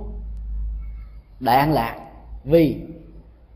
Đại 1.40 1.56
an 1.56 1.72
lạc, 1.72 1.96
vì 2.44 2.76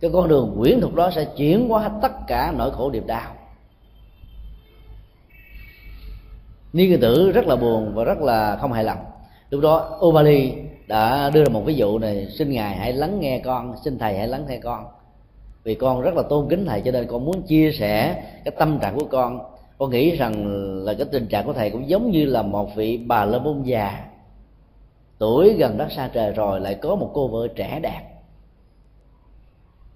cái 0.00 0.10
con 0.14 0.28
đường 0.28 0.56
quyến 0.58 0.80
thuộc 0.80 0.94
đó 0.94 1.10
sẽ 1.10 1.24
chuyển 1.24 1.72
qua 1.72 1.90
tất 2.02 2.12
cả 2.26 2.54
nỗi 2.56 2.70
khổ 2.70 2.90
điệp 2.90 3.06
đau. 3.06 3.32
Ni 6.72 6.90
cơ 6.90 6.96
tử 7.00 7.32
rất 7.32 7.46
là 7.46 7.56
buồn 7.56 7.94
và 7.94 8.04
rất 8.04 8.18
là 8.18 8.56
không 8.56 8.72
hài 8.72 8.84
lòng. 8.84 8.98
Lúc 9.50 9.60
đó 9.60 9.98
Ubali 10.06 10.52
đã 10.86 11.30
đưa 11.30 11.44
ra 11.44 11.48
một 11.52 11.62
ví 11.64 11.74
dụ 11.74 11.98
này, 11.98 12.26
xin 12.38 12.50
ngài 12.50 12.76
hãy 12.76 12.92
lắng 12.92 13.20
nghe 13.20 13.38
con, 13.38 13.74
xin 13.84 13.98
thầy 13.98 14.18
hãy 14.18 14.28
lắng 14.28 14.44
nghe 14.48 14.58
con. 14.58 14.86
Vì 15.64 15.74
con 15.74 16.00
rất 16.00 16.14
là 16.14 16.22
tôn 16.22 16.48
kính 16.50 16.66
thầy, 16.66 16.80
cho 16.80 16.90
nên 16.90 17.06
con 17.06 17.24
muốn 17.24 17.42
chia 17.42 17.72
sẻ 17.72 18.22
cái 18.44 18.54
tâm 18.58 18.78
trạng 18.78 18.98
của 18.98 19.06
con. 19.10 19.40
Con 19.78 19.90
nghĩ 19.90 20.16
rằng 20.16 20.46
là 20.84 20.94
cái 20.94 21.06
tình 21.12 21.26
trạng 21.26 21.46
của 21.46 21.52
thầy 21.52 21.70
cũng 21.70 21.88
giống 21.88 22.10
như 22.10 22.24
là 22.24 22.42
một 22.42 22.74
vị 22.74 22.96
bà 23.06 23.24
lơ 23.24 23.38
môn 23.38 23.62
già. 23.62 24.04
Tuổi 25.18 25.54
gần 25.58 25.78
đất 25.78 25.92
xa 25.92 26.10
trời 26.12 26.32
rồi 26.32 26.60
lại 26.60 26.74
có 26.74 26.94
một 26.94 27.10
cô 27.14 27.28
vợ 27.28 27.48
trẻ 27.56 27.80
đẹp. 27.82 28.02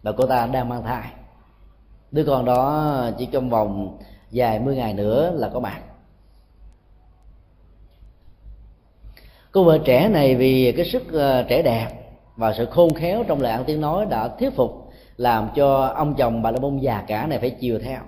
Và 0.02 0.12
cô 0.12 0.26
ta 0.26 0.46
đang 0.46 0.68
mang 0.68 0.82
thai. 0.82 1.10
Đứa 2.10 2.24
con 2.24 2.44
đó 2.44 3.10
chỉ 3.18 3.26
trong 3.26 3.50
vòng 3.50 3.98
vài 4.32 4.58
mươi 4.58 4.76
ngày 4.76 4.94
nữa 4.94 5.32
là 5.34 5.48
có 5.48 5.60
bạn. 5.60 5.82
Cô 9.56 9.64
vợ 9.64 9.78
trẻ 9.78 10.08
này 10.08 10.34
vì 10.34 10.72
cái 10.72 10.86
sức 10.86 11.12
ờ, 11.12 11.42
trẻ 11.48 11.62
đẹp 11.62 11.88
và 12.36 12.52
sự 12.52 12.66
khôn 12.66 12.94
khéo 12.94 13.24
trong 13.28 13.40
lời 13.40 13.52
ăn 13.52 13.64
tiếng 13.66 13.80
nói 13.80 14.06
đã 14.06 14.28
thuyết 14.28 14.56
phục, 14.56 14.90
làm 15.16 15.48
cho 15.54 15.92
ông 15.96 16.14
chồng 16.14 16.42
bà 16.42 16.50
la 16.50 16.58
môn 16.58 16.78
già 16.78 17.04
cả 17.06 17.26
này 17.26 17.38
phải 17.38 17.50
chiều 17.50 17.78
theo. 17.78 18.00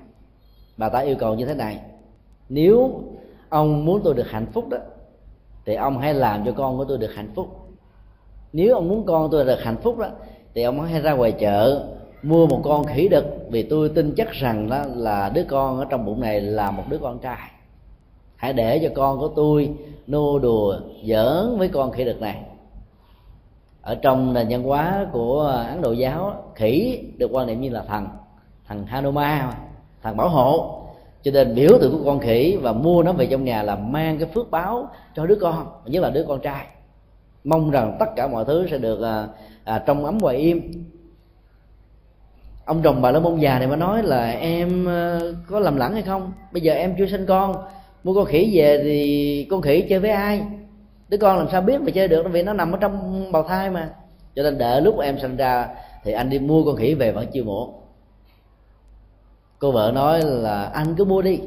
Bà 0.76 0.88
ta 0.88 0.98
yêu 0.98 1.16
cầu 1.18 1.34
như 1.34 1.46
thế 1.46 1.54
này, 1.54 1.78
nếu 2.48 3.02
ông 3.48 3.84
muốn 3.84 4.00
tôi 4.04 4.14
được 4.14 4.30
hạnh 4.30 4.46
phúc 4.52 4.68
đó, 4.68 4.78
thì 5.66 5.74
ông 5.74 5.98
hãy 5.98 6.14
làm 6.14 6.44
cho 6.44 6.52
con 6.52 6.76
của 6.76 6.84
tôi 6.84 6.98
được 6.98 7.14
hạnh 7.14 7.30
phúc. 7.34 7.48
Nếu 8.52 8.74
ông 8.74 8.88
muốn 8.88 9.06
con 9.06 9.28
tôi 9.30 9.44
được 9.44 9.62
hạnh 9.62 9.76
phúc 9.82 9.98
đó, 9.98 10.08
thì 10.54 10.62
ông 10.62 10.80
hãy 10.80 11.00
ra 11.00 11.12
ngoài 11.12 11.32
chợ 11.32 11.86
mua 12.22 12.46
một 12.46 12.60
con 12.64 12.84
khỉ 12.84 13.08
đực, 13.08 13.24
vì 13.50 13.62
tôi 13.62 13.88
tin 13.88 14.14
chắc 14.16 14.32
rằng 14.32 14.70
đó 14.70 14.84
là 14.94 15.30
đứa 15.34 15.44
con 15.44 15.78
ở 15.78 15.86
trong 15.90 16.06
bụng 16.06 16.20
này 16.20 16.40
là 16.40 16.70
một 16.70 16.84
đứa 16.88 16.98
con 16.98 17.18
trai. 17.18 17.50
Hãy 18.36 18.52
để 18.52 18.78
cho 18.82 18.88
con 18.94 19.18
của 19.18 19.28
tôi 19.28 19.70
nô 20.08 20.38
đùa 20.38 20.80
giỡn 21.04 21.58
với 21.58 21.68
con 21.68 21.90
khỉ 21.90 22.04
đực 22.04 22.20
này. 22.20 22.42
Ở 23.82 23.94
trong 23.94 24.32
nền 24.32 24.46
văn 24.50 24.62
hóa 24.62 25.06
của 25.12 25.40
ấn 25.68 25.82
độ 25.82 25.92
giáo 25.92 26.44
khỉ 26.54 27.04
được 27.16 27.30
quan 27.32 27.46
niệm 27.46 27.60
như 27.60 27.70
là 27.70 27.82
thần 27.82 28.08
thần 28.66 28.86
hanuma 28.86 29.54
thần 30.02 30.16
bảo 30.16 30.28
hộ. 30.28 30.74
Cho 31.22 31.30
nên 31.30 31.54
biểu 31.54 31.70
tượng 31.80 31.92
của 31.92 32.04
con 32.04 32.20
khỉ 32.20 32.58
và 32.62 32.72
mua 32.72 33.02
nó 33.02 33.12
về 33.12 33.26
trong 33.26 33.44
nhà 33.44 33.62
là 33.62 33.76
mang 33.76 34.18
cái 34.18 34.28
phước 34.34 34.50
báo 34.50 34.88
cho 35.16 35.26
đứa 35.26 35.38
con 35.40 35.66
nhất 35.84 36.02
là 36.02 36.10
đứa 36.10 36.24
con 36.28 36.40
trai. 36.40 36.66
Mong 37.44 37.70
rằng 37.70 37.96
tất 38.00 38.06
cả 38.16 38.28
mọi 38.28 38.44
thứ 38.44 38.66
sẽ 38.70 38.78
được 38.78 39.02
à, 39.02 39.26
à, 39.64 39.82
trong 39.86 40.04
ấm 40.04 40.18
và 40.18 40.32
im. 40.32 40.84
Ông 42.64 42.82
chồng 42.82 43.02
bà 43.02 43.10
lớn 43.10 43.22
môn 43.22 43.38
già 43.38 43.58
này 43.58 43.68
mới 43.68 43.76
nói 43.76 44.02
là 44.02 44.30
em 44.30 44.88
à, 44.88 45.20
có 45.48 45.60
lầm 45.60 45.76
lẫn 45.76 45.92
hay 45.92 46.02
không? 46.02 46.32
Bây 46.52 46.62
giờ 46.62 46.72
em 46.72 46.94
chưa 46.98 47.06
sinh 47.06 47.26
con 47.26 47.56
mua 48.08 48.14
con 48.14 48.24
khỉ 48.24 48.50
về 48.52 48.80
thì 48.82 49.46
con 49.50 49.62
khỉ 49.62 49.84
chơi 49.88 49.98
với 49.98 50.10
ai? 50.10 50.42
Đứa 51.08 51.16
con 51.16 51.38
làm 51.38 51.48
sao 51.52 51.62
biết 51.62 51.80
mà 51.80 51.90
chơi 51.90 52.08
được? 52.08 52.26
Vì 52.30 52.42
nó 52.42 52.52
nằm 52.52 52.72
ở 52.72 52.78
trong 52.80 53.24
bào 53.32 53.42
thai 53.42 53.70
mà. 53.70 53.90
Cho 54.36 54.42
nên 54.42 54.58
đợi 54.58 54.82
lúc 54.82 54.98
em 54.98 55.18
sinh 55.18 55.36
ra 55.36 55.68
thì 56.04 56.12
anh 56.12 56.30
đi 56.30 56.38
mua 56.38 56.64
con 56.64 56.76
khỉ 56.76 56.94
về 56.94 57.12
vẫn 57.12 57.26
chưa 57.32 57.44
muộn 57.44 57.72
cô 59.58 59.72
vợ 59.72 59.92
nói 59.94 60.22
là, 60.24 60.64
anh 60.64 60.94
cứ 60.98 61.04
mua 61.04 61.22
đi. 61.22 61.40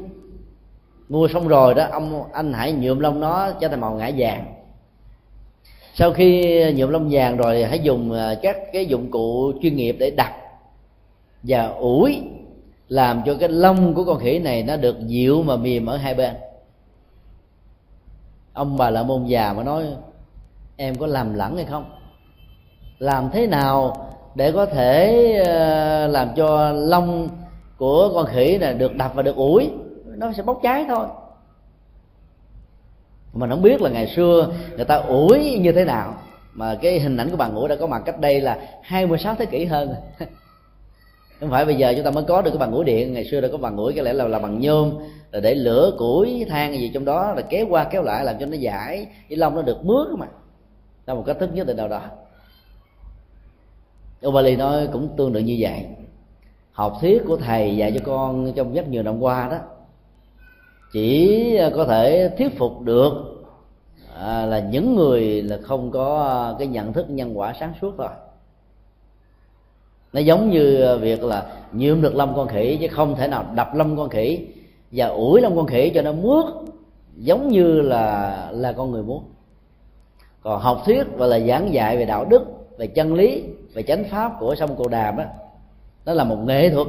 Mua 1.08 1.28
xong 1.28 1.48
rồi 1.48 1.74
đó, 1.74 1.86
ông, 1.92 2.24
anh 2.32 2.52
hãy 2.52 2.72
nhuộm 2.72 2.98
lông 2.98 3.20
nó 3.20 3.50
cho 3.60 3.68
thành 3.68 3.80
màu 3.80 3.94
ngã 3.94 4.10
vàng. 4.16 4.54
Sau 5.94 6.12
khi 6.12 6.58
nhuộm 6.72 6.90
lông 6.90 7.08
vàng 7.10 7.36
rồi, 7.36 7.64
hãy 7.64 7.78
dùng 7.78 8.12
à, 8.12 8.34
các 8.42 8.56
cái 8.72 8.86
dụng 8.86 9.10
cụ 9.10 9.52
chuyên 9.62 9.76
nghiệp 9.76 9.96
để 9.98 10.10
đặt 10.10 10.32
và 11.42 11.66
ủi, 11.66 12.22
làm 12.88 13.22
cho 13.26 13.34
cái 13.40 13.48
lông 13.48 13.94
của 13.94 14.04
con 14.04 14.18
khỉ 14.18 14.38
này 14.38 14.62
nó 14.62 14.76
được 14.76 15.06
dịu 15.06 15.42
mà 15.42 15.56
mềm 15.56 15.86
ở 15.86 15.96
hai 15.96 16.14
bên 16.14 16.34
ông 18.52 18.76
bà 18.76 18.90
là 18.90 19.02
môn 19.02 19.26
già 19.26 19.52
mà 19.52 19.62
nói, 19.62 19.84
em 20.76 20.94
có 20.94 21.06
làm 21.06 21.34
lẳng 21.34 21.56
hay 21.56 21.64
không? 21.64 21.84
Làm 22.98 23.30
thế 23.32 23.46
nào 23.46 24.08
để 24.34 24.52
có 24.52 24.66
thể 24.66 25.32
ờ, 25.46 26.06
làm 26.06 26.28
cho 26.36 26.72
lông 26.72 27.28
của 27.76 28.10
con 28.14 28.26
khỉ 28.26 28.58
này 28.60 28.74
được 28.74 28.94
đập 28.96 29.12
và 29.14 29.22
được 29.22 29.36
ủi? 29.36 29.70
Nó 30.06 30.32
sẽ 30.32 30.42
bốc 30.42 30.60
cháy 30.62 30.84
thôi. 30.88 31.06
Mà 33.32 33.48
không 33.48 33.62
biết 33.62 33.82
là 33.82 33.90
ngày 33.90 34.06
xưa 34.06 34.48
người 34.76 34.84
ta 34.84 34.96
ủi 34.96 35.58
như 35.58 35.72
thế 35.72 35.84
nào. 35.84 36.14
Mà 36.52 36.74
cái 36.82 37.00
hình 37.00 37.16
ảnh 37.16 37.30
của 37.30 37.36
bà 37.36 37.48
ngủ 37.48 37.68
đã 37.68 37.76
có 37.76 37.86
mặt 37.86 38.02
cách 38.06 38.20
đây 38.20 38.40
là 38.40 38.58
26 38.82 39.34
thế 39.34 39.46
kỷ 39.46 39.64
hơn. 39.64 39.94
không 41.42 41.50
phải 41.50 41.64
bây 41.64 41.74
giờ 41.74 41.92
chúng 41.96 42.04
ta 42.04 42.10
mới 42.10 42.24
có 42.24 42.42
được 42.42 42.50
cái 42.50 42.58
bằng 42.58 42.72
ủi 42.72 42.84
điện, 42.84 43.12
ngày 43.12 43.24
xưa 43.24 43.40
đã 43.40 43.48
có 43.52 43.58
bằng 43.58 43.76
ủi 43.76 43.92
cái 43.92 44.04
lẽ 44.04 44.12
là 44.12 44.28
là 44.28 44.38
bằng 44.38 44.60
nhôm, 44.60 44.92
là 45.32 45.40
để 45.40 45.54
lửa 45.54 45.92
củi, 45.98 46.46
than 46.48 46.74
gì 46.74 46.90
trong 46.94 47.04
đó, 47.04 47.32
là 47.36 47.42
kéo 47.42 47.66
qua 47.70 47.84
kéo 47.84 48.02
lại 48.02 48.24
làm 48.24 48.36
cho 48.40 48.46
nó 48.46 48.56
giải, 48.56 49.06
cái 49.28 49.36
lông 49.36 49.54
nó 49.54 49.62
được 49.62 49.84
mướt 49.84 50.08
mà. 50.18 50.26
Theo 51.06 51.16
một 51.16 51.22
cách 51.26 51.36
thức 51.40 51.50
nhất 51.54 51.66
định 51.66 51.76
nào 51.76 51.88
đó. 51.88 52.00
Ông 54.22 54.34
Bali 54.34 54.56
nói 54.56 54.88
cũng 54.92 55.08
tương 55.16 55.32
tự 55.32 55.40
như 55.40 55.56
vậy. 55.60 55.86
Học 56.72 56.98
thuyết 57.00 57.22
của 57.26 57.36
thầy 57.36 57.76
dạy 57.76 57.92
cho 57.92 58.00
con 58.04 58.52
trong 58.56 58.74
rất 58.74 58.88
nhiều 58.88 59.02
năm 59.02 59.20
qua 59.20 59.48
đó, 59.50 59.58
chỉ 60.92 61.58
có 61.74 61.84
thể 61.84 62.30
thuyết 62.38 62.58
phục 62.58 62.80
được 62.80 63.12
à, 64.14 64.46
là 64.46 64.58
những 64.58 64.94
người 64.94 65.42
là 65.42 65.58
không 65.62 65.90
có 65.90 66.54
cái 66.58 66.68
nhận 66.68 66.92
thức 66.92 67.06
nhân 67.10 67.38
quả 67.38 67.54
sáng 67.60 67.72
suốt 67.80 67.94
thôi 67.98 68.08
nó 70.12 70.20
giống 70.20 70.50
như 70.50 70.80
ờ, 70.80 70.98
việc 70.98 71.22
là 71.22 71.46
nhuộm 71.72 72.02
được 72.02 72.14
lông 72.14 72.34
con 72.36 72.48
khỉ 72.48 72.78
chứ 72.80 72.88
không 72.88 73.14
thể 73.14 73.28
nào 73.28 73.44
đập 73.54 73.74
lông 73.74 73.96
con 73.96 74.08
khỉ 74.08 74.46
và 74.90 75.06
ủi 75.06 75.40
lông 75.40 75.56
con 75.56 75.66
khỉ 75.66 75.90
cho 75.94 76.02
nó 76.02 76.12
mướt, 76.12 76.44
giống 77.16 77.48
như 77.48 77.80
là 77.80 78.48
là 78.52 78.72
con 78.72 78.90
người 78.90 79.02
muốn. 79.02 79.24
Còn 80.42 80.60
học 80.60 80.82
thuyết 80.84 81.06
và 81.16 81.26
là 81.26 81.38
giảng 81.38 81.74
dạy 81.74 81.96
về 81.96 82.04
đạo 82.04 82.24
đức, 82.24 82.42
về 82.78 82.86
chân 82.86 83.14
lý, 83.14 83.44
về 83.74 83.82
chánh 83.82 84.04
pháp 84.04 84.32
của 84.40 84.54
sông 84.54 84.76
cồ 84.76 84.88
đàm 84.88 85.16
đó 85.16 85.24
nó 86.04 86.12
là 86.12 86.24
một 86.24 86.36
nghệ 86.46 86.70
thuật 86.70 86.86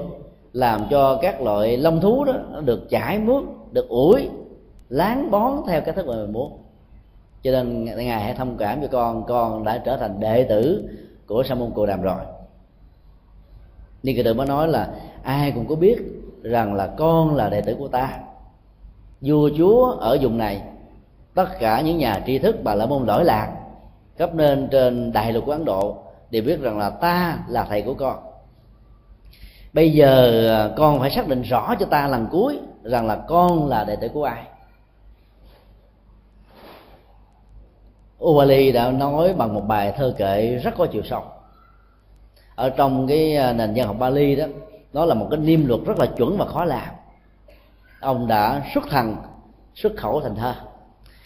làm 0.53 0.81
cho 0.89 1.19
các 1.21 1.41
loại 1.41 1.77
lông 1.77 2.01
thú 2.01 2.23
đó 2.23 2.33
nó 2.51 2.61
được 2.61 2.89
chảy 2.89 3.19
mướt, 3.19 3.43
được 3.71 3.89
ủi, 3.89 4.29
láng 4.89 5.31
bón 5.31 5.53
theo 5.67 5.81
cái 5.81 5.93
thức 5.93 6.07
mà 6.07 6.15
mình 6.15 6.33
muốn. 6.33 6.57
Cho 7.43 7.51
nên 7.51 7.85
ngài 7.85 8.21
hãy 8.21 8.33
thông 8.33 8.57
cảm 8.57 8.81
cho 8.81 8.87
con 8.91 9.23
con 9.25 9.63
đã 9.63 9.77
trở 9.77 9.97
thành 9.97 10.19
đệ 10.19 10.43
tử 10.43 10.89
của 11.27 11.43
sa 11.43 11.55
môn 11.55 11.71
cồ 11.71 11.85
đàm 11.85 12.01
rồi 12.01 12.21
nên 14.03 14.15
người 14.15 14.23
tự 14.23 14.33
mới 14.33 14.47
nói 14.47 14.67
là 14.67 14.89
ai 15.23 15.51
cũng 15.51 15.67
có 15.67 15.75
biết 15.75 15.97
rằng 16.43 16.73
là 16.73 16.87
con 16.97 17.35
là 17.35 17.49
đệ 17.49 17.61
tử 17.61 17.75
của 17.79 17.87
ta. 17.87 18.19
Vua 19.21 19.49
chúa 19.57 19.85
ở 19.85 20.17
vùng 20.21 20.37
này, 20.37 20.61
tất 21.33 21.59
cả 21.59 21.81
những 21.81 21.97
nhà 21.97 22.23
tri 22.25 22.39
thức 22.39 22.55
bà 22.63 22.75
la 22.75 22.85
môn 22.85 23.05
lỗi 23.05 23.25
lạc 23.25 23.53
cấp 24.17 24.35
nên 24.35 24.67
trên 24.71 25.11
đại 25.11 25.33
lục 25.33 25.43
của 25.45 25.51
ấn 25.51 25.65
độ 25.65 25.97
đều 26.29 26.43
biết 26.43 26.61
rằng 26.61 26.77
là 26.77 26.89
ta 26.89 27.39
là 27.47 27.65
thầy 27.69 27.81
của 27.81 27.93
con. 27.93 28.17
Bây 29.73 29.91
giờ 29.91 30.47
à, 30.55 30.69
con 30.77 30.99
phải 30.99 31.11
xác 31.11 31.27
định 31.27 31.41
rõ 31.41 31.75
cho 31.79 31.85
ta 31.85 32.07
lần 32.07 32.27
cuối 32.31 32.59
rằng 32.83 33.07
là 33.07 33.15
con 33.15 33.67
là 33.67 33.83
đệ 33.83 33.95
tử 33.95 34.07
của 34.07 34.23
ai. 34.23 34.43
Ubali 38.23 38.71
đã 38.71 38.91
nói 38.91 39.33
bằng 39.33 39.53
một 39.53 39.61
bài 39.67 39.93
thơ 39.97 40.15
kệ 40.17 40.55
rất 40.55 40.73
có 40.77 40.87
chiều 40.91 41.01
sâu 41.05 41.23
ở 42.55 42.69
trong 42.69 43.07
cái 43.07 43.35
à, 43.35 43.53
nền 43.53 43.73
văn 43.75 43.87
học 43.87 43.95
Bali 43.99 44.35
đó 44.35 44.45
nó 44.93 45.05
là 45.05 45.15
một 45.15 45.27
cái 45.31 45.39
niêm 45.39 45.65
luật 45.65 45.79
rất 45.85 45.99
là 45.99 46.05
chuẩn 46.05 46.37
và 46.37 46.45
khó 46.45 46.65
làm. 46.65 46.89
Ông 47.99 48.27
đã 48.27 48.61
xuất 48.73 48.83
thần, 48.89 49.15
xuất 49.75 49.93
khẩu 49.97 50.21
thành 50.21 50.35
thơ 50.35 50.53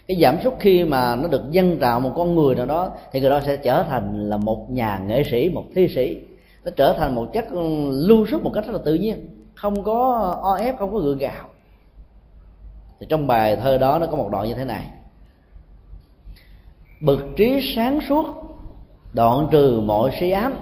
cái 0.08 0.18
giảm 0.22 0.38
sút 0.44 0.54
khi 0.60 0.84
mà 0.84 1.16
nó 1.16 1.28
được 1.28 1.52
dân 1.52 1.78
tạo 1.80 1.99
một 1.99 2.12
con 2.16 2.36
người 2.36 2.56
nào 2.56 2.66
đó, 2.66 2.91
thì 3.12 3.20
người 3.20 3.30
đó 3.30 3.41
sẽ 3.45 3.58
trở 3.58 3.84
thành 3.84 4.30
là 4.30 4.38
một 4.38 4.70
nhà 4.70 5.02
nghệ 5.08 5.24
sĩ, 5.32 5.49
một 5.49 5.64
thi 5.76 5.88
sĩ. 5.88 6.18
Nó 6.66 6.72
trở 6.76 6.95
thành 6.98 7.16
một 7.16 7.30
chất 7.34 7.45
ừ, 7.52 7.90
lưu 7.91 8.26
xuất 8.28 8.44
một 8.44 8.52
cách 8.54 8.66
rất 8.66 8.74
là 8.74 8.80
tự 8.86 8.94
nhiên, 8.94 9.30
không 9.56 9.84
có 9.84 10.20
o 10.41 10.56
ép, 10.56 10.80
không 10.80 10.94
có 10.94 10.99
gượng 10.99 11.18
gạo. 11.18 11.49
Thì 12.99 13.06
trong 13.10 13.28
bài 13.28 13.56
thơ 13.56 13.78
đó 13.78 13.99
nó 13.99 14.06
có 14.06 14.18
một 14.18 14.30
đoạn 14.32 14.48
như 14.48 14.54
thế 14.54 14.66
này. 14.66 14.86
Bực 17.02 17.20
trí 17.36 17.74
sáng 17.76 17.99
suốt, 18.10 18.26
đoạn 19.14 19.48
trừ 19.52 19.82
mọi 19.86 20.12
si 20.20 20.32
ám 20.32 20.54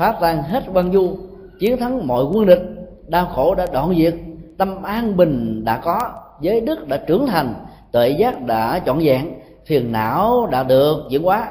phá 0.00 0.14
tan 0.20 0.42
hết 0.42 0.62
quan 0.72 0.92
du, 0.92 1.16
chiến 1.58 1.76
thắng 1.76 2.06
mọi 2.06 2.24
quân 2.24 2.46
địch, 2.46 2.62
đau 3.06 3.26
khổ 3.26 3.54
đã 3.54 3.66
đoạn 3.72 3.94
diệt, 3.96 4.14
tâm 4.58 4.82
an 4.82 5.16
bình 5.16 5.64
đã 5.64 5.78
có, 5.78 5.98
giới 6.40 6.60
đức 6.60 6.88
đã 6.88 6.96
trưởng 6.96 7.26
thành, 7.26 7.54
tuệ 7.92 8.08
giác 8.08 8.42
đã 8.46 8.80
trọn 8.86 8.98
vẹn, 8.98 9.32
phiền 9.66 9.92
não 9.92 10.46
đã 10.46 10.62
được 10.62 11.06
diễn 11.10 11.22
hóa, 11.22 11.48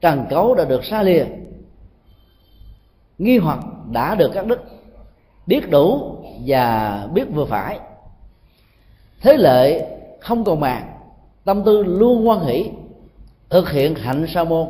trần 0.00 0.26
cấu 0.30 0.54
đã 0.54 0.64
được 0.64 0.84
xa 0.84 1.02
lìa. 1.02 1.24
Nghi 3.18 3.38
hoặc 3.38 3.58
đã 3.92 4.14
được 4.14 4.30
các 4.34 4.46
đức 4.46 4.60
biết 5.46 5.70
đủ 5.70 6.16
và 6.46 7.08
biết 7.14 7.24
vừa 7.34 7.44
phải. 7.44 7.78
Thế 9.20 9.36
lệ 9.36 9.88
không 10.20 10.44
còn 10.44 10.60
màng, 10.60 10.86
tâm 11.44 11.64
tư 11.64 11.82
luôn 11.82 12.28
quan 12.28 12.40
hỷ, 12.40 12.70
thực 13.50 13.70
hiện 13.70 13.94
hạnh 13.94 14.26
sa 14.28 14.44
môn, 14.44 14.66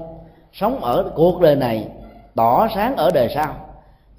sống 0.53 0.81
ở 0.81 1.13
cuộc 1.15 1.41
đời 1.41 1.57
này 1.57 1.89
tỏ 2.35 2.69
sáng 2.75 2.97
ở 2.97 3.11
đời 3.15 3.29
sau. 3.35 3.57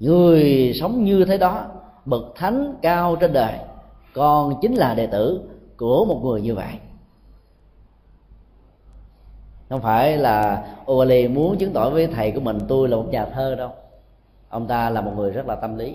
Người 0.00 0.72
sống 0.80 1.04
như 1.04 1.24
thế 1.24 1.38
đó, 1.38 1.64
bậc 2.04 2.22
thánh 2.36 2.74
cao 2.82 3.16
trên 3.16 3.32
đời, 3.32 3.52
còn 4.14 4.60
chính 4.62 4.74
là 4.74 4.94
đệ 4.94 5.06
tử 5.06 5.40
của 5.76 6.04
một 6.04 6.20
người 6.24 6.40
như 6.40 6.54
vậy. 6.54 6.72
Không 9.68 9.82
phải 9.82 10.16
là 10.16 10.66
Ovali 10.90 11.28
muốn 11.28 11.58
chứng 11.58 11.72
tỏ 11.72 11.90
với 11.90 12.06
thầy 12.06 12.30
của 12.30 12.40
mình 12.40 12.58
tôi 12.68 12.88
là 12.88 12.96
một 12.96 13.06
nhà 13.10 13.24
thơ 13.24 13.54
đâu. 13.54 13.70
Ông 14.48 14.66
ta 14.66 14.90
là 14.90 15.00
một 15.00 15.12
người 15.16 15.30
rất 15.30 15.46
là 15.46 15.54
tâm 15.54 15.78
lý. 15.78 15.94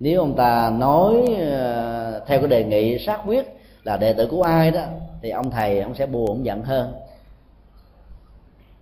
Nếu 0.00 0.20
ông 0.20 0.34
ta 0.34 0.70
nói 0.70 1.36
ờ, 1.38 2.22
theo 2.26 2.38
cái 2.38 2.48
đề 2.48 2.64
nghị 2.64 2.98
xác 2.98 3.20
quyết 3.26 3.58
là 3.82 3.96
đệ 3.96 4.12
tử 4.12 4.26
của 4.30 4.42
ai 4.42 4.70
đó, 4.70 4.80
thì 5.22 5.30
ông 5.30 5.50
thầy 5.50 5.80
ông 5.80 5.94
sẽ 5.94 6.06
buồn, 6.06 6.26
ông 6.28 6.44
giận 6.44 6.62
hơn 6.62 6.92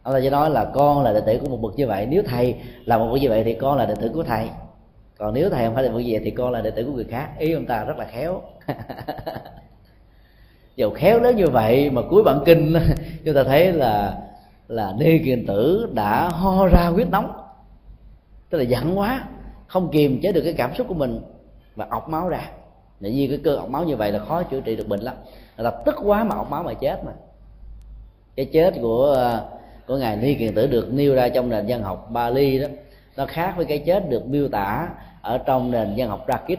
ông 0.02 0.14
ta 0.14 0.20
chỉ 0.22 0.30
nói 0.30 0.50
là 0.50 0.64
con 0.64 1.02
là 1.02 1.12
đệ 1.12 1.20
tử 1.20 1.38
của 1.42 1.48
một 1.48 1.60
bậc 1.62 1.76
như 1.76 1.86
vậy. 1.86 2.06
Nếu 2.06 2.22
thầy 2.26 2.54
là 2.84 2.98
một 2.98 3.08
bậc 3.12 3.20
như 3.20 3.28
vậy 3.28 3.44
thì 3.44 3.54
con 3.54 3.78
là 3.78 3.86
đệ 3.86 3.94
tử 3.94 4.10
của 4.14 4.22
thầy. 4.22 4.48
Còn 5.18 5.34
nếu 5.34 5.50
thầy 5.50 5.64
không 5.64 5.74
phải 5.74 5.84
là 5.84 5.92
bậc 5.92 6.02
gì 6.02 6.12
vậy 6.12 6.20
thì 6.24 6.30
con 6.30 6.52
là 6.52 6.60
đệ 6.60 6.70
tử 6.70 6.84
của 6.84 6.92
người 6.92 7.04
khác. 7.04 7.30
Ý 7.38 7.52
ông 7.52 7.66
ta 7.66 7.84
rất 7.84 7.98
là 7.98 8.04
khéo. 8.04 8.42
Dầu 10.76 10.90
khéo 10.90 11.20
đến 11.20 11.36
như 11.36 11.46
vậy 11.46 11.90
mà 11.90 12.02
cuối 12.10 12.22
bản 12.22 12.42
kinh, 12.46 12.74
chúng 13.24 13.34
ta 13.34 13.44
thấy 13.44 13.72
là 13.72 14.18
là 14.68 14.94
ni 14.98 15.18
kiền 15.18 15.46
tử 15.46 15.88
đã 15.92 16.28
ho 16.28 16.66
ra 16.66 16.86
huyết 16.86 17.08
nóng. 17.08 17.32
Tức 18.50 18.58
là 18.58 18.64
giận 18.64 18.98
quá, 18.98 19.24
không 19.66 19.90
kiềm 19.90 20.20
chế 20.22 20.32
được 20.32 20.42
cái 20.44 20.52
cảm 20.52 20.74
xúc 20.74 20.88
của 20.88 20.94
mình 20.94 21.20
và 21.76 21.86
ọc 21.90 22.08
máu 22.08 22.28
ra. 22.28 22.50
Tự 23.00 23.10
nhiên 23.10 23.30
cái 23.30 23.40
cơ 23.44 23.56
ọc 23.56 23.68
máu 23.68 23.84
như 23.84 23.96
vậy 23.96 24.12
là 24.12 24.18
khó 24.18 24.42
chữa 24.42 24.60
trị 24.60 24.76
được 24.76 24.88
bệnh 24.88 25.00
lắm. 25.00 25.14
Là 25.56 25.70
tức 25.70 25.94
quá 26.04 26.24
mà 26.24 26.36
ọc 26.36 26.50
máu 26.50 26.62
mà 26.62 26.74
chết 26.74 27.04
mà. 27.04 27.12
Cái 28.36 28.46
chết 28.52 28.74
của 28.82 29.40
của 29.86 29.96
ngài 29.96 30.16
ni 30.16 30.34
kiền 30.34 30.54
tử 30.54 30.66
được 30.66 30.92
nêu 30.92 31.14
ra 31.14 31.28
trong 31.28 31.48
nền 31.48 31.64
văn 31.68 31.82
học 31.82 32.08
Bali 32.12 32.58
đó, 32.58 32.66
nó 33.16 33.26
khác 33.26 33.54
với 33.56 33.64
cái 33.64 33.78
chết 33.78 34.10
được 34.10 34.26
miêu 34.26 34.48
tả 34.48 34.88
ở 35.22 35.38
trong 35.38 35.70
nền 35.70 35.94
văn 35.96 36.08
học 36.08 36.24
Rakit 36.28 36.58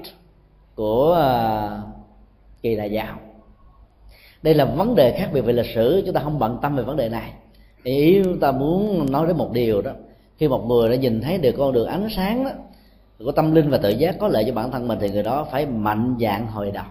của 0.75 1.13
à, 1.13 1.81
kỳ 2.61 2.75
đại 2.75 2.91
giáo. 2.91 3.15
Đây 4.41 4.53
là 4.53 4.65
vấn 4.65 4.95
đề 4.95 5.11
khác 5.11 5.29
biệt 5.33 5.41
về 5.41 5.53
lịch 5.53 5.75
sử, 5.75 6.03
chúng 6.05 6.13
ta 6.13 6.21
không 6.21 6.39
bận 6.39 6.57
tâm 6.61 6.75
về 6.75 6.83
vấn 6.83 6.97
đề 6.97 7.09
này. 7.09 7.31
Ý 7.83 8.21
chúng 8.23 8.39
ta 8.39 8.51
muốn 8.51 9.11
nói 9.11 9.27
đến 9.27 9.37
một 9.37 9.51
điều 9.51 9.81
đó. 9.81 9.91
Khi 10.37 10.47
một 10.47 10.65
người 10.67 10.89
đã 10.89 10.95
nhìn 10.95 11.21
thấy 11.21 11.37
được 11.37 11.55
con 11.57 11.73
đường 11.73 11.87
ánh 11.87 12.07
sáng 12.15 12.43
đó 12.43 12.51
của 13.19 13.31
tâm 13.31 13.55
linh 13.55 13.69
và 13.69 13.77
tự 13.77 13.89
giác 13.89 14.15
có 14.19 14.27
lợi 14.27 14.43
cho 14.47 14.53
bản 14.53 14.71
thân 14.71 14.87
mình, 14.87 14.99
thì 15.01 15.09
người 15.09 15.23
đó 15.23 15.47
phải 15.51 15.65
mạnh 15.65 16.15
dạng 16.21 16.47
hồi 16.47 16.71
đầu 16.71 16.85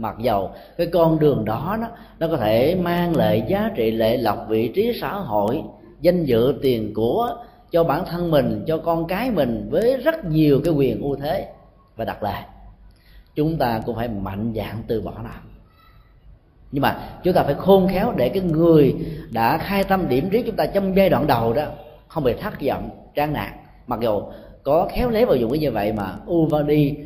mặc 0.00 0.16
dầu 0.18 0.50
cái 0.76 0.86
con 0.86 1.18
đường 1.18 1.44
đó 1.44 1.76
nó 1.80 1.86
nó 2.18 2.28
có 2.28 2.36
thể 2.36 2.74
mang 2.74 3.16
lại 3.16 3.44
giá 3.48 3.70
trị 3.74 3.90
lệ 3.90 4.16
lộc 4.16 4.46
vị 4.48 4.68
trí 4.74 4.92
xã 5.00 5.12
hội, 5.12 5.62
danh 6.00 6.24
dự 6.24 6.54
tiền 6.62 6.94
của 6.94 7.36
cho 7.70 7.84
bản 7.84 8.04
thân 8.06 8.30
mình, 8.30 8.64
cho 8.66 8.78
con 8.78 9.06
cái 9.06 9.30
mình 9.30 9.68
với 9.70 9.96
rất 9.96 10.24
nhiều 10.24 10.60
cái 10.64 10.74
quyền 10.74 11.02
ưu 11.02 11.16
thế. 11.16 11.48
Và 11.96 12.04
đặc 12.04 12.22
lại, 12.22 12.44
chúng 13.34 13.58
ta 13.58 13.80
cũng 13.86 13.96
phải 13.96 14.08
mạnh 14.08 14.52
dạng 14.56 14.82
từ 14.86 15.00
bỏ 15.00 15.12
nó. 15.24 15.30
Nhưng 16.72 16.82
mà 16.82 16.98
chúng 17.24 17.34
ta 17.34 17.42
phải 17.42 17.54
khôn 17.54 17.88
khéo 17.88 18.12
để 18.16 18.28
cái 18.28 18.42
người 18.42 18.96
đã 19.32 19.58
khai 19.58 19.84
tâm 19.84 20.08
điểm 20.08 20.30
trí 20.30 20.42
chúng 20.42 20.56
ta 20.56 20.66
trong 20.66 20.96
giai 20.96 21.08
đoạn 21.08 21.26
đầu 21.26 21.52
đó, 21.52 21.64
không 22.08 22.24
bị 22.24 22.34
thất 22.34 22.54
vọng, 22.66 22.90
trang 23.14 23.32
nạn 23.32 23.52
mặc 23.86 24.00
dù 24.02 24.22
có 24.62 24.88
khéo 24.92 25.10
léo 25.10 25.26
vào 25.26 25.36
dụng 25.36 25.50
cái 25.50 25.58
như 25.58 25.70
vậy 25.70 25.92
mà, 25.92 26.14
Uvadi 26.30 26.96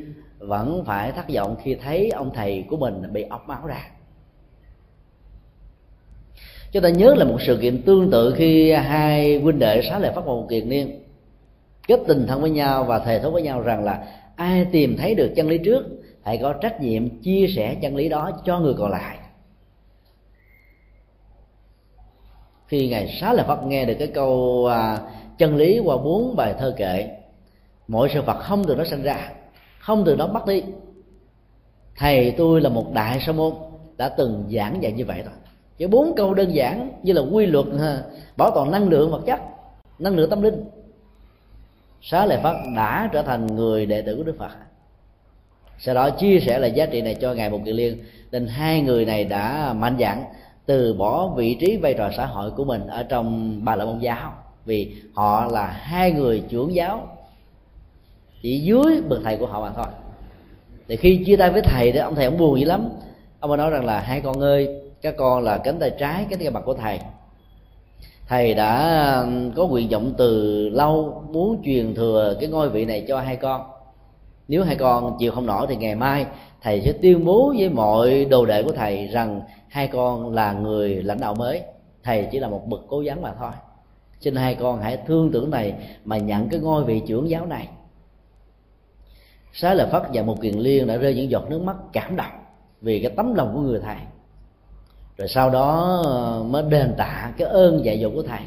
vẫn 0.46 0.84
phải 0.86 1.12
thất 1.12 1.24
vọng 1.34 1.56
khi 1.62 1.74
thấy 1.74 2.10
ông 2.10 2.30
thầy 2.34 2.64
của 2.70 2.76
mình 2.76 3.12
bị 3.12 3.22
óc 3.22 3.48
máu 3.48 3.66
ra. 3.66 3.90
Chúng 6.72 6.82
ta 6.82 6.88
nhớ 6.88 7.14
là 7.16 7.24
một 7.24 7.38
sự 7.46 7.58
kiện 7.62 7.82
tương 7.82 8.10
tự 8.10 8.34
khi 8.36 8.72
hai 8.72 9.38
huynh 9.38 9.58
đệ 9.58 9.82
xá 9.82 9.98
lợi 9.98 10.12
phát 10.14 10.24
một 10.24 10.46
kiền 10.50 10.68
niên 10.68 11.04
kết 11.88 12.00
tình 12.06 12.26
thân 12.26 12.40
với 12.40 12.50
nhau 12.50 12.84
và 12.84 12.98
thề 12.98 13.20
thốt 13.20 13.30
với 13.30 13.42
nhau 13.42 13.60
rằng 13.60 13.84
là 13.84 14.06
ai 14.36 14.66
tìm 14.72 14.96
thấy 14.96 15.14
được 15.14 15.32
chân 15.36 15.48
lý 15.48 15.58
trước 15.58 15.84
hãy 16.24 16.38
có 16.42 16.52
trách 16.52 16.80
nhiệm 16.80 17.20
chia 17.22 17.46
sẻ 17.56 17.74
chân 17.82 17.96
lý 17.96 18.08
đó 18.08 18.30
cho 18.44 18.58
người 18.58 18.74
còn 18.78 18.90
lại. 18.90 19.18
Khi 22.66 22.88
ngài 22.88 23.16
xá 23.20 23.32
lợi 23.32 23.44
phật 23.48 23.62
nghe 23.64 23.84
được 23.84 23.96
cái 23.98 24.08
câu 24.08 24.66
à, 24.66 24.98
chân 25.38 25.56
lý 25.56 25.78
qua 25.78 25.96
bốn 25.96 26.36
bài 26.36 26.54
thơ 26.58 26.74
kệ 26.76 27.08
mọi 27.88 28.08
sự 28.14 28.22
vật 28.22 28.38
không 28.38 28.64
từ 28.64 28.74
nó 28.74 28.84
sinh 28.84 29.02
ra 29.02 29.33
không 29.84 30.04
từ 30.04 30.16
đó 30.16 30.26
bắt 30.26 30.46
đi. 30.46 30.62
Thầy 31.96 32.34
tôi 32.36 32.60
là 32.60 32.68
một 32.68 32.92
đại 32.92 33.20
sa 33.26 33.32
môn, 33.32 33.52
đã 33.96 34.08
từng 34.08 34.44
giảng 34.50 34.82
dạy 34.82 34.92
như 34.92 35.04
vậy 35.04 35.22
rồi. 35.22 35.34
Chỉ 35.78 35.86
bốn 35.86 36.14
câu 36.16 36.34
đơn 36.34 36.54
giản 36.54 36.90
như 37.02 37.12
là 37.12 37.22
quy 37.32 37.46
luật 37.46 37.66
bảo 38.36 38.50
toàn 38.54 38.70
năng 38.70 38.88
lượng 38.88 39.10
vật 39.10 39.22
chất, 39.26 39.40
năng 39.98 40.16
lượng 40.16 40.30
tâm 40.30 40.42
linh. 40.42 40.64
Xá 42.02 42.26
lợi 42.26 42.38
phật 42.42 42.56
đã 42.76 43.10
trở 43.12 43.22
thành 43.22 43.46
người 43.46 43.86
đệ 43.86 44.02
tử 44.02 44.16
của 44.16 44.22
đức 44.22 44.36
phật. 44.38 44.50
Sau 45.78 45.94
đó 45.94 46.10
chia 46.10 46.40
sẻ 46.40 46.58
lại 46.58 46.72
giá 46.72 46.86
trị 46.86 47.02
này 47.02 47.14
cho 47.14 47.34
ngài 47.34 47.50
một 47.50 47.60
kiền 47.64 47.74
liên, 47.74 47.98
nên 48.32 48.46
hai 48.46 48.80
người 48.80 49.04
này 49.04 49.24
đã 49.24 49.72
mạnh 49.72 49.96
dạn 50.00 50.24
từ 50.66 50.94
bỏ 50.94 51.28
vị 51.36 51.56
trí 51.60 51.76
vai 51.76 51.94
trò 51.94 52.10
xã 52.16 52.26
hội 52.26 52.50
của 52.50 52.64
mình 52.64 52.86
ở 52.86 53.02
trong 53.02 53.60
bà 53.64 53.76
la 53.76 53.84
môn 53.84 53.98
giáo, 53.98 54.32
vì 54.64 54.96
họ 55.14 55.46
là 55.46 55.66
hai 55.66 56.12
người 56.12 56.42
trưởng 56.48 56.74
giáo 56.74 57.13
chỉ 58.44 58.58
dưới 58.58 59.00
bậc 59.08 59.20
thầy 59.24 59.36
của 59.36 59.46
họ 59.46 59.60
mà 59.60 59.70
thôi. 59.76 59.86
Thì 60.88 60.96
khi 60.96 61.24
chia 61.26 61.36
tay 61.36 61.50
với 61.50 61.62
thầy 61.62 61.92
đó, 61.92 62.04
ông 62.04 62.14
thầy 62.14 62.24
ông 62.24 62.38
buồn 62.38 62.60
dữ 62.60 62.66
lắm. 62.66 62.88
Ông 63.40 63.48
mới 63.48 63.58
nói 63.58 63.70
rằng 63.70 63.84
là, 63.84 64.00
hai 64.00 64.20
con 64.20 64.40
ơi, 64.40 64.68
các 65.02 65.14
con 65.16 65.42
là 65.42 65.58
cánh 65.58 65.78
tay 65.78 65.90
trái 65.98 66.26
cái 66.30 66.38
tay 66.38 66.50
mặt 66.50 66.62
của 66.66 66.74
thầy. 66.74 67.00
Thầy 68.28 68.54
đã 68.54 69.26
có 69.56 69.66
nguyện 69.66 69.88
vọng 69.88 70.12
từ 70.18 70.68
lâu, 70.68 71.24
muốn 71.30 71.62
truyền 71.64 71.94
thừa 71.94 72.36
cái 72.40 72.48
ngôi 72.48 72.70
vị 72.70 72.84
này 72.84 73.04
cho 73.08 73.20
hai 73.20 73.36
con. 73.36 73.62
Nếu 74.48 74.64
hai 74.64 74.76
con 74.76 75.16
chịu 75.18 75.32
không 75.32 75.46
nổi 75.46 75.66
thì 75.68 75.76
ngày 75.76 75.94
mai 75.94 76.26
thầy 76.62 76.80
sẽ 76.80 76.92
tuyên 76.92 77.24
bố 77.24 77.54
với 77.58 77.68
mọi 77.68 78.24
đồ 78.24 78.46
đệ 78.46 78.62
của 78.62 78.72
thầy 78.72 79.06
rằng 79.06 79.40
hai 79.68 79.86
con 79.86 80.34
là 80.34 80.52
người 80.52 81.02
lãnh 81.02 81.20
đạo 81.20 81.34
mới. 81.34 81.62
Thầy 82.02 82.28
chỉ 82.32 82.38
là 82.38 82.48
một 82.48 82.66
bậc 82.66 82.80
cố 82.88 82.98
gắng 83.00 83.22
mà 83.22 83.32
thôi. 83.38 83.52
Xin 84.20 84.36
hai 84.36 84.54
con 84.54 84.80
hãy 84.82 84.98
thương 85.06 85.30
tưởng 85.32 85.50
này 85.50 85.74
mà 86.04 86.18
nhận 86.18 86.48
cái 86.48 86.60
ngôi 86.60 86.84
vị 86.84 87.02
trưởng 87.06 87.30
giáo 87.30 87.46
này 87.46 87.68
xá 89.54 89.74
lợi 89.74 89.86
phất 89.92 90.02
và 90.12 90.22
một 90.22 90.40
kiền 90.40 90.54
liên 90.54 90.86
đã 90.86 90.96
rơi 90.96 91.14
những 91.14 91.30
giọt 91.30 91.50
nước 91.50 91.62
mắt 91.62 91.76
cảm 91.92 92.16
động 92.16 92.32
vì 92.80 93.02
cái 93.02 93.12
tấm 93.16 93.34
lòng 93.34 93.50
của 93.54 93.60
người 93.60 93.80
thầy. 93.80 93.96
Rồi 95.16 95.28
sau 95.28 95.50
đó 95.50 96.00
ờ, 96.04 96.42
mới 96.42 96.62
đền 96.62 96.94
tạ 96.96 97.32
cái 97.36 97.48
ơn 97.48 97.84
dạy 97.84 98.00
dỗ 98.00 98.10
của 98.10 98.22
thầy 98.22 98.40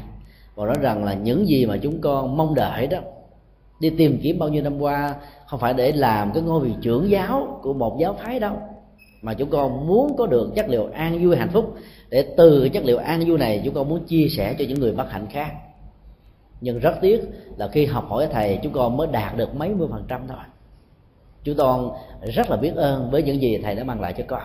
và 0.54 0.66
nói 0.66 0.76
rằng 0.80 1.04
là 1.04 1.14
những 1.14 1.48
gì 1.48 1.66
mà 1.66 1.76
chúng 1.76 2.00
con 2.00 2.36
mong 2.36 2.54
đợi 2.54 2.86
đó, 2.86 2.98
đi 3.80 3.90
tìm 3.90 4.18
kiếm 4.22 4.38
bao 4.38 4.48
nhiêu 4.48 4.62
năm 4.62 4.78
qua 4.78 5.14
không 5.46 5.60
phải 5.60 5.74
để 5.74 5.92
làm 5.92 6.32
cái 6.32 6.42
ngôi 6.42 6.60
vị 6.60 6.74
trưởng 6.80 7.10
giáo 7.10 7.58
của 7.62 7.74
một 7.74 7.98
giáo 8.00 8.16
phái 8.18 8.40
đâu, 8.40 8.56
mà 9.22 9.34
chúng 9.34 9.50
con 9.50 9.86
muốn 9.86 10.16
có 10.16 10.26
được 10.26 10.50
chất 10.56 10.68
liệu 10.68 10.88
an 10.92 11.24
vui 11.24 11.36
hạnh 11.36 11.50
phúc. 11.52 11.74
Để 12.10 12.34
từ 12.36 12.68
chất 12.68 12.84
liệu 12.84 12.98
an 12.98 13.24
vui 13.26 13.38
này, 13.38 13.62
chúng 13.64 13.74
con 13.74 13.88
muốn 13.88 14.04
chia 14.04 14.28
sẻ 14.28 14.54
cho 14.58 14.64
những 14.68 14.80
người 14.80 14.92
bất 14.92 15.10
hạnh 15.10 15.26
khác. 15.30 15.52
Nhưng 16.60 16.78
rất 16.78 16.94
tiếc 17.00 17.20
là 17.56 17.68
khi 17.68 17.86
học 17.86 18.06
hỏi 18.08 18.28
thầy, 18.32 18.58
chúng 18.62 18.72
con 18.72 18.96
mới 18.96 19.06
đạt 19.06 19.36
được 19.36 19.54
mấy 19.54 19.68
mươi 19.68 19.88
phần 19.90 20.04
trăm 20.08 20.20
thôi 20.28 20.38
chúng 21.44 21.56
con 21.56 21.92
rất 22.34 22.50
là 22.50 22.56
biết 22.56 22.74
ơn 22.76 23.10
với 23.10 23.22
những 23.22 23.42
gì 23.42 23.58
thầy 23.58 23.74
đã 23.74 23.84
mang 23.84 24.00
lại 24.00 24.14
cho 24.18 24.24
con. 24.26 24.42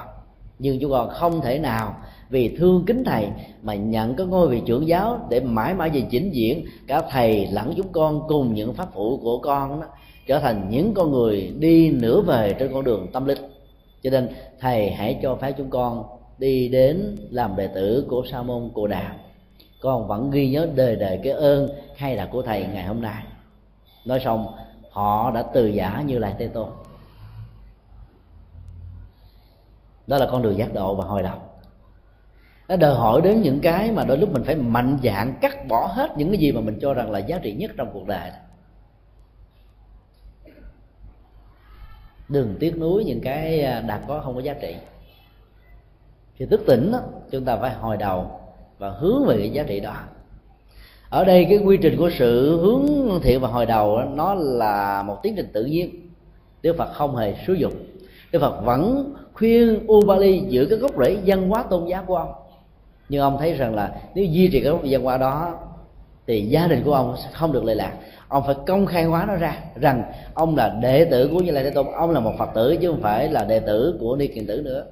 Nhưng 0.60 0.80
chúng 0.80 0.92
con 0.92 1.10
không 1.10 1.42
thể 1.42 1.60
nào 1.60 1.96
vì 2.30 2.56
thương 2.58 2.84
kính 2.88 3.04
thầy 3.04 3.28
mà 3.62 3.74
nhận 3.76 4.16
cái 4.16 4.28
ngôi 4.28 4.48
vị 4.48 4.62
trưởng 4.66 4.88
giáo 4.88 5.28
để 5.30 5.40
mãi 5.40 5.74
mãi 5.74 5.90
về 5.90 6.02
chỉnh 6.10 6.32
diễn 6.34 6.66
cả 6.88 7.02
thầy 7.10 7.48
lẫn 7.52 7.74
chúng 7.78 7.92
con 7.92 8.22
cùng 8.28 8.54
những 8.54 8.74
pháp 8.74 8.88
phụ 8.94 9.20
của 9.24 9.40
con 9.40 9.82
đó, 9.82 9.88
trở 10.28 10.40
thành 10.40 10.70
những 10.70 10.94
con 10.94 11.12
người 11.12 11.54
đi 11.60 11.92
nửa 11.92 12.22
về 12.22 12.56
trên 12.60 12.74
con 12.74 12.84
đường 12.84 13.08
tâm 13.14 13.26
linh. 13.26 13.38
Cho 14.04 14.10
nên 14.10 14.30
thầy 14.60 14.92
hãy 14.92 15.20
cho 15.22 15.36
phép 15.36 15.52
chúng 15.58 15.70
con 15.70 16.04
đi 16.38 16.68
đến 16.68 17.16
làm 17.30 17.56
đệ 17.56 17.68
tử 17.68 18.06
của 18.10 18.24
sa 18.32 18.42
môn 18.42 18.70
cồ 18.74 18.88
đàm 18.88 19.12
con 19.84 20.08
vẫn 20.08 20.32
ghi 20.32 20.50
nhớ 20.50 20.68
đời 20.76 20.96
đời 20.96 21.20
cái 21.24 21.34
ơn 21.34 21.70
hay 21.96 22.16
là 22.16 22.26
của 22.26 22.42
thầy 22.42 22.66
ngày 22.74 22.84
hôm 22.84 23.02
nay. 23.02 23.24
Nói 24.06 24.20
xong, 24.20 24.48
họ 24.92 25.32
đã 25.32 25.44
từ 25.54 25.68
giả 25.68 26.04
như 26.06 26.20
lại 26.20 26.34
tê 26.38 26.48
tôn. 26.48 26.70
Đó 30.08 30.18
là 30.18 30.28
con 30.32 30.42
đường 30.42 30.58
giác 30.58 30.74
độ 30.74 30.96
và 30.96 31.06
hồi 31.06 31.24
đầu 31.24 31.38
nó 32.68 32.76
đòi 32.76 32.96
hỏi 32.96 33.22
đến 33.22 33.42
những 33.42 33.60
cái 33.60 33.92
mà 33.92 34.04
đôi 34.04 34.18
lúc 34.18 34.34
mình 34.34 34.44
phải 34.44 34.56
mạnh 34.56 34.98
dạn 35.04 35.34
cắt 35.42 35.68
bỏ 35.68 35.86
hết 35.94 36.18
những 36.18 36.30
cái 36.30 36.38
gì 36.38 36.52
mà 36.52 36.62
mình 36.62 36.80
cho 36.82 36.94
rằng 36.94 37.12
là 37.12 37.20
giá 37.20 37.40
trị 37.44 37.54
nhất 37.54 37.72
trong 37.78 37.90
cuộc 37.94 38.08
đời. 38.08 38.32
Đừng 42.30 42.56
tiếc 42.60 42.78
nuối 42.78 43.04
những 43.04 43.22
cái 43.22 43.62
đạt 43.62 43.84
đã 43.86 44.02
có 44.08 44.22
không 44.26 44.36
có 44.36 44.42
giá 44.42 44.54
trị. 44.54 44.76
Thì 46.38 46.46
thức 46.46 46.62
tỉnh 46.68 46.92
đó, 46.92 47.00
chúng 47.32 47.46
ta 47.46 47.58
phải 47.58 47.74
hồi 47.74 47.98
đầu 47.98 48.32
và 48.78 48.90
hướng 48.90 49.26
về 49.28 49.38
cái 49.38 49.50
giá 49.50 49.64
trị 49.64 49.80
đó. 49.80 49.96
Ở 51.10 51.26
đây 51.26 51.46
cái 51.50 51.58
quy 51.58 51.78
trình 51.78 51.96
của 51.98 52.10
sự 52.18 52.62
hướng 52.62 52.86
thiện 53.24 53.42
và 53.42 53.48
hồi 53.48 53.66
đầu 53.66 53.98
đó, 53.98 54.06
nó 54.06 54.34
là 54.34 55.04
một 55.04 55.20
tiến 55.24 55.34
trình 55.36 55.50
tự 55.54 55.66
nhiên. 55.66 56.10
Đức 56.62 56.76
Phật 56.78 56.94
không 56.94 57.16
hề 57.16 57.36
sử 57.48 57.54
dụng 57.54 57.74
Đức 58.32 58.40
Phật 58.40 58.62
vẫn 58.62 59.14
khuyên 59.34 59.86
Ubali 59.88 60.40
giữ 60.40 60.66
cái 60.70 60.80
gốc 60.80 60.92
rễ 61.00 61.18
văn 61.26 61.50
hóa 61.50 61.64
tôn 61.64 61.86
giáo 61.86 62.04
của 62.08 62.16
ông. 62.16 62.34
Nhưng 63.10 63.22
ông 63.22 63.38
thấy 63.40 63.54
rằng 63.54 63.76
là 63.76 63.96
nếu 64.16 64.26
duy 64.26 64.50
trì 64.52 64.60
cái 64.60 64.72
gốc 64.72 64.82
văn 64.84 65.04
hóa 65.04 65.18
đó, 65.18 65.60
thì 66.28 66.42
gia 66.42 66.68
đình 66.68 66.84
của 66.86 66.94
ông 66.94 67.16
sẽ 67.24 67.30
không 67.34 67.52
được 67.52 67.64
lệ 67.64 67.76
lạc. 67.76 67.94
Ông 68.28 68.44
phải 68.46 68.56
công 68.68 68.86
khai 68.86 69.04
hóa 69.04 69.26
nó 69.28 69.36
ra 69.36 69.58
rằng 69.76 70.04
ông 70.34 70.56
là 70.56 70.70
đệ 70.82 71.06
tử 71.06 71.30
của 71.34 71.40
như 71.40 71.52
lai 71.52 71.64
thế 71.64 71.70
tôn, 71.70 71.86
ông 71.96 72.12
là 72.12 72.20
một 72.20 72.34
phật 72.38 72.50
tử 72.54 72.78
chứ 72.82 72.92
không 72.92 73.02
phải 73.02 73.30
là 73.30 73.44
đệ 73.44 73.60
tử 73.60 73.98
của 74.00 74.16
ni 74.16 74.28
kiền 74.28 74.48
tử 74.48 74.62
nữa. 74.62 74.86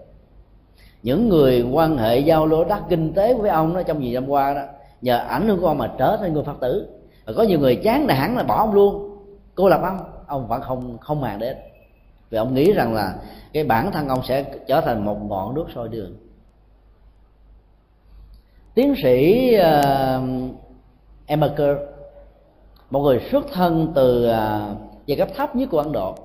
Những 1.03 1.29
người 1.29 1.65
quan 1.71 1.97
hệ 1.97 2.19
giao 2.19 2.45
lưu 2.45 2.63
đắc 2.63 2.81
kinh 2.89 3.13
tế 3.13 3.33
với 3.33 3.49
ông 3.49 3.73
đó 3.73 3.83
trong 3.83 3.99
nhiều 3.99 4.13
năm 4.13 4.29
qua 4.29 4.53
đó, 4.53 4.61
nhờ 5.01 5.17
ảnh 5.17 5.47
hưởng 5.47 5.59
của 5.59 5.67
ông 5.67 5.77
mà 5.77 5.91
trở 5.97 6.17
thành 6.17 6.33
người 6.33 6.43
phật 6.43 6.59
tử. 6.61 6.87
Và 7.25 7.33
có 7.37 7.43
nhiều 7.43 7.59
người 7.59 7.75
chán 7.75 8.07
nản 8.07 8.35
là 8.35 8.43
bỏ 8.43 8.55
ông 8.55 8.73
luôn. 8.73 9.17
Cô 9.55 9.69
lập 9.69 9.81
ông 9.83 9.99
ông 10.27 10.47
vẫn 10.47 10.61
không 10.61 10.97
không 10.97 11.21
màng 11.21 11.39
đến 11.39 11.57
vì 12.31 12.37
ông 12.37 12.53
nghĩ 12.53 12.71
rằng 12.71 12.93
là 12.93 13.15
cái 13.53 13.63
bản 13.63 13.91
thân 13.91 14.07
ông 14.07 14.21
sẽ 14.27 14.45
trở 14.67 14.81
thành 14.81 15.05
một 15.05 15.17
ngọn 15.29 15.55
nước 15.55 15.65
soi 15.75 15.87
đường. 15.87 16.15
Tiến 18.73 18.95
sĩ 19.03 19.53
ờ, 19.53 20.21
uh, 20.23 20.55
Emerker 21.25 21.77
một 22.89 22.99
người 22.99 23.21
xuất 23.31 23.45
thân 23.53 23.91
từ 23.95 24.29
uh, 24.29 24.77
giai 25.05 25.17
cấp 25.17 25.27
thấp 25.35 25.55
nhất 25.55 25.69
của 25.71 25.77
Ấn 25.77 25.91
Độ 25.91 26.15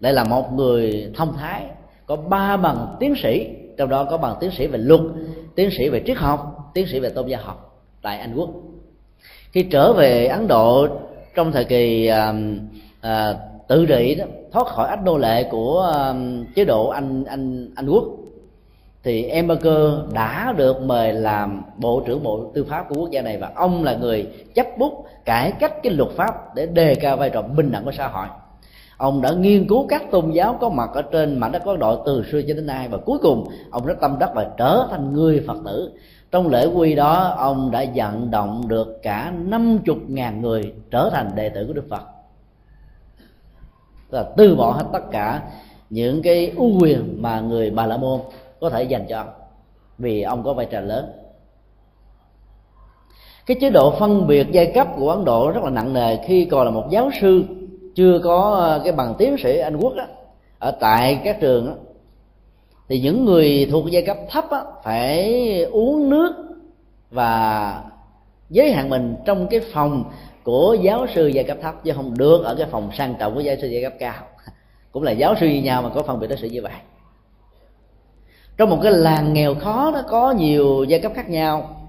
đây 0.00 0.12
là 0.12 0.24
một 0.24 0.52
người 0.52 1.12
thông 1.16 1.36
thái 1.36 1.64
có 2.06 2.16
ba 2.16 2.56
bằng 2.56 2.96
tiến 3.00 3.14
sĩ 3.22 3.48
trong 3.78 3.88
đó 3.88 4.04
có 4.04 4.16
bằng 4.16 4.36
tiến 4.40 4.50
sĩ 4.50 4.66
về 4.66 4.78
luật 4.78 5.00
tiến 5.54 5.70
sĩ 5.78 5.88
về 5.88 6.02
triết 6.06 6.16
học 6.16 6.70
tiến 6.74 6.86
sĩ 6.86 7.00
về 7.00 7.10
tôn 7.10 7.26
giáo 7.26 7.40
học 7.44 7.82
tại 8.02 8.18
Anh 8.18 8.34
Quốc. 8.36 8.50
Khi 9.52 9.62
trở 9.62 9.92
về 9.92 10.26
Ấn 10.26 10.48
Độ 10.48 10.86
trong 11.34 11.52
thời 11.52 11.64
kỳ 11.64 12.10
uh, 12.10 12.36
uh, 12.98 13.55
tự 13.68 13.86
trị 13.86 14.14
đó, 14.14 14.24
thoát 14.52 14.66
khỏi 14.66 14.88
ách 14.88 15.04
nô 15.04 15.18
lệ 15.18 15.48
của 15.50 15.92
um, 16.08 16.44
chế 16.54 16.64
độ 16.64 16.88
anh 16.88 17.24
anh 17.24 17.70
anh 17.74 17.88
quốc. 17.88 18.04
Thì 19.02 19.24
Emmerker 19.24 19.90
đã 20.12 20.54
được 20.56 20.82
mời 20.82 21.12
làm 21.12 21.62
bộ 21.76 22.02
trưởng 22.06 22.22
bộ 22.22 22.50
tư 22.54 22.64
pháp 22.64 22.88
của 22.88 22.94
quốc 22.94 23.10
gia 23.10 23.22
này 23.22 23.38
và 23.38 23.50
ông 23.54 23.84
là 23.84 23.94
người 23.94 24.26
chấp 24.54 24.66
bút 24.78 25.06
cải 25.24 25.52
cách 25.52 25.82
cái 25.82 25.92
luật 25.92 26.10
pháp 26.10 26.54
để 26.54 26.66
đề 26.66 26.94
cao 26.94 27.16
vai 27.16 27.30
trò 27.30 27.42
bình 27.42 27.72
đẳng 27.72 27.84
của 27.84 27.92
xã 27.92 28.08
hội. 28.08 28.26
Ông 28.96 29.22
đã 29.22 29.32
nghiên 29.32 29.68
cứu 29.68 29.86
các 29.88 30.10
tôn 30.10 30.30
giáo 30.30 30.56
có 30.60 30.68
mặt 30.68 30.90
ở 30.94 31.02
trên 31.02 31.38
mảnh 31.38 31.52
đất 31.52 31.62
có 31.64 31.76
Độ 31.76 32.02
từ 32.06 32.24
xưa 32.32 32.40
cho 32.48 32.54
đến 32.54 32.66
nay 32.66 32.88
và 32.88 32.98
cuối 32.98 33.18
cùng 33.18 33.48
ông 33.70 33.86
rất 33.86 34.00
tâm 34.00 34.16
đắc 34.20 34.30
và 34.34 34.46
trở 34.56 34.86
thành 34.90 35.12
người 35.12 35.44
Phật 35.46 35.56
tử. 35.64 35.90
Trong 36.30 36.48
lễ 36.48 36.66
quy 36.66 36.94
đó, 36.94 37.34
ông 37.38 37.70
đã 37.70 37.84
vận 37.94 38.30
động 38.30 38.68
được 38.68 38.98
cả 39.02 39.32
năm 39.46 39.78
chục 39.84 39.98
ngàn 40.08 40.42
người 40.42 40.72
trở 40.90 41.10
thành 41.12 41.30
đệ 41.34 41.48
tử 41.48 41.64
của 41.66 41.72
Đức 41.72 41.84
Phật 41.90 42.02
là 44.10 44.26
từ 44.36 44.54
bỏ 44.56 44.72
hết 44.72 44.84
tất 44.92 45.10
cả 45.10 45.42
những 45.90 46.22
cái 46.22 46.52
ưu 46.56 46.80
quyền 46.80 47.22
mà 47.22 47.40
người 47.40 47.70
bà 47.70 47.86
la 47.86 47.96
môn 47.96 48.20
có 48.60 48.70
thể 48.70 48.82
dành 48.82 49.06
cho 49.08 49.18
ông 49.18 49.28
vì 49.98 50.22
ông 50.22 50.42
có 50.42 50.54
vai 50.54 50.66
trò 50.66 50.80
lớn. 50.80 51.12
Cái 53.46 53.56
chế 53.60 53.70
độ 53.70 53.90
phân 53.98 54.26
biệt 54.26 54.46
giai 54.52 54.72
cấp 54.74 54.88
của 54.96 55.10
ấn 55.10 55.24
độ 55.24 55.50
rất 55.50 55.64
là 55.64 55.70
nặng 55.70 55.92
nề 55.92 56.16
khi 56.26 56.44
còn 56.44 56.64
là 56.64 56.70
một 56.70 56.84
giáo 56.90 57.10
sư 57.20 57.44
chưa 57.94 58.18
có 58.24 58.54
ờ, 58.60 58.80
cái 58.84 58.92
bằng 58.92 59.14
tiến 59.18 59.36
sĩ 59.42 59.58
anh 59.58 59.76
quốc 59.76 59.94
đó, 59.94 60.04
ở 60.58 60.70
tại 60.70 61.20
các 61.24 61.40
trường 61.40 61.66
đó, 61.66 61.72
thì 62.88 63.00
những 63.00 63.24
người 63.24 63.68
thuộc 63.70 63.90
giai 63.90 64.02
cấp 64.02 64.16
thấp 64.30 64.44
đó, 64.50 64.72
phải 64.84 65.62
uống 65.62 66.10
nước 66.10 66.32
và 67.10 67.82
giới 68.50 68.72
hạn 68.72 68.90
mình 68.90 69.16
trong 69.24 69.46
cái 69.50 69.60
phòng 69.72 70.04
của 70.46 70.76
giáo 70.82 71.06
sư 71.14 71.26
giai 71.26 71.44
cấp 71.44 71.58
thấp, 71.62 71.74
chứ 71.84 71.92
không 71.92 72.18
được 72.18 72.44
ở 72.44 72.54
cái 72.54 72.66
phòng 72.70 72.90
sang 72.98 73.14
trọng 73.18 73.34
của 73.34 73.40
giáo 73.40 73.56
sư 73.60 73.68
giai 73.68 73.82
cấp 73.82 73.92
cao. 73.98 74.22
Cũng 74.92 75.02
là 75.02 75.12
giáo 75.12 75.34
sư 75.40 75.46
như 75.46 75.62
nhau 75.62 75.82
mà 75.82 75.88
có 75.94 76.02
phân 76.02 76.20
biệt 76.20 76.26
đối 76.26 76.38
xử 76.38 76.48
như 76.48 76.62
vậy 76.62 76.72
trong 78.56 78.70
một 78.70 78.78
cái 78.82 78.92
làng 78.92 79.32
nghèo 79.32 79.54
khó 79.54 79.90
nó 79.94 80.02
có 80.08 80.32
nhiều 80.32 80.84
giai 80.88 81.00
cấp 81.00 81.12
khác 81.14 81.30
nhau. 81.30 81.80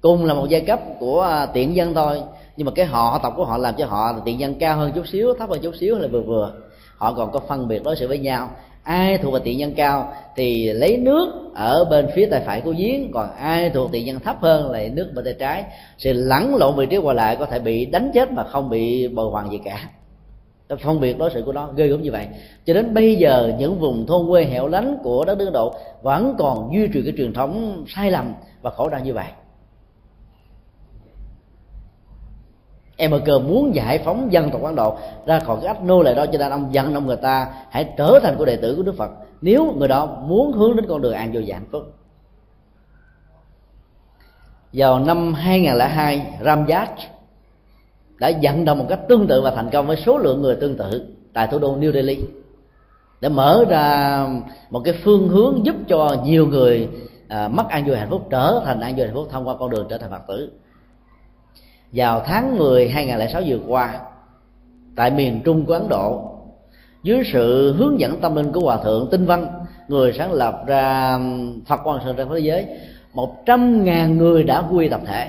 Cùng 0.00 0.24
là 0.24 0.34
một 0.34 0.46
giai 0.48 0.60
cấp 0.60 0.80
của 0.98 1.20
à, 1.22 1.46
tiện 1.46 1.76
dân 1.76 1.94
thôi. 1.94 2.22
Nhưng 2.56 2.64
mà 2.64 2.72
cái 2.74 2.86
họ 2.86 3.18
tộc 3.18 3.34
của 3.36 3.44
họ 3.44 3.58
làm 3.58 3.74
cho 3.78 3.86
họ 3.86 4.12
tiện 4.24 4.40
dân 4.40 4.54
cao 4.54 4.76
hơn 4.76 4.92
chút 4.94 5.06
xíu, 5.06 5.34
thấp 5.38 5.50
hơn 5.50 5.60
chút 5.62 5.74
xíu 5.80 5.98
là 5.98 6.08
vừa 6.08 6.22
vừa. 6.22 6.52
Họ 6.96 7.12
còn 7.12 7.32
có 7.32 7.40
phân 7.48 7.68
biệt 7.68 7.82
đối 7.84 7.96
xử 7.96 8.08
với 8.08 8.18
nhau 8.18 8.50
ai 8.86 9.18
thuộc 9.18 9.34
về 9.34 9.40
tiện 9.44 9.58
nhân 9.58 9.72
cao 9.76 10.12
thì 10.36 10.72
lấy 10.72 10.96
nước 10.96 11.52
ở 11.54 11.84
bên 11.84 12.06
phía 12.14 12.26
tay 12.26 12.42
phải 12.46 12.60
của 12.60 12.74
giếng, 12.78 13.10
còn 13.12 13.36
ai 13.36 13.70
thuộc 13.70 13.92
tiện 13.92 14.06
nhân 14.06 14.20
thấp 14.20 14.36
hơn 14.40 14.70
lại 14.70 14.88
nước 14.88 15.10
bên 15.14 15.24
tay 15.24 15.34
trái. 15.38 15.64
Sự 15.98 16.12
lẫn 16.12 16.54
lộn 16.54 16.76
vị 16.76 16.86
trí 16.86 16.96
qua 16.96 17.14
lại 17.14 17.36
có 17.36 17.46
thể 17.46 17.58
bị 17.58 17.86
đánh 17.86 18.10
chết 18.14 18.32
mà 18.32 18.44
không 18.44 18.70
bị 18.70 19.08
bồi 19.08 19.30
hoàn 19.30 19.50
gì 19.50 19.60
cả. 19.64 19.88
Phân 20.82 21.00
biệt 21.00 21.18
đối 21.18 21.30
xử 21.30 21.42
của 21.46 21.52
nó, 21.52 21.68
ghê 21.76 21.86
gớm 21.86 22.02
như 22.02 22.12
vậy. 22.12 22.26
Cho 22.66 22.74
đến 22.74 22.94
bây 22.94 23.16
giờ, 23.16 23.52
những 23.58 23.78
vùng 23.78 24.06
thôn 24.06 24.26
quê 24.28 24.44
hẻo 24.44 24.68
lánh 24.68 24.98
của 25.02 25.24
đất 25.24 25.38
nước 25.38 25.44
Ấn 25.44 25.52
Độ 25.52 25.74
vẫn 26.02 26.34
còn 26.38 26.70
duy 26.74 26.88
trì 26.94 27.02
cái 27.02 27.12
truyền 27.16 27.32
thống 27.32 27.84
sai 27.88 28.10
lầm 28.10 28.34
và 28.62 28.70
khổ 28.70 28.88
đau 28.88 29.00
như 29.00 29.14
vậy. 29.14 29.26
MK 32.98 33.28
muốn 33.28 33.74
giải 33.74 33.98
phóng 33.98 34.32
dân 34.32 34.50
tộc 34.50 34.62
Ấn 34.62 34.74
Độ 34.74 34.96
ra 35.26 35.38
khỏi 35.38 35.56
cái 35.62 35.66
ách 35.66 35.82
nô 35.82 36.02
lệ 36.02 36.14
đó 36.14 36.26
cho 36.26 36.38
nên 36.38 36.50
ông 36.50 36.68
dẫn 36.74 36.94
ông 36.94 37.06
người 37.06 37.16
ta 37.16 37.48
hãy 37.70 37.92
trở 37.96 38.18
thành 38.22 38.34
của 38.38 38.44
đệ 38.44 38.56
tử 38.56 38.74
của 38.76 38.82
Đức 38.82 38.94
Phật. 38.96 39.10
Nếu 39.40 39.74
người 39.76 39.88
đó 39.88 40.06
muốn 40.06 40.52
hướng 40.52 40.76
đến 40.76 40.86
con 40.88 41.02
đường 41.02 41.12
an 41.12 41.32
vui 41.32 41.44
và 41.46 41.54
hạnh 41.54 41.68
phúc. 41.72 41.82
Vào 44.72 44.98
năm 44.98 45.34
2002 45.34 46.38
Ramjat 46.42 46.86
đã 48.18 48.28
dẫn 48.28 48.64
động 48.64 48.78
một 48.78 48.86
cách 48.88 49.00
tương 49.08 49.26
tự 49.26 49.40
và 49.42 49.50
thành 49.50 49.70
công 49.70 49.86
với 49.86 49.96
số 49.96 50.18
lượng 50.18 50.42
người 50.42 50.56
tương 50.56 50.76
tự 50.76 51.06
tại 51.32 51.46
thủ 51.46 51.58
đô 51.58 51.76
New 51.76 51.92
Delhi 51.92 52.24
để 53.20 53.28
mở 53.28 53.64
ra 53.68 54.26
một 54.70 54.80
cái 54.84 54.94
phương 55.04 55.28
hướng 55.28 55.66
giúp 55.66 55.74
cho 55.88 56.16
nhiều 56.24 56.46
người 56.46 56.88
à, 57.28 57.48
mất 57.48 57.68
an 57.68 57.86
vui 57.86 57.96
hạnh 57.96 58.10
phúc 58.10 58.26
trở 58.30 58.62
thành 58.64 58.80
an 58.80 58.96
vui 58.96 59.06
hạnh 59.06 59.14
phúc 59.14 59.28
thông 59.30 59.48
qua 59.48 59.54
con 59.58 59.70
đường 59.70 59.86
trở 59.90 59.98
thành 59.98 60.10
Phật 60.10 60.22
tử 60.28 60.50
vào 61.96 62.22
tháng 62.26 62.58
10 62.58 62.88
2006 62.88 63.42
vừa 63.46 63.58
qua, 63.66 64.00
tại 64.96 65.10
miền 65.10 65.40
Trung 65.44 65.64
của 65.66 65.72
Ấn 65.72 65.88
Độ, 65.88 66.30
dưới 67.02 67.22
sự 67.32 67.74
hướng 67.78 68.00
dẫn 68.00 68.20
tâm 68.20 68.34
linh 68.34 68.52
của 68.52 68.60
hòa 68.60 68.76
thượng 68.84 69.08
Tinh 69.10 69.26
Văn, 69.26 69.46
người 69.88 70.12
sáng 70.12 70.32
lập 70.32 70.62
ra 70.66 71.18
Phật 71.66 71.80
quan 71.84 72.00
Sơn 72.04 72.16
trên 72.16 72.28
thế 72.28 72.38
giới, 72.38 72.66
một 73.12 73.46
trăm 73.46 73.84
ngàn 73.84 74.18
người 74.18 74.44
đã 74.44 74.62
quy 74.70 74.88
tập 74.88 75.00
thể, 75.06 75.28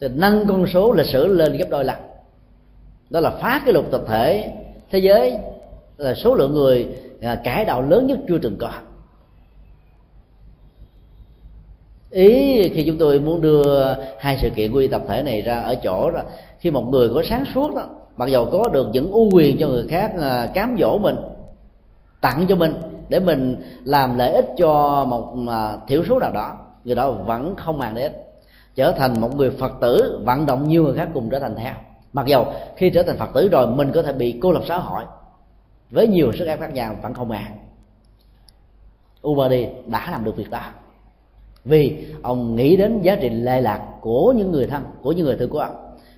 thì 0.00 0.08
nâng 0.14 0.46
con 0.46 0.66
số 0.66 0.92
lịch 0.92 1.06
sử 1.06 1.26
lên 1.26 1.56
gấp 1.56 1.66
đôi 1.70 1.84
lần. 1.84 1.96
Đó 3.10 3.20
là 3.20 3.30
phá 3.30 3.60
cái 3.64 3.74
lục 3.74 3.84
tập 3.90 4.02
thể 4.08 4.52
thế 4.90 4.98
giới 4.98 5.36
là 5.96 6.14
số 6.14 6.34
lượng 6.34 6.54
người 6.54 6.88
à, 7.22 7.34
cải 7.44 7.64
đạo 7.64 7.82
lớn 7.82 8.06
nhất 8.06 8.18
chưa 8.28 8.38
từng 8.38 8.56
có. 8.60 8.70
Ý, 12.14 12.68
khi 12.68 12.84
chúng 12.86 12.98
tôi 12.98 13.20
muốn 13.20 13.40
đưa 13.40 13.94
hai 14.18 14.38
sự 14.42 14.50
kiện 14.50 14.72
quy 14.72 14.88
tập 14.88 15.02
thể 15.08 15.22
này 15.22 15.42
ra 15.42 15.60
ở 15.60 15.74
chỗ 15.74 16.10
đó, 16.10 16.20
khi 16.58 16.70
một 16.70 16.84
người 16.88 17.08
có 17.14 17.22
sáng 17.22 17.44
suốt 17.54 17.74
đó, 17.74 17.86
mặc 18.16 18.28
dầu 18.28 18.48
có 18.52 18.68
được 18.72 18.88
những 18.92 19.12
ưu 19.12 19.30
quyền 19.32 19.56
cho 19.58 19.68
người 19.68 19.86
khác 19.88 20.12
à, 20.20 20.50
cám 20.54 20.76
dỗ 20.80 20.98
mình, 20.98 21.16
tặng 22.20 22.46
cho 22.48 22.56
mình, 22.56 22.74
để 23.08 23.20
mình 23.20 23.56
làm 23.84 24.18
lợi 24.18 24.32
ích 24.32 24.46
cho 24.56 25.04
một 25.04 25.34
à, 25.48 25.76
thiểu 25.88 26.04
số 26.08 26.18
nào 26.18 26.32
đó, 26.32 26.58
người 26.84 26.94
đó 26.94 27.10
vẫn 27.10 27.54
không 27.56 27.78
màng 27.78 27.94
đến. 27.94 28.12
Trở 28.74 28.92
thành 28.92 29.20
một 29.20 29.36
người 29.36 29.50
phật 29.50 29.72
tử, 29.80 30.20
vận 30.24 30.46
động 30.46 30.68
nhiều 30.68 30.82
người 30.84 30.94
khác 30.94 31.08
cùng 31.14 31.30
trở 31.30 31.38
thành 31.38 31.54
theo. 31.56 31.74
Mặc 32.12 32.26
dầu 32.26 32.46
khi 32.76 32.90
trở 32.90 33.02
thành 33.02 33.16
phật 33.16 33.30
tử 33.34 33.48
rồi, 33.48 33.66
mình 33.66 33.90
có 33.94 34.02
thể 34.02 34.12
bị 34.12 34.38
cô 34.42 34.52
lập 34.52 34.62
xã 34.68 34.78
hội, 34.78 35.04
với 35.90 36.06
nhiều 36.06 36.32
sức 36.32 36.44
ép 36.44 36.60
khác 36.60 36.72
nhau, 36.72 36.96
vẫn 37.02 37.14
không 37.14 37.28
màng. 37.28 37.58
Uber 39.28 39.50
đi, 39.50 39.66
đã 39.86 40.08
làm 40.10 40.24
được 40.24 40.36
việc 40.36 40.50
đó 40.50 40.62
vì 41.64 42.06
ông 42.22 42.56
nghĩ 42.56 42.76
đến 42.76 43.02
giá 43.02 43.16
trị 43.16 43.28
lệ 43.28 43.60
lạc 43.60 43.80
của 44.00 44.34
những 44.36 44.52
người 44.52 44.66
thân, 44.66 44.82
của 45.02 45.12
những 45.12 45.26
người 45.26 45.36
thân 45.36 45.48
của 45.48 45.58
ông, 45.58 45.76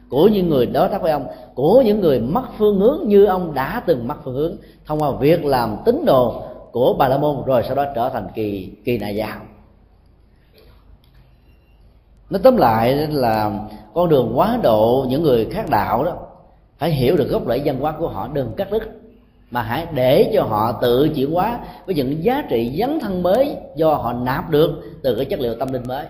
của 0.08 0.28
những 0.28 0.48
người 0.48 0.66
đối 0.66 0.88
tác 0.88 1.02
với 1.02 1.12
ông, 1.12 1.26
của 1.54 1.82
những 1.86 2.00
người 2.00 2.20
mất 2.20 2.44
phương 2.58 2.78
hướng 2.78 3.08
như 3.08 3.24
ông 3.24 3.54
đã 3.54 3.82
từng 3.86 4.08
mất 4.08 4.16
phương 4.24 4.34
hướng, 4.34 4.56
thông 4.86 5.02
qua 5.02 5.10
việc 5.10 5.44
làm 5.44 5.76
tín 5.84 6.04
đồ 6.06 6.42
của 6.72 6.94
bà 6.98 7.08
la 7.08 7.18
môn 7.18 7.36
rồi 7.46 7.62
sau 7.66 7.76
đó 7.76 7.84
trở 7.94 8.08
thành 8.08 8.28
kỳ 8.34 8.72
kỳ 8.84 8.98
nà 8.98 9.08
giáo 9.08 9.38
nó 12.30 12.38
tóm 12.42 12.56
lại 12.56 12.94
là 12.94 13.52
con 13.94 14.08
đường 14.08 14.32
quá 14.34 14.58
độ 14.62 15.06
những 15.08 15.22
người 15.22 15.44
khác 15.44 15.70
đạo 15.70 16.04
đó, 16.04 16.16
phải 16.78 16.90
hiểu 16.90 17.16
được 17.16 17.28
gốc 17.28 17.42
rễ 17.48 17.62
văn 17.64 17.80
hóa 17.80 17.94
của 17.98 18.08
họ 18.08 18.28
đừng 18.32 18.52
cắt 18.56 18.70
đứt 18.70 18.82
mà 19.50 19.62
hãy 19.62 19.86
để 19.94 20.30
cho 20.34 20.42
họ 20.42 20.78
tự 20.82 21.08
chuyển 21.14 21.32
hóa 21.32 21.58
với 21.86 21.94
những 21.94 22.24
giá 22.24 22.42
trị 22.48 22.76
dấn 22.78 23.00
thân 23.00 23.22
mới 23.22 23.56
do 23.76 23.94
họ 23.94 24.12
nạp 24.12 24.50
được 24.50 24.82
từ 25.02 25.14
cái 25.14 25.24
chất 25.24 25.40
liệu 25.40 25.54
tâm 25.54 25.72
linh 25.72 25.82
mới. 25.88 26.06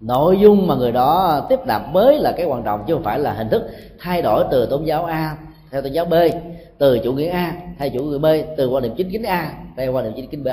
Nội 0.00 0.38
dung 0.40 0.66
mà 0.66 0.74
người 0.74 0.92
đó 0.92 1.40
tiếp 1.48 1.58
nạp 1.66 1.88
mới 1.92 2.18
là 2.18 2.32
cái 2.36 2.46
quan 2.46 2.62
trọng 2.62 2.84
chứ 2.86 2.94
không 2.94 3.02
phải 3.02 3.18
là 3.18 3.32
hình 3.32 3.48
thức 3.48 3.62
thay 3.98 4.22
đổi 4.22 4.44
từ 4.50 4.66
tôn 4.66 4.84
giáo 4.84 5.04
a 5.04 5.36
theo 5.70 5.82
tôn 5.82 5.92
giáo 5.92 6.04
b, 6.04 6.14
từ 6.78 6.98
chủ 6.98 7.12
nghĩa 7.12 7.28
a 7.28 7.54
theo 7.78 7.88
chủ 7.90 8.02
nghĩa 8.02 8.18
b, 8.18 8.26
từ 8.56 8.68
quan 8.68 8.82
điểm 8.82 8.94
chính 8.96 9.10
kính 9.10 9.22
a 9.22 9.52
theo 9.76 9.92
quan 9.92 10.04
điểm 10.04 10.12
chính 10.16 10.30
kính 10.30 10.44
b. 10.44 10.48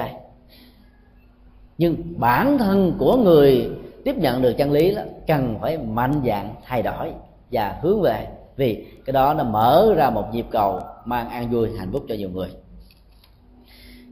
Nhưng 1.77 1.95
bản 2.17 2.57
thân 2.57 2.93
của 2.99 3.17
người 3.17 3.69
tiếp 4.05 4.17
nhận 4.17 4.41
được 4.41 4.53
chân 4.57 4.71
lý 4.71 4.95
đó 4.95 5.01
cần 5.27 5.55
phải 5.61 5.77
mạnh 5.77 6.21
dạng 6.25 6.55
thay 6.65 6.81
đổi 6.81 7.11
và 7.51 7.75
hướng 7.81 8.01
về 8.01 8.27
vì 8.59 8.85
cái 9.05 9.13
đó 9.13 9.33
nó 9.33 9.43
mở 9.43 9.93
ra 9.97 10.09
một 10.09 10.25
nhịp 10.33 10.45
cầu 10.51 10.79
mang 11.05 11.29
an 11.29 11.51
vui, 11.51 11.69
hạnh 11.77 11.89
phúc 11.91 12.05
cho 12.09 12.15
nhiều 12.15 12.29
người. 12.29 12.49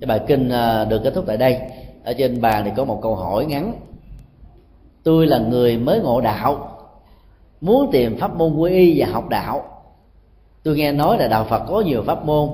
Cái 0.02 0.08
bài 0.08 0.22
kinh 0.28 0.50
ờ, 0.50 0.86
được 0.86 1.02
kết 1.04 1.14
thúc 1.16 1.24
tại 1.28 1.38
đây. 1.38 1.60
Ở 2.04 2.14
trên 2.14 2.42
bàn 2.42 2.62
thì 2.66 2.72
có 2.76 2.86
một 2.86 3.00
câu 3.02 3.16
hỏi 3.16 3.46
ngắn. 3.46 3.74
Tôi 5.04 5.28
là 5.28 5.38
người 5.38 5.78
mới 5.78 6.00
ngộ 6.00 6.22
đạo, 6.22 6.78
muốn 7.62 7.92
tìm 7.92 8.18
pháp 8.18 8.36
môn 8.36 8.56
quy 8.58 8.72
y 8.72 9.02
và 9.02 9.08
học 9.08 9.30
đạo. 9.30 9.64
Tôi 10.64 10.78
nghe 10.78 10.92
nói 10.92 11.18
là 11.18 11.28
đạo 11.28 11.46
phật 11.50 11.64
có 11.68 11.82
nhiều 11.82 12.04
pháp 12.04 12.26
môn. 12.26 12.50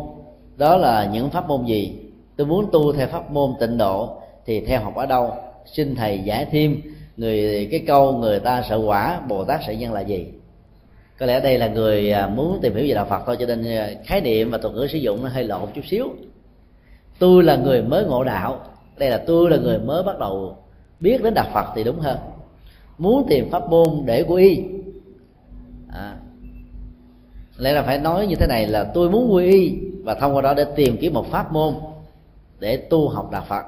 Đó 0.57 0.78
là 0.78 1.10
những 1.14 1.30
pháp 1.30 1.48
môn 1.48 1.65
gì? 1.65 1.99
Tôi 2.36 2.48
muốn 2.48 2.70
tu 2.72 2.94
theo 2.94 3.07
pháp 3.07 3.32
môn 3.32 3.53
tịnh 3.60 3.78
độ, 3.78 4.22
thì 4.45 4.65
theo 4.65 4.82
học 4.82 4.95
ở 4.95 5.06
đâu? 5.06 5.32
Xin 5.65 5.95
thầy 5.95 6.20
giải 6.20 6.45
thêm, 6.52 6.82
người, 7.18 7.68
cái 7.72 7.84
câu 7.88 8.14
người 8.14 8.40
ta 8.40 8.64
sợ 8.70 8.82
quả, 8.86 9.22
bồ 9.28 9.44
tát 9.44 9.61
sợ 9.68 9.74
nhân 9.74 9.94
là 9.94 10.02
gì? 10.02 10.28
Có 11.24 11.28
lẽ 11.28 11.40
đây 11.40 11.58
là 11.58 11.68
người 11.68 12.12
à, 12.12 12.28
muốn 12.28 12.60
tìm 12.62 12.76
hiểu 12.76 12.86
về 12.88 12.94
đạo 12.94 13.06
phật 13.10 13.24
thôi 13.26 13.38
cho 13.40 13.45
nên 13.45 13.66
à, 13.66 13.90
khái 14.06 14.22
niệm 14.22 14.52
và 14.52 14.58
thuật 14.58 14.74
ngữ 14.74 14.88
sử 14.88 14.98
dụng 14.98 15.24
nó 15.24 15.30
hơi 15.30 15.44
lộn 15.44 15.70
chút 15.76 15.82
xíu. 15.86 16.10
Tôi 17.20 17.44
là 17.44 17.56
người 17.56 17.82
mới 17.82 18.06
ngộ 18.06 18.24
đạo. 18.24 18.60
Đây 18.98 19.10
là 19.10 19.18
tôi 19.28 19.50
là 19.50 19.58
người 19.58 19.80
mới 19.80 20.04
bắt 20.04 20.20
đầu 20.20 20.58
biết 21.00 21.24
đến 21.24 21.34
đạo 21.34 21.45
phật 21.54 21.66
thì 21.76 21.84
đúng 21.84 22.00
hơn. 22.00 22.18
Muốn 22.98 23.26
tìm 23.30 23.50
pháp 23.52 23.70
môn 23.70 23.88
để 24.06 24.24
quy 24.24 24.50
y. 24.50 24.64
À, 25.94 26.16
lẽ 27.58 27.74
là 27.74 27.82
phải 27.82 28.00
nói 28.00 28.28
như 28.28 28.36
thế 28.36 28.48
này 28.48 28.68
là 28.68 28.84
tôi 28.84 29.10
muốn 29.10 29.34
quy 29.34 29.52
y 29.52 29.78
và 30.04 30.16
thông 30.16 30.36
qua 30.36 30.41
đó 30.41 30.54
để 30.54 30.66
tìm 30.76 30.98
kiếm 30.98 31.14
một 31.14 31.32
pháp 31.32 31.52
môn 31.52 31.74
để 32.60 32.78
tu 32.78 33.10
học 33.10 33.32
đạo 33.32 33.44
phật. 33.48 33.64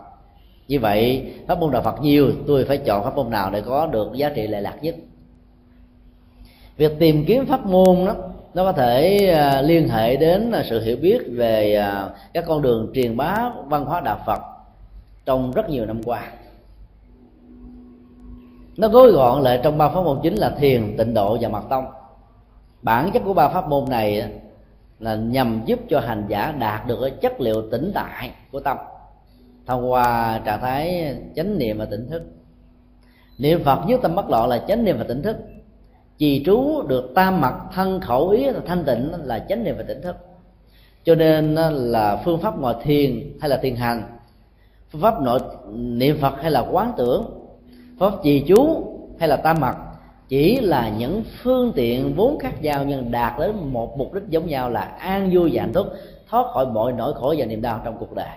Như 0.68 0.80
vậy 0.80 1.34
pháp 1.48 1.60
môn 1.60 1.72
đạo 1.72 1.82
phật 1.82 2.02
nhiều 2.02 2.32
tôi 2.48 2.66
phải 2.66 2.78
chọn 2.78 3.04
pháp 3.04 3.16
môn 3.16 3.30
nào 3.30 3.52
để 3.52 3.62
có 3.62 3.88
được 3.88 4.14
giá 4.14 4.30
trị 4.30 4.48
lệ 4.48 4.62
lạc 4.62 4.78
nhất 4.82 4.96
việc 6.78 7.00
tìm 7.00 7.26
kiếm 7.28 7.46
pháp 7.46 7.66
môn 7.66 8.06
đó, 8.06 8.16
nó 8.54 8.64
có 8.64 8.72
thể 8.72 9.18
à, 9.28 9.62
liên 9.62 9.90
hệ 9.90 10.16
đến 10.16 10.52
à, 10.52 10.64
sự 10.70 10.82
hiểu 10.82 10.98
biết 11.02 11.22
về 11.32 11.76
à, 11.76 12.10
các 12.34 12.44
con 12.48 12.62
đường 12.62 12.92
truyền 12.94 13.18
bá 13.18 13.52
văn 13.66 13.86
hóa 13.86 14.02
đạo 14.02 14.20
phật 14.26 14.42
trong 15.26 15.52
rất 15.52 15.70
nhiều 15.70 15.86
năm 15.86 16.04
qua. 16.04 16.32
Nó 18.78 18.88
gói 18.88 19.12
gọn 19.12 19.42
lại 19.42 19.60
trong 19.64 19.78
ba 19.78 19.90
pháp 19.90 20.02
môn 20.02 20.20
chính 20.24 20.36
là 20.36 20.50
thiền, 20.50 20.98
tịnh 20.98 21.14
độ 21.14 21.38
và 21.42 21.50
mật 21.50 21.64
tông. 21.70 21.86
Bản 22.82 23.12
chất 23.14 23.22
của 23.26 23.34
ba 23.34 23.50
pháp 23.50 23.70
môn 23.70 23.90
này 23.90 24.32
là 25.00 25.16
nhằm 25.16 25.62
giúp 25.66 25.80
cho 25.90 26.00
hành 26.00 26.26
giả 26.28 26.54
đạt 26.60 26.88
được 26.88 26.98
cái 27.02 27.10
chất 27.10 27.42
liệu 27.42 27.70
tĩnh 27.72 27.92
tại 27.94 28.32
của 28.52 28.60
tâm 28.60 28.78
thông 29.66 29.92
qua 29.92 30.40
trạng 30.46 30.62
thái 30.62 31.16
chánh 31.36 31.58
niệm 31.58 31.78
và 31.78 31.86
tỉnh 31.86 32.10
thức. 32.10 32.24
Niệm 33.38 33.64
phật 33.64 33.80
với 33.88 33.98
tâm 34.02 34.16
bất 34.16 34.30
loạn 34.30 34.50
là 34.50 34.64
chánh 34.68 34.86
niệm 34.86 34.98
và 34.98 35.04
tỉnh 35.04 35.22
thức 35.22 35.38
trì 36.18 36.44
trú 36.46 36.82
được 36.88 37.12
tam 37.16 37.42
mặt 37.42 37.54
thân 37.74 38.00
khẩu 38.00 38.30
ý 38.30 38.46
là 38.46 38.60
thanh 38.66 38.84
tịnh 38.84 39.12
là 39.24 39.46
chánh 39.50 39.64
niệm 39.64 39.76
và 39.78 39.84
tỉnh 39.88 40.02
thức. 40.02 40.16
Cho 41.04 41.16
nên 41.16 41.56
là 41.56 42.22
phương 42.26 42.42
pháp 42.42 42.60
ngồi 42.60 42.74
thiền 42.84 43.38
hay 43.42 43.50
là 43.50 43.58
thiền 43.58 43.76
hành, 43.76 44.04
phương 44.92 45.02
pháp 45.02 45.22
nội 45.22 45.40
niệm 45.74 46.18
phật 46.22 46.42
hay 46.42 46.52
là 46.52 46.66
quán 46.72 46.92
tưởng 46.98 47.26
pháp 48.00 48.14
trì 48.24 48.44
chú 48.48 48.84
hay 49.20 49.30
là 49.30 49.36
tam 49.36 49.60
mặt 49.60 49.78
chỉ 50.28 50.60
là 50.60 50.90
những 50.98 51.24
phương 51.44 51.72
tiện 51.76 52.16
vốn 52.16 52.40
khác 52.40 52.62
nhau 52.62 52.84
nhưng 52.88 53.12
đạt 53.12 53.40
đến 53.40 53.56
một 53.74 53.98
mục 53.98 54.14
đích 54.14 54.24
giống 54.30 54.48
nhau 54.48 54.70
là 54.70 54.82
an 54.82 55.30
vui 55.34 55.50
và 55.54 55.62
hạnh 55.62 55.74
phúc, 55.74 55.88
thoát 56.30 56.48
khỏi 56.54 56.66
mọi 56.66 56.94
nỗi 56.94 57.14
khổ 57.14 57.36
và 57.38 57.46
niềm 57.46 57.62
đau 57.62 57.82
trong 57.86 57.98
cuộc 58.00 58.14
đời. 58.14 58.30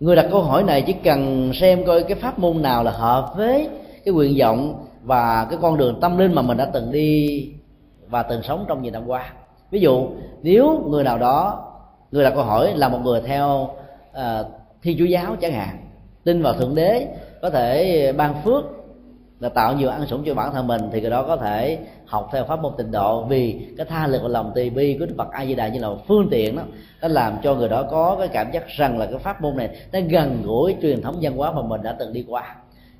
Người 0.00 0.16
đặt 0.16 0.26
câu 0.30 0.42
hỏi 0.42 0.62
này 0.62 0.82
chỉ 0.82 0.92
cần 0.92 1.50
xem 1.54 1.84
coi 1.86 2.02
cái 2.02 2.14
pháp 2.14 2.38
môn 2.38 2.62
nào 2.62 2.84
là 2.84 2.90
hợp 2.90 3.32
với 3.36 3.68
cái 4.04 4.14
nguyện 4.14 4.36
vọng 4.38 4.86
và 5.08 5.46
cái 5.50 5.58
con 5.62 5.76
đường 5.76 6.00
tâm 6.00 6.18
linh 6.18 6.34
mà 6.34 6.42
mình 6.42 6.56
đã 6.56 6.64
từng 6.64 6.92
đi 6.92 7.52
và 8.08 8.22
từng 8.22 8.42
sống 8.42 8.64
trong 8.68 8.82
nhiều 8.82 8.92
năm 8.92 9.02
qua. 9.06 9.32
Ví 9.70 9.80
dụ 9.80 10.08
nếu 10.42 10.84
người 10.88 11.04
nào 11.04 11.18
đó 11.18 11.64
người 12.10 12.24
đặt 12.24 12.32
câu 12.34 12.44
hỏi 12.44 12.72
là 12.76 12.88
một 12.88 12.98
người 13.04 13.20
theo 13.20 13.70
uh, 14.10 14.46
thiên 14.82 14.98
chúa 14.98 15.04
giáo 15.04 15.36
chẳng 15.40 15.52
hạn 15.52 15.78
tin 16.24 16.42
vào 16.42 16.54
thượng 16.54 16.74
đế 16.74 17.06
có 17.42 17.50
thể 17.50 18.12
ban 18.12 18.42
phước 18.42 18.64
là 19.40 19.48
tạo 19.48 19.74
nhiều 19.74 19.88
ăn 19.88 20.06
sủng 20.06 20.22
cho 20.26 20.34
bản 20.34 20.52
thân 20.52 20.66
mình 20.66 20.80
thì 20.92 21.00
người 21.00 21.10
đó 21.10 21.24
có 21.26 21.36
thể 21.36 21.78
học 22.06 22.28
theo 22.32 22.44
pháp 22.44 22.62
môn 22.62 22.72
tịnh 22.78 22.90
độ. 22.90 23.24
Vì 23.24 23.66
cái 23.76 23.86
tha 23.86 24.06
lực 24.06 24.22
và 24.22 24.28
lòng 24.28 24.52
từ 24.54 24.70
bi 24.70 24.96
của 24.98 25.06
đức 25.06 25.14
phật 25.18 25.30
a 25.30 25.46
di 25.46 25.54
đà 25.54 25.68
như 25.68 25.80
là 25.80 25.88
một 25.88 26.08
phương 26.08 26.28
tiện 26.30 26.56
đó 26.56 26.62
nó 27.02 27.08
làm 27.08 27.36
cho 27.42 27.54
người 27.54 27.68
đó 27.68 27.82
có 27.90 28.16
cái 28.18 28.28
cảm 28.28 28.52
giác 28.52 28.66
rằng 28.68 28.98
là 28.98 29.06
cái 29.06 29.18
pháp 29.18 29.42
môn 29.42 29.56
này 29.56 29.68
nó 29.92 29.98
gần 30.08 30.42
gũi 30.44 30.76
truyền 30.82 31.02
thống 31.02 31.18
văn 31.20 31.36
hóa 31.36 31.52
mà 31.52 31.62
mình 31.62 31.82
đã 31.82 31.96
từng 31.98 32.12
đi 32.12 32.24
qua 32.28 32.56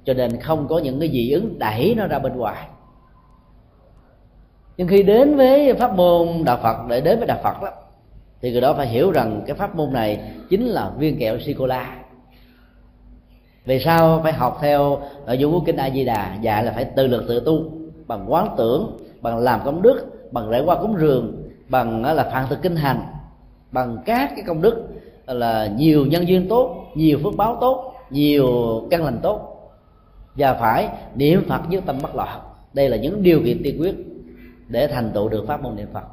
cho 0.08 0.14
nên 0.14 0.40
không 0.40 0.68
có 0.68 0.78
những 0.78 1.00
cái 1.00 1.10
dị 1.12 1.30
ứng 1.30 1.58
đẩy 1.58 1.94
nó 1.96 2.06
ra 2.06 2.18
bên 2.18 2.36
ngoài. 2.36 2.66
Nhưng 4.76 4.88
khi 4.88 5.02
đến 5.02 5.36
với 5.36 5.74
pháp 5.74 5.94
môn 5.94 6.28
đạo 6.44 6.58
phật, 6.62 6.76
để 6.88 7.00
đến 7.00 7.18
với 7.18 7.26
đạo 7.26 7.38
phật 7.42 7.62
đó, 7.62 7.68
thì 8.40 8.52
người 8.52 8.60
đó 8.60 8.74
phải 8.74 8.86
hiểu 8.86 9.10
rằng 9.10 9.42
cái 9.46 9.56
pháp 9.56 9.76
môn 9.76 9.92
này 9.92 10.20
chính 10.50 10.66
là 10.66 10.90
viên 10.98 11.18
kẹo 11.18 11.38
sô 11.38 11.52
cô 11.58 11.66
la 11.66 11.96
vì 13.64 13.78
sao 13.78 14.20
phải 14.22 14.32
học 14.32 14.58
theo 14.60 15.00
nội 15.26 15.38
dung 15.38 15.52
của 15.52 15.60
kinh 15.60 15.76
a 15.76 15.90
di 15.90 16.04
đà 16.04 16.38
Dạ 16.40 16.62
là 16.62 16.72
phải 16.72 16.84
tự 16.84 17.06
lực 17.06 17.24
tự 17.28 17.40
tu, 17.40 17.64
bằng 18.06 18.32
quán 18.32 18.54
tưởng, 18.56 18.96
bằng 19.20 19.38
làm 19.38 19.60
công 19.64 19.82
đức, 19.82 20.32
bằng 20.32 20.50
lễ 20.50 20.62
qua 20.64 20.76
cúng 20.80 20.96
dường, 21.00 21.48
bằng 21.68 22.04
là 22.04 22.30
phản 22.32 22.46
thực 22.48 22.62
kinh 22.62 22.76
hành, 22.76 23.00
bằng 23.72 23.98
các 24.04 24.30
cái 24.36 24.44
công 24.46 24.62
đức, 24.62 24.88
là 25.26 25.66
nhiều 25.76 26.06
nhân 26.06 26.28
duyên 26.28 26.48
tốt, 26.48 26.76
nhiều 26.94 27.18
phước 27.24 27.36
báo 27.36 27.58
tốt, 27.60 27.94
nhiều 28.10 28.46
căn 28.90 29.04
lành 29.04 29.18
tốt 29.22 29.47
và 30.38 30.54
phải 30.54 30.88
niệm 31.14 31.44
phật 31.48 31.60
với 31.70 31.80
tâm 31.80 31.98
bất 32.02 32.14
loạn 32.14 32.40
đây 32.72 32.88
là 32.88 32.96
những 32.96 33.22
điều 33.22 33.40
kiện 33.44 33.60
tiên 33.64 33.80
quyết 33.80 33.94
để 34.68 34.86
thành 34.86 35.10
tựu 35.14 35.28
được 35.28 35.44
pháp 35.46 35.62
môn 35.62 35.76
niệm 35.76 35.88
phật. 35.92 36.04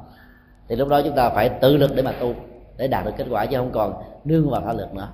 Thì 0.68 0.76
lúc 0.76 0.88
đó 0.88 1.00
chúng 1.02 1.16
ta 1.16 1.30
phải 1.30 1.48
tự 1.48 1.76
lực 1.76 1.90
để 1.94 2.02
mà 2.02 2.12
tu, 2.12 2.34
để 2.76 2.88
đạt 2.88 3.04
được 3.04 3.12
kết 3.16 3.26
quả, 3.30 3.46
chứ 3.46 3.56
không 3.56 3.70
còn 3.72 3.94
nương 4.24 4.50
vào 4.50 4.62
pháp 4.66 4.76
lực 4.76 4.94
nữa. 4.94 5.08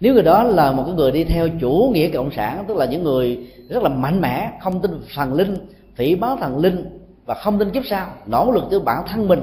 Nếu 0.00 0.14
người 0.14 0.22
đó 0.22 0.42
là 0.42 0.72
một 0.72 0.82
cái 0.86 0.94
người 0.94 1.12
đi 1.12 1.24
theo 1.24 1.48
chủ 1.60 1.90
nghĩa 1.94 2.08
cộng 2.08 2.30
sản, 2.30 2.64
tức 2.68 2.76
là 2.76 2.86
những 2.86 3.02
người 3.02 3.46
rất 3.68 3.82
là 3.82 3.88
mạnh 3.88 4.20
mẽ, 4.20 4.52
không 4.62 4.80
tin 4.80 5.00
thần 5.14 5.34
linh, 5.34 5.56
phỉ 5.94 6.14
báo 6.14 6.36
thần 6.36 6.58
linh 6.58 6.98
và 7.26 7.34
không 7.34 7.58
tin 7.58 7.70
kiếp 7.70 7.82
sau, 7.86 8.06
nỗ 8.26 8.50
lực 8.50 8.64
từ 8.70 8.80
bản 8.80 9.04
thân 9.08 9.28
mình, 9.28 9.40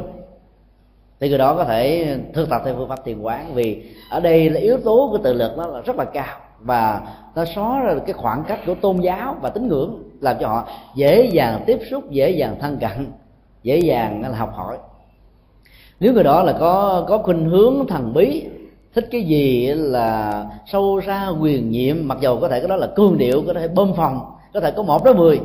thì 1.20 1.30
người 1.30 1.38
đó 1.38 1.56
có 1.56 1.64
thể 1.64 2.18
thực 2.34 2.50
tập 2.50 2.62
theo 2.66 2.76
phương 2.76 2.90
pháp 2.90 3.06
thiền 3.06 3.22
quán. 3.22 3.54
Vì 3.54 3.84
ở 4.10 4.20
đây 4.20 4.50
là 4.50 4.60
yếu 4.60 4.78
tố 4.78 5.10
của 5.12 5.18
tự 5.18 5.34
lực 5.34 5.52
nó 5.58 5.68
là 5.68 5.82
rất 5.82 5.96
là 5.96 6.06
cao 6.06 6.38
và 6.62 7.02
nó 7.36 7.46
xóa 7.56 7.82
ra 7.82 7.96
cái 8.06 8.14
khoảng 8.14 8.44
cách 8.48 8.60
của 8.66 8.76
tôn 8.76 8.98
giáo 8.98 9.36
và 9.42 9.50
tín 9.50 9.68
ngưỡng, 9.68 10.04
làm 10.22 10.36
cho 10.40 10.48
họ 10.48 10.68
dễ 10.96 11.26
dàng 11.26 11.64
tiếp 11.66 11.80
xúc, 11.92 12.12
dễ 12.12 12.30
dàng 12.30 12.56
thân 12.60 12.78
cận, 12.78 13.08
dễ 13.64 13.78
dàng 13.78 14.22
là 14.22 14.38
học 14.38 14.54
hỏi. 14.56 14.78
Nếu 16.00 16.14
người 16.14 16.24
đó 16.24 16.44
là 16.44 16.54
có 16.60 17.06
có 17.08 17.18
khuynh 17.18 17.50
hướng 17.50 17.88
thần 17.88 18.14
bí, 18.14 18.46
thích 18.94 19.08
cái 19.12 19.24
gì 19.24 19.68
là 19.68 20.46
sâu 20.66 21.02
xa 21.06 21.28
quyền 21.42 21.72
nhiệm, 21.72 21.96
mặc 22.02 22.18
dầu 22.22 22.38
có 22.42 22.48
thể 22.48 22.60
cái 22.60 22.68
đó 22.68 22.76
là 22.76 22.88
cương 22.96 23.18
điệu, 23.18 23.44
có 23.48 23.54
thể 23.54 23.68
bơm 23.68 23.94
phòng, 23.94 24.20
có 24.54 24.60
thể 24.60 24.72
có 24.72 24.84
một 24.84 25.04
đó 25.04 25.14
mười, 25.14 25.40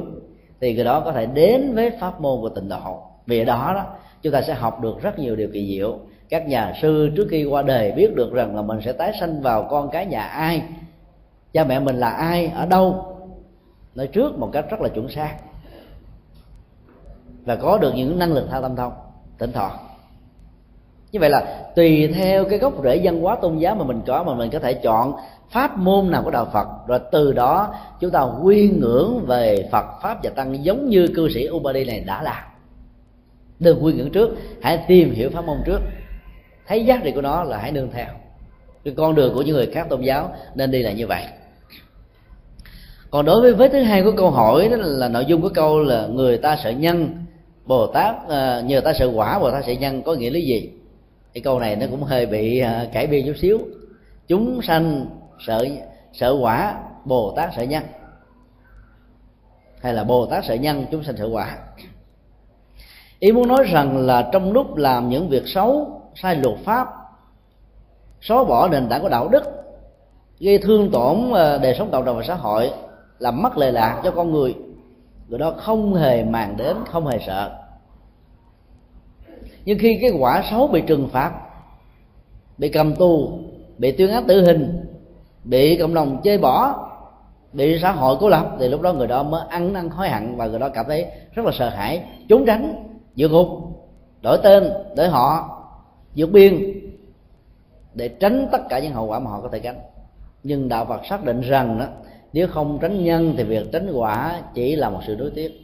thì 0.61 0.75
người 0.75 0.85
đó 0.85 1.01
có 1.01 1.13
thể 1.13 1.27
đến 1.27 1.75
với 1.75 1.91
pháp 2.01 2.21
môn 2.21 2.41
của 2.41 2.49
tịnh 2.49 2.69
độ. 2.69 3.03
Vì 3.27 3.39
ở 3.39 3.45
đó 3.45 3.73
đó, 3.75 3.85
chúng 4.23 4.33
ta 4.33 4.43
sẽ 4.43 4.55
học 4.55 4.81
được 4.81 5.03
rất 5.03 5.19
nhiều 5.19 5.37
điều 5.37 5.49
kỳ 5.53 5.67
diệu. 5.69 5.99
Các 6.29 6.49
nhà 6.49 6.73
sư 6.83 7.11
trước 7.17 7.27
khi 7.31 7.45
qua 7.45 7.63
đời 7.63 7.93
biết 7.93 8.15
được 8.15 8.33
rằng 8.33 8.57
là 8.57 8.63
mình 8.63 8.79
sẽ 8.85 8.93
tái 8.93 9.13
sanh 9.21 9.43
vào 9.43 9.67
con 9.71 9.91
cái 9.91 10.07
nhà 10.07 10.23
ai 10.23 10.63
cha 11.55 11.65
mẹ 11.65 11.81
mình 11.81 11.97
là 11.97 12.11
ai, 12.11 12.47
ở 12.47 12.67
đâu? 12.67 13.17
Nói 13.95 14.07
trước 14.07 14.39
một 14.39 14.51
cách 14.53 14.65
rất 14.71 14.81
là 14.81 14.89
chuẩn 14.89 15.09
xác. 15.09 15.37
Và 17.45 17.57
có 17.57 17.79
được 17.79 17.93
những 17.95 18.19
năng 18.19 18.33
lực 18.33 18.49
thao 18.51 18.63
tâm 18.63 18.77
thông, 18.77 18.93
tỉnh 19.39 19.53
thọ. 19.53 19.71
Như 21.13 21.21
vậy 21.21 21.31
là 21.31 21.71
tùy 21.77 22.13
theo 22.15 22.45
cái 22.45 22.59
gốc 22.59 22.73
rễ 22.85 23.01
văn 23.03 23.21
hóa 23.21 23.37
tôn 23.43 23.59
giáo 23.59 23.75
mà 23.75 23.85
mình 23.85 24.01
có 24.07 24.25
mà 24.25 24.35
mình 24.35 24.51
có 24.51 24.59
thể 24.59 24.75
chọn 24.75 25.15
pháp 25.51 25.79
môn 25.79 26.11
nào 26.11 26.23
của 26.25 26.31
đạo 26.31 26.49
Phật. 26.53 26.69
Rồi 26.87 27.01
từ 27.13 27.33
đó 27.33 27.75
chúng 28.01 28.11
ta 28.11 28.23
quy 28.43 28.69
ngưỡng 28.69 29.25
về 29.27 29.69
Phật 29.73 29.85
pháp 30.03 30.19
và 30.23 30.31
tăng 30.31 30.65
giống 30.65 30.89
như 30.89 31.09
cư 31.17 31.29
sĩ 31.29 31.49
Ubadi 31.51 31.85
này 31.85 32.01
đã 32.01 32.23
làm 32.23 32.45
đừng 33.59 33.85
quy 33.85 33.93
ngưỡng 33.93 34.11
trước, 34.11 34.31
hãy 34.63 34.85
tìm 34.89 35.11
hiểu 35.11 35.31
pháp 35.31 35.45
môn 35.45 35.59
trước. 35.67 35.81
Thấy 36.67 36.85
giá 36.85 37.01
trị 37.05 37.13
của 37.15 37.21
nó 37.21 37.43
là 37.43 37.59
hãy 37.59 37.73
nương 37.73 37.91
theo. 37.91 38.07
Cái 38.85 38.95
con 38.97 39.15
đường 39.15 39.35
của 39.35 39.43
những 39.43 39.57
người 39.57 39.67
khác 39.67 39.87
tôn 39.91 40.01
giáo 40.01 40.35
nên 40.55 40.71
đi 40.71 40.83
là 40.83 40.93
như 40.93 41.07
vậy 41.07 41.25
còn 43.15 43.25
đối 43.25 43.41
với 43.41 43.55
vế 43.55 43.69
thứ 43.69 43.83
hai 43.83 44.03
của 44.03 44.13
câu 44.17 44.31
hỏi, 44.31 44.69
đó 44.69 44.77
là 44.81 45.09
nội 45.09 45.25
dung 45.25 45.43
của 45.43 45.49
câu 45.49 45.81
là 45.81 46.07
người 46.07 46.39
ta 46.39 46.57
sợ 46.65 46.71
nhân, 46.71 47.25
bồ 47.67 47.87
tát 47.87 48.29
à, 48.29 48.61
nhờ 48.61 48.81
ta 48.81 48.93
sợ 48.93 49.11
quả, 49.15 49.39
bồ 49.39 49.51
tát 49.51 49.65
sợ 49.67 49.73
nhân, 49.73 50.03
có 50.03 50.15
nghĩa 50.15 50.31
lý 50.31 50.43
gì? 50.43 50.71
Cái 51.35 51.43
câu 51.43 51.59
này 51.61 51.77
nó 51.77 51.87
cũng 51.91 52.03
hơi 52.03 52.27
bị 52.27 52.59
à, 52.59 52.87
cải 52.93 53.07
biên 53.07 53.27
chút 53.27 53.33
xíu. 53.37 53.59
Chúng 54.29 54.63
sanh 54.63 55.07
sợ 55.47 55.67
sợ 56.13 56.37
quả, 56.41 56.79
bồ 57.05 57.33
tát 57.37 57.51
sợ 57.57 57.63
nhân. 57.63 57.83
Hay 59.81 59.95
là 59.95 60.05
bồ 60.05 60.27
tát 60.27 60.45
sợ 60.45 60.55
nhân, 60.55 60.87
chúng 60.91 61.05
sanh 61.05 61.17
sợ 61.17 61.29
quả. 61.33 61.59
Ý 63.19 63.33
muốn 63.33 63.49
nói 63.49 63.65
rằng 63.65 64.07
là 64.07 64.29
trong 64.33 64.53
lúc 64.53 64.77
làm 64.77 65.09
những 65.09 65.29
việc 65.29 65.43
xấu, 65.47 66.01
sai 66.15 66.37
luật 66.37 66.57
pháp, 66.65 66.89
xóa 68.21 68.45
bỏ 68.45 68.69
nền 68.69 68.89
tảng 68.89 69.03
của 69.03 69.09
đạo 69.09 69.29
đức, 69.29 69.45
gây 70.41 70.59
thương 70.59 70.91
tổn 70.91 71.33
à, 71.35 71.59
đời 71.59 71.75
sống 71.79 71.91
cộng 71.93 72.05
đồng 72.05 72.17
và 72.17 72.23
xã 72.27 72.35
hội 72.35 72.71
làm 73.19 73.43
mất 73.43 73.57
lệ 73.57 73.71
lạc 73.71 74.01
cho 74.05 74.11
con 74.11 74.33
người. 74.33 74.55
Người 75.29 75.39
đó 75.39 75.55
không 75.57 75.95
hề 75.95 76.25
màng 76.25 76.57
đến, 76.57 76.77
không 76.91 77.07
hề 77.07 77.19
sợ. 77.27 77.59
Nhưng 79.65 79.79
khi 79.79 79.99
cái 80.01 80.11
quả 80.19 80.43
xấu 80.51 80.67
bị 80.67 80.83
trừng 80.87 81.09
phạt, 81.13 81.33
bị 82.59 82.69
cầm 82.69 82.95
tù, 82.95 83.39
bị 83.79 83.93
tuyên 83.93 84.11
án 84.11 84.25
tử 84.25 84.45
hình, 84.45 84.87
bị 85.45 85.77
cộng 85.77 85.95
đồng 85.95 86.21
chê 86.25 86.39
bỏ, 86.39 86.89
bị 87.53 87.79
xã 87.83 87.93
hội 87.93 88.17
cố 88.21 88.29
lập, 88.29 88.57
thì 88.59 88.69
lúc 88.69 88.81
đó 88.81 88.93
người 88.93 89.07
đó 89.07 89.23
mới 89.23 89.43
ăn 89.49 89.73
năn 89.73 89.89
hối 89.89 90.09
hận 90.09 90.37
và 90.37 90.47
người 90.47 90.59
đó 90.59 90.69
cảm 90.69 90.87
thấy 90.89 91.07
rất 91.33 91.47
là 91.47 91.53
sợ 91.59 91.69
hãi, 91.69 92.05
trốn 92.29 92.45
tránh, 92.47 92.89
vượt 93.17 93.29
ngục, 93.29 93.49
đổi 94.23 94.39
tên, 94.43 94.73
đổi 94.97 95.09
họ, 95.09 95.61
vượt 96.17 96.33
biên, 96.33 96.81
để 97.95 98.09
tránh 98.09 98.49
tất 98.53 98.69
cả 98.69 98.79
những 98.79 98.93
hậu 98.93 99.07
quả 99.07 99.19
mà 99.19 99.31
họ 99.31 99.41
có 99.41 99.49
thể 99.53 99.59
gánh. 99.59 99.79
Nhưng 100.43 100.69
đạo 100.69 100.85
Phật 100.85 101.01
xác 101.07 101.25
định 101.25 101.41
rằng 101.41 101.79
đó 101.79 101.87
nếu 102.35 102.49
không 102.49 102.79
tránh 102.83 103.05
nhân 103.05 103.35
thì 103.37 103.45
việc 103.45 103.67
tránh 103.73 103.93
quả 103.93 104.43
chỉ 104.55 104.77
là 104.77 104.91
một 104.91 105.01
sự 105.07 105.15
đối 105.15 105.31
tiếc 105.31 105.61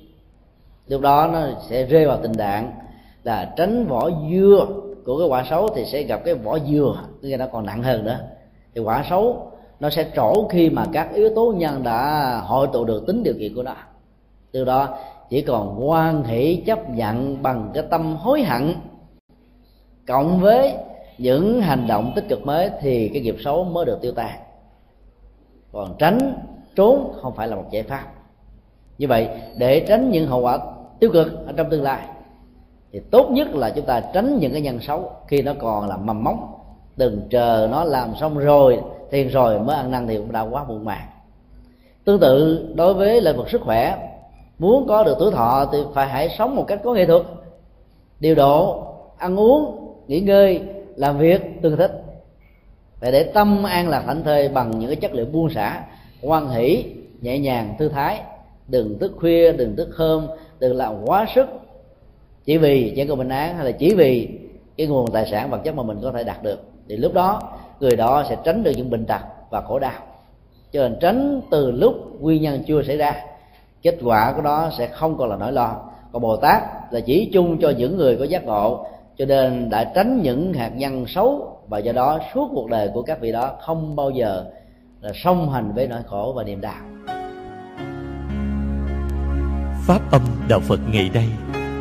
lúc 0.87 1.01
đó 1.01 1.31
nó 1.33 1.47
sẽ 1.69 1.87
rơi 1.87 2.07
vào 2.07 2.19
tình 2.23 2.35
trạng 2.35 2.73
là 3.25 3.53
tránh 3.57 3.87
vỏ 3.87 4.11
dưa 4.31 4.67
của 5.05 5.19
cái 5.19 5.29
quả 5.29 5.45
xấu 5.51 5.69
thì 5.75 5.85
sẽ 5.85 6.03
gặp 6.03 6.21
cái 6.25 6.35
vỏ 6.35 6.59
dừa 6.59 7.03
cái 7.23 7.37
nó 7.37 7.47
còn 7.47 7.67
nặng 7.67 7.83
hơn 7.83 8.05
nữa. 8.05 8.19
Thì 8.75 8.81
quả 8.81 9.05
xấu 9.11 9.53
nó 9.81 9.91
sẽ 9.91 10.11
trổ 10.17 10.49
khi 10.49 10.71
mà 10.71 10.87
các 10.93 11.15
yếu 11.15 11.31
tố 11.35 11.55
nhân 11.57 11.83
đã 11.83 12.41
hội 12.45 12.69
tụ 12.73 12.85
được 12.85 13.07
tính 13.07 13.23
điều 13.23 13.35
kiện 13.39 13.55
của 13.55 13.63
nó. 13.63 13.75
Từ 14.53 14.65
đó 14.65 14.99
chỉ 15.31 15.43
còn 15.43 15.91
quan 15.91 16.25
hỷ 16.25 16.63
chấp 16.67 16.91
nhận 16.91 17.43
bằng 17.43 17.71
cái 17.75 17.85
tâm 17.91 18.17
hối 18.17 18.43
hận. 18.43 18.75
Cộng 20.07 20.41
với 20.41 20.75
những 21.19 21.61
hành 21.61 21.87
động 21.87 22.13
tích 22.17 22.29
cực 22.29 22.47
mới 22.47 22.71
thì 22.81 23.09
cái 23.09 23.23
nghiệp 23.23 23.37
xấu 23.45 23.65
mới 23.65 23.85
được 23.85 23.99
tiêu 24.03 24.13
tan. 24.13 24.41
Còn 25.73 25.95
tránh 25.99 26.35
trốn 26.77 27.13
không 27.23 27.35
phải 27.35 27.49
là 27.49 27.57
một 27.57 27.65
giải 27.71 27.83
pháp. 27.83 28.05
Như 28.99 29.09
vậy, 29.09 29.29
để 29.59 29.85
tránh 29.89 30.11
những 30.11 30.27
hậu 30.27 30.41
quả 30.41 30.59
tiêu 31.01 31.11
cực 31.13 31.47
ở 31.47 31.53
trong 31.57 31.71
tương 31.71 31.83
lai, 31.83 32.01
thì 32.93 33.01
tốt 33.11 33.31
nhất 33.31 33.49
là 33.55 33.71
chúng 33.71 33.87
ta 33.87 34.01
tránh 34.01 34.39
những 34.39 34.53
cái 34.53 34.61
nhân 34.61 34.81
xấu 34.81 35.13
khi 35.29 35.43
nó 35.43 35.53
còn 35.59 35.89
là 35.89 35.97
mầm 35.97 36.25
móng 36.25 36.61
đừng 36.97 37.21
chờ 37.31 37.69
nó 37.71 37.85
làm 37.85 38.15
xong 38.21 38.39
rồi 38.39 38.81
tiền 39.11 39.29
rồi 39.29 39.61
mới 39.61 39.77
ăn 39.77 39.91
năn 39.91 40.07
thì 40.07 40.17
cũng 40.17 40.33
đã 40.33 40.41
quá 40.41 40.65
muộn 40.65 40.85
màng. 40.85 41.07
Tương 42.05 42.21
tự, 42.21 42.67
đối 42.75 42.95
với 42.95 43.21
lĩnh 43.21 43.37
vực 43.37 43.51
sức 43.51 43.61
khỏe, 43.61 44.09
muốn 44.59 44.87
có 44.89 45.05
được 45.05 45.17
tuổi 45.19 45.33
thọ 45.33 45.67
thì 45.73 45.79
phải 45.95 46.09
hãy 46.09 46.29
sống 46.39 46.57
một 46.57 46.65
cách 46.69 46.81
có 46.85 46.95
nghệ 46.95 47.07
thuật. 47.07 47.23
Điều 48.21 48.35
độ, 48.35 48.87
ăn 49.19 49.41
uống, 49.41 49.95
nghỉ 50.07 50.21
ngơi, 50.21 50.63
làm 50.97 51.19
việc 51.19 51.63
tương 51.63 51.77
thích. 51.77 52.03
Để 53.01 53.13
để 53.13 53.23
tâm 53.23 53.63
an 53.63 53.89
lạc 53.89 54.03
thảnh 54.07 54.23
thơi 54.25 54.49
bằng 54.49 54.79
những 54.79 54.89
cái 54.89 54.97
chất 54.97 55.13
liệu 55.13 55.27
buông 55.27 55.51
xả 55.51 55.85
quan 56.23 56.49
hỷ, 56.49 56.85
nhẹ 57.21 57.39
nhàng 57.39 57.75
thư 57.79 57.89
thái. 57.89 58.21
Đừng 58.69 58.99
thức 58.99 59.13
khuya, 59.21 59.53
đừng 59.53 59.77
thức 59.77 59.89
hôm, 59.97 60.27
đừng 60.59 60.77
làm 60.77 61.05
quá 61.05 61.27
sức. 61.35 61.47
Chỉ 62.45 62.59
vì 62.59 62.93
chỉ 62.97 63.07
cầu 63.07 63.17
bình 63.17 63.29
án 63.29 63.57
hay 63.57 63.65
là 63.65 63.73
chỉ 63.73 63.95
vì 63.95 64.29
cái 64.77 64.87
nguồn 64.87 65.11
tài 65.11 65.27
sản 65.31 65.51
vật 65.51 65.59
chất 65.65 65.75
mà 65.75 65.83
mình 65.83 65.99
có 66.03 66.13
thể 66.13 66.25
đạt 66.25 66.43
được. 66.43 66.61
Thì 66.89 66.97
lúc 66.97 67.15
đó, 67.15 67.43
người 67.81 67.97
đó 67.97 68.25
sẽ 68.29 68.37
tránh 68.45 68.63
được 68.63 68.73
những 68.77 68.91
bệnh 68.91 69.05
tật 69.05 69.21
và 69.51 69.61
khổ 69.61 69.79
đau. 69.79 69.93
Cho 70.73 70.83
nên 70.83 70.97
tránh 71.01 71.41
từ 71.51 71.71
lúc 71.71 71.95
nguyên 72.21 72.43
nhân 72.43 72.63
chưa 72.67 72.83
xảy 72.83 72.97
ra, 72.97 73.23
kết 73.83 73.97
quả 74.05 74.33
của 74.37 74.43
đó 74.43 74.71
sẽ 74.79 74.87
không 74.87 75.17
còn 75.19 75.29
là 75.29 75.37
nỗi 75.37 75.53
lo. 75.53 75.77
Còn 76.13 76.23
bồ 76.23 76.37
tát 76.37 76.63
là 76.91 77.01
chỉ 77.01 77.31
chung 77.33 77.59
cho 77.61 77.71
những 77.71 77.97
người 77.97 78.17
có 78.17 78.25
giác 78.25 78.45
ngộ, 78.45 78.87
cho 79.17 79.25
nên 79.25 79.71
đã 79.71 79.85
tránh 79.95 80.23
những 80.23 80.53
hạt 80.53 80.73
nhân 80.77 81.05
xấu 81.09 81.57
và 81.69 81.79
do 81.79 81.93
đó 81.93 82.19
suốt 82.35 82.49
cuộc 82.55 82.71
đời 82.71 82.91
của 82.95 83.03
các 83.03 83.21
vị 83.21 83.33
đó 83.33 83.57
không 83.61 83.97
bao 83.97 84.11
giờ 84.11 84.45
là 85.01 85.13
song 85.25 85.53
hành 85.53 85.75
với 85.75 85.89
nỗi 85.89 86.03
khổ 86.07 86.33
và 86.37 86.45
niềm 86.45 86.61
đau. 86.61 86.75
Pháp 89.87 90.11
âm 90.11 90.23
đạo 90.49 90.61
phật 90.61 90.81
ngày 90.93 91.09
đây 91.09 91.29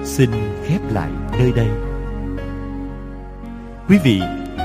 xin 0.04 0.30
khép 0.66 0.80
lại 0.94 1.10
nơi 1.40 1.52
đây. 1.56 1.68
Quý 3.90 3.98
vị 4.04 4.22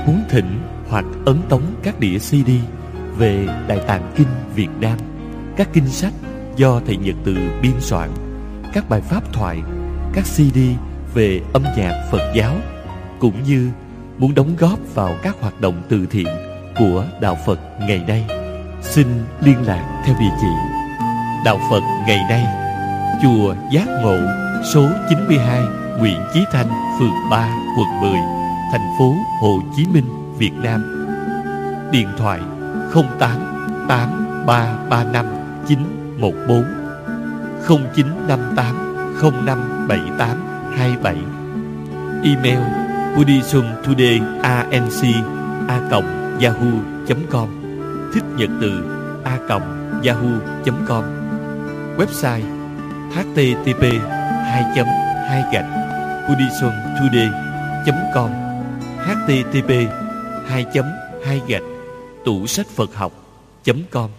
muốn 0.07 0.21
thỉnh 0.29 0.59
hoặc 0.89 1.05
ấn 1.25 1.37
tống 1.49 1.61
các 1.83 1.99
đĩa 1.99 2.17
cd 2.17 2.49
về 3.17 3.47
đại 3.67 3.79
tạng 3.87 4.11
kinh 4.15 4.27
việt 4.55 4.69
nam, 4.81 4.97
các 5.55 5.69
kinh 5.73 5.87
sách 5.87 6.13
do 6.55 6.79
thầy 6.85 6.97
nhật 6.97 7.15
từ 7.25 7.35
biên 7.61 7.79
soạn, 7.79 8.09
các 8.73 8.89
bài 8.89 9.01
pháp 9.01 9.33
thoại, 9.33 9.61
các 10.13 10.23
cd 10.23 10.59
về 11.13 11.41
âm 11.53 11.63
nhạc 11.77 12.07
phật 12.11 12.31
giáo, 12.35 12.55
cũng 13.19 13.43
như 13.43 13.69
muốn 14.17 14.35
đóng 14.35 14.55
góp 14.59 14.79
vào 14.93 15.15
các 15.23 15.35
hoạt 15.41 15.61
động 15.61 15.81
từ 15.89 16.05
thiện 16.11 16.27
của 16.79 17.05
đạo 17.21 17.37
phật 17.45 17.59
ngày 17.79 18.03
nay 18.07 18.44
xin 18.91 19.07
liên 19.41 19.67
lạc 19.67 20.01
theo 20.05 20.15
địa 20.19 20.35
chỉ 20.41 20.47
đạo 21.45 21.59
phật 21.69 21.81
ngày 22.07 22.19
nay 22.29 22.45
chùa 23.21 23.55
giác 23.71 23.87
ngộ 24.01 24.17
số 24.73 24.87
92 25.09 25.61
Nguyễn 25.99 26.19
Chí 26.33 26.45
Thanh, 26.51 26.97
phường 26.99 27.29
3, 27.29 27.49
quận 27.77 28.01
10, 28.01 28.11
thành 28.71 28.95
phố 28.99 29.13
Hồ 29.41 29.59
Chí 29.75 29.85
Minh, 29.93 30.35
Việt 30.37 30.53
Nam. 30.63 31.07
Điện 31.91 32.07
thoại 32.17 32.39
08 32.93 33.05
8335 33.87 35.25
914 35.67 36.63
0958 37.67 39.15
0578 39.21 40.27
27 40.77 41.15
Email 42.23 42.59
buddhismtodayanc 43.15 45.03
a 45.67 45.89
yahoo.com 46.41 47.64
thích 48.15 48.23
nhật 48.37 48.49
từ 48.61 48.83
a 49.23 49.39
yahoo.com 50.03 51.03
website 51.97 52.43
http 53.11 53.81
2 53.81 54.63
2 55.29 55.43
gạch 55.53 55.65
buddhismtoday.com 56.27 58.29
http 59.05 59.71
2 60.47 60.65
2 61.25 61.41
gạch, 61.47 61.63
tủ 62.25 62.47
sách 62.47 62.67
Phật 62.75 62.95
học.com 62.95 64.09